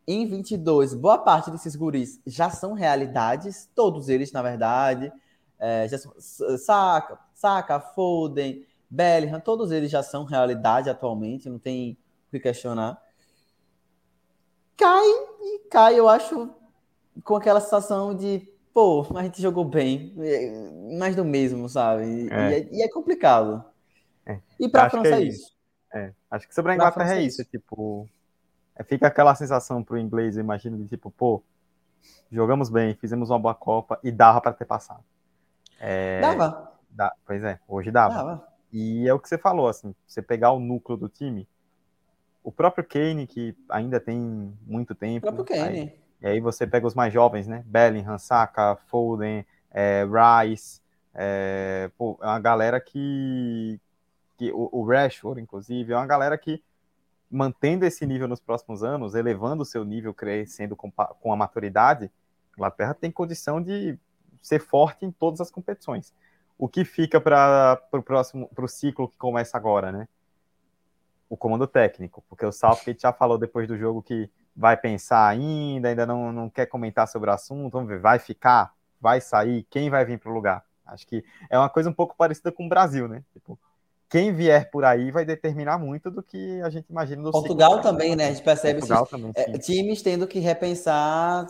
em 0.07 0.27
22, 0.27 0.95
boa 0.95 1.19
parte 1.19 1.51
desses 1.51 1.77
guris 1.77 2.21
já 2.27 2.51
são 2.51 2.73
realidades, 2.73 3.69
todos 3.75 4.09
eles, 4.09 4.33
na 4.33 4.43
verdade. 4.43 5.13
É, 5.59 5.87
já 5.89 5.97
são, 5.97 6.13
Saka, 6.59 7.19
Saka, 7.35 7.79
Foden, 7.81 8.67
Bellingham, 8.91 9.41
todos 9.41 9.71
eles 9.71 9.91
já 9.91 10.03
são 10.03 10.25
realidade 10.25 10.91
atualmente, 10.91 11.49
não 11.49 11.59
tem 11.59 11.97
o 12.29 12.31
que 12.33 12.41
questionar. 12.41 13.01
Cai 14.77 15.07
e 15.41 15.59
cai, 15.71 15.99
eu 15.99 16.09
acho, 16.09 16.51
com 17.23 17.37
aquela 17.37 17.61
sensação 17.61 18.15
de, 18.15 18.49
pô, 18.75 19.07
a 19.15 19.23
gente 19.23 19.41
jogou 19.41 19.65
bem, 19.65 20.13
é, 20.19 20.99
mais 20.99 21.15
do 21.15 21.25
mesmo, 21.25 21.69
sabe? 21.69 22.29
É. 22.29 22.51
E, 22.51 22.55
é, 22.55 22.69
e, 22.73 22.83
é, 22.83 22.89
complicado. 22.89 23.65
É. 24.27 24.41
E 24.59 24.69
para 24.69 24.87
a 24.87 24.91
França 24.91 25.15
é 25.15 25.23
isso. 25.23 25.53
É, 25.95 26.13
acho 26.31 26.49
que 26.49 26.55
sobre 26.55 26.73
a 26.73 26.75
Inglaterra 26.75 27.15
é 27.15 27.23
isso, 27.23 27.45
tipo, 27.45 28.09
é, 28.09 28.22
fica 28.85 29.07
aquela 29.07 29.35
sensação 29.35 29.83
pro 29.83 29.99
inglês, 29.99 30.37
eu 30.37 30.43
imagino, 30.43 30.79
de 30.79 30.89
tipo, 30.89 31.11
pô, 31.11 31.43
jogamos 32.31 32.71
bem, 32.71 32.95
fizemos 32.95 33.31
uma 33.31 33.39
boa 33.39 33.55
Copa 33.55 33.99
e 34.03 34.11
dava 34.11 34.41
para 34.41 34.53
ter 34.53 34.65
passado. 34.65 35.05
É, 35.79 36.21
dava. 36.21 36.73
Dá, 36.91 37.15
pois 37.27 37.43
é, 37.43 37.59
hoje 37.69 37.91
dava. 37.91 38.15
dava. 38.15 38.49
E 38.73 39.07
é 39.07 39.13
o 39.13 39.19
que 39.19 39.29
você 39.29 39.37
falou, 39.37 39.69
assim, 39.69 39.95
você 40.07 40.23
pegar 40.23 40.53
o 40.53 40.59
núcleo 40.59 40.97
do 40.97 41.09
time, 41.09 41.47
o 42.43 42.51
próprio 42.51 42.85
Kane, 42.85 43.27
que 43.27 43.55
ainda 43.69 44.01
tem 44.01 44.53
muito 44.67 44.95
tempo. 44.95 45.29
O 45.29 45.33
próprio 45.33 45.57
Kane. 45.57 45.79
Aí, 45.79 45.99
e 46.23 46.27
aí 46.27 46.41
você 46.41 46.67
pega 46.67 46.87
os 46.87 46.95
mais 46.95 47.13
jovens, 47.13 47.47
né? 47.47 47.63
Bellingham, 47.67 48.19
Saka, 48.19 48.77
Foden, 48.87 49.45
é, 49.71 50.05
Rice, 50.05 50.81
é, 51.15 51.91
pô, 51.99 52.19
é 52.23 52.27
uma 52.27 52.41
galera 52.41 52.81
que, 52.81 53.81
que 54.37 54.53
o, 54.53 54.69
o 54.73 54.85
Rashford, 54.85 55.41
inclusive, 55.41 55.93
é 55.93 55.97
uma 55.97 56.07
galera 56.07 56.39
que 56.39 56.63
mantendo 57.33 57.87
esse 57.87 58.05
nível 58.05 58.29
nos 58.29 58.41
próximos 58.41 58.85
anos, 58.85 59.15
elevando 59.15 59.63
o 59.63 59.67
seu 59.67 59.85
nível, 59.85 60.13
crescendo 60.13 60.77
com, 60.77 60.91
com 60.91 61.33
a 61.33 61.37
maturidade, 61.37 62.05
a 62.53 62.57
Inglaterra 62.57 62.93
tem 62.93 63.11
condição 63.11 63.61
de 63.61 63.99
ser 64.43 64.61
forte 64.61 65.07
em 65.07 65.11
todas 65.11 65.41
as 65.41 65.51
competições. 65.51 66.13
O 66.59 66.69
que 66.69 66.85
fica 66.85 67.19
para 67.19 67.83
o 67.91 68.03
próximo, 68.03 68.51
para 68.55 68.65
o 68.65 68.69
ciclo 68.69 69.09
que 69.09 69.17
começa 69.17 69.57
agora, 69.57 69.91
né? 69.91 70.07
O 71.31 71.37
comando 71.37 71.67
técnico, 71.67 72.23
porque 72.29 72.45
o 72.45 72.53
Southgate 72.53 73.01
já 73.01 73.13
falou 73.13 73.39
depois 73.39 73.67
do 73.67 73.79
jogo 73.79 74.03
que 74.03 74.31
vai 74.55 74.77
pensar 74.77 75.27
ainda, 75.27 75.89
ainda 75.89 76.05
não, 76.05 76.31
não 76.31 76.51
quer 76.51 76.67
comentar 76.67 77.09
sobre 77.09 77.31
o 77.31 77.33
assunto, 77.33 77.73
vamos 77.73 77.89
ver, 77.89 77.99
vai 77.99 78.19
ficar, 78.19 78.75
vai 79.01 79.23
sair, 79.23 79.67
quem 79.71 79.89
vai 79.89 80.05
vir 80.05 80.19
para 80.19 80.31
o 80.31 80.35
lugar? 80.35 80.63
Acho 80.85 81.07
que 81.07 81.25
é 81.49 81.59
uma 81.59 81.71
coisa 81.71 81.89
um 81.89 81.95
pouco 81.95 82.15
parecida 82.15 82.53
com 82.53 82.67
o 82.67 82.69
Brasil, 82.69 83.09
né? 83.09 83.25
Tipo, 83.33 83.59
quem 84.13 84.31
vier 84.31 84.71
por 84.71 84.85
aí 84.85 85.11
vai 85.11 85.25
determinar 85.25 85.79
muito 85.79 86.11
do 86.11 86.23
que 86.23 86.61
a 86.61 86.69
gente 86.69 86.87
imagina 86.91 87.23
no 87.23 87.33
Portugal 87.33 87.81
também, 87.81 88.15
né? 88.15 88.27
A 88.27 88.31
gente 88.31 88.45
percebe 88.45 88.81
Portugal 88.81 89.07
também, 89.07 89.33
é, 89.35 89.57
times 89.57 90.03
tendo 90.03 90.27
que 90.27 90.39
repensar 90.39 91.47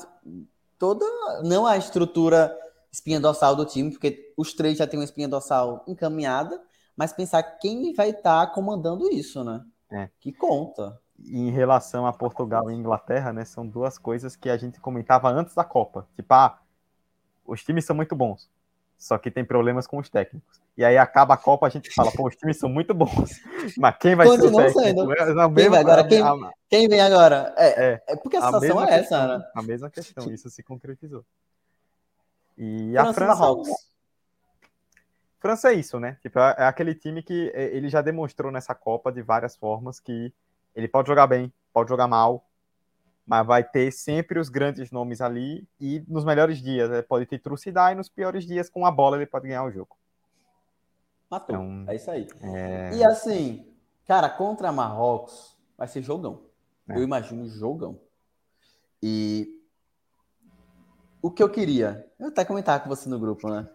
toda, 0.78 1.04
não 1.42 1.66
a 1.66 1.76
estrutura 1.76 2.56
espinha 2.92 3.18
dorsal 3.18 3.56
do 3.56 3.64
time, 3.64 3.90
porque 3.90 4.32
os 4.36 4.54
três 4.54 4.78
já 4.78 4.86
têm 4.86 5.00
uma 5.00 5.04
espinha 5.04 5.26
dorsal 5.26 5.84
encaminhada, 5.88 6.62
mas 6.96 7.12
pensar 7.12 7.42
quem 7.42 7.92
vai 7.94 8.10
estar 8.10 8.46
tá 8.46 8.52
comandando 8.52 9.12
isso, 9.12 9.42
né? 9.42 9.64
É. 9.90 10.08
Que 10.20 10.32
conta. 10.32 10.96
Em 11.18 11.50
relação 11.50 12.06
a 12.06 12.12
Portugal 12.12 12.70
e 12.70 12.74
Inglaterra, 12.74 13.32
né? 13.32 13.44
São 13.44 13.66
duas 13.66 13.98
coisas 13.98 14.36
que 14.36 14.48
a 14.48 14.56
gente 14.56 14.78
comentava 14.78 15.28
antes 15.28 15.52
da 15.52 15.64
Copa. 15.64 16.06
Tipo, 16.14 16.32
ah, 16.32 16.60
os 17.44 17.64
times 17.64 17.84
são 17.84 17.96
muito 17.96 18.14
bons 18.14 18.48
só 19.02 19.18
que 19.18 19.32
tem 19.32 19.44
problemas 19.44 19.84
com 19.84 19.98
os 19.98 20.08
técnicos. 20.08 20.61
E 20.76 20.84
aí 20.84 20.96
acaba 20.96 21.34
a 21.34 21.36
Copa, 21.36 21.66
a 21.66 21.70
gente 21.70 21.92
fala, 21.92 22.10
pô, 22.12 22.26
os 22.26 22.34
times 22.34 22.58
são 22.58 22.68
muito 22.68 22.94
bons, 22.94 23.40
mas 23.76 23.96
quem 23.98 24.14
vai 24.14 24.26
ser 24.26 24.46
o 24.46 24.56
técnico? 24.56 24.80
Sendo. 24.80 25.12
É 25.12 25.16
quem, 25.54 25.68
vai 25.68 25.80
agora? 25.80 26.08
Quem, 26.08 26.22
a, 26.22 26.52
quem, 26.68 26.88
vem 26.88 27.00
agora? 27.00 27.54
É, 27.58 27.84
é, 27.84 28.02
é 28.08 28.16
porque 28.16 28.36
a, 28.36 28.40
a 28.40 28.46
situação 28.46 28.80
é 28.80 28.84
essa, 28.84 28.98
questão, 28.98 29.28
né? 29.28 29.44
A 29.54 29.62
mesma 29.62 29.90
questão, 29.90 30.32
isso 30.32 30.48
se 30.48 30.62
concretizou. 30.62 31.24
E 32.56 32.92
França 32.92 33.10
a 33.10 33.12
França... 33.12 33.40
Marrocos. 33.40 33.68
França 35.38 35.72
é 35.72 35.74
isso, 35.74 35.98
né? 36.00 36.16
Tipo, 36.22 36.38
é, 36.38 36.54
é 36.58 36.64
aquele 36.64 36.94
time 36.94 37.22
que 37.22 37.50
é, 37.54 37.64
ele 37.76 37.88
já 37.88 38.00
demonstrou 38.00 38.50
nessa 38.50 38.74
Copa 38.74 39.12
de 39.12 39.20
várias 39.20 39.54
formas 39.56 40.00
que 40.00 40.32
ele 40.74 40.88
pode 40.88 41.08
jogar 41.08 41.26
bem, 41.26 41.52
pode 41.72 41.90
jogar 41.90 42.08
mal, 42.08 42.46
mas 43.26 43.46
vai 43.46 43.62
ter 43.62 43.90
sempre 43.92 44.38
os 44.38 44.48
grandes 44.48 44.90
nomes 44.90 45.20
ali 45.20 45.66
e 45.78 46.02
nos 46.08 46.24
melhores 46.24 46.62
dias 46.62 46.90
ele 46.90 47.02
pode 47.02 47.26
ter 47.26 47.38
trucidar 47.38 47.92
e 47.92 47.94
nos 47.94 48.08
piores 48.08 48.46
dias 48.46 48.70
com 48.70 48.86
a 48.86 48.90
bola 48.90 49.16
ele 49.16 49.26
pode 49.26 49.48
ganhar 49.48 49.64
o 49.64 49.70
jogo. 49.70 49.96
Matou. 51.32 51.56
Então, 51.56 51.84
é 51.88 51.96
isso 51.96 52.10
aí. 52.10 52.28
É... 52.42 52.94
E 52.94 53.02
assim, 53.02 53.66
cara, 54.06 54.28
contra 54.28 54.70
Marrocos 54.70 55.56
vai 55.78 55.88
ser 55.88 56.02
jogão. 56.02 56.42
É. 56.86 56.98
Eu 56.98 57.02
imagino 57.02 57.48
jogão. 57.48 57.98
E 59.02 59.48
o 61.22 61.30
que 61.30 61.42
eu 61.42 61.48
queria, 61.48 62.06
eu 62.20 62.28
até 62.28 62.44
comentar 62.44 62.82
com 62.82 62.90
você 62.90 63.08
no 63.08 63.18
grupo, 63.18 63.48
né? 63.48 63.66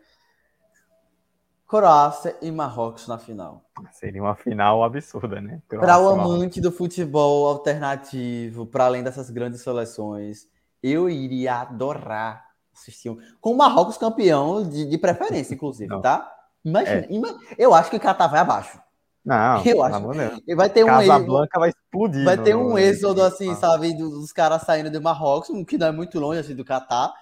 Croácia 1.68 2.38
e 2.44 2.52
Marrocos 2.52 3.08
na 3.08 3.18
final. 3.18 3.66
Seria 3.92 4.22
uma 4.22 4.36
final 4.36 4.84
absurda, 4.84 5.42
né? 5.42 5.60
Para 5.68 6.00
o 6.00 6.10
amante 6.10 6.62
do 6.62 6.72
futebol 6.72 7.48
alternativo, 7.48 8.68
para 8.68 8.86
além 8.86 9.04
dessas 9.04 9.32
grandes 9.32 9.62
seleções, 9.62 10.48
eu 10.84 11.10
iria 11.10 11.62
adorar 11.62 12.46
assistir 12.72 13.10
um... 13.10 13.18
com 13.42 13.54
o 13.54 13.58
Marrocos 13.58 13.98
campeão 13.98 14.64
de, 14.70 14.86
de 14.86 14.98
preferência, 15.00 15.56
inclusive, 15.56 15.90
Não. 15.90 16.02
tá? 16.02 16.37
Imagina, 16.64 17.02
é. 17.02 17.08
ima... 17.10 17.40
eu 17.58 17.74
acho 17.74 17.90
que 17.90 17.96
o 17.96 18.00
Catar 18.00 18.28
vai 18.28 18.40
abaixo. 18.40 18.80
Não, 19.24 19.62
eu 19.66 19.84
acho. 19.84 20.42
que 20.46 20.56
vai 20.56 20.70
ter 20.70 20.86
um 20.86 20.88
Casablanca 20.88 21.60
vai 21.60 21.70
explodir. 21.70 22.24
Vai 22.24 22.38
ter 22.38 22.56
um 22.56 22.78
êxodo 22.78 23.22
assim, 23.22 23.54
sabe, 23.56 23.94
dos 23.94 24.32
caras 24.32 24.62
saindo 24.62 24.90
do 24.90 25.02
Marrocos, 25.02 25.50
que 25.66 25.78
não 25.78 25.88
é 25.88 25.92
muito 25.92 26.18
longe 26.18 26.40
assim 26.40 26.56
do 26.56 26.64
Catar, 26.64 27.14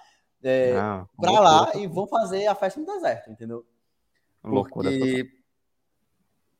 é, 0.42 0.74
para 1.16 1.40
lá 1.40 1.72
e 1.74 1.88
vão 1.88 2.06
fazer 2.06 2.46
a 2.46 2.54
festa 2.54 2.78
no 2.78 2.86
deserto, 2.86 3.30
entendeu? 3.30 3.64
Loucura. 4.44 4.88
Porque 4.88 5.28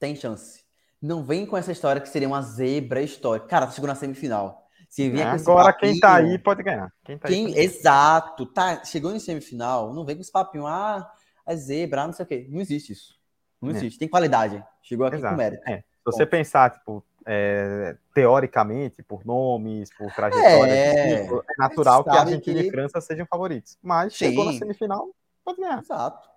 tem 0.00 0.16
chance. 0.16 0.64
Não 1.00 1.22
vem 1.22 1.46
com 1.46 1.56
essa 1.56 1.70
história 1.70 2.00
que 2.00 2.08
seria 2.08 2.26
uma 2.26 2.42
zebra 2.42 3.00
histórica. 3.00 3.46
Cara, 3.46 3.70
chegou 3.70 3.86
na 3.86 3.94
semifinal. 3.94 4.66
Se 4.88 5.08
vier 5.10 5.26
é, 5.26 5.30
Agora 5.30 5.72
papinho, 5.72 5.92
quem 5.92 6.00
tá 6.00 6.14
aí 6.16 6.38
pode 6.38 6.62
ganhar. 6.62 6.92
Quem 7.04 7.18
tá 7.18 7.28
quem, 7.28 7.46
aí 7.46 7.58
Exato. 7.58 8.46
Tá, 8.46 8.84
chegou 8.84 9.14
em 9.14 9.20
semifinal, 9.20 9.92
não 9.92 10.04
vem 10.04 10.16
com 10.16 10.22
esse 10.22 10.32
papinho, 10.32 10.66
ah, 10.66 11.08
é 11.46 11.56
zebra, 11.56 12.06
não 12.06 12.12
sei 12.12 12.24
o 12.24 12.28
quê. 12.28 12.46
Não 12.50 12.60
existe 12.60 12.92
isso. 12.92 13.14
Não 13.60 13.70
é. 13.70 13.72
existe. 13.72 13.98
Tem 13.98 14.08
qualidade. 14.08 14.64
Chegou 14.82 15.06
aqui 15.06 15.16
Exato. 15.16 15.34
com 15.34 15.38
mérito. 15.38 15.68
É. 15.68 15.78
Se 15.78 15.84
você 16.04 16.24
Bom. 16.24 16.30
pensar, 16.30 16.70
tipo, 16.70 17.04
é, 17.26 17.96
teoricamente, 18.14 19.02
por 19.02 19.24
nomes, 19.24 19.90
por 19.96 20.12
trajetória, 20.14 20.72
é, 20.72 21.22
tipo, 21.22 21.40
é 21.40 21.54
natural 21.58 22.04
que 22.04 22.10
a 22.10 22.20
Argentina 22.20 22.60
que... 22.60 22.68
e 22.68 22.70
França 22.70 23.00
sejam 23.00 23.26
favoritos. 23.26 23.76
Mas 23.82 24.12
Sim. 24.12 24.26
chegou 24.26 24.44
na 24.44 24.52
semifinal, 24.52 25.08
pode 25.44 25.60
ganhar. 25.60 25.80
Exato. 25.80 26.28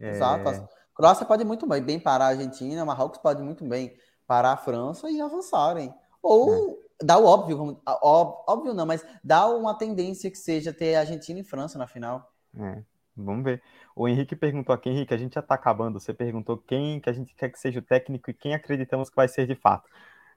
É... 0.00 0.10
Exato. 0.10 0.68
Croácia 0.94 1.26
pode 1.26 1.44
muito 1.44 1.66
bem, 1.66 1.82
bem 1.82 2.00
parar 2.00 2.24
a 2.24 2.28
Argentina, 2.28 2.84
Marrocos 2.84 3.18
pode 3.18 3.40
muito 3.40 3.64
bem 3.64 3.96
parar 4.26 4.52
a 4.52 4.56
França 4.56 5.08
e 5.10 5.20
avançarem. 5.20 5.94
Ou 6.22 6.80
é. 7.00 7.04
dá 7.04 7.18
o 7.18 7.24
óbvio, 7.24 7.80
óbvio 7.86 8.74
não, 8.74 8.84
mas 8.84 9.04
dá 9.22 9.46
uma 9.46 9.74
tendência 9.74 10.30
que 10.30 10.38
seja 10.38 10.72
ter 10.72 10.96
Argentina 10.96 11.38
e 11.38 11.44
França 11.44 11.78
na 11.78 11.86
final. 11.86 12.32
É, 12.58 12.82
vamos 13.24 13.44
ver. 13.44 13.62
O 13.94 14.08
Henrique 14.08 14.36
perguntou 14.36 14.74
aqui, 14.74 14.88
Henrique, 14.88 15.12
a 15.12 15.18
gente 15.18 15.34
já 15.34 15.40
está 15.40 15.54
acabando. 15.54 15.98
Você 15.98 16.14
perguntou 16.14 16.56
quem 16.56 17.00
que 17.00 17.10
a 17.10 17.12
gente 17.12 17.34
quer 17.34 17.50
que 17.50 17.58
seja 17.58 17.80
o 17.80 17.82
técnico 17.82 18.30
e 18.30 18.34
quem 18.34 18.54
acreditamos 18.54 19.10
que 19.10 19.16
vai 19.16 19.28
ser 19.28 19.46
de 19.46 19.54
fato. 19.54 19.88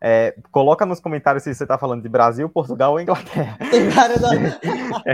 É, 0.03 0.35
coloca 0.51 0.83
nos 0.83 0.99
comentários 0.99 1.43
se 1.43 1.53
você 1.53 1.63
está 1.63 1.77
falando 1.77 2.01
de 2.01 2.09
Brasil, 2.09 2.49
Portugal 2.49 2.93
ou 2.93 2.99
Inglaterra. 2.99 3.55
é, 5.05 5.13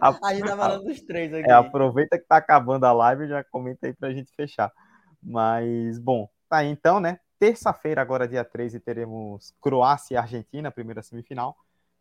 a, 0.00 0.08
a, 0.28 0.34
gente 0.34 0.46
tá 0.46 0.56
falando 0.56 0.84
dos 0.84 1.02
três 1.02 1.34
aqui. 1.34 1.50
É, 1.50 1.52
aproveita 1.52 2.16
que 2.16 2.22
está 2.22 2.38
acabando 2.38 2.84
a 2.84 2.92
live 2.92 3.24
e 3.24 3.28
já 3.28 3.44
comenta 3.44 3.86
aí 3.86 3.92
para 3.92 4.08
a 4.08 4.12
gente 4.12 4.32
fechar. 4.34 4.72
Mas, 5.22 5.98
bom, 5.98 6.26
tá 6.48 6.58
aí 6.58 6.68
então, 6.68 7.00
né? 7.00 7.18
Terça-feira, 7.38 8.00
agora 8.00 8.26
dia 8.26 8.44
13, 8.44 8.80
teremos 8.80 9.52
Croácia 9.60 10.14
e 10.14 10.16
Argentina, 10.16 10.70
primeira 10.70 11.02
semifinal. 11.02 11.54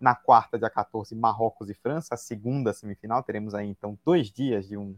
Na 0.04 0.14
quarta, 0.14 0.60
dia 0.60 0.70
14, 0.70 1.16
Marrocos 1.16 1.70
e 1.70 1.74
França, 1.74 2.18
segunda 2.18 2.74
semifinal. 2.74 3.24
Teremos 3.24 3.56
aí 3.56 3.70
então 3.70 3.98
dois 4.04 4.30
dias 4.30 4.68
de 4.68 4.76
um 4.76 4.98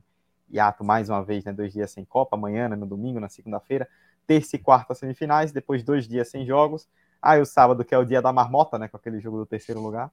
hiato 0.49 0.84
mais 0.84 1.10
uma 1.10 1.23
vez, 1.23 1.45
né? 1.45 1.53
Dois 1.53 1.72
dias 1.72 1.91
sem 1.91 2.03
Copa, 2.03 2.36
amanhã, 2.36 2.68
né? 2.68 2.76
no 2.76 2.88
domingo, 2.88 3.19
na 3.19 3.30
segunda-feira. 3.30 3.88
Terça 4.26 4.56
e 4.56 4.60
quarta 4.60 4.95
semifinais, 4.95 5.52
depois 5.52 5.84
dois 5.84 6.07
dias 6.07 6.32
sem 6.32 6.44
jogos. 6.44 6.90
Aí 7.22 7.40
o 7.40 7.45
sábado, 7.45 7.86
que 7.86 7.94
é 7.94 7.98
o 7.99 8.03
dia 8.03 8.19
da 8.19 8.34
marmota, 8.34 8.80
né? 8.80 8.88
Com 8.88 8.98
aquele 8.98 9.19
jogo 9.19 9.38
do 9.38 9.45
terceiro 9.45 9.80
lugar. 9.80 10.11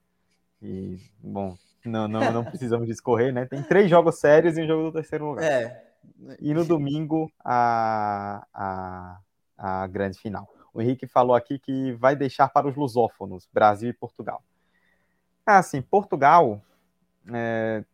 E, 0.60 0.98
bom, 1.22 1.56
não, 1.86 2.06
não, 2.06 2.30
não 2.30 2.44
precisamos 2.44 2.86
discorrer, 2.86 3.32
né? 3.32 3.46
Tem 3.46 3.62
três 3.62 3.88
jogos 3.88 4.18
sérios 4.18 4.58
e 4.58 4.62
um 4.62 4.66
jogo 4.66 4.82
do 4.90 4.92
terceiro 4.92 5.24
lugar. 5.24 5.42
É. 5.42 5.84
E 6.38 6.52
no 6.52 6.66
domingo, 6.66 7.32
a, 7.42 8.46
a, 8.52 9.18
a 9.56 9.86
grande 9.86 10.18
final. 10.18 10.46
O 10.74 10.82
Henrique 10.82 11.06
falou 11.06 11.34
aqui 11.34 11.58
que 11.58 11.92
vai 11.92 12.14
deixar 12.14 12.50
para 12.50 12.68
os 12.68 12.76
lusófonos, 12.76 13.48
Brasil 13.50 13.88
e 13.88 13.94
Portugal. 13.94 14.42
Ah, 15.44 15.58
assim, 15.58 15.82
Portugal, 15.82 16.62
é, 17.32 17.84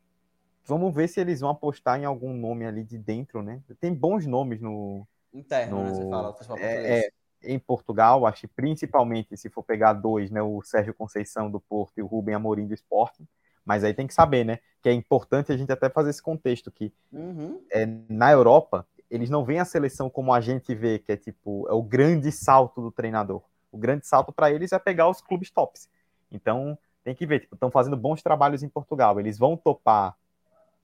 vamos 0.65 0.95
ver 0.95 1.09
se 1.09 1.21
eles 1.21 1.41
vão 1.41 1.51
apostar 1.51 1.99
em 1.99 2.05
algum 2.05 2.35
nome 2.35 2.67
ali 2.67 2.85
de 2.85 2.99
dentro, 2.99 3.43
né? 3.43 3.61
Tem 3.81 3.93
bons 3.93 4.27
nomes 4.27 4.61
no. 4.61 5.07
Interno, 5.33 5.79
no, 5.79 5.85
né? 5.85 5.91
Você 5.91 6.45
fala, 6.45 6.61
é, 6.61 6.99
é, 7.01 7.11
em 7.43 7.59
Portugal, 7.59 8.27
acho 8.27 8.43
que 8.43 8.49
principalmente 8.49 9.37
se 9.37 9.49
for 9.49 9.63
pegar 9.63 9.95
dois, 9.95 10.31
né? 10.31 10.43
O 10.43 10.63
Sérgio 10.63 10.95
Conceição 10.95 11.51
do 11.51 11.61
Porto 11.61 11.99
e 11.99 12.03
o 12.03 12.07
Rubem 12.07 12.35
Amorim 12.35 12.67
do 12.67 12.75
Sporting. 12.75 13.27
Mas 13.65 13.85
aí 13.85 13.93
tem 13.93 14.07
que 14.07 14.15
saber, 14.15 14.45
né? 14.45 14.59
Que 14.83 14.89
é 14.89 14.93
importante 14.93 15.53
a 15.53 15.57
gente 15.57 15.71
até 15.71 15.91
fazer 15.91 16.11
esse 16.11 16.23
contexto 16.23 16.71
que 16.71 16.93
uhum. 17.13 17.61
é, 17.71 17.87
na 18.09 18.33
Europa 18.33 18.87
eles 19.11 19.31
não 19.31 19.45
veem 19.45 19.61
a 19.61 19.65
seleção 19.65 20.11
como 20.11 20.33
a 20.33 20.41
gente 20.41 20.75
vê, 20.75 20.99
que 20.99 21.13
é 21.13 21.17
tipo 21.17 21.67
é 21.69 21.73
o 21.73 21.83
grande 21.83 22.31
salto 22.31 22.81
do 22.81 22.91
treinador. 22.91 23.43
O 23.71 23.79
grande 23.79 24.07
salto 24.07 24.33
para 24.33 24.51
eles 24.51 24.73
é 24.73 24.79
pegar 24.79 25.09
os 25.09 25.21
clubes 25.21 25.51
tops. 25.51 25.89
Então 26.31 26.79
tem 27.09 27.15
que 27.15 27.25
ver, 27.25 27.43
estão 27.43 27.69
tipo, 27.69 27.71
fazendo 27.71 27.97
bons 27.97 28.23
trabalhos 28.23 28.63
em 28.63 28.69
Portugal. 28.69 29.19
Eles 29.19 29.39
vão 29.39 29.57
topar 29.57 30.15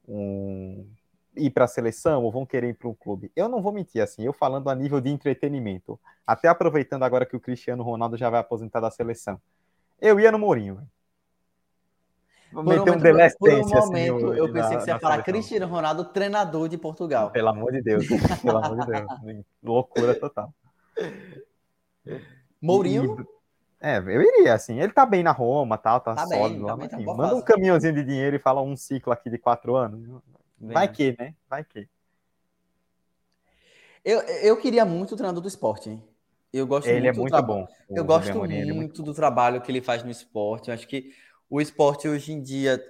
um, 0.08 0.86
ir 1.36 1.50
para 1.50 1.66
a 1.66 1.68
seleção 1.68 2.24
ou 2.24 2.32
vão 2.32 2.46
querer 2.46 2.70
ir 2.70 2.74
para 2.74 2.88
um 2.88 2.94
clube? 2.94 3.30
Eu 3.36 3.46
não 3.46 3.60
vou 3.60 3.72
mentir, 3.72 4.02
assim, 4.02 4.22
eu 4.24 4.32
falando 4.32 4.70
a 4.70 4.74
nível 4.74 5.02
de 5.02 5.10
entretenimento, 5.10 6.00
até 6.26 6.48
aproveitando 6.48 7.02
agora 7.02 7.26
que 7.26 7.36
o 7.36 7.40
Cristiano 7.40 7.82
Ronaldo 7.82 8.16
já 8.16 8.30
vai 8.30 8.40
aposentar 8.40 8.80
da 8.80 8.90
seleção, 8.90 9.38
eu 10.00 10.18
ia 10.18 10.32
no 10.32 10.38
Mourinho. 10.38 10.80
Por 12.50 12.60
um, 12.60 12.64
momento, 12.64 12.84
por 13.38 13.50
um 13.50 13.60
assim, 13.60 13.78
momento, 13.78 14.26
assim, 14.28 14.38
eu 14.38 14.52
pensei 14.52 14.70
na, 14.70 14.76
que 14.76 14.84
você 14.84 14.90
ia 14.90 14.98
falar 14.98 15.14
seleção. 15.14 15.24
Cristiano 15.24 15.66
Ronaldo, 15.66 16.04
treinador 16.06 16.68
de 16.68 16.78
Portugal. 16.78 17.30
Pelo 17.32 17.48
amor 17.48 17.72
de 17.72 17.82
Deus, 17.82 18.06
pelo 18.40 18.58
amor 18.64 18.78
de 18.78 18.86
Deus. 18.86 19.44
Loucura 19.62 20.14
total. 20.14 20.54
Mourinho? 22.62 23.20
E, 23.20 23.34
é, 23.84 23.98
eu 23.98 24.22
iria, 24.22 24.54
assim. 24.54 24.80
Ele 24.80 24.92
tá 24.92 25.04
bem 25.04 25.22
na 25.22 25.32
Roma, 25.32 25.76
tal, 25.76 26.00
tá, 26.00 26.14
tá 26.14 26.26
sólido 26.26 26.60
bem, 26.60 26.62
lá. 26.62 26.76
Tá 26.88 26.96
bem, 26.96 27.06
tá 27.06 27.14
manda 27.14 27.36
um 27.36 27.42
caminhãozinho 27.42 27.94
de 27.94 28.04
dinheiro 28.04 28.36
e 28.36 28.38
fala 28.38 28.62
um 28.62 28.76
ciclo 28.76 29.12
aqui 29.12 29.28
de 29.28 29.36
quatro 29.36 29.76
anos. 29.76 30.22
Vai 30.58 30.90
que, 30.90 31.14
né? 31.18 31.34
Vai 31.48 31.64
que. 31.64 31.86
Eu, 34.04 34.20
eu 34.20 34.56
queria 34.56 34.84
muito 34.84 35.12
o 35.12 35.16
treinador 35.16 35.42
do 35.42 35.48
esporte, 35.48 35.90
hein? 35.90 36.02
Eu 36.52 36.66
gosto 36.66 36.88
ele 36.88 37.12
muito 37.12 37.36
é 37.36 37.42
muito 37.42 37.42
bom. 37.42 37.66
Eu 37.90 38.04
gosto 38.04 38.38
muito, 38.38 38.52
é 38.52 38.72
muito 38.72 39.02
do 39.02 39.12
trabalho 39.12 39.60
que 39.60 39.70
ele 39.70 39.80
faz 39.80 40.02
no 40.02 40.10
esporte. 40.10 40.68
Eu 40.68 40.74
acho 40.74 40.86
que 40.86 41.12
o 41.50 41.60
esporte 41.60 42.06
hoje 42.08 42.32
em 42.32 42.40
dia 42.40 42.82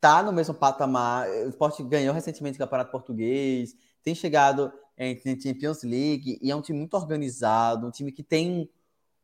tá 0.00 0.22
no 0.22 0.32
mesmo 0.32 0.54
patamar. 0.54 1.28
O 1.28 1.48
esporte 1.48 1.82
ganhou 1.82 2.14
recentemente 2.14 2.56
o 2.56 2.58
Campeonato 2.60 2.90
Português, 2.90 3.74
tem 4.02 4.14
chegado 4.14 4.72
em 4.96 5.18
Champions 5.40 5.82
League 5.82 6.38
e 6.40 6.50
é 6.50 6.56
um 6.56 6.62
time 6.62 6.78
muito 6.78 6.94
organizado, 6.94 7.86
um 7.86 7.90
time 7.90 8.12
que 8.12 8.22
tem 8.22 8.70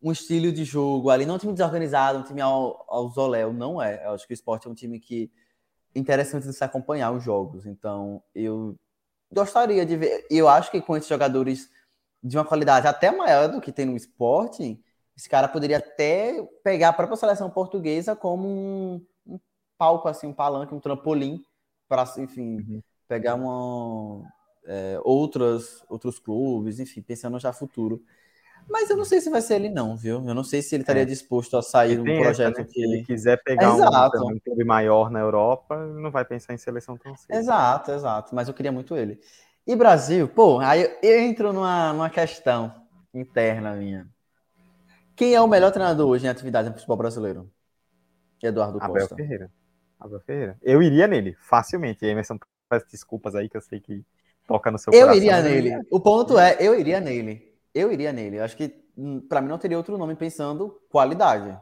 um 0.03 0.13
estilo 0.13 0.51
de 0.51 0.65
jogo 0.65 1.11
ali, 1.11 1.27
não 1.27 1.35
é 1.35 1.37
um 1.37 1.41
time 1.41 1.53
desorganizado, 1.53 2.19
um 2.19 2.23
time 2.23 2.41
ao, 2.41 2.85
ao 2.89 3.09
Zoléu, 3.11 3.53
não 3.53 3.81
é. 3.81 4.05
Eu 4.07 4.13
acho 4.13 4.27
que 4.27 4.33
o 4.33 4.35
esporte 4.35 4.67
é 4.67 4.71
um 4.71 4.75
time 4.75 4.99
que 4.99 5.31
interessante 5.95 6.47
de 6.47 6.53
se 6.53 6.65
acompanhar 6.65 7.13
os 7.13 7.23
jogos. 7.23 7.67
Então, 7.67 8.23
eu 8.35 8.77
gostaria 9.33 9.85
de 9.85 9.97
ver. 9.97 10.27
Eu 10.31 10.49
acho 10.49 10.71
que 10.71 10.81
com 10.81 10.97
esses 10.97 11.09
jogadores 11.09 11.71
de 12.23 12.37
uma 12.37 12.45
qualidade 12.45 12.87
até 12.87 13.11
maior 13.11 13.49
do 13.49 13.61
que 13.61 13.73
tem 13.73 13.87
no 13.87 13.97
esporte, 13.97 14.83
esse 15.17 15.29
cara 15.29 15.49
poderia 15.49 15.79
até 15.79 16.43
pegar 16.63 16.91
a 16.91 16.93
própria 16.93 17.17
seleção 17.17 17.51
portuguesa 17.51 18.17
como 18.17 18.49
um, 18.49 19.07
um 19.27 19.41
palco, 19.77 20.09
assim, 20.09 20.27
um 20.27 20.33
palanque, 20.33 20.75
um 20.75 20.81
trampolim, 20.81 21.43
para, 21.89 22.05
enfim, 22.19 22.57
uhum. 22.57 22.83
pegar 23.09 23.35
uma, 23.35 24.23
é, 24.65 25.01
outras, 25.03 25.85
outros 25.89 26.19
clubes, 26.19 26.79
enfim, 26.79 27.03
pensando 27.03 27.39
já 27.39 27.53
futuro. 27.53 28.03
Mas 28.71 28.89
eu 28.89 28.97
não 28.97 29.05
sei 29.05 29.21
se 29.21 29.29
vai 29.29 29.43
ser 29.43 29.57
ele, 29.57 29.69
não, 29.69 29.97
viu? 29.97 30.25
Eu 30.27 30.35
não 30.35 30.45
sei 30.45 30.63
se 30.63 30.77
ele 30.77 30.85
estaria 30.85 31.03
é. 31.03 31.07
disposto 31.07 31.57
a 31.57 31.63
sair 31.63 31.97
de 31.97 32.03
um 32.03 32.23
projeto 32.23 32.53
essa, 32.53 32.63
né? 32.63 32.65
que. 32.65 32.73
Se 32.73 32.83
ele 32.83 33.05
quiser 33.05 33.43
pegar 33.43 33.75
um, 33.75 34.33
um 34.33 34.39
clube 34.39 34.65
maior 34.65 35.11
na 35.11 35.19
Europa, 35.19 35.77
não 35.77 36.11
vai 36.11 36.25
pensar 36.25 36.55
em 36.55 36.59
seleção 36.59 36.97
tão 36.97 37.17
cedo. 37.17 37.37
Exato, 37.37 37.91
exato. 37.91 38.35
Mas 38.35 38.47
eu 38.47 38.55
queria 38.55 38.71
muito 38.71 38.97
ele. 38.97 39.19
E 39.67 39.75
Brasil, 39.75 40.29
pô, 40.29 40.61
aí 40.61 40.89
eu 41.03 41.21
entro 41.21 41.53
numa, 41.53 41.93
numa 41.93 42.09
questão 42.09 42.73
interna 43.13 43.75
minha. 43.75 44.07
Quem 45.17 45.35
é 45.35 45.41
o 45.41 45.49
melhor 45.49 45.73
treinador 45.73 46.09
hoje 46.09 46.27
em 46.27 46.31
atividade 46.31 46.69
no 46.69 46.75
futebol 46.75 46.97
brasileiro? 46.97 47.51
Eduardo 48.41 48.79
Abel 48.81 48.95
Costa. 48.95 49.17
Ferreira. 49.17 49.51
Abel 49.99 50.21
Ferreira. 50.21 50.57
Eu 50.63 50.81
iria 50.81 51.09
nele, 51.09 51.37
facilmente. 51.41 52.05
E 52.05 52.09
Emerson, 52.09 52.39
peço 52.69 52.87
desculpas 52.91 53.35
aí 53.35 53.49
que 53.49 53.57
eu 53.57 53.61
sei 53.61 53.81
que 53.81 54.03
toca 54.47 54.71
no 54.71 54.79
seu 54.79 54.93
eu 54.93 55.01
coração. 55.01 55.15
Eu 55.15 55.23
iria 55.23 55.43
nele. 55.43 55.87
O 55.91 56.01
ponto 56.01 56.39
é, 56.39 56.57
eu 56.61 56.79
iria 56.79 57.01
nele 57.01 57.50
eu 57.75 57.93
iria 57.93 58.13
nele. 58.13 58.39
Eu 58.39 58.45
acho 58.45 58.57
que 58.57 58.75
hum, 58.97 59.21
para 59.21 59.41
mim 59.41 59.49
não 59.49 59.59
teria 59.59 59.77
outro 59.77 59.97
nome 59.99 60.15
pensando 60.15 60.81
qualidade. 60.91 61.59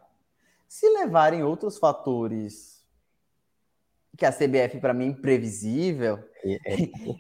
Se 0.67 0.89
levarem 0.89 1.43
outros 1.43 1.79
fatores 1.79 2.85
que 4.17 4.27
a 4.27 4.33
CBF 4.33 4.81
para 4.81 4.93
mim 4.93 5.05
é 5.05 5.09
imprevisível, 5.09 6.19
é. 6.45 6.59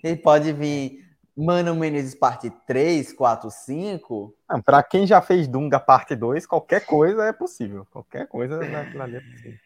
ele 0.02 0.16
pode 0.22 0.52
vir 0.52 1.06
Mano 1.36 1.74
Menezes 1.76 2.16
parte 2.16 2.50
3, 2.66 3.12
4, 3.12 3.48
5. 3.48 4.34
Para 4.64 4.82
quem 4.82 5.06
já 5.06 5.22
fez 5.22 5.46
Dunga 5.46 5.78
parte 5.78 6.16
2, 6.16 6.44
qualquer 6.46 6.84
coisa 6.84 7.26
é 7.26 7.32
possível. 7.32 7.86
Qualquer 7.92 8.26
coisa 8.26 8.58
ali 8.58 9.16
é 9.16 9.20
possível. 9.20 9.58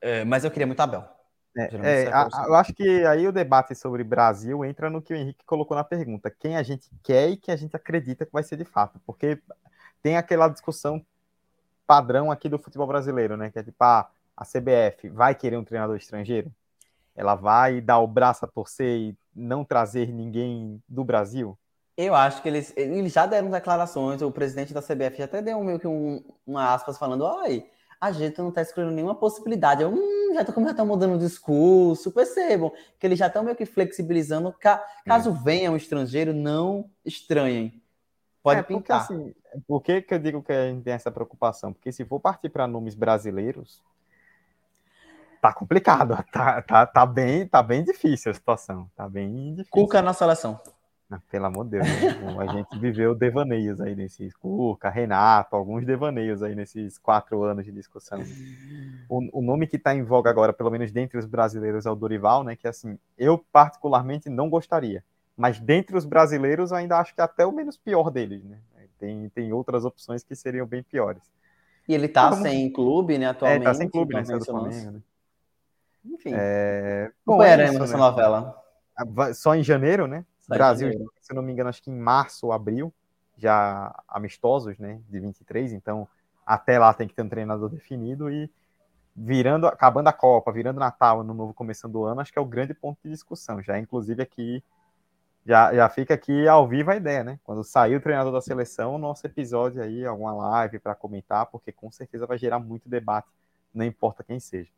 É, 0.00 0.24
mas 0.24 0.42
eu 0.42 0.50
queria 0.50 0.66
muito 0.66 0.80
Abel. 0.80 1.19
É, 1.56 2.04
é, 2.04 2.12
a, 2.12 2.28
eu 2.46 2.54
acho 2.54 2.72
que 2.72 3.04
aí 3.04 3.26
o 3.26 3.32
debate 3.32 3.74
sobre 3.74 4.04
Brasil 4.04 4.64
entra 4.64 4.88
no 4.88 5.02
que 5.02 5.12
o 5.12 5.16
Henrique 5.16 5.44
colocou 5.44 5.76
na 5.76 5.82
pergunta: 5.82 6.30
quem 6.30 6.56
a 6.56 6.62
gente 6.62 6.88
quer 7.02 7.30
e 7.30 7.36
quem 7.36 7.52
a 7.52 7.56
gente 7.56 7.74
acredita 7.74 8.24
que 8.24 8.32
vai 8.32 8.42
ser 8.42 8.56
de 8.56 8.64
fato. 8.64 9.00
Porque 9.04 9.40
tem 10.02 10.16
aquela 10.16 10.48
discussão 10.48 11.04
padrão 11.86 12.30
aqui 12.30 12.48
do 12.48 12.58
futebol 12.58 12.86
brasileiro, 12.86 13.36
né? 13.36 13.50
Que 13.50 13.58
é 13.58 13.62
tipo, 13.64 13.82
ah, 13.82 14.08
a 14.36 14.44
CBF 14.44 15.08
vai 15.08 15.34
querer 15.34 15.56
um 15.56 15.64
treinador 15.64 15.96
estrangeiro? 15.96 16.52
Ela 17.16 17.34
vai 17.34 17.80
dar 17.80 17.98
o 17.98 18.06
braço 18.06 18.44
a 18.44 18.48
torcer 18.48 18.96
e 18.96 19.18
não 19.34 19.64
trazer 19.64 20.12
ninguém 20.12 20.80
do 20.88 21.02
Brasil? 21.02 21.58
Eu 21.96 22.14
acho 22.14 22.40
que 22.40 22.48
eles, 22.48 22.72
eles 22.76 23.12
já 23.12 23.26
deram 23.26 23.50
declarações, 23.50 24.22
o 24.22 24.30
presidente 24.30 24.72
da 24.72 24.80
CBF 24.80 25.18
já 25.18 25.24
até 25.24 25.42
deu 25.42 25.62
meio 25.62 25.78
que 25.78 25.86
um, 25.86 26.24
uma 26.46 26.72
aspas 26.72 26.96
falando, 26.96 27.26
ai, 27.26 27.66
a 28.00 28.10
gente 28.12 28.38
não 28.38 28.48
está 28.48 28.62
excluindo 28.62 28.90
nenhuma 28.90 29.14
possibilidade. 29.14 29.82
Eu, 29.82 29.92
hum, 29.92 30.32
já 30.32 30.44
tô, 30.44 30.52
como 30.52 30.64
já 30.64 30.70
estão 30.70 30.86
mudando 30.86 31.16
o 31.16 31.18
discurso, 31.18 32.10
percebam 32.10 32.72
que 32.98 33.06
eles 33.06 33.18
já 33.18 33.26
estão 33.26 33.42
meio 33.42 33.56
que 33.56 33.66
flexibilizando. 33.66 34.54
Caso 35.04 35.32
venha 35.32 35.70
um 35.70 35.76
estrangeiro, 35.76 36.32
não 36.32 36.88
estranhem. 37.04 37.80
Pode 38.42 38.60
é, 38.60 38.62
pintar. 38.62 39.02
Assim, 39.02 39.34
por 39.66 39.82
que, 39.82 40.00
que 40.00 40.14
eu 40.14 40.18
digo 40.18 40.42
que 40.42 40.52
a 40.52 40.68
gente 40.68 40.82
tem 40.82 40.94
essa 40.94 41.10
preocupação? 41.10 41.74
Porque 41.74 41.92
se 41.92 42.04
for 42.06 42.18
partir 42.18 42.48
para 42.48 42.66
nomes 42.66 42.94
brasileiros, 42.94 43.82
tá 45.42 45.52
complicado. 45.52 46.16
Tá, 46.32 46.62
tá, 46.62 46.86
tá, 46.86 47.04
bem, 47.04 47.46
tá 47.46 47.62
bem 47.62 47.84
difícil 47.84 48.30
a 48.30 48.34
situação. 48.34 48.90
Tá 48.96 49.06
bem 49.06 49.50
difícil. 49.50 49.70
Cuca 49.70 50.00
na 50.00 50.14
seleção. 50.14 50.58
Ah, 51.10 51.20
pelo 51.28 51.46
amor 51.46 51.64
de 51.64 51.72
Deus, 51.72 51.86
né? 51.88 52.36
a 52.38 52.46
gente 52.52 52.78
viveu 52.78 53.16
devaneios 53.16 53.80
aí 53.80 53.96
nesses 53.96 54.32
Cuca, 54.36 54.88
Renato, 54.88 55.56
alguns 55.56 55.84
devaneios 55.84 56.40
aí 56.40 56.54
nesses 56.54 56.98
quatro 56.98 57.42
anos 57.42 57.64
de 57.64 57.72
discussão. 57.72 58.22
O, 59.08 59.40
o 59.40 59.42
nome 59.42 59.66
que 59.66 59.74
está 59.74 59.92
em 59.92 60.04
voga 60.04 60.30
agora, 60.30 60.52
pelo 60.52 60.70
menos 60.70 60.92
dentre 60.92 61.18
os 61.18 61.26
brasileiros, 61.26 61.84
é 61.84 61.90
o 61.90 61.96
Dorival, 61.96 62.44
né? 62.44 62.54
Que 62.54 62.68
assim, 62.68 62.96
eu 63.18 63.44
particularmente 63.52 64.30
não 64.30 64.48
gostaria, 64.48 65.02
Mas 65.36 65.58
dentre 65.58 65.96
os 65.96 66.04
brasileiros, 66.04 66.70
eu 66.70 66.76
ainda 66.76 66.98
acho 66.98 67.12
que 67.12 67.20
é 67.20 67.24
até 67.24 67.44
o 67.44 67.50
menos 67.50 67.76
pior 67.76 68.08
deles, 68.08 68.44
né? 68.44 68.58
Tem, 69.00 69.30
tem 69.30 69.52
outras 69.52 69.84
opções 69.84 70.22
que 70.22 70.36
seriam 70.36 70.66
bem 70.66 70.82
piores. 70.82 71.22
E 71.88 71.94
ele 71.94 72.06
tá 72.06 72.28
Vamos... 72.28 72.48
sem 72.48 72.70
clube, 72.70 73.18
né, 73.18 73.26
atualmente? 73.26 73.62
É, 73.62 73.64
tá 73.64 73.74
sem 73.74 73.88
clube, 73.88 74.14
né, 74.14 74.22
do 74.22 74.44
Flamengo, 74.44 74.90
né? 74.92 75.00
Enfim. 76.04 76.30
É... 76.34 77.10
Bom, 77.26 77.42
é 77.42 77.64
isso, 77.64 77.82
essa 77.82 77.94
né? 77.94 77.98
novela. 77.98 78.54
Só 79.34 79.54
em 79.54 79.62
janeiro, 79.62 80.06
né? 80.06 80.24
Brasil, 80.56 81.10
se 81.20 81.34
não 81.34 81.42
me 81.42 81.52
engano, 81.52 81.68
acho 81.68 81.82
que 81.82 81.90
em 81.90 81.98
março 81.98 82.46
ou 82.46 82.52
abril, 82.52 82.92
já 83.36 83.94
amistosos, 84.08 84.78
né, 84.78 85.00
de 85.08 85.18
23, 85.18 85.72
então 85.72 86.06
até 86.44 86.78
lá 86.78 86.92
tem 86.92 87.08
que 87.08 87.14
ter 87.14 87.22
um 87.22 87.28
treinador 87.28 87.68
definido 87.70 88.30
e 88.30 88.50
virando, 89.14 89.66
acabando 89.66 90.08
a 90.08 90.12
Copa, 90.12 90.52
virando 90.52 90.80
Natal, 90.80 91.22
no 91.22 91.34
novo 91.34 91.54
começando 91.54 91.96
o 91.96 92.04
ano, 92.04 92.20
acho 92.20 92.32
que 92.32 92.38
é 92.38 92.42
o 92.42 92.46
grande 92.46 92.74
ponto 92.74 92.98
de 93.02 93.10
discussão. 93.10 93.62
Já, 93.62 93.78
inclusive, 93.78 94.22
aqui 94.22 94.62
já, 95.44 95.74
já 95.74 95.88
fica 95.88 96.14
aqui 96.14 96.46
ao 96.46 96.68
vivo 96.68 96.90
a 96.90 96.96
ideia, 96.96 97.24
né? 97.24 97.38
Quando 97.42 97.64
sair 97.64 97.96
o 97.96 98.00
treinador 98.00 98.32
da 98.32 98.40
seleção, 98.40 98.98
nosso 98.98 99.26
episódio 99.26 99.82
aí, 99.82 100.04
alguma 100.04 100.32
live 100.32 100.78
para 100.78 100.94
comentar, 100.94 101.46
porque 101.46 101.72
com 101.72 101.90
certeza 101.90 102.26
vai 102.26 102.38
gerar 102.38 102.58
muito 102.58 102.88
debate, 102.88 103.28
não 103.72 103.84
importa 103.84 104.22
quem 104.22 104.38
seja. 104.38 104.70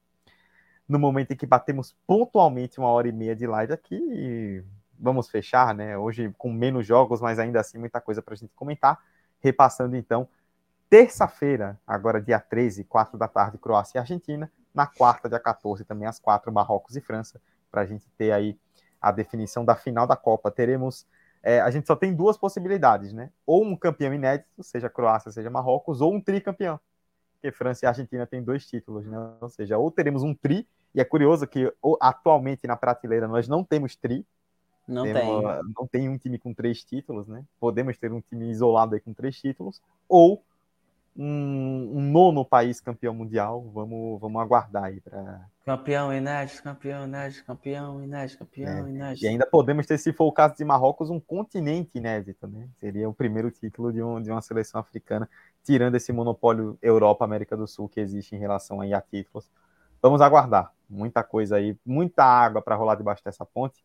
No 0.89 0.99
momento 0.99 1.33
em 1.33 1.37
que 1.37 1.47
batemos 1.47 1.97
pontualmente 2.07 2.79
uma 2.79 2.89
hora 2.89 3.09
e 3.09 3.13
meia 3.13 3.35
de 3.35 3.47
live 3.47 3.73
aqui, 3.73 4.65
vamos 5.03 5.29
fechar, 5.29 5.75
né? 5.75 5.99
Hoje 5.99 6.33
com 6.39 6.53
menos 6.53 6.87
jogos, 6.87 7.21
mas 7.21 7.39
ainda 7.39 7.61
assim 7.61 7.77
muita 7.77 8.01
coisa 8.01 8.23
para 8.23 8.35
a 8.35 8.37
gente 8.37 8.55
comentar. 8.55 8.99
Repassando 9.41 9.97
então, 9.97 10.29
terça-feira, 10.89 11.79
agora 11.85 12.23
dia 12.23 12.39
13, 12.39 12.85
4 12.85 13.19
da 13.19 13.27
tarde, 13.27 13.59
Croácia 13.59 13.99
e 13.99 14.01
Argentina. 14.01 14.51
Na 14.73 14.87
quarta, 14.87 15.29
dia 15.29 15.41
14, 15.41 15.85
também 15.85 16.07
às 16.07 16.19
4, 16.19 16.53
Marrocos 16.53 16.97
e 16.97 17.01
França, 17.01 17.41
para 17.71 17.83
a 17.83 17.87
gente 17.87 18.09
ter 18.17 18.33
aí 18.33 18.57
a 19.01 19.11
definição 19.11 19.65
da 19.65 19.75
final 19.75 20.07
da 20.07 20.17
Copa. 20.17 20.51
Teremos. 20.51 21.05
É, 21.43 21.61
a 21.61 21.71
gente 21.71 21.89
só 21.89 21.97
tem 21.97 22.15
duas 22.15 22.39
possibilidades, 22.39 23.13
né? 23.13 23.31
Ou 23.45 23.65
um 23.65 23.77
campeão 23.77 24.15
inédito, 24.15 24.63
seja 24.63 24.89
Croácia, 24.89 25.33
seja 25.33 25.51
Marrocos, 25.51 26.01
ou 26.01 26.15
um 26.15 26.21
tricampeão. 26.21 26.79
Porque 27.35 27.51
França 27.51 27.85
e 27.85 27.89
Argentina 27.89 28.25
têm 28.25 28.41
dois 28.41 28.65
títulos, 28.65 29.05
né? 29.05 29.19
Ou 29.41 29.49
seja, 29.49 29.77
ou 29.77 29.91
teremos 29.91 30.23
um 30.23 30.33
tri, 30.33 30.69
e 30.95 31.01
é 31.01 31.05
curioso 31.05 31.47
que 31.47 31.73
atualmente 32.01 32.67
na 32.67 32.77
prateleira 32.77 33.27
nós 33.27 33.49
não 33.49 33.65
temos 33.65 33.97
tri. 33.97 34.25
Não 34.93 35.05
tem. 35.05 35.43
Não 35.77 35.87
tem 35.87 36.09
um 36.09 36.19
time 36.19 36.39
com 36.39 36.53
três 36.53 36.85
títulos, 36.85 37.27
né? 37.27 37.45
Podemos 37.59 37.97
ter 37.99 38.13
um 38.13 38.21
time 38.21 38.51
isolado 38.51 38.95
aí 38.95 39.01
com 39.01 39.13
três 39.13 39.41
títulos, 39.41 39.81
ou 40.09 40.43
um, 41.17 41.93
um, 41.95 42.01
nono 42.01 42.45
país 42.45 42.81
campeão 42.81 43.15
mundial. 43.15 43.63
Vamos, 43.73 44.21
vamos 44.21 44.41
aguardar 44.41 44.85
aí 44.85 45.01
para. 45.01 45.47
Campeão 45.65 46.13
inédito, 46.13 46.63
campeão 46.63 47.05
inédito, 47.07 47.45
campeão 47.45 48.03
inédito, 48.03 48.39
campeão 48.39 48.87
é. 48.87 48.91
inédito. 48.91 49.25
E 49.25 49.29
ainda 49.29 49.47
podemos 49.47 49.87
ter, 49.87 49.99
se 49.99 50.13
for 50.13 50.27
o 50.27 50.33
caso 50.33 50.57
de 50.57 50.65
Marrocos, 50.65 51.11
um 51.11 51.21
continente 51.21 51.91
inédito, 51.95 52.47
né? 52.47 52.69
Seria 52.79 53.09
o 53.09 53.15
primeiro 53.15 53.51
título 53.51 53.93
de, 53.93 54.03
um, 54.03 54.21
de 54.21 54.31
uma 54.31 54.43
seleção 54.43 54.81
africana, 54.81 55.29
tirando 55.63 55.95
esse 55.95 56.13
monopólio 56.13 56.79
Europa-América 56.83 57.57
do 57.57 57.67
Sul 57.67 57.89
que 57.89 58.01
existe 58.01 58.35
em 58.35 58.39
relação 58.39 58.81
aí 58.81 58.93
a 58.93 59.01
títulos. 59.01 59.49
Vamos 60.01 60.21
aguardar. 60.21 60.73
Muita 60.91 61.23
coisa 61.23 61.57
aí, 61.57 61.77
muita 61.87 62.25
água 62.25 62.61
para 62.61 62.75
rolar 62.75 62.97
debaixo 62.97 63.25
dessa 63.25 63.47
ponte. 63.47 63.85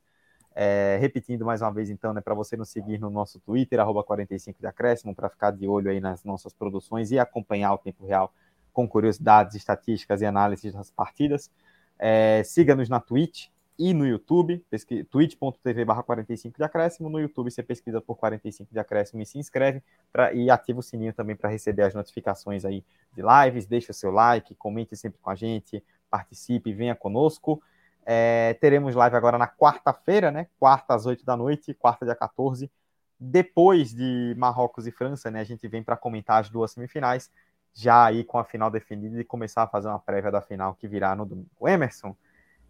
É, 0.60 0.98
repetindo 1.00 1.46
mais 1.46 1.62
uma 1.62 1.72
vez, 1.72 1.88
então, 1.88 2.16
né, 2.16 2.20
para 2.20 2.34
você 2.34 2.58
nos 2.58 2.70
seguir 2.70 3.00
no 3.00 3.12
nosso 3.12 3.40
Twitter, 3.40 3.80
arroba 3.80 4.04
45 4.04 4.60
de 4.60 4.66
acréscimo, 4.66 5.14
para 5.14 5.30
ficar 5.30 5.52
de 5.52 5.68
olho 5.68 5.92
aí 5.92 6.00
nas 6.00 6.24
nossas 6.24 6.52
produções 6.52 7.12
e 7.12 7.20
acompanhar 7.20 7.76
o 7.76 7.78
tempo 7.78 8.04
real 8.08 8.34
com 8.74 8.88
curiosidades, 8.88 9.56
estatísticas 9.56 10.20
e 10.20 10.26
análises 10.26 10.74
das 10.74 10.90
partidas. 10.90 11.52
É, 12.00 12.42
Siga-nos 12.44 12.90
na 12.90 13.00
Twitch 13.00 13.50
e 13.78 13.94
no 13.94 14.04
YouTube, 14.04 14.66
twitch.tv 15.12 15.86
barra 15.86 16.02
45 16.02 16.58
de 16.58 16.64
acréscimo. 16.64 17.08
No 17.08 17.20
YouTube 17.20 17.52
você 17.52 17.62
pesquisa 17.62 18.02
por 18.02 18.16
45 18.16 18.74
de 18.74 18.80
acréscimo 18.80 19.22
e 19.22 19.28
se 19.28 19.38
inscreve 19.38 19.84
pra, 20.12 20.34
e 20.34 20.50
ativa 20.50 20.80
o 20.80 20.84
sininho 20.84 21.14
também 21.14 21.36
para 21.36 21.52
receber 21.52 21.84
as 21.84 21.94
notificações 21.94 22.66
aí 22.66 22.84
de 23.14 23.22
lives. 23.22 23.68
Deixa 23.68 23.92
o 23.92 23.96
seu 23.96 24.10
like, 24.10 24.56
comente 24.56 24.96
sempre 24.96 25.20
com 25.22 25.30
a 25.30 25.36
gente, 25.36 25.84
participe, 26.10 26.74
venha 26.74 26.96
conosco. 26.96 27.62
É, 28.10 28.54
teremos 28.62 28.96
live 28.96 29.18
agora 29.18 29.38
na 29.38 29.50
quarta-feira, 29.50 30.32
né? 30.32 30.48
Quarta 30.58 30.96
às 30.96 31.06
8 31.06 31.26
da 31.26 31.36
noite, 31.36 31.74
quarta 31.74 32.06
dia 32.06 32.16
14. 32.16 32.72
Depois 33.20 33.94
de 33.94 34.34
Marrocos 34.38 34.88
e 34.88 34.92
França, 34.92 35.30
né? 35.30 35.42
A 35.42 35.44
gente 35.44 35.68
vem 35.68 35.84
para 35.84 35.98
comentar 35.98 36.40
as 36.40 36.50
duas 36.50 36.72
semifinais, 36.72 37.30
já 37.74 38.06
aí 38.06 38.24
com 38.24 38.40
a 38.40 38.46
final 38.46 38.72
definida 38.72 39.20
e 39.20 39.26
começar 39.26 39.64
a 39.64 39.68
fazer 39.68 39.90
uma 39.90 40.00
prévia 40.00 40.32
da 40.32 40.40
final 40.40 40.74
que 40.74 40.88
virá 40.88 41.14
no 41.18 41.26
domingo. 41.26 41.68
Emerson, 41.68 42.16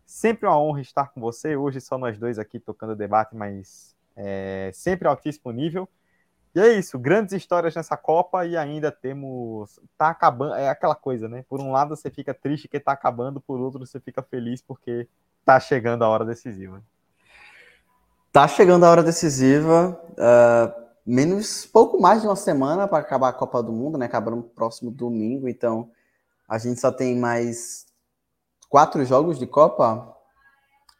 sempre 0.03 0.47
uma 0.47 0.59
honra 0.59 0.81
estar 0.81 1.09
com 1.09 1.21
você. 1.21 1.55
Hoje 1.55 1.79
só 1.81 1.99
nós 1.99 2.17
dois 2.17 2.39
aqui 2.39 2.59
tocando 2.59 2.95
debate, 2.95 3.35
mas 3.35 3.95
é, 4.15 4.71
sempre 4.73 5.07
altíssimo 5.07 5.51
nível. 5.51 5.87
E 6.57 6.59
é 6.59 6.73
isso, 6.73 6.97
grandes 6.97 7.33
histórias 7.33 7.75
nessa 7.75 7.95
Copa 7.95 8.43
e 8.43 8.57
ainda 8.57 8.91
temos. 8.91 9.79
Tá 9.95 10.09
acabando. 10.09 10.55
É 10.55 10.69
aquela 10.69 10.95
coisa, 10.95 11.29
né? 11.29 11.45
Por 11.47 11.61
um 11.61 11.71
lado 11.71 11.95
você 11.95 12.09
fica 12.09 12.33
triste 12.33 12.67
que 12.67 12.79
tá 12.79 12.93
acabando, 12.93 13.39
por 13.39 13.59
outro 13.59 13.79
você 13.79 13.99
fica 13.99 14.23
feliz 14.23 14.59
porque 14.59 15.07
tá 15.45 15.59
chegando 15.59 16.03
a 16.03 16.09
hora 16.09 16.25
decisiva. 16.25 16.81
Tá 18.31 18.47
chegando 18.47 18.85
a 18.85 18.89
hora 18.89 19.03
decisiva. 19.03 20.01
Uh, 20.13 20.87
menos 21.05 21.63
pouco 21.67 22.01
mais 22.01 22.21
de 22.23 22.27
uma 22.27 22.35
semana 22.35 22.87
para 22.87 22.97
acabar 22.97 23.29
a 23.29 23.33
Copa 23.33 23.61
do 23.61 23.71
Mundo, 23.71 23.95
né? 23.95 24.07
Acabando 24.07 24.37
no 24.37 24.43
próximo 24.43 24.89
domingo, 24.89 25.47
então 25.47 25.91
a 26.49 26.57
gente 26.57 26.79
só 26.79 26.91
tem 26.91 27.15
mais 27.15 27.85
quatro 28.67 29.05
jogos 29.05 29.37
de 29.37 29.45
Copa. 29.45 30.11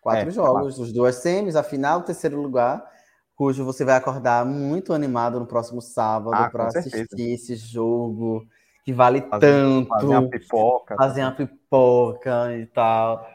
Quatro 0.03 0.29
é, 0.29 0.31
jogos, 0.31 0.75
quatro. 0.75 0.83
os 0.83 0.93
duas 0.93 1.15
semis, 1.15 1.55
a 1.55 1.63
final, 1.63 2.01
o 2.01 2.03
terceiro 2.03 2.39
lugar, 2.39 2.87
cujo 3.37 3.63
você 3.63 3.85
vai 3.85 3.95
acordar 3.95 4.43
muito 4.43 4.91
animado 4.91 5.39
no 5.39 5.45
próximo 5.45 5.79
sábado 5.79 6.33
ah, 6.33 6.49
para 6.49 6.67
assistir 6.67 7.33
esse 7.33 7.55
jogo 7.55 8.45
que 8.83 8.91
vale 8.91 9.21
fazer, 9.21 9.45
tanto. 9.45 9.87
Fazer 9.89 10.07
uma 10.07 10.27
pipoca. 10.27 10.95
Fazer 10.95 11.21
uma 11.21 11.31
pipoca 11.31 12.57
e 12.57 12.65
tal. 12.65 13.29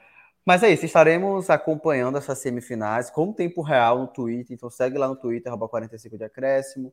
Mas 0.44 0.64
é 0.64 0.70
isso, 0.70 0.84
estaremos 0.84 1.48
acompanhando 1.48 2.18
essas 2.18 2.38
semifinais 2.38 3.10
com 3.10 3.32
tempo 3.32 3.62
real 3.62 4.00
no 4.00 4.08
Twitter, 4.08 4.56
então 4.56 4.68
segue 4.68 4.98
lá 4.98 5.06
no 5.06 5.14
Twitter, 5.14 5.56
45 5.56 6.18
de 6.18 6.24
acréscimo. 6.24 6.92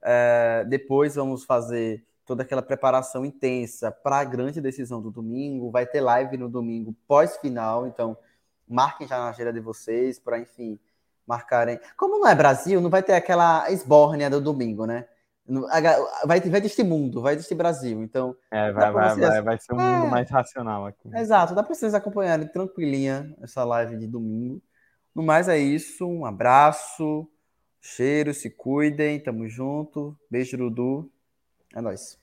É, 0.00 0.64
depois 0.68 1.16
vamos 1.16 1.44
fazer 1.44 2.06
toda 2.24 2.44
aquela 2.44 2.62
preparação 2.62 3.24
intensa 3.24 3.90
para 3.90 4.18
a 4.18 4.24
grande 4.24 4.60
decisão 4.60 5.02
do 5.02 5.10
domingo. 5.10 5.72
Vai 5.72 5.86
ter 5.86 6.00
live 6.00 6.36
no 6.36 6.48
domingo 6.48 6.94
pós-final, 7.08 7.84
então 7.84 8.16
marquem 8.68 9.08
já 9.08 9.18
na 9.18 9.30
agenda 9.30 9.52
de 9.52 9.60
vocês 9.60 10.20
para, 10.20 10.38
enfim, 10.38 10.78
marcarem. 11.26 11.78
Como 11.96 12.18
não 12.18 12.28
é 12.28 12.34
Brasil, 12.34 12.80
não 12.80 12.90
vai 12.90 13.02
ter 13.02 13.14
aquela 13.14 13.70
esbórnia 13.70 14.28
do 14.28 14.40
domingo, 14.40 14.86
né? 14.86 15.06
Vai, 16.26 16.40
vai 16.40 16.60
deste 16.60 16.82
mundo, 16.82 17.20
vai 17.20 17.36
deste 17.36 17.54
Brasil. 17.54 18.02
Então. 18.02 18.34
É, 18.50 18.72
vai, 18.72 18.92
vai, 18.92 19.10
vocês... 19.10 19.28
vai, 19.28 19.42
vai 19.42 19.58
ser 19.58 19.74
um 19.74 19.80
é... 19.80 19.98
mundo 19.98 20.10
mais 20.10 20.30
racional 20.30 20.86
aqui. 20.86 21.14
Exato, 21.14 21.54
dá 21.54 21.62
para 21.62 21.74
vocês 21.74 21.94
acompanharem 21.94 22.48
tranquilinha 22.48 23.34
essa 23.42 23.62
live 23.64 23.98
de 23.98 24.06
domingo. 24.06 24.62
No 25.14 25.22
mais 25.22 25.48
é 25.48 25.58
isso, 25.58 26.06
um 26.06 26.24
abraço, 26.24 27.28
cheiro, 27.80 28.32
se 28.32 28.50
cuidem, 28.50 29.20
tamo 29.20 29.48
junto. 29.48 30.18
Beijo, 30.30 30.56
Dudu. 30.56 31.10
É 31.74 31.80
nóis. 31.80 32.18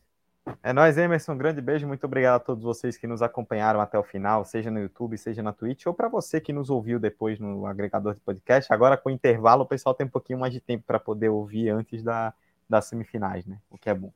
É 0.64 0.74
nóis, 0.74 0.98
Emerson. 0.98 1.34
Um 1.34 1.38
grande 1.38 1.62
beijo. 1.62 1.88
Muito 1.88 2.04
obrigado 2.06 2.36
a 2.36 2.40
todos 2.40 2.64
vocês 2.64 2.98
que 2.98 3.08
nos 3.08 3.22
acompanharam 3.22 3.80
até 3.82 3.98
o 3.98 4.04
final, 4.04 4.44
seja 4.46 4.72
no 4.72 4.80
YouTube, 4.80 5.18
seja 5.18 5.42
na 5.42 5.54
Twitch, 5.54 5.86
ou 5.86 5.94
para 5.94 6.08
você 6.08 6.40
que 6.42 6.54
nos 6.54 6.70
ouviu 6.70 7.00
depois 7.00 7.40
no 7.40 7.66
agregador 7.66 8.14
de 8.14 8.20
podcast. 8.20 8.72
Agora, 8.72 8.98
com 8.98 9.10
intervalo, 9.10 9.64
o 9.64 9.66
pessoal 9.66 9.96
tem 9.96 10.06
um 10.06 10.10
pouquinho 10.10 10.40
mais 10.40 10.54
de 10.54 10.60
tempo 10.60 10.84
para 10.86 11.00
poder 11.00 11.30
ouvir 11.30 11.70
antes 11.70 12.04
da, 12.04 12.34
das 12.70 12.86
semifinais, 12.86 13.46
né? 13.46 13.58
O 13.70 13.78
que 13.78 13.90
é 13.90 13.94
bom. 13.94 14.12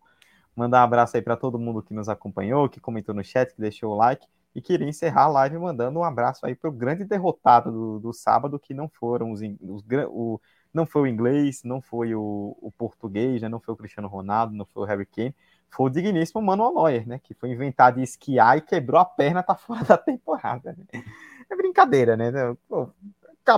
Mandar 0.56 0.82
um 0.82 0.84
abraço 0.86 1.18
aí 1.18 1.22
para 1.22 1.36
todo 1.36 1.60
mundo 1.60 1.84
que 1.84 1.94
nos 1.94 2.08
acompanhou, 2.08 2.70
que 2.70 2.80
comentou 2.80 3.14
no 3.14 3.24
chat, 3.24 3.54
que 3.54 3.62
deixou 3.62 3.94
o 3.94 3.96
like. 3.96 4.26
E 4.56 4.62
queria 4.62 4.88
encerrar 4.88 5.24
a 5.24 5.28
live 5.28 5.58
mandando 5.58 6.00
um 6.00 6.04
abraço 6.04 6.46
aí 6.46 6.56
para 6.56 6.70
o 6.70 6.74
grande 6.74 7.04
derrotado 7.04 7.72
do, 7.72 8.00
do, 8.00 8.14
sábado, 8.14 8.58
que 8.58 8.74
não 8.74 8.88
foram 8.88 9.32
os, 9.32 9.42
os 9.42 9.84
o, 10.10 10.40
não 10.74 10.86
foi 10.86 11.02
o 11.02 11.08
inglês, 11.08 11.62
não 11.66 11.82
foi 11.82 12.16
o, 12.16 12.58
o, 12.62 12.72
português, 12.72 13.42
né? 13.42 13.50
não 13.50 13.60
foi 13.60 13.74
o 13.74 13.78
Cristiano 13.78 14.08
Ronaldo, 14.08 14.56
não 14.56 14.66
foi 14.66 14.84
o 14.84 14.86
Harry 14.86 15.06
Kane, 15.06 15.36
foi 15.76 15.88
o 15.88 15.90
digníssimo 15.90 16.42
Manuel 16.42 16.74
Neuer, 16.74 17.08
né? 17.08 17.20
Que 17.22 17.34
foi 17.34 17.50
inventado 17.50 17.96
de 17.96 18.04
esquiar 18.04 18.58
e 18.58 18.62
quebrou 18.62 19.00
a 19.00 19.06
perna, 19.06 19.44
tá 19.44 19.56
fora 19.56 19.84
da 19.84 19.98
temporada. 19.98 20.76
Né? 20.78 21.04
É 21.50 21.56
brincadeira, 21.56 22.16
né? 22.16 22.32
Pô, 22.68 22.88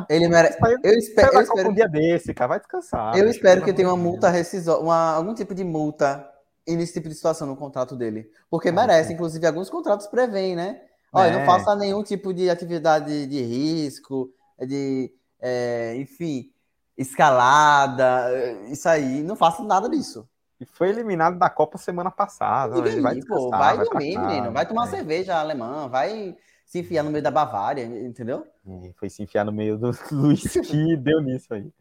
ele 0.10 0.28
merece. 0.28 0.58
Eu 0.84 0.98
espero, 0.98 1.34
eu 1.36 1.42
espero 1.42 1.70
um 1.70 1.74
dia 1.74 1.88
desse, 1.88 2.34
cara, 2.34 2.50
vai 2.50 2.60
descansar. 2.60 3.16
Eu 3.16 3.30
espero 3.30 3.64
que 3.64 3.72
tenha 3.72 3.88
uma 3.88 3.96
multa 3.96 4.30
rescisória, 4.30 4.82
uma, 4.84 5.12
algum 5.14 5.34
tipo 5.34 5.54
de 5.54 5.64
multa 5.64 6.28
nesse 6.68 6.94
tipo 6.94 7.08
de 7.08 7.16
situação 7.16 7.48
no 7.48 7.56
contrato 7.56 7.96
dele, 7.96 8.30
porque 8.50 8.70
ah, 8.70 8.74
merece. 8.74 9.12
É. 9.12 9.14
Inclusive, 9.14 9.46
alguns 9.46 9.70
contratos 9.70 10.08
prevêem, 10.08 10.56
né? 10.56 10.82
Olha, 11.14 11.30
é. 11.30 11.38
não 11.38 11.46
faça 11.46 11.76
nenhum 11.76 12.04
tipo 12.04 12.34
de 12.34 12.50
atividade 12.50 13.28
de 13.28 13.42
risco, 13.42 14.30
de, 14.60 15.14
é, 15.40 15.96
enfim, 15.96 16.52
escalada, 16.98 18.30
isso 18.70 18.90
aí. 18.90 19.22
Não 19.24 19.36
faça 19.36 19.64
nada 19.64 19.88
disso. 19.88 20.28
E 20.60 20.66
foi 20.66 20.90
eliminado 20.90 21.38
da 21.38 21.50
Copa 21.50 21.78
semana 21.78 22.10
passada. 22.10 22.78
Ele 22.78 23.02
vai, 23.02 23.20
pô, 23.22 23.50
vai, 23.50 23.78
vai 23.78 23.86
dormir, 23.86 24.18
menino. 24.18 24.52
Vai 24.52 24.66
tomar 24.66 24.88
é. 24.88 24.90
cerveja 24.90 25.40
alemã, 25.40 25.88
vai 25.88 26.36
se 26.66 26.80
enfiar 26.80 27.04
no 27.04 27.12
meio 27.12 27.24
da 27.24 27.32
Bavária, 27.32 27.84
entendeu? 27.84 28.46
É, 28.68 28.92
foi 28.98 29.10
se 29.10 29.24
enfiar 29.24 29.46
no 29.46 29.54
meio 29.54 29.78
do, 29.78 29.92
do 30.12 30.32
esqui 30.32 30.98
deu 30.98 31.22
nisso 31.22 31.54
aí. 31.54 31.72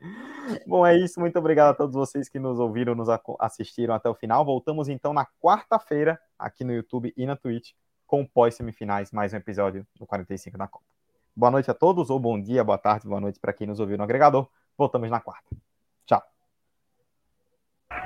Bom, 0.67 0.87
é 0.87 0.97
isso. 0.97 1.19
Muito 1.19 1.39
obrigado 1.39 1.71
a 1.71 1.75
todos 1.75 1.95
vocês 1.95 2.29
que 2.29 2.39
nos 2.39 2.61
ouviram, 2.61 2.95
nos 2.95 3.09
assistiram 3.41 3.95
até 3.95 4.09
o 4.09 4.15
final. 4.15 4.45
Voltamos 4.45 4.89
então 4.89 5.13
na 5.13 5.27
quarta-feira, 5.43 6.21
aqui 6.39 6.63
no 6.63 6.73
YouTube 6.73 7.13
e 7.17 7.27
na 7.27 7.35
Twitch, 7.35 7.73
com 8.07 8.25
pós-semifinais, 8.25 9.11
mais 9.11 9.33
um 9.33 9.37
episódio 9.39 9.85
do 9.99 10.07
45 10.07 10.57
da 10.57 10.69
Copa. 10.69 10.85
Boa 11.35 11.51
noite 11.51 11.71
a 11.71 11.75
todos, 11.75 12.09
ou 12.09 12.21
bom 12.21 12.41
dia, 12.41 12.63
boa 12.63 12.79
tarde, 12.79 13.09
boa 13.09 13.21
noite 13.21 13.41
para 13.41 13.53
quem 13.53 13.67
nos 13.67 13.81
ouviu 13.81 13.99
no 13.99 14.05
agregador. 14.05 14.49
Voltamos 14.79 15.11
na 15.11 15.21
quarta. 15.21 15.57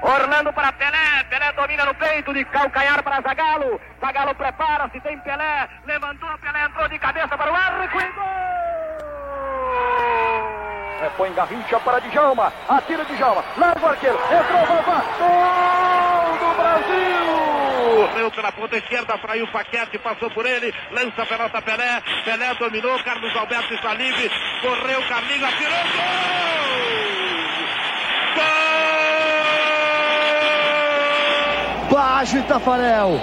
Orlando 0.03 0.53
para 0.53 0.73
Pelé, 0.73 1.25
Pelé 1.29 1.53
domina 1.53 1.85
no 1.85 1.95
peito, 1.95 2.33
de 2.33 2.45
calcanhar 2.47 3.03
para 3.03 3.21
Zagalo. 3.21 3.81
Zagalo 4.01 4.35
prepara-se, 4.35 5.01
tem 5.01 5.19
Pelé, 5.21 5.69
levantou, 5.85 6.39
Pelé 6.39 6.65
entrou 6.65 6.89
de 6.89 6.99
cabeça 6.99 7.37
para 7.37 7.53
o 7.53 7.55
arco 7.55 8.01
e 8.01 8.12
gol! 8.12 8.41
É, 11.03 11.11
põe 11.17 11.33
Garrincha 11.33 11.81
para 11.81 11.99
Djalma, 12.01 12.53
atira 12.69 13.05
Djalma, 13.05 13.45
larga 13.57 13.81
o 13.81 13.89
arqueiro, 13.89 14.19
entrou 14.19 14.67
Vavá, 14.67 15.03
gol 15.19 16.39
do 16.39 16.55
Brasil! 16.57 18.07
Correu 18.07 18.31
pela 18.31 18.53
ponta 18.53 18.77
esquerda, 18.77 19.19
fraiu 19.19 19.45
o 19.45 19.53
Paquete, 19.53 19.99
passou 19.99 20.31
por 20.31 20.47
ele, 20.47 20.75
lança 20.91 21.23
a 21.23 21.27
pelota 21.27 21.62
Pelé, 21.62 22.03
Pelé 22.25 22.55
dominou, 22.55 23.03
Carlos 23.03 23.37
Alberto 23.37 23.75
está 23.75 23.95
livre, 23.95 24.31
correu, 24.61 25.09
Carlinhos, 25.09 25.45
atirou, 25.45 25.85
gol! 25.95 26.05
Gol! 28.35 28.69
Baixo 32.01 32.43
Tafarel. 32.44 33.20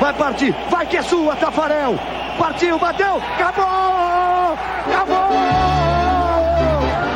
Vai 0.00 0.12
partir, 0.14 0.52
vai 0.68 0.84
que 0.84 0.96
é 0.96 1.02
sua, 1.02 1.36
Tafarel. 1.36 1.96
Partiu, 2.36 2.76
bateu, 2.76 3.22
acabou! 3.38 4.58
Acabou! 4.88 5.30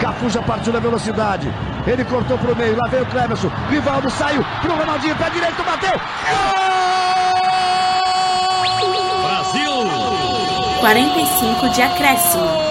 Cafu 0.00 0.30
já 0.30 0.40
partiu 0.40 0.72
na 0.72 0.78
velocidade. 0.78 1.52
Ele 1.84 2.04
cortou 2.04 2.38
pro 2.38 2.54
meio, 2.54 2.76
lá 2.76 2.86
veio 2.86 3.02
o 3.02 3.06
Clemerson. 3.06 3.50
Rivaldo 3.70 4.08
saiu 4.08 4.44
pro 4.62 4.76
Ronaldinho, 4.76 5.16
pé 5.16 5.30
direito, 5.30 5.64
bateu. 5.64 6.00
Brasil! 9.24 9.72
45 10.80 11.68
de 11.70 11.82
acréscimo. 11.82 12.69